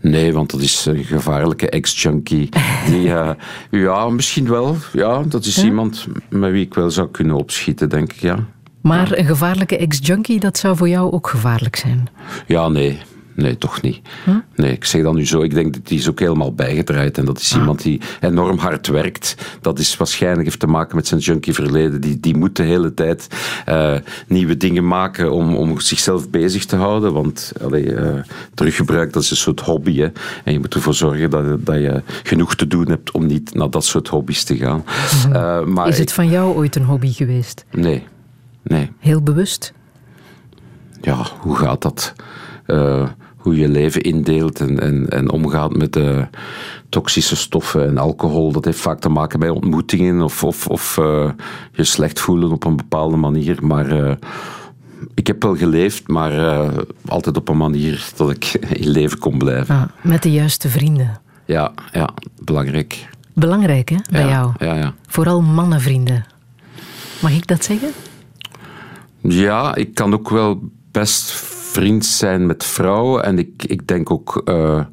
Nee, 0.00 0.32
want 0.32 0.50
dat 0.50 0.60
is 0.60 0.86
een 0.86 1.04
gevaarlijke 1.04 1.68
ex-junkie. 1.70 2.48
Die, 2.86 3.12
eh, 3.14 3.30
ja, 3.84 4.08
misschien 4.08 4.48
wel. 4.48 4.76
Ja, 4.92 5.22
dat 5.22 5.44
is 5.44 5.64
iemand 5.64 6.06
met 6.28 6.50
wie 6.50 6.64
ik 6.64 6.74
wel 6.74 6.90
zou 6.90 7.08
kunnen 7.10 7.36
opschieten, 7.36 7.88
denk 7.88 8.12
ik. 8.12 8.20
Ja, 8.20 8.36
Maar 8.80 9.18
een 9.18 9.24
gevaarlijke 9.26 9.76
ex-junkie, 9.76 10.40
dat 10.40 10.58
zou 10.58 10.76
voor 10.76 10.88
jou 10.88 11.12
ook 11.12 11.28
gevaarlijk 11.28 11.76
zijn. 11.76 12.08
ja 12.46 12.68
nee. 12.68 12.98
Nee, 13.34 13.58
toch 13.58 13.80
niet. 13.82 14.00
Nee, 14.56 14.72
ik 14.72 14.84
zeg 14.84 15.02
dat 15.02 15.14
nu 15.14 15.26
zo. 15.26 15.42
Ik 15.42 15.54
denk 15.54 15.72
dat 15.74 15.86
die 15.86 15.98
is 15.98 16.08
ook 16.08 16.18
helemaal 16.20 16.54
bijgedraaid. 16.54 17.18
En 17.18 17.24
dat 17.24 17.38
is 17.40 17.54
iemand 17.54 17.82
die 17.82 18.00
enorm 18.20 18.58
hard 18.58 18.86
werkt. 18.86 19.34
Dat 19.60 19.78
is 19.78 19.96
waarschijnlijk 19.96 20.44
heeft 20.44 20.60
te 20.60 20.66
maken 20.66 20.96
met 20.96 21.06
zijn 21.06 21.20
junkie 21.20 21.54
verleden. 21.54 22.00
Die, 22.00 22.20
die 22.20 22.36
moet 22.36 22.56
de 22.56 22.62
hele 22.62 22.94
tijd 22.94 23.26
eh, 23.64 23.94
nieuwe 24.26 24.56
dingen 24.56 24.86
maken 24.86 25.32
om, 25.32 25.56
om 25.56 25.80
zichzelf 25.80 26.30
bezig 26.30 26.64
te 26.64 26.76
houden. 26.76 27.12
Want 27.12 27.52
allee, 27.62 27.94
eh, 27.94 28.14
teruggebruik, 28.54 29.12
dat 29.12 29.22
is 29.22 29.30
een 29.30 29.36
soort 29.36 29.60
hobby. 29.60 29.96
Hè. 29.98 30.08
En 30.44 30.52
je 30.52 30.58
moet 30.58 30.74
ervoor 30.74 30.94
zorgen 30.94 31.30
dat, 31.30 31.66
dat 31.66 31.76
je 31.76 32.02
genoeg 32.22 32.54
te 32.54 32.66
doen 32.66 32.88
hebt 32.88 33.10
om 33.10 33.26
niet 33.26 33.54
naar 33.54 33.70
dat 33.70 33.84
soort 33.84 34.08
hobby's 34.08 34.44
te 34.44 34.56
gaan. 34.56 34.84
Eh, 35.32 35.64
maar 35.64 35.88
Is 35.88 35.94
ik- 35.94 36.00
het 36.00 36.12
van 36.12 36.28
jou 36.28 36.54
ooit 36.56 36.76
een 36.76 36.84
hobby 36.84 37.12
geweest? 37.12 37.64
Nee, 37.70 38.02
nee. 38.62 38.90
Heel 38.98 39.22
bewust? 39.22 39.72
ja, 41.00 41.26
hoe 41.40 41.56
gaat 41.56 41.82
dat? 41.82 42.12
Eh, 42.66 43.08
hoe 43.36 43.56
je 43.56 43.68
leven 43.68 44.00
indeelt 44.00 44.60
en, 44.60 44.80
en, 44.80 45.08
en 45.08 45.30
omgaat 45.30 45.76
met 45.76 45.92
de 45.92 46.26
toxische 46.88 47.36
stoffen 47.36 47.86
en 47.86 47.98
alcohol. 47.98 48.52
Dat 48.52 48.64
heeft 48.64 48.80
vaak 48.80 49.00
te 49.00 49.08
maken 49.08 49.38
met 49.38 49.50
ontmoetingen 49.50 50.22
of, 50.22 50.44
of, 50.44 50.66
of 50.66 50.98
eh, 50.98 51.30
je 51.72 51.84
slecht 51.84 52.20
voelen 52.20 52.50
op 52.50 52.64
een 52.64 52.76
bepaalde 52.76 53.16
manier. 53.16 53.58
Maar 53.66 53.86
eh, 53.90 54.14
ik 55.14 55.26
heb 55.26 55.42
wel 55.42 55.56
geleefd, 55.56 56.08
maar 56.08 56.32
altijd 57.08 57.36
op 57.36 57.48
een 57.48 57.56
manier 57.56 58.10
dat 58.16 58.30
ik 58.30 58.44
in 58.84 58.88
leven 58.88 59.18
kon 59.18 59.38
blijven. 59.38 59.74
Ah, 59.74 59.82
met 60.02 60.22
de 60.22 60.32
juiste 60.32 60.68
vrienden. 60.68 61.20
Ja, 61.44 61.72
ja 61.92 62.08
belangrijk. 62.44 63.08
Belangrijk, 63.34 63.88
hè, 63.88 63.96
bij 64.10 64.20
ja, 64.20 64.28
jou? 64.28 64.52
Ja, 64.58 64.74
ja. 64.74 64.94
Vooral 65.06 65.40
mannenvrienden. 65.42 66.24
Mag 67.20 67.32
ik 67.32 67.46
dat 67.46 67.64
zeggen? 67.64 67.90
Ja, 69.20 69.74
ik 69.74 69.94
kan 69.94 70.12
ook 70.12 70.28
wel 70.28 70.60
best 70.90 71.30
vriend 71.72 72.04
zijn 72.04 72.46
met 72.46 72.64
vrouwen. 72.64 73.24
En 73.24 73.38
ik, 73.38 73.64
ik 73.66 73.88
denk 73.88 74.10
ook 74.10 74.42
eh, 74.44 74.84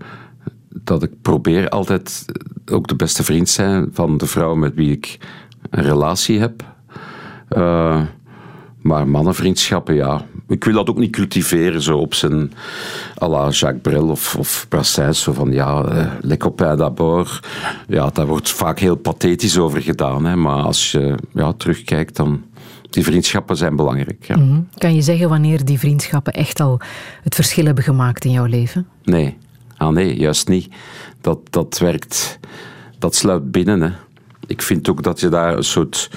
dat 0.70 1.04
ik 1.04 1.22
probeer 1.22 1.70
altijd 1.70 2.26
ook 2.72 2.88
de 2.88 2.96
beste 2.96 3.24
vriend 3.24 3.50
zijn 3.50 3.90
van 3.94 4.18
de 4.18 4.26
vrouw 4.26 4.56
met 4.56 4.76
wie 4.76 4.92
ik 4.92 5.18
een 5.70 5.84
relatie 5.84 6.40
heb. 6.40 6.64
Eh, 7.50 8.02
maar 8.82 9.08
mannenvriendschappen, 9.08 9.96
ja. 9.96 10.26
Ik 10.48 10.64
wil 10.64 10.74
dat 10.74 10.90
ook 10.90 10.98
niet 10.98 11.12
cultiveren 11.12 11.82
zo 11.82 11.98
op 11.98 12.14
zijn 12.14 12.54
à 13.22 13.28
la 13.28 13.50
Jacques 13.50 13.82
Brel 13.82 14.08
of, 14.08 14.36
of 14.36 14.66
Brassens. 14.70 15.22
Zo 15.22 15.34
van, 15.34 15.52
ja, 15.52 15.84
eh, 15.84 16.12
les 16.22 16.38
d'abord. 16.58 17.48
Ja, 17.88 18.10
daar 18.10 18.28
wordt 18.28 18.52
vaak 18.52 18.80
heel 18.80 18.96
pathetisch 18.96 19.58
over 19.58 19.82
gedaan. 19.82 20.26
Hè. 20.26 20.36
Maar 20.36 20.62
als 20.62 20.92
je 20.92 21.16
ja, 21.34 21.54
terugkijkt, 21.54 22.16
dan... 22.16 22.44
Die 22.90 23.04
vriendschappen 23.04 23.58
zijn 23.58 23.76
belangrijk, 23.76 24.26
ja. 24.26 24.38
Mhm. 24.38 24.62
Kan 24.78 24.96
je 24.96 25.02
zeggen 25.02 25.30
wanneer 25.30 25.66
die 25.66 25.80
vriendschappen 25.80 26.34
echt 26.34 26.60
al 26.60 26.80
het 27.24 27.36
verschil 27.36 27.66
hebben 27.66 27.84
gemaakt 27.84 28.26
in 28.26 28.32
jouw 28.32 28.46
leven? 28.46 28.88
Nee. 29.04 29.38
Ah 29.78 29.90
nee, 29.90 30.18
juist 30.18 30.48
niet. 30.48 30.70
Dat, 31.22 31.40
dat 31.50 31.78
werkt... 31.78 32.40
Dat 32.98 33.16
sluit 33.16 33.52
binnen, 33.52 33.82
hè. 33.82 33.92
Ik 34.48 34.62
vind 34.62 34.90
ook 34.90 35.04
dat 35.04 35.20
je 35.20 35.30
daar 35.30 35.58
een 35.58 35.64
soort 35.64 36.10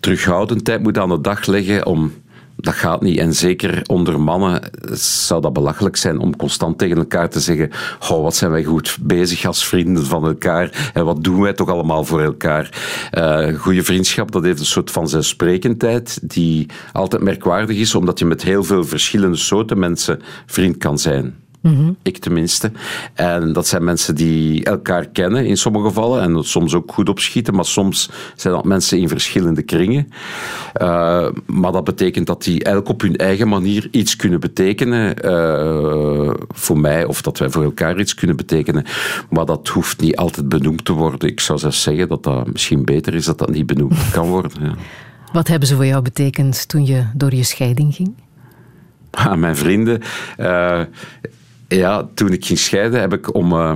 terughoudendheid 0.00 0.82
moet 0.82 0.98
aan 0.98 1.08
de 1.08 1.20
dag 1.20 1.46
leggen 1.46 1.86
om... 1.86 2.12
Dat 2.60 2.74
gaat 2.74 3.02
niet. 3.02 3.18
En 3.18 3.34
zeker 3.34 3.82
onder 3.86 4.20
mannen 4.20 4.70
zou 4.92 5.40
dat 5.40 5.52
belachelijk 5.52 5.96
zijn 5.96 6.18
om 6.18 6.36
constant 6.36 6.78
tegen 6.78 6.96
elkaar 6.96 7.28
te 7.28 7.40
zeggen 7.40 7.70
oh, 8.10 8.22
wat 8.22 8.36
zijn 8.36 8.50
wij 8.50 8.64
goed 8.64 8.98
bezig 9.00 9.44
als 9.44 9.66
vrienden 9.66 10.06
van 10.06 10.26
elkaar 10.26 10.90
en 10.94 11.04
wat 11.04 11.24
doen 11.24 11.40
wij 11.40 11.52
toch 11.52 11.68
allemaal 11.68 12.04
voor 12.04 12.22
elkaar. 12.22 12.70
Eh 13.10 13.54
goede 13.54 13.82
vriendschap, 13.82 14.32
dat 14.32 14.44
heeft 14.44 14.60
een 14.60 14.66
soort 14.66 14.90
van 14.90 15.08
zelfsprekendheid 15.08 16.18
die 16.22 16.66
altijd 16.92 17.22
merkwaardig 17.22 17.76
is, 17.76 17.94
omdat 17.94 18.18
je 18.18 18.24
met 18.24 18.42
heel 18.42 18.64
veel 18.64 18.84
verschillende 18.84 19.36
soorten 19.36 19.78
mensen 19.78 20.20
vriend 20.46 20.76
kan 20.76 20.98
zijn. 20.98 21.34
Ik 22.02 22.18
tenminste. 22.18 22.72
En 23.14 23.52
dat 23.52 23.66
zijn 23.66 23.84
mensen 23.84 24.14
die 24.14 24.64
elkaar 24.64 25.06
kennen 25.06 25.46
in 25.46 25.56
sommige 25.56 25.86
gevallen 25.86 26.22
en 26.22 26.44
soms 26.44 26.74
ook 26.74 26.92
goed 26.92 27.08
opschieten, 27.08 27.54
maar 27.54 27.64
soms 27.64 28.10
zijn 28.36 28.54
dat 28.54 28.64
mensen 28.64 28.98
in 28.98 29.08
verschillende 29.08 29.62
kringen. 29.62 30.08
Eh, 30.72 31.28
maar 31.46 31.72
dat 31.72 31.84
betekent 31.84 32.26
dat 32.26 32.42
die 32.42 32.64
elk 32.64 32.88
op 32.88 33.00
hun 33.00 33.16
eigen 33.16 33.48
manier 33.48 33.88
iets 33.90 34.16
kunnen 34.16 34.40
betekenen 34.40 35.16
eh, 35.22 36.34
voor 36.48 36.78
mij 36.78 37.04
of 37.04 37.22
dat 37.22 37.38
wij 37.38 37.50
voor 37.50 37.64
elkaar 37.64 38.00
iets 38.00 38.14
kunnen 38.14 38.36
betekenen. 38.36 38.84
Maar 39.30 39.44
dat 39.44 39.68
hoeft 39.68 40.00
niet 40.00 40.16
altijd 40.16 40.48
benoemd 40.48 40.84
te 40.84 40.92
worden. 40.92 41.28
Ik 41.28 41.40
zou 41.40 41.58
zelfs 41.58 41.82
zeggen 41.82 42.08
dat 42.08 42.22
dat 42.22 42.52
misschien 42.52 42.84
beter 42.84 43.14
is 43.14 43.24
dat 43.24 43.38
dat 43.38 43.50
niet 43.50 43.66
benoemd 43.66 44.10
kan 44.10 44.28
worden. 44.28 44.50
Ja. 44.60 44.74
Wat 45.32 45.48
hebben 45.48 45.68
ze 45.68 45.74
voor 45.74 45.86
jou 45.86 46.02
betekend 46.02 46.68
toen 46.68 46.86
je 46.86 47.04
door 47.14 47.34
je 47.34 47.42
scheiding 47.42 47.94
ging? 47.94 48.14
aan 49.10 49.40
mijn 49.40 49.56
vrienden. 49.56 50.00
Eh, 50.36 50.80
ja, 51.68 52.08
toen 52.14 52.32
ik 52.32 52.44
ging 52.44 52.58
scheiden, 52.58 53.00
heb 53.00 53.12
ik 53.12 53.34
om, 53.34 53.52
eh, 53.52 53.72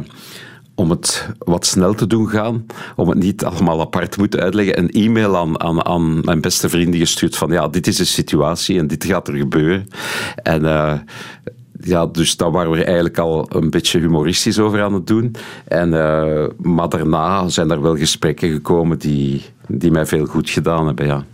om 0.74 0.90
het 0.90 1.28
wat 1.38 1.66
snel 1.66 1.94
te 1.94 2.06
doen 2.06 2.28
gaan, 2.28 2.66
om 2.96 3.08
het 3.08 3.18
niet 3.18 3.44
allemaal 3.44 3.80
apart 3.80 4.10
te 4.10 4.18
moeten 4.18 4.40
uitleggen, 4.40 4.78
een 4.78 4.90
e-mail 4.90 5.36
aan, 5.36 5.60
aan, 5.60 5.84
aan 5.84 6.20
mijn 6.20 6.40
beste 6.40 6.68
vrienden 6.68 7.00
gestuurd 7.00 7.36
van 7.36 7.50
ja, 7.50 7.68
dit 7.68 7.86
is 7.86 7.96
de 7.96 8.04
situatie 8.04 8.78
en 8.78 8.86
dit 8.86 9.04
gaat 9.04 9.28
er 9.28 9.36
gebeuren. 9.36 9.88
En 10.42 10.64
eh, 10.64 10.94
ja, 11.80 12.06
dus 12.06 12.36
daar 12.36 12.50
waren 12.50 12.70
we 12.70 12.84
eigenlijk 12.84 13.18
al 13.18 13.46
een 13.48 13.70
beetje 13.70 13.98
humoristisch 13.98 14.58
over 14.58 14.82
aan 14.82 14.94
het 14.94 15.06
doen. 15.06 15.34
En, 15.64 15.94
eh, 15.94 16.46
maar 16.56 16.88
daarna 16.88 17.48
zijn 17.48 17.70
er 17.70 17.82
wel 17.82 17.96
gesprekken 17.96 18.52
gekomen 18.52 18.98
die, 18.98 19.42
die 19.66 19.90
mij 19.90 20.06
veel 20.06 20.26
goed 20.26 20.50
gedaan 20.50 20.86
hebben, 20.86 21.06
ja. 21.06 21.24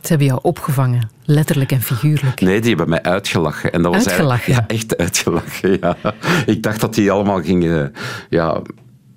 Ze 0.00 0.08
hebben 0.08 0.26
jou 0.26 0.38
opgevangen, 0.42 1.10
letterlijk 1.24 1.72
en 1.72 1.82
figuurlijk. 1.82 2.40
Nee, 2.40 2.60
die 2.60 2.68
hebben 2.68 2.88
mij 2.88 3.02
uitgelachen. 3.02 3.72
En 3.72 3.82
dat 3.82 3.94
was 3.94 4.08
Uitgelachen? 4.08 4.52
Ja, 4.52 4.64
echt 4.66 4.96
uitgelachen, 4.96 5.78
ja. 5.80 5.96
Ik 6.46 6.62
dacht 6.62 6.80
dat 6.80 6.94
die 6.94 7.10
allemaal 7.10 7.42
gingen... 7.42 7.92
Ja, 8.28 8.62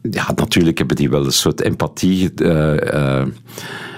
ja 0.01 0.31
natuurlijk 0.35 0.77
hebben 0.77 0.95
die 0.95 1.09
wel 1.09 1.25
een 1.25 1.31
soort 1.31 1.61
empathie 1.61 2.33
eh, 2.35 3.19
eh, 3.19 3.27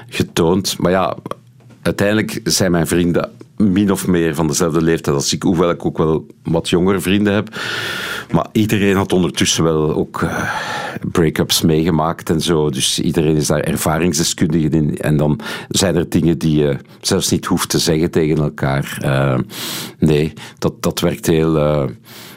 getoond. 0.10 0.78
Maar 0.78 0.92
ja, 0.92 1.16
uiteindelijk 1.82 2.40
zijn 2.44 2.72
mijn 2.72 2.88
vrienden 2.88 3.32
min 3.58 3.92
of 3.92 4.08
meer 4.08 4.36
van 4.36 4.48
dezelfde 4.48 4.82
leeftijd 4.82 5.16
als 5.16 5.34
ik, 5.34 5.44
hoewel 5.44 5.70
ik 5.70 5.86
ook 5.86 5.98
wel 5.98 6.26
wat 6.44 6.70
jongere 6.70 7.00
vrienden 7.00 7.34
heb. 7.34 7.62
Maar 8.32 8.48
iedereen 8.52 8.96
had 8.96 9.14
ondertussen 9.14 9.64
wel 9.64 9.96
ook 9.96 10.22
eh, 10.22 10.44
break-ups 11.12 11.62
meegemaakt 11.62 12.30
en 12.30 12.42
zo. 12.42 12.70
Dus 12.70 13.00
iedereen 13.00 13.36
is 13.36 13.48
daar 13.48 13.60
ervaringsdeskundige 13.60 14.70
in. 14.70 14.98
En 14.98 15.18
dan 15.18 15.40
zijn 15.70 15.96
er 15.96 16.10
dingen 16.10 16.38
die 16.38 16.58
je 16.58 16.78
zelfs 17.02 17.30
niet 17.30 17.46
hoeft 17.46 17.70
te 17.70 17.80
zeggen 17.80 18.12
tegen 18.12 18.38
elkaar. 18.38 18.98
Eh, 19.02 19.40
nee, 20.00 20.34
dat, 20.60 20.82
dat 20.82 21.00
werkt 21.00 21.26
heel... 21.26 21.90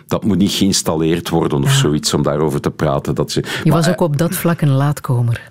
eh, 0.07 0.11
dat 0.11 0.24
moet 0.24 0.39
niet 0.39 0.53
geïnstalleerd 0.53 1.28
worden 1.28 1.62
of 1.62 1.70
zoiets 1.70 2.15
om 2.15 2.23
daarover 2.23 2.61
te 2.61 2.70
praten. 2.70 3.15
Dat 3.15 3.31
ze, 3.31 3.45
Je 3.65 3.70
was 3.70 3.89
ook 3.89 4.01
op 4.01 4.19
dat 4.19 4.35
vlak 4.35 4.61
een 4.61 4.70
laatkomer. 4.70 5.51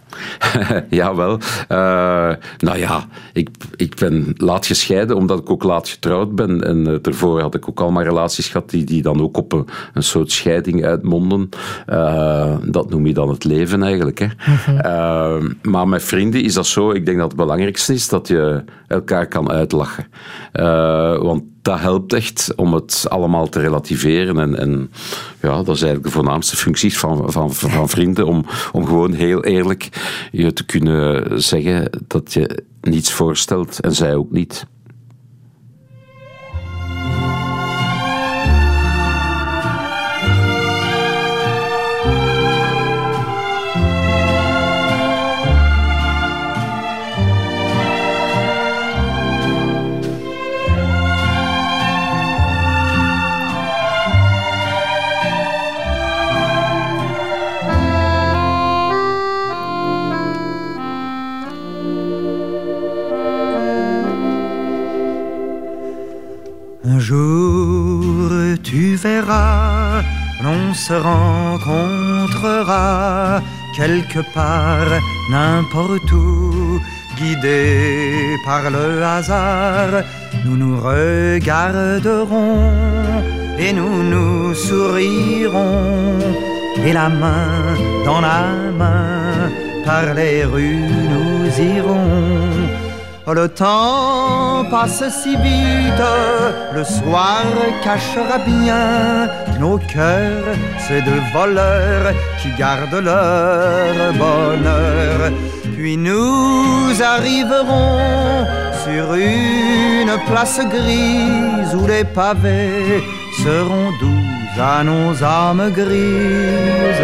Jawel. 0.89 1.39
Eh 1.67 2.31
nou 2.57 2.77
ja, 2.77 3.05
ik, 3.33 3.49
ik 3.75 3.95
ben 3.95 4.33
laat 4.37 4.65
gescheiden 4.65 5.15
omdat 5.15 5.39
ik 5.39 5.49
ook 5.49 5.63
laat 5.63 5.89
getrouwd 5.89 6.35
ben. 6.35 6.63
En 6.63 6.87
eh, 6.87 6.95
daarvoor 7.01 7.41
had 7.41 7.55
ik 7.55 7.69
ook 7.69 7.79
al 7.79 7.91
maar 7.91 8.03
relaties 8.03 8.47
gehad 8.47 8.69
die, 8.69 8.83
die 8.83 9.01
dan 9.01 9.21
ook 9.21 9.37
op 9.37 9.51
een, 9.51 9.67
een 9.93 10.03
soort 10.03 10.31
scheiding 10.31 10.85
uitmonden. 10.85 11.49
Eh, 11.85 12.55
dat 12.63 12.89
noem 12.89 13.07
je 13.07 13.13
dan 13.13 13.29
het 13.29 13.43
leven 13.43 13.83
eigenlijk. 13.83 14.19
Hè. 14.19 14.27
Eh, 14.77 15.43
maar 15.61 15.87
met 15.87 16.03
vrienden 16.03 16.43
is 16.43 16.53
dat 16.53 16.67
zo. 16.67 16.91
Ik 16.91 17.05
denk 17.05 17.17
dat 17.17 17.27
het 17.27 17.37
belangrijkste 17.37 17.93
is 17.93 18.07
dat 18.07 18.27
je 18.27 18.63
elkaar 18.87 19.27
kan 19.27 19.51
uitlachen. 19.51 20.07
Eh, 20.51 21.17
want 21.17 21.43
dat 21.65 21.79
helpt 21.79 22.13
echt 22.13 22.53
om 22.55 22.73
het 22.73 23.05
allemaal 23.09 23.49
te 23.49 23.59
relativeren. 23.59 24.39
En, 24.39 24.57
en 24.59 24.91
ja, 25.41 25.63
dat 25.63 25.75
is 25.75 25.81
eigenlijk 25.81 26.03
de 26.03 26.11
voornaamste 26.11 26.55
functie 26.55 26.97
van, 26.97 27.31
van, 27.31 27.53
van 27.53 27.89
vrienden. 27.89 28.25
Om, 28.25 28.45
om 28.71 28.85
gewoon 28.85 29.13
heel 29.13 29.43
eerlijk 29.43 29.89
je 30.31 30.53
te 30.53 30.65
kunnen 30.65 31.41
zeggen 31.41 31.89
dat 32.07 32.33
je 32.33 32.63
niets 32.81 33.11
voorstelt 33.11 33.79
en 33.79 33.95
zij 33.95 34.15
ook 34.15 34.31
niet. 34.31 34.65
Jour 67.05 68.29
tu 68.63 68.95
verras, 68.95 70.01
l'on 70.43 70.73
se 70.73 70.93
rencontrera 71.11 72.83
quelque 73.77 74.21
part, 74.33 74.91
n'importe 75.29 76.11
où, 76.11 76.81
guidés 77.15 78.37
par 78.43 78.63
le 78.71 79.03
hasard, 79.03 79.93
nous 80.43 80.57
nous 80.57 80.77
regarderons 80.77 82.57
et 83.59 83.71
nous 83.71 83.97
nous 84.13 84.55
sourirons, 84.55 86.17
et 86.87 86.93
la 87.01 87.09
main 87.09 87.75
dans 88.03 88.21
la 88.29 88.41
main, 88.81 89.51
par 89.85 90.05
les 90.15 90.43
rues 90.43 90.89
nous 91.13 91.45
irons. 91.75 92.64
Le 93.27 93.49
temps 93.49 94.65
passe 94.69 95.03
si 95.23 95.35
vite, 95.35 96.03
le 96.73 96.83
soir 96.83 97.43
cachera 97.83 98.37
bien 98.37 99.27
nos 99.59 99.79
cœurs, 99.79 100.55
ces 100.77 101.01
deux 101.01 101.21
voleurs 101.33 102.13
qui 102.39 102.51
gardent 102.51 103.03
leur 103.03 104.13
bonheur. 104.13 105.31
Puis 105.75 105.97
nous 105.97 106.93
arriverons 107.03 108.45
sur 108.83 109.15
une 109.15 110.15
place 110.27 110.59
grise 110.59 111.73
où 111.73 111.87
les 111.87 112.03
pavés 112.03 113.03
seront 113.43 113.89
doux 113.99 114.61
à 114.61 114.83
nos 114.83 115.23
âmes 115.23 115.71
grises. 115.71 117.01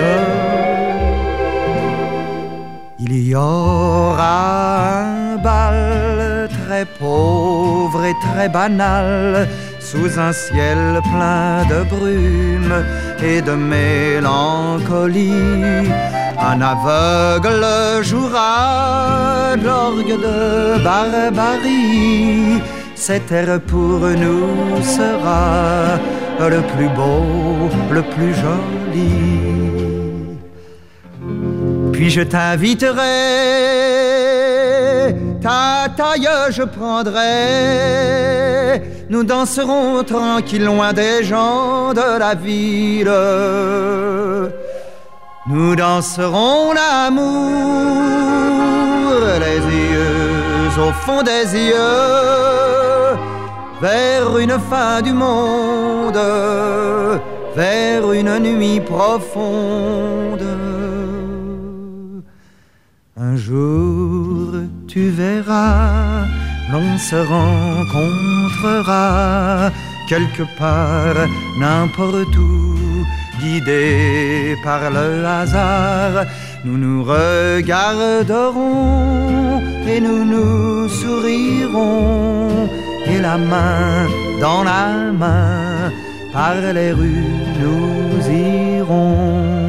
Il 2.99 3.27
y 3.27 3.34
aura 3.34 4.99
un 5.02 5.38
bal 5.38 5.90
pauvre 6.86 8.03
et 8.06 8.16
très 8.22 8.49
banal 8.49 9.48
sous 9.80 10.20
un 10.20 10.34
ciel 10.34 10.99
plein 11.12 11.64
de 11.66 11.84
brume 11.84 12.86
et 13.24 13.41
de 13.41 13.52
mélancolie. 13.52 15.32
Un 16.40 16.62
aveugle 16.62 17.66
jouera 18.02 19.56
l'orgue 19.64 20.18
de 20.28 20.84
barbarie. 20.84 22.62
Cet 22.95 23.32
air 23.32 23.60
pour 23.62 23.99
nous 24.24 24.82
sera 24.82 25.98
le 26.40 26.62
plus 26.62 26.90
beau, 26.90 27.70
le 27.91 28.02
plus 28.02 28.34
joli. 28.34 29.12
Puis 31.91 32.10
je 32.10 32.22
t'inviterai, 32.22 33.02
ta 35.41 35.88
taille 35.97 36.30
je 36.49 36.63
prendrai. 36.63 37.22
Nous 39.09 39.23
danserons 39.23 40.03
tranquille 40.03 40.65
loin 40.65 40.93
des 40.93 41.23
gens 41.23 41.93
de 41.93 42.18
la 42.18 42.34
ville. 42.35 43.11
Nous 45.47 45.76
danserons 45.76 46.72
l'amour, 46.73 47.22
les 49.39 49.61
yeux 49.76 50.31
au 50.77 50.91
fond 50.93 51.22
des 51.22 51.53
yeux, 51.53 53.18
vers 53.81 54.38
une 54.38 54.57
fin 54.69 55.01
du 55.01 55.11
monde, 55.11 56.19
vers 57.55 58.11
une 58.13 58.39
nuit 58.39 58.80
profonde. 58.80 60.60
Un 63.32 63.38
jour 63.38 64.52
tu 64.90 65.10
verras, 65.10 66.26
l'on 66.70 66.98
se 66.98 67.16
rencontrera 67.16 68.99
quelque 70.10 70.44
part, 70.60 71.16
n'importe 71.58 72.36
où, 72.36 72.76
guidés 73.40 74.58
par 74.66 74.82
le 74.91 75.26
hasard. 75.26 76.26
Nous 76.66 76.78
nous 76.78 77.06
regarderons 77.06 78.52
et 79.88 80.02
nous 80.02 80.26
nous 80.26 80.90
sourirons, 80.90 82.68
et 83.06 83.20
la 83.20 83.38
main 83.38 84.10
dans 84.41 84.64
la 84.64 85.14
main, 85.14 85.90
par 86.34 86.56
les 86.74 86.91
rues 86.91 87.38
nous 87.62 88.30
irons. 88.30 89.60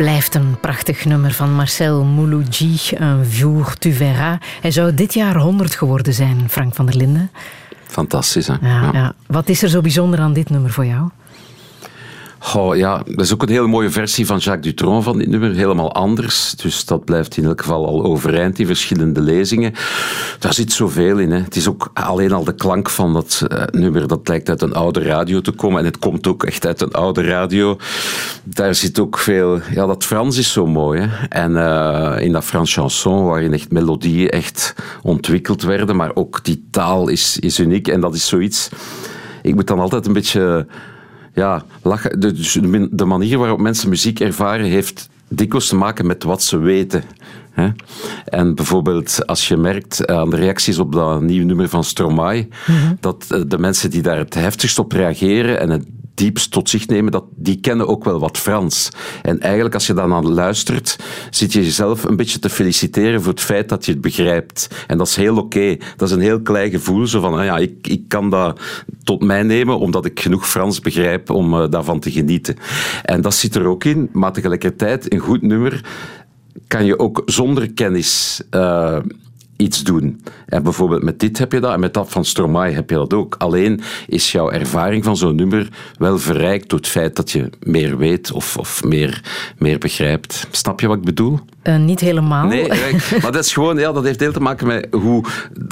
Blijft 0.00 0.34
een 0.34 0.56
prachtig 0.60 1.04
nummer 1.04 1.32
van 1.32 1.54
Marcel 1.54 2.04
Mouloudji, 2.04 2.78
Un 3.00 3.22
jour 3.28 3.74
tu 3.78 3.92
verras. 3.92 4.36
Hij 4.60 4.70
zou 4.70 4.94
dit 4.94 5.14
jaar 5.14 5.36
100 5.36 5.74
geworden 5.74 6.14
zijn, 6.14 6.48
Frank 6.48 6.74
van 6.74 6.86
der 6.86 6.96
Linden. 6.96 7.30
Fantastisch, 7.86 8.46
hè? 8.46 8.54
Ja, 8.60 8.90
ja. 8.92 9.14
Wat 9.26 9.48
is 9.48 9.62
er 9.62 9.68
zo 9.68 9.80
bijzonder 9.80 10.18
aan 10.18 10.32
dit 10.32 10.50
nummer 10.50 10.70
voor 10.70 10.86
jou? 10.86 11.10
Goh, 12.42 12.76
ja, 12.76 13.02
dat 13.06 13.24
is 13.24 13.32
ook 13.32 13.42
een 13.42 13.48
hele 13.48 13.66
mooie 13.66 13.90
versie 13.90 14.26
van 14.26 14.38
Jacques 14.38 14.64
Dutronc 14.64 15.02
van 15.02 15.18
dit 15.18 15.28
nummer. 15.28 15.54
Helemaal 15.54 15.92
anders. 15.92 16.54
Dus 16.54 16.84
dat 16.84 17.04
blijft 17.04 17.36
in 17.36 17.44
elk 17.44 17.60
geval 17.60 17.86
al 17.86 18.04
overeind, 18.04 18.56
die 18.56 18.66
verschillende 18.66 19.20
lezingen. 19.20 19.72
Daar 20.38 20.54
zit 20.54 20.72
zoveel 20.72 21.18
in. 21.18 21.30
Hè. 21.30 21.38
Het 21.38 21.56
is 21.56 21.68
ook 21.68 21.90
alleen 21.94 22.32
al 22.32 22.44
de 22.44 22.54
klank 22.54 22.90
van 22.90 23.12
dat 23.12 23.44
eh, 23.48 23.62
nummer. 23.70 24.08
Dat 24.08 24.28
lijkt 24.28 24.48
uit 24.48 24.62
een 24.62 24.72
oude 24.72 25.02
radio 25.02 25.40
te 25.40 25.50
komen. 25.50 25.78
En 25.78 25.84
het 25.84 25.98
komt 25.98 26.26
ook 26.26 26.44
echt 26.44 26.66
uit 26.66 26.80
een 26.80 26.92
oude 26.92 27.22
radio. 27.22 27.76
Daar 28.44 28.74
zit 28.74 28.98
ook 28.98 29.18
veel... 29.18 29.60
Ja, 29.74 29.86
dat 29.86 30.04
Frans 30.04 30.36
is 30.36 30.52
zo 30.52 30.66
mooi. 30.66 31.00
Hè. 31.00 31.26
En 31.28 31.56
eh, 31.56 32.24
in 32.24 32.32
dat 32.32 32.44
Frans 32.44 32.72
chanson, 32.72 33.24
waarin 33.24 33.52
echt 33.52 33.72
melodieën 33.72 34.28
echt 34.28 34.74
ontwikkeld 35.02 35.62
werden. 35.62 35.96
Maar 35.96 36.10
ook 36.14 36.44
die 36.44 36.66
taal 36.70 37.08
is, 37.08 37.38
is 37.38 37.58
uniek. 37.58 37.88
En 37.88 38.00
dat 38.00 38.14
is 38.14 38.26
zoiets... 38.26 38.68
Ik 39.42 39.54
moet 39.54 39.66
dan 39.66 39.80
altijd 39.80 40.06
een 40.06 40.12
beetje 40.12 40.66
ja, 41.34 41.64
lachen. 41.82 42.20
De, 42.20 42.32
dus 42.32 42.58
de 42.90 43.04
manier 43.04 43.38
waarop 43.38 43.60
mensen 43.60 43.88
muziek 43.88 44.20
ervaren 44.20 44.66
heeft 44.66 45.08
dikwijls 45.28 45.68
te 45.68 45.76
maken 45.76 46.06
met 46.06 46.22
wat 46.22 46.42
ze 46.42 46.58
weten. 46.58 47.02
Hè? 47.50 47.68
En 48.24 48.54
bijvoorbeeld 48.54 49.26
als 49.26 49.48
je 49.48 49.56
merkt 49.56 50.06
aan 50.06 50.30
de 50.30 50.36
reacties 50.36 50.78
op 50.78 50.92
dat 50.92 51.22
nieuwe 51.22 51.44
nummer 51.44 51.68
van 51.68 51.84
Stromae, 51.84 52.48
dat 53.00 53.24
eh, 53.28 53.40
de 53.46 53.58
mensen 53.58 53.90
die 53.90 54.02
daar 54.02 54.18
het 54.18 54.34
heftigst 54.34 54.78
op 54.78 54.92
reageren 54.92 55.60
en 55.60 55.70
het 55.70 55.84
diepst 56.20 56.50
tot 56.50 56.68
zich 56.68 56.86
nemen, 56.86 57.12
dat, 57.12 57.24
die 57.36 57.60
kennen 57.60 57.88
ook 57.88 58.04
wel 58.04 58.18
wat 58.18 58.38
Frans. 58.38 58.88
En 59.22 59.40
eigenlijk 59.40 59.74
als 59.74 59.86
je 59.86 59.94
dan 59.94 60.12
aan 60.12 60.32
luistert, 60.32 60.98
zit 61.30 61.52
je 61.52 61.62
jezelf 61.62 62.04
een 62.04 62.16
beetje 62.16 62.38
te 62.38 62.50
feliciteren 62.50 63.22
voor 63.22 63.32
het 63.32 63.40
feit 63.40 63.68
dat 63.68 63.84
je 63.84 63.92
het 63.92 64.00
begrijpt. 64.00 64.68
En 64.86 64.98
dat 64.98 65.06
is 65.06 65.16
heel 65.16 65.36
oké. 65.36 65.76
Dat 65.96 66.08
is 66.08 66.14
een 66.14 66.20
heel 66.20 66.40
klein 66.40 66.70
gevoel, 66.70 67.06
zo 67.06 67.20
van, 67.20 67.34
ah 67.34 67.44
ja, 67.44 67.58
ik, 67.58 67.86
ik 67.86 68.08
kan 68.08 68.30
dat 68.30 68.60
tot 69.02 69.22
mij 69.22 69.42
nemen, 69.42 69.78
omdat 69.78 70.04
ik 70.04 70.20
genoeg 70.20 70.48
Frans 70.48 70.80
begrijp 70.80 71.30
om 71.30 71.54
eh, 71.54 71.70
daarvan 71.70 72.00
te 72.00 72.10
genieten. 72.10 72.56
En 73.02 73.20
dat 73.20 73.34
zit 73.34 73.54
er 73.54 73.66
ook 73.66 73.84
in, 73.84 74.08
maar 74.12 74.32
tegelijkertijd 74.32 75.12
een 75.12 75.18
goed 75.18 75.42
nummer 75.42 75.84
kan 76.66 76.84
je 76.84 76.98
ook 76.98 77.22
zonder 77.26 77.72
kennis 77.72 78.40
eh, 78.50 78.96
iets 79.56 79.82
doen. 79.82 80.22
En 80.46 80.62
bijvoorbeeld 80.62 81.02
met 81.02 81.20
dit 81.20 81.38
heb 81.38 81.52
je 81.52 81.60
dat, 81.60 81.72
en 81.72 81.80
met 81.80 81.94
dat 81.94 82.10
van 82.10 82.24
Stromae 82.24 82.72
heb 82.72 82.90
je 82.90 82.96
dat 82.96 83.14
ook. 83.14 83.34
Alleen 83.38 83.80
is 84.06 84.32
jouw 84.32 84.50
ervaring 84.50 85.04
van 85.04 85.16
zo'n 85.16 85.34
nummer 85.34 85.68
wel 85.98 86.18
verrijkt 86.18 86.68
door 86.68 86.78
het 86.78 86.88
feit 86.88 87.16
dat 87.16 87.30
je 87.30 87.50
meer 87.62 87.96
weet 87.98 88.32
of, 88.32 88.56
of 88.56 88.84
meer, 88.84 89.22
meer 89.58 89.78
begrijpt. 89.78 90.46
Snap 90.50 90.80
je 90.80 90.86
wat 90.86 90.96
ik 90.96 91.04
bedoel? 91.04 91.38
Eh, 91.62 91.76
niet 91.76 92.00
helemaal. 92.00 92.46
Nee, 92.46 92.68
maar 93.22 93.32
dat 93.32 93.44
is 93.44 93.52
gewoon, 93.52 93.78
ja, 93.78 93.92
dat 93.92 94.04
heeft 94.04 94.20
heel 94.20 94.32
te 94.32 94.40
maken 94.40 94.66
met 94.66 94.86
hoe 94.90 95.24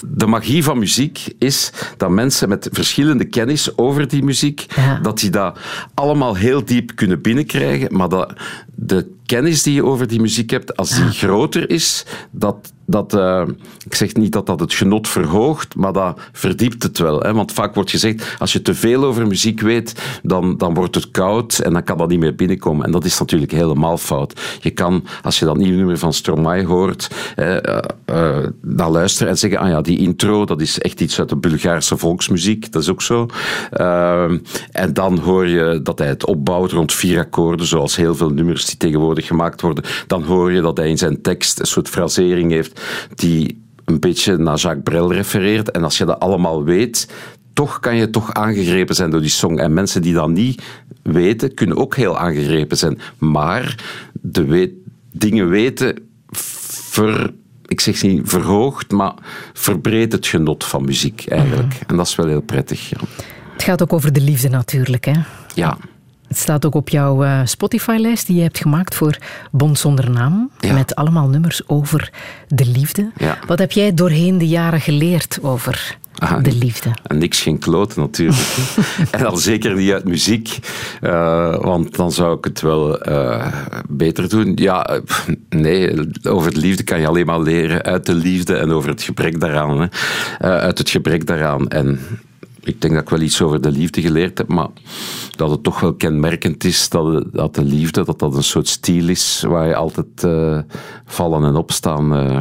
de 0.07 0.27
magie 0.27 0.65
van 0.65 0.79
muziek 0.79 1.35
is 1.39 1.73
dat 1.97 2.11
mensen 2.11 2.49
met 2.49 2.69
verschillende 2.73 3.25
kennis 3.25 3.77
over 3.79 4.09
die 4.09 4.23
muziek, 4.23 4.67
Ja. 4.77 4.99
dat 5.03 5.19
die 5.19 5.31
dat 5.31 5.59
allemaal 5.95 6.35
heel 6.35 6.65
diep 6.65 6.93
kunnen 6.95 7.23
binnenkrijgen, 7.23 7.97
maar 7.97 8.09
dat 8.09 8.33
de 8.81 9.07
kennis 9.27 9.63
die 9.63 9.75
je 9.75 9.85
over 9.85 10.07
die 10.07 10.21
muziek 10.21 10.51
hebt, 10.51 10.77
als 10.77 10.91
die 10.91 11.05
groter 11.05 11.71
is, 11.71 12.05
dat, 12.31 12.73
dat 12.87 13.15
eh, 13.15 13.43
ik 13.85 13.95
zeg 13.95 14.15
niet 14.15 14.33
dat 14.33 14.47
dat 14.47 14.61
het 14.61 14.75
genot 14.75 15.09
verhoogt, 15.09 15.77
maar 15.77 15.93
dat 15.93 16.21
verdiept 16.33 16.83
het 16.83 16.99
wel. 16.99 17.21
Hè? 17.21 17.35
Want 17.35 17.53
vaak 17.53 17.75
wordt 17.75 17.91
gezegd, 17.91 18.37
als 18.39 18.53
je 18.53 18.63
te 18.63 18.75
veel 18.75 19.05
over 19.05 19.27
muziek 19.27 19.61
weet, 19.61 19.95
dan, 20.23 20.57
dan 20.57 20.75
wordt 20.75 20.95
het 20.95 21.11
koud 21.11 21.59
en 21.59 21.73
dan 21.73 21.85
kan 21.85 21.99
dat 21.99 22.09
niet 22.09 22.19
meer 22.19 22.35
binnenkomen. 22.35 22.87
En 22.87 22.93
dat 22.93 23.05
is 23.05 23.19
natuurlijk 23.19 23.53
helemaal 23.53 23.99
fout. 23.99 24.41
Je 24.61 24.71
kan, 24.71 25.05
als 25.23 25.39
je 25.39 25.45
dat 25.45 25.57
nieuwe 25.57 25.77
nummer 25.77 25.99
van 25.99 26.13
Stromae 26.13 26.65
hoort, 26.65 27.11
eh, 27.37 27.57
eh, 28.05 28.47
dan 28.63 28.91
luisteren 28.91 29.29
en 29.29 29.39
zeggen, 29.39 29.59
ah 29.59 29.69
ja, 29.69 29.81
die 29.81 29.99
intro, 29.99 30.45
dat 30.45 30.61
is 30.61 30.79
echt 30.79 31.01
iets 31.01 31.19
uit 31.19 31.29
de 31.29 31.37
Bulgaarse 31.37 31.97
volksmuziek, 31.97 32.73
dat 32.73 32.83
is 32.83 32.89
ook 32.89 33.03
zo. 33.03 33.27
Eh, 33.71 34.31
en 34.71 34.93
dan 34.93 35.19
hoor 35.19 35.47
je 35.47 35.81
dat 35.83 35.99
hij 35.99 36.09
het 36.09 36.27
opbouwt 36.27 36.73
rond 36.73 36.93
vier 36.93 37.19
akkoorden, 37.19 37.67
zoals 37.67 37.97
heel 37.97 38.15
veel 38.15 38.31
nummers 38.31 38.67
die 38.69 38.77
tegenwoordig 38.77 39.27
gemaakt 39.27 39.61
worden. 39.61 39.85
Dan 40.07 40.23
hoor 40.23 40.53
je 40.53 40.61
dat 40.61 40.77
hij 40.77 40.89
in 40.89 40.99
zijn 40.99 41.23
tekst 41.23 41.61
een 41.61 41.67
soort 41.67 41.89
frasering 41.89 42.51
heeft 42.51 42.81
die 43.15 43.67
een 43.85 44.01
beetje 44.01 44.37
naar 44.37 44.57
Jacques 44.57 44.83
Brel 44.83 45.13
refereert. 45.13 45.71
En 45.71 45.85
als 45.85 45.99
je 45.99 46.05
dat 46.05 46.21
allemaal 46.21 46.65
weet, 46.65 47.09
toch 47.53 47.81
kan 47.81 47.97
je 47.97 48.11
toch 48.11 48.33
aangegrepen 48.33 48.95
zijn 48.95 49.11
door 49.11 49.21
die 49.21 49.31
song. 49.31 49.59
En 49.59 49.73
mensen 49.73 50.03
die 50.03 50.15
dat 50.15 50.29
niet 50.29 50.63
weten, 51.03 51.55
kunnen 51.55 51.77
ook 51.77 51.97
heel 51.97 52.19
aangegrepen 52.19 52.77
zijn. 52.77 52.99
Maar 53.19 53.75
de 54.13 54.45
weet, 54.45 54.73
dingen 55.13 55.49
weten 55.49 55.99
ver, 56.31 57.33
ik 57.67 57.81
zeg 57.81 58.03
niet 58.03 58.21
verhoogt, 58.25 58.91
maar 58.91 59.15
verbreedt 59.53 60.13
het 60.13 60.27
genot 60.27 60.65
van 60.65 60.85
muziek 60.85 61.25
eigenlijk. 61.29 61.81
En 61.87 61.97
dat 61.97 62.07
is 62.07 62.17
wel 62.17 62.27
heel 62.27 62.41
prettig. 62.41 62.89
Ja. 62.89 62.97
Het 63.53 63.63
gaat 63.63 63.83
ook 63.83 63.93
over 63.93 64.13
de 64.13 64.21
liefde 64.21 64.49
natuurlijk. 64.49 65.05
Hè? 65.05 65.13
ja. 65.55 65.79
Het 66.29 66.39
staat 66.39 66.67
ook 66.67 66.75
op 66.75 66.89
jouw 66.89 67.25
eh, 67.25 67.41
Spotify-lijst 67.45 68.27
die 68.27 68.37
je 68.37 68.43
hebt 68.43 68.59
gemaakt 68.59 68.95
voor 68.95 69.17
Bond 69.51 69.79
zonder 69.79 70.11
naam. 70.11 70.51
Ja. 70.61 70.73
Met 70.73 70.95
allemaal 70.95 71.29
nummers 71.29 71.69
over 71.69 72.11
de 72.49 72.67
liefde. 72.67 73.11
Ja. 73.17 73.39
Wat 73.47 73.59
heb 73.59 73.73
jij 73.73 73.95
doorheen 73.95 74.39
de 74.39 74.49
jaren 74.49 74.81
geleerd 74.81 75.39
over 75.43 75.97
de 76.43 76.55
liefde? 76.55 76.91
En 77.07 77.19
niks 77.19 77.43
geen 77.43 77.59
kloten 77.59 78.01
natuurlijk. 78.01 78.57
en 79.11 79.27
al 79.27 79.37
zeker 79.37 79.75
niet 79.75 79.93
uit 79.93 80.05
muziek, 80.05 80.59
eh, 81.01 81.57
want 81.57 81.97
dan 81.97 82.13
zou 82.13 82.39
ik 82.39 82.45
het 82.45 82.61
wel 82.61 83.01
eh, 83.01 83.47
beter 83.89 84.29
doen. 84.29 84.53
Ja, 84.55 85.01
nee, 85.49 86.09
over 86.23 86.55
de 86.55 86.61
liefde 86.61 86.83
kan 86.83 87.01
je 87.01 87.07
alleen 87.07 87.27
maar 87.27 87.41
leren 87.41 87.83
uit 87.83 88.07
de 88.07 88.15
liefde 88.15 88.57
en 88.57 88.71
over 88.71 88.91
het 88.91 89.03
gebrek 89.03 89.41
daaraan. 89.41 89.81
Hè. 89.81 89.89
Uit 90.61 90.79
het 90.79 90.91
gebrek 90.91 91.27
daaraan. 91.27 91.69
En 91.69 92.01
ik 92.61 92.81
denk 92.81 92.95
dat 92.95 93.03
ik 93.03 93.09
wel 93.09 93.21
iets 93.21 93.43
over 93.43 93.61
de 93.61 93.71
liefde 93.71 94.01
geleerd 94.01 94.39
heb, 94.39 94.49
maar 94.49 94.69
dat 95.37 95.51
het 95.51 95.63
toch 95.63 95.81
wel 95.81 95.95
kenmerkend 95.95 96.65
is 96.65 96.89
dat, 96.89 97.25
dat 97.33 97.55
de 97.55 97.65
liefde 97.65 98.05
dat 98.05 98.19
dat 98.19 98.37
een 98.37 98.43
soort 98.43 98.69
stiel 98.69 99.09
is 99.09 99.45
waar 99.47 99.67
je 99.67 99.75
altijd 99.75 100.25
eh, 100.25 100.59
vallen 101.05 101.45
en 101.45 101.57
opstaan 101.57 102.15
eh, 102.15 102.41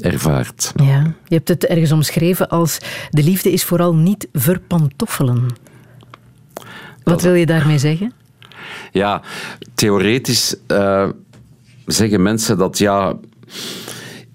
ervaart. 0.00 0.72
Ja. 0.76 1.14
Je 1.26 1.34
hebt 1.34 1.48
het 1.48 1.66
ergens 1.66 1.92
omschreven 1.92 2.48
als 2.48 2.78
de 3.10 3.22
liefde 3.22 3.52
is 3.52 3.64
vooral 3.64 3.94
niet 3.94 4.28
verpantoffelen. 4.32 5.46
Wat 7.04 7.22
wil 7.22 7.34
je 7.34 7.46
daarmee 7.46 7.78
zeggen? 7.78 8.12
Ja, 8.92 9.22
theoretisch 9.74 10.56
eh, 10.66 11.08
zeggen 11.86 12.22
mensen 12.22 12.58
dat 12.58 12.78
ja, 12.78 13.16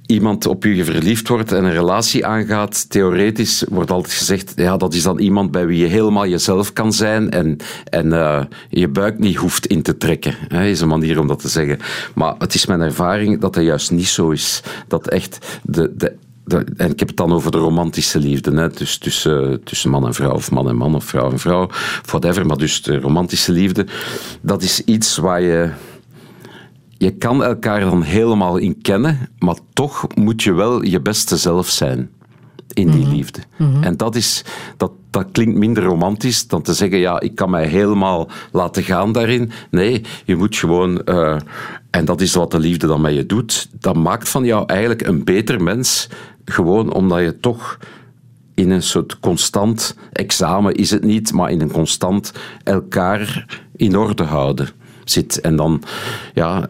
iemand 0.08 0.46
op 0.46 0.64
je 0.64 0.84
verliefd 0.84 1.28
wordt 1.28 1.52
en 1.52 1.64
een 1.64 1.72
relatie 1.72 2.26
aangaat. 2.26 2.90
Theoretisch 2.90 3.64
wordt 3.70 3.92
altijd 3.92 4.14
gezegd, 4.14 4.54
ja, 4.56 4.78
dat 4.78 4.94
is 4.94 5.04
dan 5.04 5.20
iemand 5.20 5.52
bij 5.52 5.68
wie 5.68 5.78
je 5.80 5.86
helemaal 5.86 6.28
jezelf 6.28 6.74
kan 6.74 6.94
zijn 6.94 7.30
en, 7.30 7.58
en 7.84 8.14
eh, 8.14 8.44
je 8.70 8.88
buik 8.88 9.20
niet 9.20 9.36
hoeft 9.36 9.66
in 9.66 9.82
te 9.82 9.98
trekken. 9.98 10.36
Hè, 10.48 10.66
is 10.66 10.82
een 10.82 10.88
manier 10.88 11.20
om 11.20 11.28
dat 11.28 11.40
te 11.40 11.50
zeggen. 11.50 11.80
Maar 12.16 12.36
het 12.38 12.54
is 12.54 12.66
mijn 12.66 12.82
ervaring 12.82 13.40
dat 13.40 13.54
dat 13.54 13.64
juist 13.64 13.92
niet 13.92 14.08
zo 14.08 14.30
is. 14.30 14.64
Dat 14.88 15.08
echt 15.08 15.60
de, 15.64 15.94
de 15.96 16.16
en 16.78 16.92
ik 16.92 17.00
heb 17.00 17.08
het 17.08 17.18
dan 17.18 17.34
over 17.34 17.52
de 17.52 17.58
romantische 17.58 18.20
liefde, 18.20 18.52
hè? 18.52 18.70
Dus 18.70 18.98
tussen, 18.98 19.64
tussen 19.64 19.90
man 19.90 20.06
en 20.06 20.14
vrouw, 20.14 20.34
of 20.34 20.52
man 20.52 20.70
en 20.70 20.76
man, 20.76 20.96
of 20.96 21.06
vrouw 21.06 21.32
en 21.32 21.40
vrouw, 21.40 21.70
whatever. 22.06 22.46
Maar 22.46 22.58
dus 22.58 22.82
de 22.82 23.00
romantische 23.00 23.52
liefde, 23.52 23.86
dat 24.42 24.62
is 24.62 24.84
iets 24.84 25.18
waar 25.18 25.42
je. 25.42 25.70
Je 26.98 27.12
kan 27.12 27.44
elkaar 27.44 27.80
dan 27.80 28.02
helemaal 28.02 28.58
in 28.58 28.82
kennen, 28.82 29.30
maar 29.40 29.58
toch 29.74 30.08
moet 30.16 30.44
je 30.44 30.54
wel 30.54 30.84
je 30.84 31.02
beste 31.02 31.38
zelf 31.38 31.70
zijn 31.70 32.10
in 32.74 32.92
die 32.92 33.08
liefde. 33.08 33.40
En 33.82 33.98
dat, 33.98 34.16
is, 34.16 34.44
dat, 34.78 34.92
dat 35.10 35.26
klinkt 35.32 35.58
minder 35.58 35.84
romantisch 35.84 36.48
dan 36.48 36.62
te 36.62 36.74
zeggen, 36.74 36.98
ja, 36.98 37.20
ik 37.20 37.36
kan 37.36 37.50
mij 37.50 37.68
helemaal 37.68 38.28
laten 38.52 38.84
gaan 38.84 39.12
daarin. 39.12 39.52
Nee, 39.72 40.02
je 40.26 40.36
moet 40.36 40.56
gewoon, 40.56 41.04
eh, 41.04 41.38
en 41.90 42.06
dat 42.06 42.22
is 42.22 42.34
wat 42.34 42.52
de 42.52 42.60
liefde 42.60 42.88
dan 42.88 43.02
met 43.02 43.14
je 43.14 43.26
doet, 43.26 43.70
dat 43.80 43.96
maakt 43.96 44.30
van 44.30 44.46
jou 44.46 44.64
eigenlijk 44.66 45.08
een 45.08 45.24
beter 45.24 45.64
mens, 45.64 46.10
gewoon 46.46 46.94
omdat 46.94 47.20
je 47.20 47.40
toch 47.40 47.78
in 48.54 48.72
een 48.72 48.84
soort 48.84 49.20
constant 49.20 49.96
examen 50.12 50.74
is 50.74 50.92
het 50.92 51.04
niet, 51.04 51.34
maar 51.34 51.52
in 51.52 51.62
een 51.62 51.72
constant 51.72 52.34
elkaar 52.64 53.46
in 53.76 53.98
orde 53.98 54.24
houden 54.24 54.70
zit. 55.12 55.40
En 55.42 55.56
dan, 55.56 55.84
ja, 56.34 56.66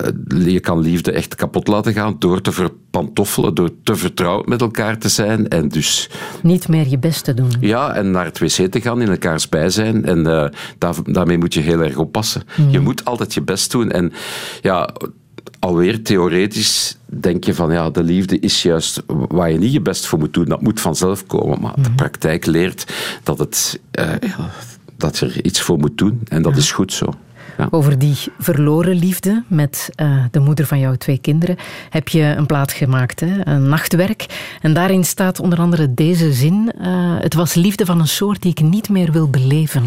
je 0.46 0.60
kan 0.60 0.80
liefde 0.80 1.12
echt 1.12 1.36
kapot 1.36 1.68
laten 1.68 1.94
gaan 1.94 2.16
door 2.20 2.42
te 2.42 2.52
verpantoffelen, 2.52 3.56
door 3.56 3.70
te 3.84 3.96
vertrouwd 3.96 4.46
met 4.48 4.62
elkaar 4.62 4.98
te 4.98 5.10
zijn. 5.10 5.48
En 5.48 5.68
dus, 5.68 6.10
Niet 6.44 6.68
meer 6.68 6.88
je 6.88 6.98
best 7.00 7.24
te 7.24 7.34
doen. 7.34 7.52
ja, 7.60 7.94
en 7.94 8.12
naar 8.12 8.26
het 8.26 8.40
wc 8.40 8.72
te 8.72 8.82
gaan, 8.82 9.02
in 9.02 9.10
elkaars 9.10 9.50
bijzijn. 9.50 10.06
En 10.06 10.28
eh, 10.28 10.50
daar, 10.78 10.96
daarmee 11.04 11.38
moet 11.38 11.54
je 11.54 11.60
heel 11.60 11.82
erg 11.82 11.98
oppassen. 11.98 12.44
Je 12.70 12.80
moet 12.80 13.06
altijd 13.06 13.34
je 13.34 13.42
best 13.42 13.72
doen. 13.72 13.92
En 13.92 14.14
ja, 14.62 14.90
alweer 15.60 16.04
theoretisch 16.04 16.98
denk 17.06 17.44
je 17.44 17.54
van, 17.54 17.72
ja, 17.72 17.90
de 17.90 18.04
liefde 18.04 18.40
is 18.40 18.62
juist 18.62 19.04
waar 19.08 19.52
je 19.52 19.58
niet 19.58 19.74
je 19.74 19.82
best 19.82 20.06
voor 20.06 20.20
moet 20.20 20.34
doen. 20.34 20.46
Dat 20.46 20.62
moet 20.62 20.82
vanzelf 20.82 21.26
komen. 21.26 21.62
Maar 21.62 21.74
de 21.82 21.92
praktijk 21.92 22.46
leert 22.46 22.94
dat, 23.24 23.40
het, 23.40 23.80
eh, 23.92 24.06
ja, 24.20 24.50
dat 24.98 25.18
je 25.18 25.26
er 25.26 25.46
iets 25.46 25.62
voor 25.62 25.78
moet 25.78 25.98
doen. 25.98 26.22
En 26.28 26.42
dat 26.42 26.58
is 26.58 26.72
goed 26.72 26.94
zo. 26.94 27.14
Over 27.70 28.00
die 28.00 28.18
verloren 28.40 28.96
liefde 28.96 29.44
met 29.48 29.90
eh, 29.96 30.24
de 30.32 30.40
moeder 30.40 30.66
van 30.66 30.80
jouw 30.80 30.96
twee 30.96 31.18
kinderen 31.18 31.58
heb 31.90 32.08
je 32.08 32.22
een 32.22 32.46
plaat 32.46 32.72
gemaakt, 32.72 33.20
hè? 33.20 33.48
een 33.48 33.70
nachtwerk. 33.70 34.26
En 34.62 34.74
daarin 34.74 35.06
staat 35.06 35.40
onder 35.40 35.60
andere 35.60 35.94
deze 35.94 36.34
zin. 36.34 36.72
eh, 36.80 37.16
het 37.20 37.34
was 37.34 37.54
liefde 37.54 37.86
van 37.86 38.00
een 38.00 38.08
soort 38.08 38.42
die 38.42 38.52
ik 38.52 38.62
niet 38.62 38.90
meer 38.90 39.12
wil 39.12 39.30
beleven. 39.30 39.84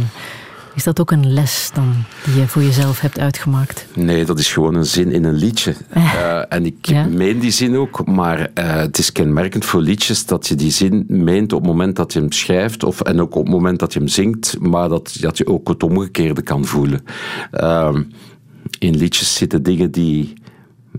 Is 0.74 0.84
dat 0.84 1.00
ook 1.00 1.10
een 1.10 1.32
les 1.32 1.70
dan 1.74 1.94
die 2.24 2.40
je 2.40 2.46
voor 2.48 2.62
jezelf 2.62 3.00
hebt 3.00 3.18
uitgemaakt? 3.18 3.86
Nee, 3.94 4.24
dat 4.24 4.38
is 4.38 4.52
gewoon 4.52 4.74
een 4.74 4.84
zin 4.86 5.12
in 5.12 5.24
een 5.24 5.34
liedje. 5.34 5.74
Eh, 5.92 6.52
en 6.52 6.66
ik 6.66 6.86
Ja. 6.86 7.04
meen 7.04 7.38
die 7.38 7.50
zin 7.50 7.76
ook, 7.76 8.06
maar 8.06 8.50
eh, 8.54 8.74
het 8.74 8.98
is 8.98 9.12
kenmerkend 9.12 9.64
voor 9.64 9.80
liedjes 9.80 10.26
dat 10.26 10.46
je 10.46 10.54
die 10.54 10.70
zin 10.70 11.04
meent 11.08 11.52
op 11.52 11.60
het 11.60 11.68
moment 11.70 11.96
dat 11.96 12.12
je 12.12 12.18
hem 12.18 12.32
schrijft 12.32 12.84
of, 12.84 13.00
en 13.00 13.20
ook 13.20 13.34
op 13.34 13.44
het 13.44 13.52
moment 13.54 13.78
dat 13.78 13.92
je 13.92 13.98
hem 13.98 14.08
zingt, 14.08 14.56
maar 14.60 14.88
dat, 14.88 15.16
dat 15.20 15.38
je 15.38 15.46
ook 15.46 15.68
het 15.68 15.82
omgekeerde 15.82 16.42
kan 16.42 16.64
voelen. 16.64 17.04
Ehm, 17.50 18.02
in 18.78 18.96
liedjes 18.96 19.34
zitten 19.34 19.62
dingen 19.62 19.90
die, 19.90 20.32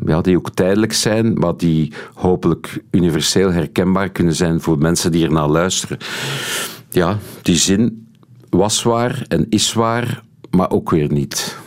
ja, 0.06 0.22
die 0.22 0.38
ook 0.38 0.49
tijdelijk 0.49 0.93
zijn, 0.93 1.34
maar 1.34 1.57
die 1.57 1.93
hopelijk 2.14 2.84
universeel 2.91 3.52
herkenbaar 3.52 4.10
kunnen 4.10 4.35
zijn 4.35 4.61
voor 4.61 4.77
mensen 4.77 5.11
die 5.11 5.26
ernaar 5.26 5.49
luisteren. 5.49 5.98
Ja, 6.89 7.18
die 7.41 7.56
zin 7.57 8.01
was 8.52 8.84
waar 8.84 9.23
en 9.28 9.45
is 9.49 9.73
waar, 9.73 10.22
maar 10.49 10.69
ook 10.69 10.90
weer 10.90 11.11
niet. 11.11 11.57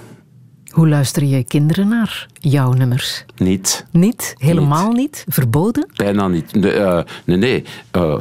Hoe 0.70 0.88
luisteren 0.88 1.28
je 1.28 1.44
kinderen 1.44 1.88
naar 1.88 2.26
jouw 2.32 2.72
nummers? 2.72 3.24
Niet. 3.36 3.86
Niet? 3.90 4.34
Helemaal 4.38 4.92
niet? 4.92 5.24
Verboden? 5.28 5.86
Bijna 5.96 6.28
niet. 6.28 6.54
Nee, 6.54 6.72
eh, 6.72 7.02
nee, 7.24 7.36
nee. 7.36 7.64
eh, 7.90 8.20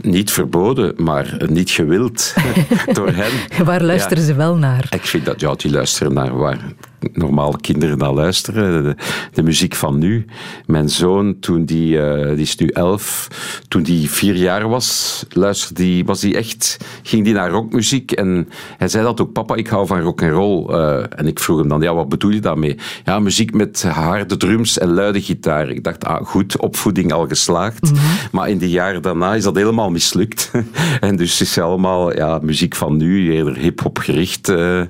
niet 0.00 0.30
verboden, 0.30 0.94
maar 0.96 1.36
niet 1.46 1.70
gewild 1.70 2.34
door 2.92 3.12
hen. 3.12 3.64
Waar 3.64 3.82
luisteren 3.82 4.22
ze 4.24 4.34
wel 4.34 4.56
naar? 4.56 4.86
Ik 4.90 5.04
vind 5.04 5.24
dat, 5.24 5.40
ja, 5.40 5.54
die 5.54 5.70
luisteren 5.70 6.12
naar 6.12 6.36
waar 6.36 6.72
normaal 7.12 7.54
kinderen 7.60 7.98
naar 7.98 8.12
luisteren. 8.12 8.84
De, 8.84 8.96
de 9.32 9.42
muziek 9.42 9.74
van 9.74 9.98
nu. 9.98 10.24
Mijn 10.66 10.88
zoon, 10.88 11.38
toen 11.40 11.64
die, 11.64 12.00
eh, 12.02 12.28
die 12.28 12.40
is 12.40 12.56
nu 12.56 12.66
elf, 12.66 13.28
toen 13.68 13.82
die 13.82 14.10
vier 14.10 14.34
jaar 14.34 14.68
was, 14.68 15.24
luisterde 15.28 15.82
die, 15.82 16.04
was 16.04 16.20
die 16.20 16.36
echt, 16.36 16.76
ging 17.02 17.24
die 17.24 17.34
naar 17.34 17.50
rockmuziek. 17.50 18.12
En 18.12 18.48
hij 18.76 18.88
zei 18.88 19.04
dat 19.04 19.20
ook, 19.20 19.32
papa, 19.32 19.54
ik 19.54 19.66
hou 19.66 19.86
van 19.86 20.00
rock 20.00 20.22
and 20.22 20.32
roll. 20.32 20.66
Eh, 20.66 21.18
en 21.18 21.26
ik 21.26 21.38
vroeg 21.38 21.58
hem 21.58 21.68
dan, 21.68 21.80
ja, 21.80 21.94
wat 21.94 22.08
bedoel 22.08 22.30
je 22.30 22.40
daarmee? 22.40 22.78
Ja, 23.04 23.18
muziek 23.18 23.54
met 23.54 23.82
harde 23.82 24.36
drums 24.36 24.78
en 24.78 24.92
luide 24.92 25.20
gitaar. 25.20 25.68
Ik 25.68 25.84
dacht, 25.84 26.04
ah, 26.04 26.26
goed, 26.26 26.58
opvoeding 26.58 27.12
al 27.12 27.26
geslaagd. 27.26 27.90
Maar 28.32 28.48
in 28.48 28.58
de 28.58 28.70
jaren 28.70 29.02
daarna 29.02 29.34
is 29.34 29.44
dat 29.44 29.56
helemaal 29.56 29.90
mislukt. 29.90 30.50
en 31.00 31.16
dus 31.16 31.40
is 31.40 31.58
allemaal 31.58 32.16
ja, 32.16 32.38
muziek 32.42 32.74
van 32.76 32.96
nu, 32.96 33.32
eerder 33.32 33.56
hip-hop 33.56 33.98
gericht 33.98 34.48
eh, 34.48 34.80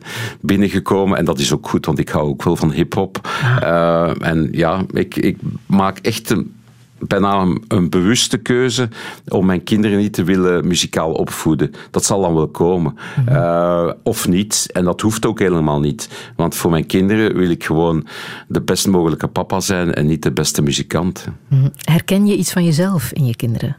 binnengekomen. 0.40 1.18
En 1.18 1.24
dat 1.24 1.38
is 1.38 1.52
ook 1.52 1.68
goed, 1.68 1.86
want 1.86 1.98
ik 2.01 2.09
hou 2.09 2.28
ook 2.28 2.43
wel 2.43 2.56
van 2.56 2.72
hip-hop. 2.72 3.28
Eh, 3.60 4.27
en 4.27 4.48
ja, 4.52 4.85
ik, 4.93 5.16
ik 5.16 5.39
maak 5.66 5.98
echt 5.98 6.31
een, 6.31 6.55
bijna 6.98 7.40
een, 7.40 7.64
een 7.68 7.90
bewuste 7.90 8.39
keuze 8.39 8.89
om 9.28 9.47
mijn 9.47 9.62
kinderen 9.64 9.98
niet 9.98 10.12
te 10.12 10.24
willen 10.24 10.66
muzikaal 10.66 11.12
opvoeden. 11.12 11.70
Dat 11.90 12.05
zal 12.05 12.20
dan 12.20 12.35
wel 12.35 12.48
komen. 12.48 12.97
Eh, 13.27 13.90
of 14.02 14.28
niet. 14.28 14.68
En 14.72 14.85
dat 14.85 15.01
hoeft 15.01 15.27
ook 15.27 15.39
helemaal 15.39 15.81
niet. 15.81 16.32
Want 16.36 16.55
voor 16.55 16.70
mijn 16.70 16.86
kinderen 16.86 17.36
wil 17.36 17.51
ik 17.51 17.64
gewoon 17.64 18.06
de 18.48 18.60
best 18.60 18.86
mogelijke 18.86 19.28
papa 19.28 19.60
zijn 19.60 19.94
en 19.94 20.06
niet 20.06 20.22
de 20.22 20.32
beste 20.32 20.62
muzikant. 20.62 21.27
Mhm. 21.48 21.68
Herken 21.78 22.27
je 22.27 22.36
iets 22.36 22.52
van 22.52 22.64
jezelf 22.64 23.12
in 23.12 23.27
je 23.27 23.36
kinderen? 23.36 23.77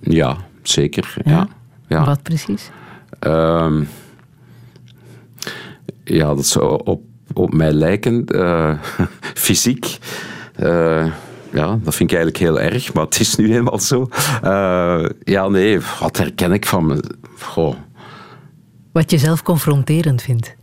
Ja, 0.00 0.36
zeker. 0.62 1.14
Ja. 1.24 1.48
Ja. 1.88 2.04
Wat 2.04 2.22
precies? 2.22 2.70
Ehm, 3.18 3.82
ja, 6.14 6.34
dat 6.34 6.46
zou 6.46 6.80
op, 6.84 7.02
op 7.34 7.52
mij 7.52 7.72
lijken. 7.72 8.24
eh, 8.26 8.78
fysiek. 9.46 9.98
Eh, 10.54 11.06
ja, 11.52 11.78
dat 11.82 11.94
vind 11.94 12.10
ik 12.10 12.16
eigenlijk 12.16 12.36
heel 12.36 12.60
erg, 12.60 12.92
maar 12.92 13.04
het 13.04 13.20
is 13.20 13.36
nu 13.36 13.48
helemaal 13.48 13.78
zo. 13.78 14.08
Eh, 14.42 15.04
ja, 15.24 15.48
nee, 15.48 15.78
wat 16.00 16.16
herken 16.16 16.52
ik 16.52 16.66
van 16.66 16.86
me? 16.86 17.02
Goh, 17.40 17.74
Wat 18.92 19.10
je 19.10 19.18
zelf 19.18 19.42
confronterend 19.42 20.22
vindt? 20.22 20.54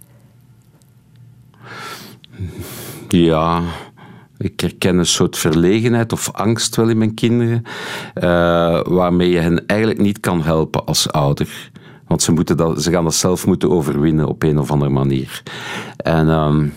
ja, 3.07 3.61
ik 4.37 4.59
herken 4.59 4.97
een 4.97 5.05
soort 5.05 5.37
verlegenheid 5.37 6.11
of 6.13 6.31
angst 6.31 6.75
wel 6.75 6.89
in 6.89 6.97
mijn 6.97 7.13
kinderen, 7.13 7.63
waarmee 8.93 9.29
je 9.29 9.39
hen 9.39 9.65
eigenlijk 9.65 9.99
niet 9.99 10.19
kan 10.19 10.43
helpen 10.43 10.85
als 10.85 11.11
ouder. 11.11 11.71
Want 12.13 12.25
ze, 12.25 12.31
moeten 12.31 12.57
dat, 12.57 12.83
ze 12.83 12.91
gaan 12.91 13.03
dat 13.03 13.15
zelf 13.15 13.45
moeten 13.45 13.69
overwinnen 13.69 14.27
op 14.27 14.43
een 14.43 14.59
of 14.59 14.71
andere 14.71 14.91
manier. 14.91 15.43
En 15.97 16.29
ehm, 16.29 16.67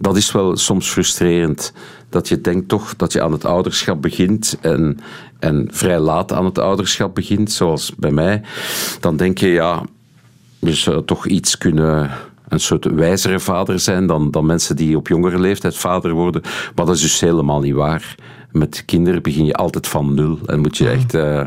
dat 0.00 0.16
is 0.16 0.32
wel 0.32 0.56
soms 0.56 0.88
frustrerend. 0.88 1.72
Dat 2.08 2.28
je 2.28 2.40
denkt 2.40 2.68
toch 2.68 2.96
dat 2.96 3.12
je 3.12 3.22
aan 3.22 3.32
het 3.32 3.44
ouderschap 3.44 4.02
begint 4.02 4.58
en, 4.60 4.98
en 5.38 5.68
vrij 5.72 5.98
laat 5.98 6.32
aan 6.32 6.44
het 6.44 6.58
ouderschap 6.58 7.14
begint, 7.14 7.52
zoals 7.52 7.94
bij 7.96 8.10
mij. 8.10 8.42
Dan 9.00 9.16
denk 9.16 9.38
je, 9.38 9.48
ja, 9.48 9.82
je 10.58 10.74
zou 10.74 11.04
toch 11.04 11.26
iets 11.26 11.58
kunnen, 11.58 12.10
een 12.48 12.60
soort 12.60 12.84
wijzere 12.84 13.40
vader 13.40 13.80
zijn 13.80 14.06
dan, 14.06 14.30
dan 14.30 14.46
mensen 14.46 14.76
die 14.76 14.96
op 14.96 15.08
jongere 15.08 15.38
leeftijd 15.38 15.76
vader 15.76 16.12
worden. 16.12 16.42
Maar 16.74 16.86
dat 16.86 16.94
is 16.94 17.02
dus 17.02 17.20
helemaal 17.20 17.60
niet 17.60 17.74
waar. 17.74 18.14
Met 18.58 18.82
kinderen 18.84 19.22
begin 19.22 19.44
je 19.44 19.54
altijd 19.54 19.86
van 19.86 20.14
nul 20.14 20.38
en 20.46 20.60
moet 20.60 20.76
je 20.76 20.88
echt 20.88 21.14
eh, 21.14 21.42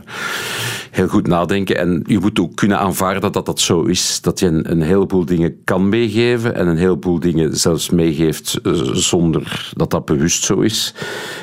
heel 0.92 1.08
goed 1.08 1.28
nadenken. 1.28 1.78
En 1.78 2.04
je 2.08 2.20
moet 2.20 2.40
ook 2.40 2.56
kunnen 2.56 2.80
aanvaarden 2.80 3.32
dat 3.32 3.46
dat 3.46 3.60
zo 3.60 3.82
is. 3.82 4.22
Dat 4.22 4.40
je 4.40 4.46
een, 4.46 4.72
een 4.72 4.82
heleboel 4.82 5.26
dingen 5.26 5.64
kan 5.64 5.90
meegeven 5.90 6.56
en 6.56 6.68
een 6.68 6.78
heleboel 6.78 7.20
dingen 7.20 7.58
zelfs 7.58 7.90
meegeeft 7.90 8.60
zonder 8.94 9.72
dat 9.76 9.92
dat 9.92 10.06
bewust 10.06 10.44
zo 10.44 10.60
is. 10.60 10.94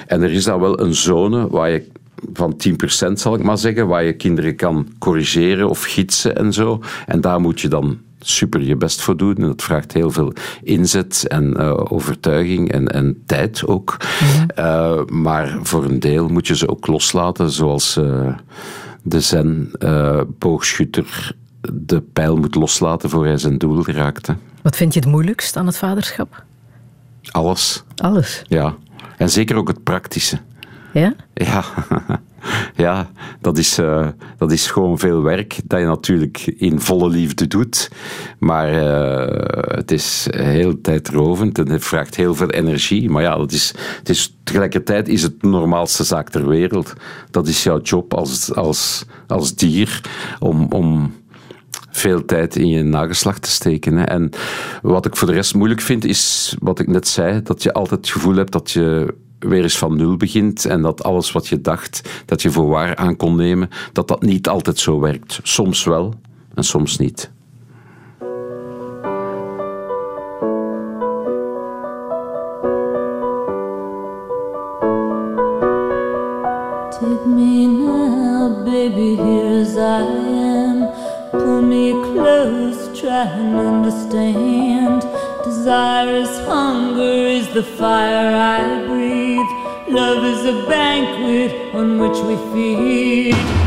En 0.07 0.23
er 0.23 0.33
is 0.33 0.45
dan 0.45 0.61
wel 0.61 0.81
een 0.81 0.95
zone 0.95 1.49
waar 1.49 1.71
je 1.71 1.87
van 2.33 2.57
10% 3.09 3.13
zal 3.13 3.35
ik 3.35 3.43
maar 3.43 3.59
zeggen, 3.59 3.87
waar 3.87 4.05
je 4.05 4.13
kinderen 4.13 4.57
kan 4.57 4.89
corrigeren 4.99 5.69
of 5.69 5.83
gidsen 5.83 6.37
en 6.37 6.53
zo. 6.53 6.81
En 7.07 7.21
daar 7.21 7.41
moet 7.41 7.61
je 7.61 7.69
dan 7.69 7.99
super 8.21 8.63
je 8.63 8.77
best 8.77 9.01
voor 9.01 9.17
doen. 9.17 9.37
En 9.37 9.47
dat 9.47 9.63
vraagt 9.63 9.93
heel 9.93 10.11
veel 10.11 10.33
inzet 10.63 11.25
en 11.29 11.57
eh, 11.57 11.93
overtuiging 11.93 12.73
en, 12.73 12.89
en 12.89 13.23
tijd 13.27 13.67
ook. 13.67 13.97
Eh, 14.55 15.05
maar 15.07 15.59
voor 15.63 15.85
een 15.85 16.01
deel 16.01 16.29
moet 16.29 16.47
je 16.47 16.57
ze 16.57 16.69
ook 16.69 16.87
loslaten, 16.87 17.51
zoals 17.51 17.97
eh, 17.97 18.35
de 19.03 19.21
zen-boogschutter 19.21 21.35
de 21.73 22.01
pijl 22.01 22.37
moet 22.37 22.55
loslaten 22.55 23.11
voor 23.11 23.27
hij 23.27 23.39
zijn 23.39 23.59
doel 23.59 23.87
raakte. 23.87 24.37
Wat 24.63 24.77
vind 24.77 24.95
je 24.95 25.01
het 25.01 25.09
moeilijkst 25.09 25.57
aan 25.57 25.67
het 25.67 25.77
vaderschap? 25.77 26.45
Alles, 27.31 27.85
Alles. 27.97 28.43
ja. 28.47 28.75
En 29.17 29.31
zeker 29.31 29.57
ook 29.57 29.69
het 29.69 29.83
praktische. 29.83 30.39
Ja? 30.93 31.15
Ja, 31.35 31.65
ja 32.77 33.11
dat, 33.41 33.59
is, 33.59 33.79
eh, 33.79 34.09
dat 34.39 34.53
is 34.53 34.71
gewoon 34.71 34.99
veel 34.99 35.23
werk 35.23 35.61
dat 35.65 35.81
je 35.81 35.87
natuurlijk 35.87 36.47
in 36.47 36.81
volle 36.81 37.09
liefde 37.09 37.47
doet. 37.47 37.91
Maar 38.39 38.69
eh, 38.69 39.77
het 39.77 39.91
is 39.91 40.27
heel 40.31 40.81
tijdrovend 40.81 41.59
en 41.59 41.69
het 41.69 41.85
vraagt 41.85 42.15
heel 42.15 42.35
veel 42.35 42.51
energie. 42.51 43.11
Maar 43.11 43.23
ja, 43.23 43.37
dat 43.37 43.53
is, 43.53 43.75
het 43.99 44.09
is, 44.09 44.37
tegelijkertijd 44.45 45.09
is 45.09 45.23
het 45.23 45.41
de 45.41 45.49
normaalste 45.49 46.05
zaak 46.05 46.31
ter 46.31 46.49
wereld. 46.49 46.93
Dat 47.31 47.49
is 47.49 47.63
jouw 47.63 47.81
job 47.81 48.15
als, 48.15 48.55
als, 48.55 49.05
als 49.27 49.55
dier 49.55 50.01
om... 50.39 50.67
om 50.71 51.15
veel 51.91 52.25
tijd 52.25 52.57
in 52.57 52.69
je 52.69 52.83
nageslacht 52.83 53.43
te 53.43 53.51
steken. 53.51 53.97
Hè. 53.97 54.05
En 54.05 54.31
wat 54.83 55.07
ik 55.07 55.17
voor 55.17 55.29
de 55.29 55.35
rest 55.35 55.55
moeilijk 55.55 55.81
vind, 55.81 56.05
is 56.05 56.55
wat 56.61 56.79
ik 56.79 56.87
net 56.87 57.09
zei, 57.09 57.43
dat 57.43 57.63
je 57.63 57.73
altijd 57.73 58.01
het 58.01 58.11
gevoel 58.11 58.35
hebt 58.35 58.53
dat 58.53 58.71
je 58.71 59.15
weer 59.39 59.63
eens 59.63 59.79
van 59.79 59.97
nul 59.97 60.17
begint 60.17 60.65
en 60.65 60.83
dat 60.83 61.03
alles 61.03 61.33
wat 61.33 61.47
je 61.49 61.61
dacht 61.61 62.23
dat 62.27 62.43
je 62.43 62.51
voor 62.51 62.69
waar 62.69 62.97
aan 62.97 63.17
kon 63.17 63.37
nemen, 63.37 63.69
dat 63.93 64.09
dat 64.09 64.23
niet 64.23 64.49
altijd 64.49 64.79
zo 64.79 65.01
werkt. 65.01 65.41
Soms 65.43 65.85
wel 65.85 66.15
en 66.55 66.65
soms 66.65 66.99
niet. 66.99 67.35
Me 77.27 77.67
now, 77.67 78.65
baby, 78.65 79.21
I 79.79 80.03
am. 80.03 80.89
Pull 81.31 81.63
me 81.63 81.93
close, 81.93 82.99
try 82.99 83.27
and 83.27 83.59
understand. 83.59 85.16
Desire 85.67 86.15
is 86.19 86.39
hunger, 86.47 87.03
is 87.03 87.53
the 87.53 87.61
fire 87.61 88.37
I 88.37 88.87
breathe. 88.87 89.51
Love 89.93 90.23
is 90.23 90.45
a 90.45 90.65
banquet 90.69 91.75
on 91.75 91.99
which 91.99 92.19
we 92.23 92.37
feed. 92.53 93.66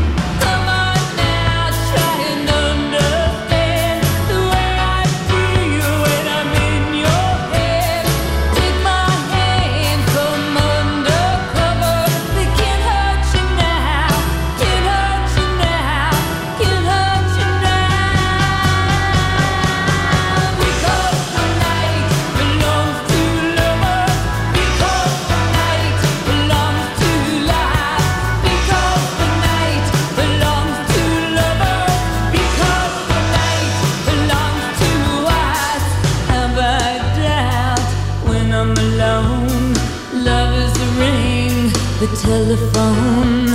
Telephone. 42.50 43.46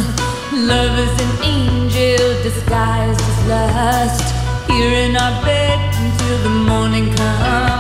Love 0.68 0.98
is 1.00 1.22
an 1.26 1.44
angel 1.44 2.44
disguised 2.44 3.20
as 3.20 3.48
lust. 3.48 4.70
Here 4.70 5.10
in 5.10 5.18
our 5.18 5.44
bed 5.44 5.94
until 5.96 6.38
the 6.44 6.50
morning 6.50 7.14
comes. 7.16 7.75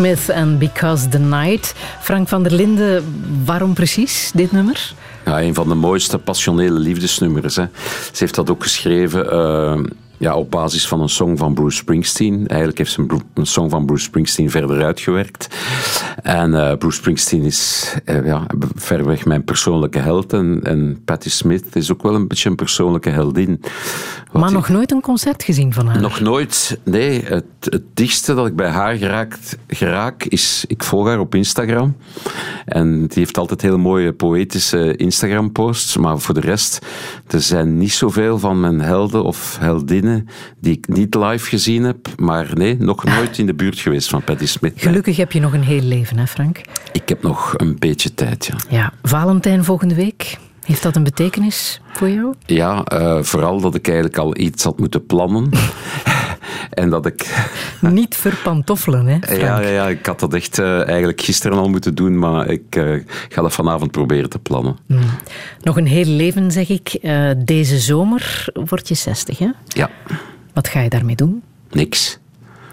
Smith 0.00 0.28
en 0.28 0.58
Because 0.58 1.08
the 1.08 1.18
Night. 1.18 1.74
Frank 2.00 2.28
van 2.28 2.42
der 2.42 2.52
Linden, 2.52 3.04
waarom 3.44 3.74
precies 3.74 4.30
dit 4.34 4.52
nummer? 4.52 4.94
Ja, 5.24 5.42
een 5.42 5.54
van 5.54 5.68
de 5.68 5.74
mooiste 5.74 6.18
passionele 6.18 6.78
liefdesnummers. 6.78 7.56
Hè. 7.56 7.64
Ze 8.12 8.18
heeft 8.18 8.34
dat 8.34 8.50
ook 8.50 8.62
geschreven 8.62 9.30
eh, 9.30 9.78
ja, 10.20 10.36
op 10.36 10.50
basis 10.50 10.88
van 10.88 11.00
een 11.00 11.08
song 11.08 11.36
van 11.36 11.54
Bruce 11.54 11.76
Springsteen. 11.76 12.46
Eigenlijk 12.48 12.78
heeft 12.78 12.92
ze 12.92 13.06
een, 13.34 13.46
song 13.46 13.70
van 13.70 13.86
Bruce 13.86 14.04
Springsteen 14.04 14.50
verder 14.50 14.84
uitgewerkt. 14.84 15.48
En 16.22 16.54
eh, 16.54 16.76
Bruce 16.76 16.96
Springsteen 16.96 17.42
is 17.42 17.94
eh, 18.04 18.26
ja, 18.26 18.46
verreweg 18.74 19.24
mijn 19.24 19.44
persoonlijke 19.44 19.98
held. 19.98 20.32
En, 20.32 20.60
en 20.62 21.02
Patti 21.04 21.30
Smith 21.30 21.76
is 21.76 21.92
ook 21.92 22.02
wel 22.02 22.14
een 22.14 22.28
beetje 22.28 22.50
een 22.50 22.56
persoonlijke 22.56 23.10
heldin. 23.10 23.60
Wat 24.32 24.40
maar 24.40 24.50
ik- 24.50 24.56
nog 24.56 24.68
nooit 24.68 24.90
een 24.92 25.00
concert 25.00 25.42
gezien 25.42 25.72
van 25.72 25.86
haar. 25.86 26.00
nog 26.00 26.20
nooit. 26.20 26.78
Nee, 26.84 27.22
het, 27.24 27.44
het 27.60 27.82
dichtste 27.94 28.34
dat 28.34 28.46
ik 28.46 28.56
bij 28.56 28.70
haar 28.70 28.96
geraakt, 28.96 29.58
geraak 29.66 30.24
is... 30.24 30.64
Ik 30.66 30.82
volg 30.84 31.06
haar 31.06 31.18
op 31.20 31.34
Instagram. 31.34 31.96
En 32.66 33.00
die 33.00 33.18
heeft 33.18 33.38
altijd 33.38 33.62
heel 33.62 33.78
mooie 33.78 34.12
poëtische 34.12 34.96
Instagram-posts. 34.96 35.96
Maar 35.96 36.18
voor 36.18 36.34
de 36.34 36.40
rest, 36.40 36.86
er 37.26 37.40
zijn 37.40 37.78
niet 37.78 37.92
zoveel 37.92 38.38
van 38.38 38.60
mijn 38.60 38.80
helden 38.80 39.24
of 39.24 39.56
heldinnen 39.60 40.09
die 40.60 40.72
ik 40.72 40.88
niet 40.88 41.14
live 41.14 41.48
gezien 41.48 41.82
heb. 41.82 42.08
Maar 42.16 42.50
nee, 42.54 42.76
nog 42.78 43.04
nooit 43.04 43.38
in 43.38 43.46
de 43.46 43.54
buurt 43.54 43.78
geweest 43.78 44.08
van 44.08 44.22
Patti 44.22 44.46
Smith. 44.46 44.72
Gelukkig 44.76 45.16
heb 45.16 45.32
je 45.32 45.40
nog 45.40 45.52
een 45.52 45.62
heel 45.62 45.82
leven, 45.82 46.18
hè 46.18 46.26
Frank? 46.26 46.60
Ik 46.92 47.08
heb 47.08 47.22
nog 47.22 47.54
een 47.56 47.78
beetje 47.78 48.14
tijd, 48.14 48.46
ja. 48.46 48.76
Ja, 48.76 48.92
Valentijn 49.02 49.64
volgende 49.64 49.94
week. 49.94 50.38
Heeft 50.64 50.82
dat 50.82 50.96
een 50.96 51.02
betekenis 51.02 51.80
voor 51.92 52.08
jou? 52.08 52.34
Ja, 52.46 52.84
eh, 52.84 53.22
vooral 53.22 53.60
dat 53.60 53.74
ik 53.74 53.86
eigenlijk 53.86 54.18
al 54.18 54.36
iets 54.36 54.64
had 54.64 54.78
moeten 54.78 55.06
plannen. 55.06 55.50
en 56.70 56.90
dat 56.90 57.06
ik... 57.06 57.46
Niet 57.80 58.16
verpantoffelen, 58.16 59.06
hè 59.06 59.18
Frank? 59.20 59.40
Ja, 59.40 59.60
ja, 59.60 59.68
ja, 59.68 59.88
ik 59.88 60.06
had 60.06 60.20
dat 60.20 60.34
echt 60.34 60.58
eh, 60.58 60.86
eigenlijk 60.88 61.20
gisteren 61.20 61.58
al 61.58 61.68
moeten 61.68 61.94
doen, 61.94 62.18
maar 62.18 62.46
ik 62.48 62.76
eh, 62.76 62.94
ga 63.28 63.42
dat 63.42 63.52
vanavond 63.52 63.90
proberen 63.90 64.30
te 64.30 64.38
plannen. 64.38 64.76
Nog 65.60 65.76
een 65.76 65.86
heel 65.86 66.04
leven, 66.04 66.50
zeg 66.50 66.68
ik. 66.68 66.98
Deze 67.44 67.78
zomer 67.78 68.44
word 68.52 68.88
je 68.88 68.94
60, 68.94 69.38
hè? 69.38 69.48
Ja, 69.66 69.90
Wat 70.52 70.68
ga 70.68 70.80
je 70.80 70.88
daarmee 70.88 71.16
doen? 71.16 71.42
niks. 71.70 72.18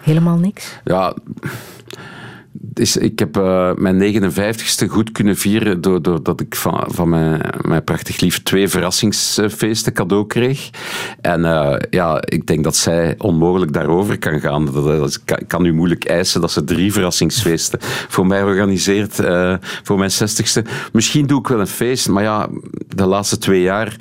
Helemaal 0.02 0.38
niks? 0.38 0.80
Ja, 0.84 1.14
is, 2.80 2.98
ik 2.98 3.20
heb 3.20 3.38
eh, 3.38 3.72
mijn 3.76 4.00
59ste 4.32 4.88
goed 4.88 5.12
kunnen 5.12 5.36
vieren 5.36 5.82
doordat 5.82 6.04
door 6.04 6.24
dat 6.24 6.42
ik 6.42 6.56
van, 6.56 6.84
van 6.88 7.10
mijn, 7.10 7.42
mijn 7.62 7.84
prachtig 7.84 8.20
lief 8.20 8.44
twee 8.44 8.68
verrassingsfeesten 8.68 9.94
cadeau 9.94 10.28
kreeg. 10.28 10.70
En 11.22 11.46
eh, 11.46 11.76
ja, 11.90 12.22
ik 12.26 12.48
denk 12.48 12.64
dat 12.64 12.76
zij 12.76 13.16
onmogelijk 13.18 13.74
daarover 13.74 14.20
kan 14.20 14.40
gaan. 14.40 14.66
Dat, 14.66 14.84
dat, 14.86 15.24
kan- 15.24 15.48
kan 15.48 15.62
nu 15.62 15.74
moeilijk 15.74 16.06
eisen 16.06 16.42
dat 16.42 16.52
ze 16.52 16.64
drie 16.64 16.94
verrassingsfeesten 16.94 17.80
voor 18.08 18.28
mij 18.28 18.44
organiseert 18.44 19.20
eh, 19.20 19.56
voor 19.84 19.98
mijn 19.98 20.12
60ste. 20.12 20.68
Misschien 20.92 21.26
doe 21.28 21.40
ik 21.40 21.48
wel 21.48 21.60
een 21.60 21.68
feest, 21.68 22.10
maar 22.10 22.24
ja, 22.24 22.48
de 22.96 23.06
laatste 23.06 23.38
twee 23.38 23.62
jaar 23.62 23.96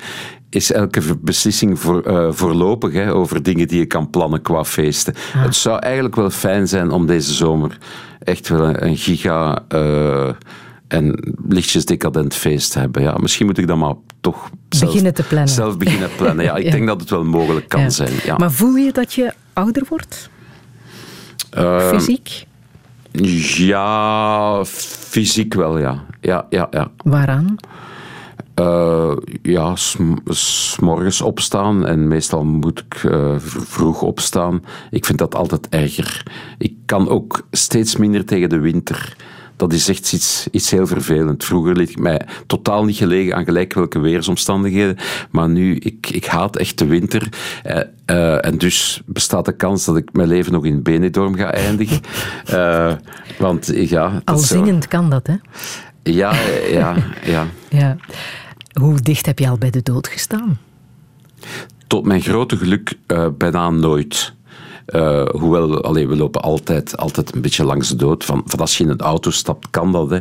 is 0.49 0.71
elke 0.71 1.01
beslissing 1.21 1.79
voor, 1.79 2.01
eh, 2.01 2.27
voorlopig 2.31 2.93
hè, 2.93 3.13
over 3.13 3.43
dingen 3.43 3.67
die 3.67 3.79
je 3.79 3.85
kan 3.85 4.09
plannen 4.09 4.41
qua 4.41 4.63
feesten. 4.65 5.13
Het 5.37 5.55
zou 5.55 5.79
eigenlijk 5.79 6.15
wel 6.15 6.29
fijn 6.29 6.67
zijn 6.67 6.91
om 6.91 7.05
deze 7.05 7.33
zomer 7.33 7.77
echt 8.19 8.49
wel 8.49 8.63
een, 8.67 8.85
een 8.87 8.97
giga 8.97 9.63
eh, 9.67 10.29
en 10.87 11.33
lichtjes 11.49 11.85
decadent 11.85 12.33
feest 12.35 12.71
te 12.71 12.79
hebben. 12.79 13.01
Ja, 13.01 13.17
misschien 13.17 13.45
moet 13.45 13.57
ik 13.57 13.67
dan 13.67 13.79
maar 13.79 13.93
toch 14.21 14.49
zelf, 14.69 14.89
Beginnen 14.91 15.13
te 15.13 15.23
plannen. 15.23 15.49
zelf 15.53 15.77
beginnen 15.77 16.09
plannen. 16.17 16.45
Ja, 16.45 16.55
ik 16.57 16.63
Ja. 16.65 16.71
denk 16.71 16.87
dat 16.87 16.99
het 16.99 17.09
wel 17.09 17.23
mogelijk 17.23 17.69
kan 17.69 17.81
Ja. 17.81 17.89
zijn. 17.89 18.13
Ja. 18.23 18.35
Maar 18.37 18.51
voel 18.51 18.75
je 18.75 18.91
dat 18.91 19.13
je 19.13 19.33
ouder 19.53 19.83
wordt? 19.89 20.29
Ehm, 21.49 21.89
Fysiek? 21.97 22.45
Ja, 23.11 24.65
fysiek 24.65 25.53
wel, 25.53 25.77
ja. 25.77 26.03
Ja, 26.21 26.45
ja, 26.49 26.67
ja. 26.71 26.91
Waaraan? 27.03 27.55
Eh, 28.57 29.11
ja, 29.41 29.75
s'morgens 30.25 31.21
opstaan 31.21 31.85
en 31.85 32.07
meestal 32.07 32.43
moet 32.43 32.79
ik 32.79 33.03
eh, 33.03 33.33
vroeg 33.39 34.01
opstaan. 34.01 34.63
Ik 34.91 35.05
vind 35.05 35.17
dat 35.17 35.35
altijd 35.35 35.69
erger. 35.69 36.23
Ik 36.57 36.73
kan 36.85 37.09
ook 37.09 37.47
steeds 37.51 37.95
minder 37.95 38.25
tegen 38.25 38.49
de 38.49 38.59
winter. 38.59 39.15
Dat 39.55 39.73
is 39.73 39.89
echt 39.89 40.13
iets, 40.13 40.47
iets 40.51 40.71
heel 40.71 40.87
vervelend. 40.87 41.43
Vroeger 41.45 41.75
liet 41.75 41.89
ik 41.89 41.99
mij 41.99 42.21
totaal 42.47 42.85
niet 42.85 42.95
gelegen 42.97 43.35
aan 43.35 43.43
gelijk 43.43 43.73
welke 43.73 43.99
weersomstandigheden. 43.99 44.97
Maar 45.31 45.49
nu, 45.49 45.75
ik, 45.75 46.09
ik 46.09 46.25
haat 46.25 46.55
echt 46.55 46.77
de 46.77 46.85
winter. 46.85 47.29
Eh, 48.05 48.45
en 48.45 48.57
dus 48.57 49.01
bestaat 49.05 49.45
de 49.45 49.55
kans 49.55 49.85
dat 49.85 49.97
ik 49.97 50.13
mijn 50.13 50.27
leven 50.27 50.51
nog 50.51 50.65
in 50.65 50.83
Benidorm 50.83 51.35
ga 51.35 51.51
eindigen. 51.51 51.99
Eh, 52.45 52.93
want 53.39 53.71
ja... 53.73 54.21
Al 54.23 54.37
zingend 54.37 54.87
kan 54.87 55.09
dat, 55.09 55.27
hè? 55.27 55.35
Ja, 56.03 56.33
ja, 56.71 56.95
ja. 57.25 57.45
Ja. 57.69 57.97
Hoe 58.79 59.01
dicht 59.01 59.25
heb 59.25 59.39
je 59.39 59.49
al 59.49 59.57
bij 59.57 59.69
de 59.69 59.83
dood 59.83 60.07
gestaan? 60.07 60.59
Tot 61.87 62.05
mijn 62.05 62.21
grote 62.21 62.57
geluk 62.57 62.97
eh, 63.05 63.27
bijna 63.37 63.69
nooit. 63.69 64.33
Eh, 64.85 65.25
hoewel, 65.25 65.83
allee, 65.83 66.07
we 66.07 66.15
lopen 66.15 66.41
altijd, 66.41 66.97
altijd 66.97 67.35
een 67.35 67.41
beetje 67.41 67.63
langs 67.63 67.89
de 67.89 67.95
dood. 67.95 68.25
Van, 68.25 68.41
van 68.45 68.59
als 68.59 68.77
je 68.77 68.83
in 68.83 68.89
een 68.89 68.99
auto 68.99 69.31
stapt, 69.31 69.69
kan 69.69 69.91
dat. 69.91 70.09
Hè. 70.09 70.19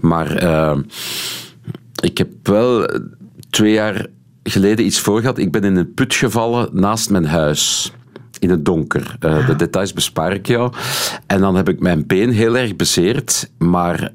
Maar 0.00 0.36
eh, 0.36 0.78
ik 2.02 2.18
heb 2.18 2.28
wel 2.42 2.88
twee 3.50 3.72
jaar 3.72 4.06
geleden 4.42 4.84
iets 4.84 5.00
voor 5.00 5.20
gehad. 5.20 5.38
Ik 5.38 5.52
ben 5.52 5.64
in 5.64 5.76
een 5.76 5.94
put 5.94 6.14
gevallen 6.14 6.68
naast 6.72 7.10
mijn 7.10 7.26
huis. 7.26 7.92
In 8.38 8.50
het 8.50 8.64
donker. 8.64 9.16
De 9.18 9.54
details 9.56 9.92
bespaar 9.92 10.32
ik 10.32 10.46
jou. 10.46 10.72
En 11.26 11.40
dan 11.40 11.56
heb 11.56 11.68
ik 11.68 11.80
mijn 11.80 12.06
been 12.06 12.30
heel 12.30 12.56
erg 12.56 12.76
bezeerd. 12.76 13.50
Maar 13.58 14.10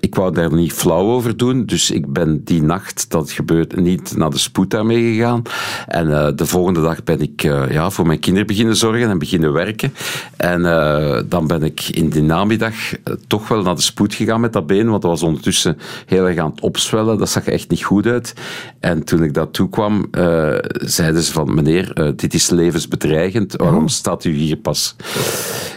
ik 0.00 0.14
wou 0.14 0.32
daar 0.32 0.54
niet 0.54 0.72
flauw 0.72 1.10
over 1.10 1.36
doen. 1.36 1.66
Dus 1.66 1.90
ik 1.90 2.12
ben 2.12 2.44
die 2.44 2.62
nacht, 2.62 3.10
dat 3.10 3.30
gebeurt, 3.30 3.76
niet 3.76 4.16
naar 4.16 4.30
de 4.30 4.38
spoed 4.38 4.70
daarmee 4.70 5.14
gegaan. 5.14 5.42
En 5.86 6.12
eh, 6.12 6.32
de 6.34 6.46
volgende 6.46 6.82
dag 6.82 7.04
ben 7.04 7.20
ik 7.20 7.44
eh, 7.44 7.70
ja, 7.70 7.90
voor 7.90 8.06
mijn 8.06 8.18
kinderen 8.18 8.46
beginnen 8.46 8.76
zorgen 8.76 9.10
en 9.10 9.18
beginnen 9.18 9.52
werken. 9.52 9.92
En 10.36 10.66
eh, 10.66 11.22
dan 11.26 11.46
ben 11.46 11.62
ik 11.62 11.88
in 11.88 12.08
die 12.08 12.22
namiddag 12.22 12.74
toch 13.26 13.48
wel 13.48 13.62
naar 13.62 13.74
de 13.74 13.82
spoed 13.82 14.14
gegaan 14.14 14.40
met 14.40 14.52
dat 14.52 14.66
been. 14.66 14.88
Want 14.88 15.02
dat 15.02 15.10
was 15.10 15.22
ondertussen 15.22 15.78
heel 16.06 16.28
erg 16.28 16.38
aan 16.38 16.50
het 16.50 16.60
opzwellen. 16.60 17.18
Dat 17.18 17.28
zag 17.28 17.44
echt 17.44 17.70
niet 17.70 17.84
goed 17.84 18.06
uit. 18.06 18.34
En 18.80 19.04
toen 19.04 19.22
ik 19.22 19.34
daar 19.34 19.50
toe 19.50 19.68
kwam, 19.68 20.08
zeiden 20.70 21.22
ze 21.22 21.32
van... 21.32 21.54
Meneer, 21.54 22.12
dit 22.16 22.34
is 22.34 22.50
levensbedreigend. 22.50 23.56
Waarom 23.56 23.88
staat 23.88 24.24
u 24.24 24.32
hier 24.32 24.56
pas? 24.56 24.96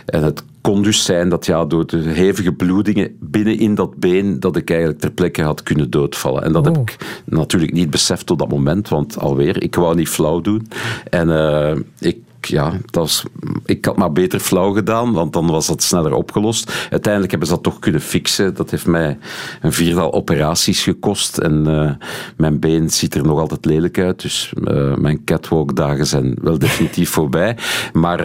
En 0.06 0.24
het 0.24 0.44
kon 0.62 0.84
dus 0.84 1.04
zijn 1.06 1.30
dat 1.30 1.46
ja, 1.46 1.66
door 1.66 1.88
de 1.88 1.98
hevige 1.98 2.52
bloedingen 2.52 3.18
binnen 3.20 3.58
in 3.58 3.76
dat 3.76 3.96
been, 3.96 4.40
dat 4.40 4.56
ik 4.56 4.70
eigenlijk 4.70 5.00
ter 5.00 5.12
plekke 5.12 5.42
had 5.42 5.64
kunnen 5.64 5.90
doodvallen. 5.90 6.44
En 6.44 6.52
dat 6.52 6.66
heb 6.66 6.76
Oh. 6.78 6.82
ik 6.82 6.98
natuurlijk 7.26 7.74
niet 7.74 7.90
beseft 7.90 8.26
tot 8.26 8.40
dat 8.40 8.50
moment, 8.50 8.90
want 8.90 9.20
alweer, 9.20 9.64
ik 9.64 9.76
wou 9.76 9.96
niet 9.96 10.10
flauw 10.10 10.42
doen. 10.42 10.68
En 11.10 11.30
eh, 11.30 11.76
ik 12.00 12.18
ja, 12.48 12.72
dat 12.72 12.96
was, 12.96 13.24
ik 13.66 13.86
had 13.86 13.98
maar 13.98 14.12
beter 14.12 14.40
flauw 14.40 14.72
gedaan, 14.74 15.14
want 15.14 15.34
dan 15.34 15.48
was 15.48 15.68
dat 15.68 15.84
sneller 15.84 16.14
opgelost. 16.14 16.88
Uiteindelijk 16.90 17.32
hebben 17.32 17.50
ze 17.50 17.54
dat 17.54 17.64
toch 17.64 17.80
kunnen 17.80 18.02
fixen. 18.02 18.54
Dat 18.54 18.72
heeft 18.72 18.86
mij 18.86 19.18
een 19.62 19.74
viertal 19.74 20.14
operaties 20.14 20.84
gekost. 20.84 21.38
En 21.38 21.68
eh, 21.68 22.08
mijn 22.38 22.60
been 22.60 22.90
ziet 22.90 23.16
er 23.16 23.24
nog 23.24 23.40
altijd 23.40 23.66
lelijk 23.66 24.00
uit. 24.00 24.22
Dus 24.22 24.54
eh, 24.64 24.96
mijn 24.96 25.24
catwalk-dagen 25.24 26.08
zijn 26.08 26.38
wel 26.42 26.60
definitief 26.60 27.10
voorbij. 27.20 27.58
Maar 27.94 28.20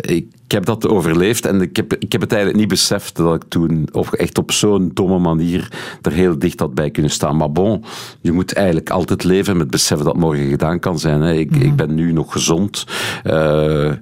ik, 0.00 0.26
ik 0.48 0.54
heb 0.54 0.64
dat 0.64 0.88
overleefd 0.88 1.46
en 1.46 1.60
ik 1.60 1.76
heb, 1.76 1.94
ik 1.94 2.12
heb 2.12 2.20
het 2.20 2.32
eigenlijk 2.32 2.60
niet 2.60 2.70
beseft 2.70 3.16
dat 3.16 3.34
ik 3.34 3.42
toen 3.48 3.88
op, 3.92 4.12
echt 4.12 4.38
op 4.38 4.52
zo'n 4.52 4.90
domme 4.94 5.18
manier 5.18 5.72
er 6.02 6.12
heel 6.12 6.38
dicht 6.38 6.60
had 6.60 6.74
bij 6.74 6.90
kunnen 6.90 7.10
staan. 7.10 7.36
Maar 7.36 7.52
bon, 7.52 7.84
je 8.20 8.32
moet 8.32 8.52
eigenlijk 8.52 8.90
altijd 8.90 9.24
leven 9.24 9.56
met 9.56 9.70
beseffen 9.70 10.06
dat 10.06 10.16
morgen 10.16 10.48
gedaan 10.48 10.80
kan 10.80 10.98
zijn. 10.98 11.20
Hè. 11.20 11.32
Ik, 11.32 11.56
ik 11.56 11.76
ben 11.76 11.94
nu 11.94 12.12
nog 12.12 12.32
gezond. 12.32 12.84
Eh, 13.22 13.92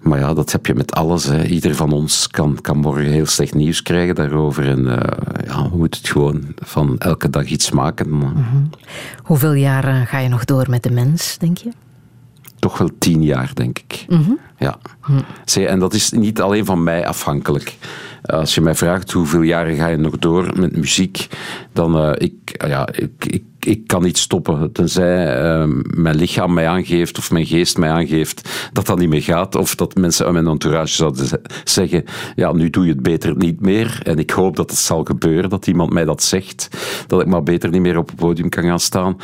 maar 0.00 0.18
ja, 0.18 0.34
dat 0.34 0.52
heb 0.52 0.66
je 0.66 0.74
met 0.74 0.92
alles. 0.92 1.24
Hè. 1.24 1.44
Ieder 1.44 1.74
van 1.74 1.92
ons 1.92 2.28
kan, 2.28 2.58
kan 2.60 2.76
morgen 2.76 3.10
heel 3.10 3.26
slecht 3.26 3.54
nieuws 3.54 3.82
krijgen 3.82 4.14
daarover. 4.14 4.68
En 4.68 4.86
eh, 4.88 5.46
ja, 5.46 5.70
we 5.70 5.76
moeten 5.76 6.00
het 6.00 6.10
gewoon 6.10 6.42
van 6.56 6.98
elke 6.98 7.30
dag 7.30 7.44
iets 7.44 7.70
maken. 7.70 8.22
Hoeveel 9.22 9.54
jaar 9.54 10.06
ga 10.06 10.18
je 10.18 10.28
nog 10.28 10.44
door 10.44 10.66
met 10.68 10.82
de 10.82 10.90
mens, 10.90 11.38
denk 11.38 11.58
je? 11.58 11.70
Toch 12.60 12.78
wel 12.78 12.90
tien 12.98 13.22
jaar, 13.22 13.50
denk 13.54 13.78
ik. 13.78 14.06
Ja. 14.58 14.78
Zie, 15.44 15.66
en 15.66 15.78
dat 15.78 15.94
is 15.94 16.10
niet 16.10 16.40
alleen 16.40 16.64
van 16.64 16.82
mij 16.82 17.06
afhankelijk. 17.06 17.76
Als 18.22 18.54
je 18.54 18.60
mij 18.60 18.74
vraagt 18.74 19.12
hoeveel 19.12 19.42
jaren 19.42 19.76
ga 19.76 19.86
je 19.86 19.96
nog 19.96 20.18
door 20.18 20.52
met 20.56 20.76
muziek, 20.76 21.26
dan 21.72 22.06
uh, 22.06 22.12
ik, 22.18 22.64
ja, 22.66 22.88
ik, 22.92 23.24
ik, 23.26 23.42
ik 23.60 23.86
kan 23.86 24.02
niet 24.02 24.18
stoppen. 24.18 24.72
Tenzij 24.72 25.42
uh, 25.42 25.68
mijn 25.82 26.16
lichaam 26.16 26.52
mij 26.52 26.68
aangeeft 26.68 27.18
of 27.18 27.30
mijn 27.30 27.46
geest 27.46 27.78
mij 27.78 27.90
aangeeft 27.90 28.68
dat 28.72 28.86
dat 28.86 28.98
niet 28.98 29.08
meer 29.08 29.22
gaat. 29.22 29.54
Of 29.54 29.74
dat 29.74 29.94
mensen 29.94 30.24
uit 30.24 30.34
mijn 30.34 30.46
entourage 30.46 30.94
zouden 30.94 31.26
zeggen, 31.64 32.04
ja, 32.34 32.52
nu 32.52 32.70
doe 32.70 32.84
je 32.84 32.92
het 32.92 33.02
beter 33.02 33.36
niet 33.36 33.60
meer. 33.60 34.00
En 34.02 34.18
ik 34.18 34.30
hoop 34.30 34.56
dat 34.56 34.70
het 34.70 34.78
zal 34.78 35.04
gebeuren, 35.04 35.50
dat 35.50 35.66
iemand 35.66 35.92
mij 35.92 36.04
dat 36.04 36.22
zegt. 36.22 36.68
Dat 37.06 37.20
ik 37.20 37.26
maar 37.26 37.42
beter 37.42 37.70
niet 37.70 37.80
meer 37.80 37.98
op 37.98 38.06
het 38.06 38.16
podium 38.16 38.48
kan 38.48 38.64
gaan 38.64 38.80
staan. 38.80 39.16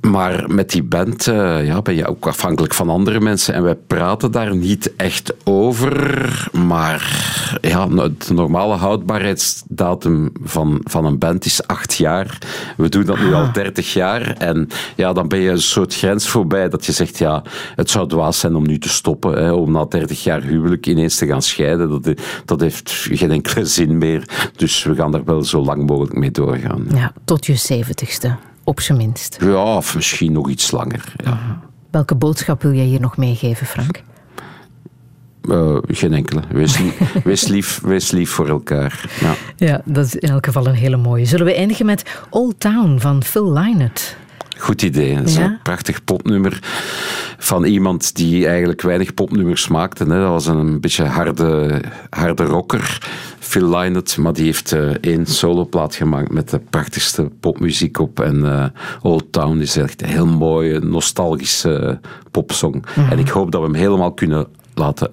Maar 0.00 0.44
met 0.50 0.70
die 0.70 0.82
band 0.82 1.26
eh, 1.26 1.66
ja, 1.66 1.82
ben 1.82 1.94
je 1.94 2.06
ook 2.06 2.26
afhankelijk 2.26 2.74
van 2.74 2.88
andere 2.88 3.20
mensen. 3.20 3.54
En 3.54 3.62
wij 3.62 3.74
praten 3.74 4.30
daar 4.30 4.56
niet 4.56 4.96
echt 4.96 5.34
over. 5.44 6.48
Maar 6.52 7.24
ja, 7.60 7.86
de 7.86 8.34
normale 8.34 8.74
houdbaarheidsdatum 8.74 10.32
van, 10.42 10.80
van 10.84 11.04
een 11.04 11.18
band 11.18 11.44
is 11.44 11.66
acht 11.66 11.94
jaar. 11.94 12.38
We 12.76 12.88
doen 12.88 13.04
dat 13.04 13.18
nu 13.18 13.34
al 13.34 13.52
dertig 13.52 13.92
jaar. 13.92 14.36
En 14.36 14.68
ja, 14.96 15.12
dan 15.12 15.28
ben 15.28 15.38
je 15.38 15.50
een 15.50 15.62
soort 15.62 15.94
grens 15.94 16.28
voorbij 16.28 16.68
dat 16.68 16.86
je 16.86 16.92
zegt, 16.92 17.18
ja, 17.18 17.42
het 17.74 17.90
zou 17.90 18.08
dwaas 18.08 18.38
zijn 18.38 18.54
om 18.54 18.66
nu 18.66 18.78
te 18.78 18.88
stoppen. 18.88 19.44
Hè, 19.44 19.52
om 19.52 19.72
na 19.72 19.84
dertig 19.84 20.24
jaar 20.24 20.42
huwelijk 20.42 20.86
ineens 20.86 21.16
te 21.16 21.26
gaan 21.26 21.42
scheiden. 21.42 21.88
Dat, 21.88 22.20
dat 22.44 22.60
heeft 22.60 23.08
geen 23.10 23.30
enkele 23.30 23.64
zin 23.64 23.98
meer. 23.98 24.50
Dus 24.56 24.84
we 24.84 24.94
gaan 24.94 25.12
daar 25.12 25.24
wel 25.24 25.44
zo 25.44 25.62
lang 25.62 25.86
mogelijk 25.86 26.16
mee 26.16 26.30
doorgaan. 26.30 26.86
Ja, 26.94 27.12
tot 27.24 27.46
je 27.46 27.54
zeventigste, 27.54 28.36
op 28.66 28.80
zijn 28.80 28.98
minst. 28.98 29.36
Ja, 29.40 29.76
of 29.76 29.94
misschien 29.94 30.32
nog 30.32 30.48
iets 30.48 30.70
langer. 30.70 31.12
Ja. 31.24 31.60
Welke 31.90 32.14
boodschap 32.14 32.62
wil 32.62 32.72
jij 32.72 32.84
hier 32.84 33.00
nog 33.00 33.16
meegeven, 33.16 33.66
Frank? 33.66 34.02
Eh, 35.50 35.76
geen 35.86 36.12
enkele. 36.14 36.40
Wees, 36.52 36.78
li- 36.78 36.92
wees, 37.24 37.46
lief, 37.46 37.80
wees 37.82 38.10
lief 38.10 38.30
voor 38.30 38.48
elkaar. 38.48 39.04
Ja. 39.20 39.34
Ja, 39.56 39.80
dat 39.84 40.04
is 40.06 40.14
in 40.16 40.28
elk 40.28 40.46
geval 40.46 40.66
een 40.66 40.74
hele 40.74 40.96
mooie. 40.96 41.24
Zullen 41.24 41.46
we 41.46 41.54
eindigen 41.54 41.86
met 41.86 42.20
Old 42.30 42.60
Town 42.60 42.98
van 42.98 43.22
Phil 43.22 43.52
Lynott? 43.52 44.16
Goed 44.58 44.82
idee. 44.82 45.14
Dat 45.16 45.28
is 45.28 45.36
Ja? 45.36 45.44
een 45.44 45.58
prachtig 45.62 46.04
popnummer 46.04 46.58
van 47.38 47.64
iemand 47.64 48.14
die 48.14 48.46
eigenlijk 48.46 48.82
weinig 48.82 49.14
popnummers 49.14 49.68
maakte. 49.68 50.04
Hè. 50.04 50.20
Dat 50.20 50.28
was 50.30 50.46
een 50.46 50.80
beetje 50.80 51.04
harde, 51.04 51.80
harde 52.10 52.44
rocker, 52.44 53.08
Phil 53.56 53.78
Lynott. 53.78 54.16
Maar 54.16 54.32
die 54.32 54.44
heeft 54.44 54.72
eh, 54.72 54.88
één 55.00 55.26
soloplaat 55.26 55.94
gemaakt 55.94 56.32
met 56.32 56.50
de 56.50 56.58
prachtigste 56.58 57.30
popmuziek 57.40 57.98
op. 57.98 58.20
En 58.20 58.52
eh, 58.52 58.66
Old 59.02 59.32
Town 59.32 59.58
is 59.58 59.76
echt 59.76 60.02
een 60.02 60.08
heel 60.08 60.26
mooie, 60.26 60.80
nostalgische 60.80 62.00
popsong. 62.30 62.84
Mhm. 62.96 63.10
En 63.12 63.18
ik 63.18 63.28
hoop 63.28 63.50
dat 63.50 63.60
we 63.60 63.66
hem 63.66 63.76
helemaal 63.76 64.12
kunnen 64.12 64.46
laten 64.74 65.10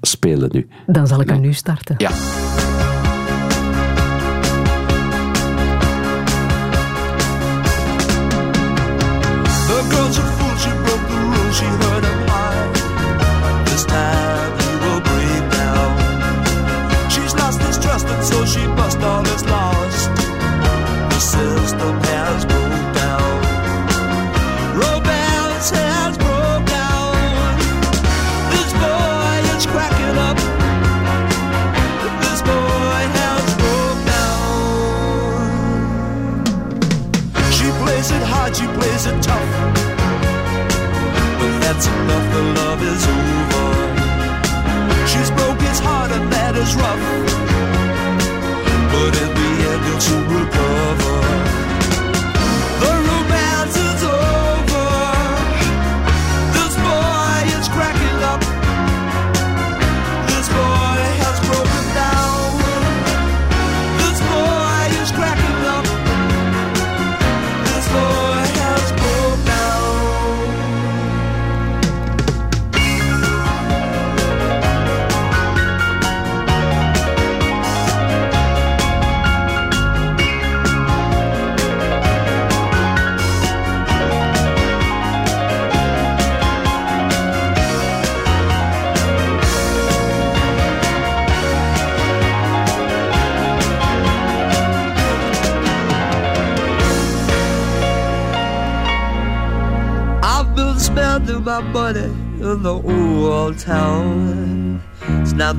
spelen 0.00 0.48
nu. 0.52 0.68
Dan 0.86 1.06
zal 1.06 1.20
ik 1.20 1.28
hem 1.28 1.40
nu 1.40 1.52
starten. 1.52 1.94
Ja. 1.98 2.10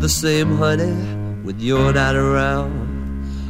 The 0.09 0.15
same, 0.15 0.57
honey, 0.57 0.95
when 1.43 1.59
you're 1.59 1.93
not 1.93 2.15
around. 2.15 2.73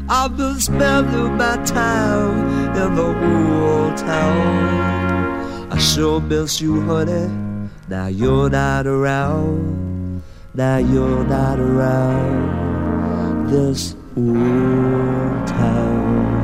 I've 0.09 0.35
been 0.35 0.59
spending 0.59 1.37
my 1.37 1.55
time 1.63 2.75
in 2.75 2.95
the 2.95 3.07
old 3.07 3.95
town. 3.95 5.71
I 5.71 5.77
sure 5.77 6.19
miss 6.19 6.59
you, 6.59 6.81
honey. 6.81 7.29
Now 7.87 8.07
you're 8.07 8.49
not 8.49 8.85
around. 8.87 10.21
Now 10.53 10.77
you're 10.79 11.23
not 11.23 11.59
around 11.59 13.49
this 13.49 13.95
old 14.17 15.47
town. 15.47 16.38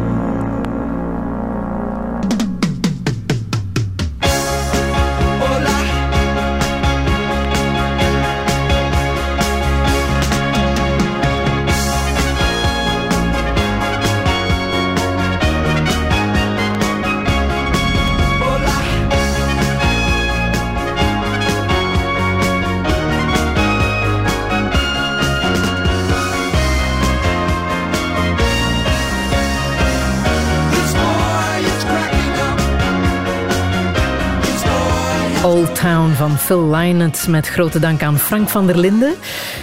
Van 36.29 36.37
Phil 36.37 36.69
Lynott 36.69 37.27
met 37.27 37.47
grote 37.47 37.79
dank 37.79 38.03
aan 38.03 38.19
Frank 38.19 38.49
van 38.49 38.67
der 38.67 38.77
Linden. 38.77 39.13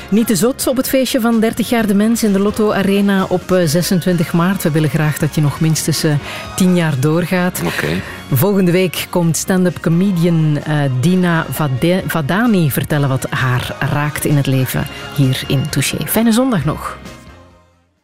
Niet 0.09 0.27
te 0.27 0.37
zot 0.37 0.67
op 0.67 0.77
het 0.77 0.89
feestje 0.89 1.21
van 1.21 1.41
30 1.41 1.69
jaar 1.69 1.87
de 1.87 1.95
mens 1.95 2.23
in 2.23 2.33
de 2.33 2.39
Lotto 2.39 2.73
Arena 2.73 3.25
op 3.29 3.53
eh, 3.53 3.67
26 3.67 4.33
maart. 4.33 4.63
We 4.63 4.71
willen 4.71 4.89
graag 4.91 5.19
dat 5.19 5.35
je 5.35 5.41
nog 5.41 5.61
minstens 5.61 6.05
eh, 6.05 6.15
10 6.57 6.77
jaar 6.77 7.01
doorgaat. 7.01 7.63
Oké. 7.65 8.01
Volgende 8.33 8.71
week 8.71 9.07
komt 9.11 9.37
stand-up 9.37 9.81
comedian 9.81 10.59
eh, 10.59 10.77
Dina 11.01 11.47
Vadani 12.07 12.71
vertellen 12.71 13.09
wat 13.09 13.27
haar 13.31 13.77
raakt 13.93 14.25
in 14.25 14.37
het 14.37 14.47
leven 14.47 14.87
hier 15.17 15.43
in 15.47 15.69
Touché. 15.69 16.07
Fijne 16.07 16.33
zondag 16.33 16.65
nog. 16.65 16.99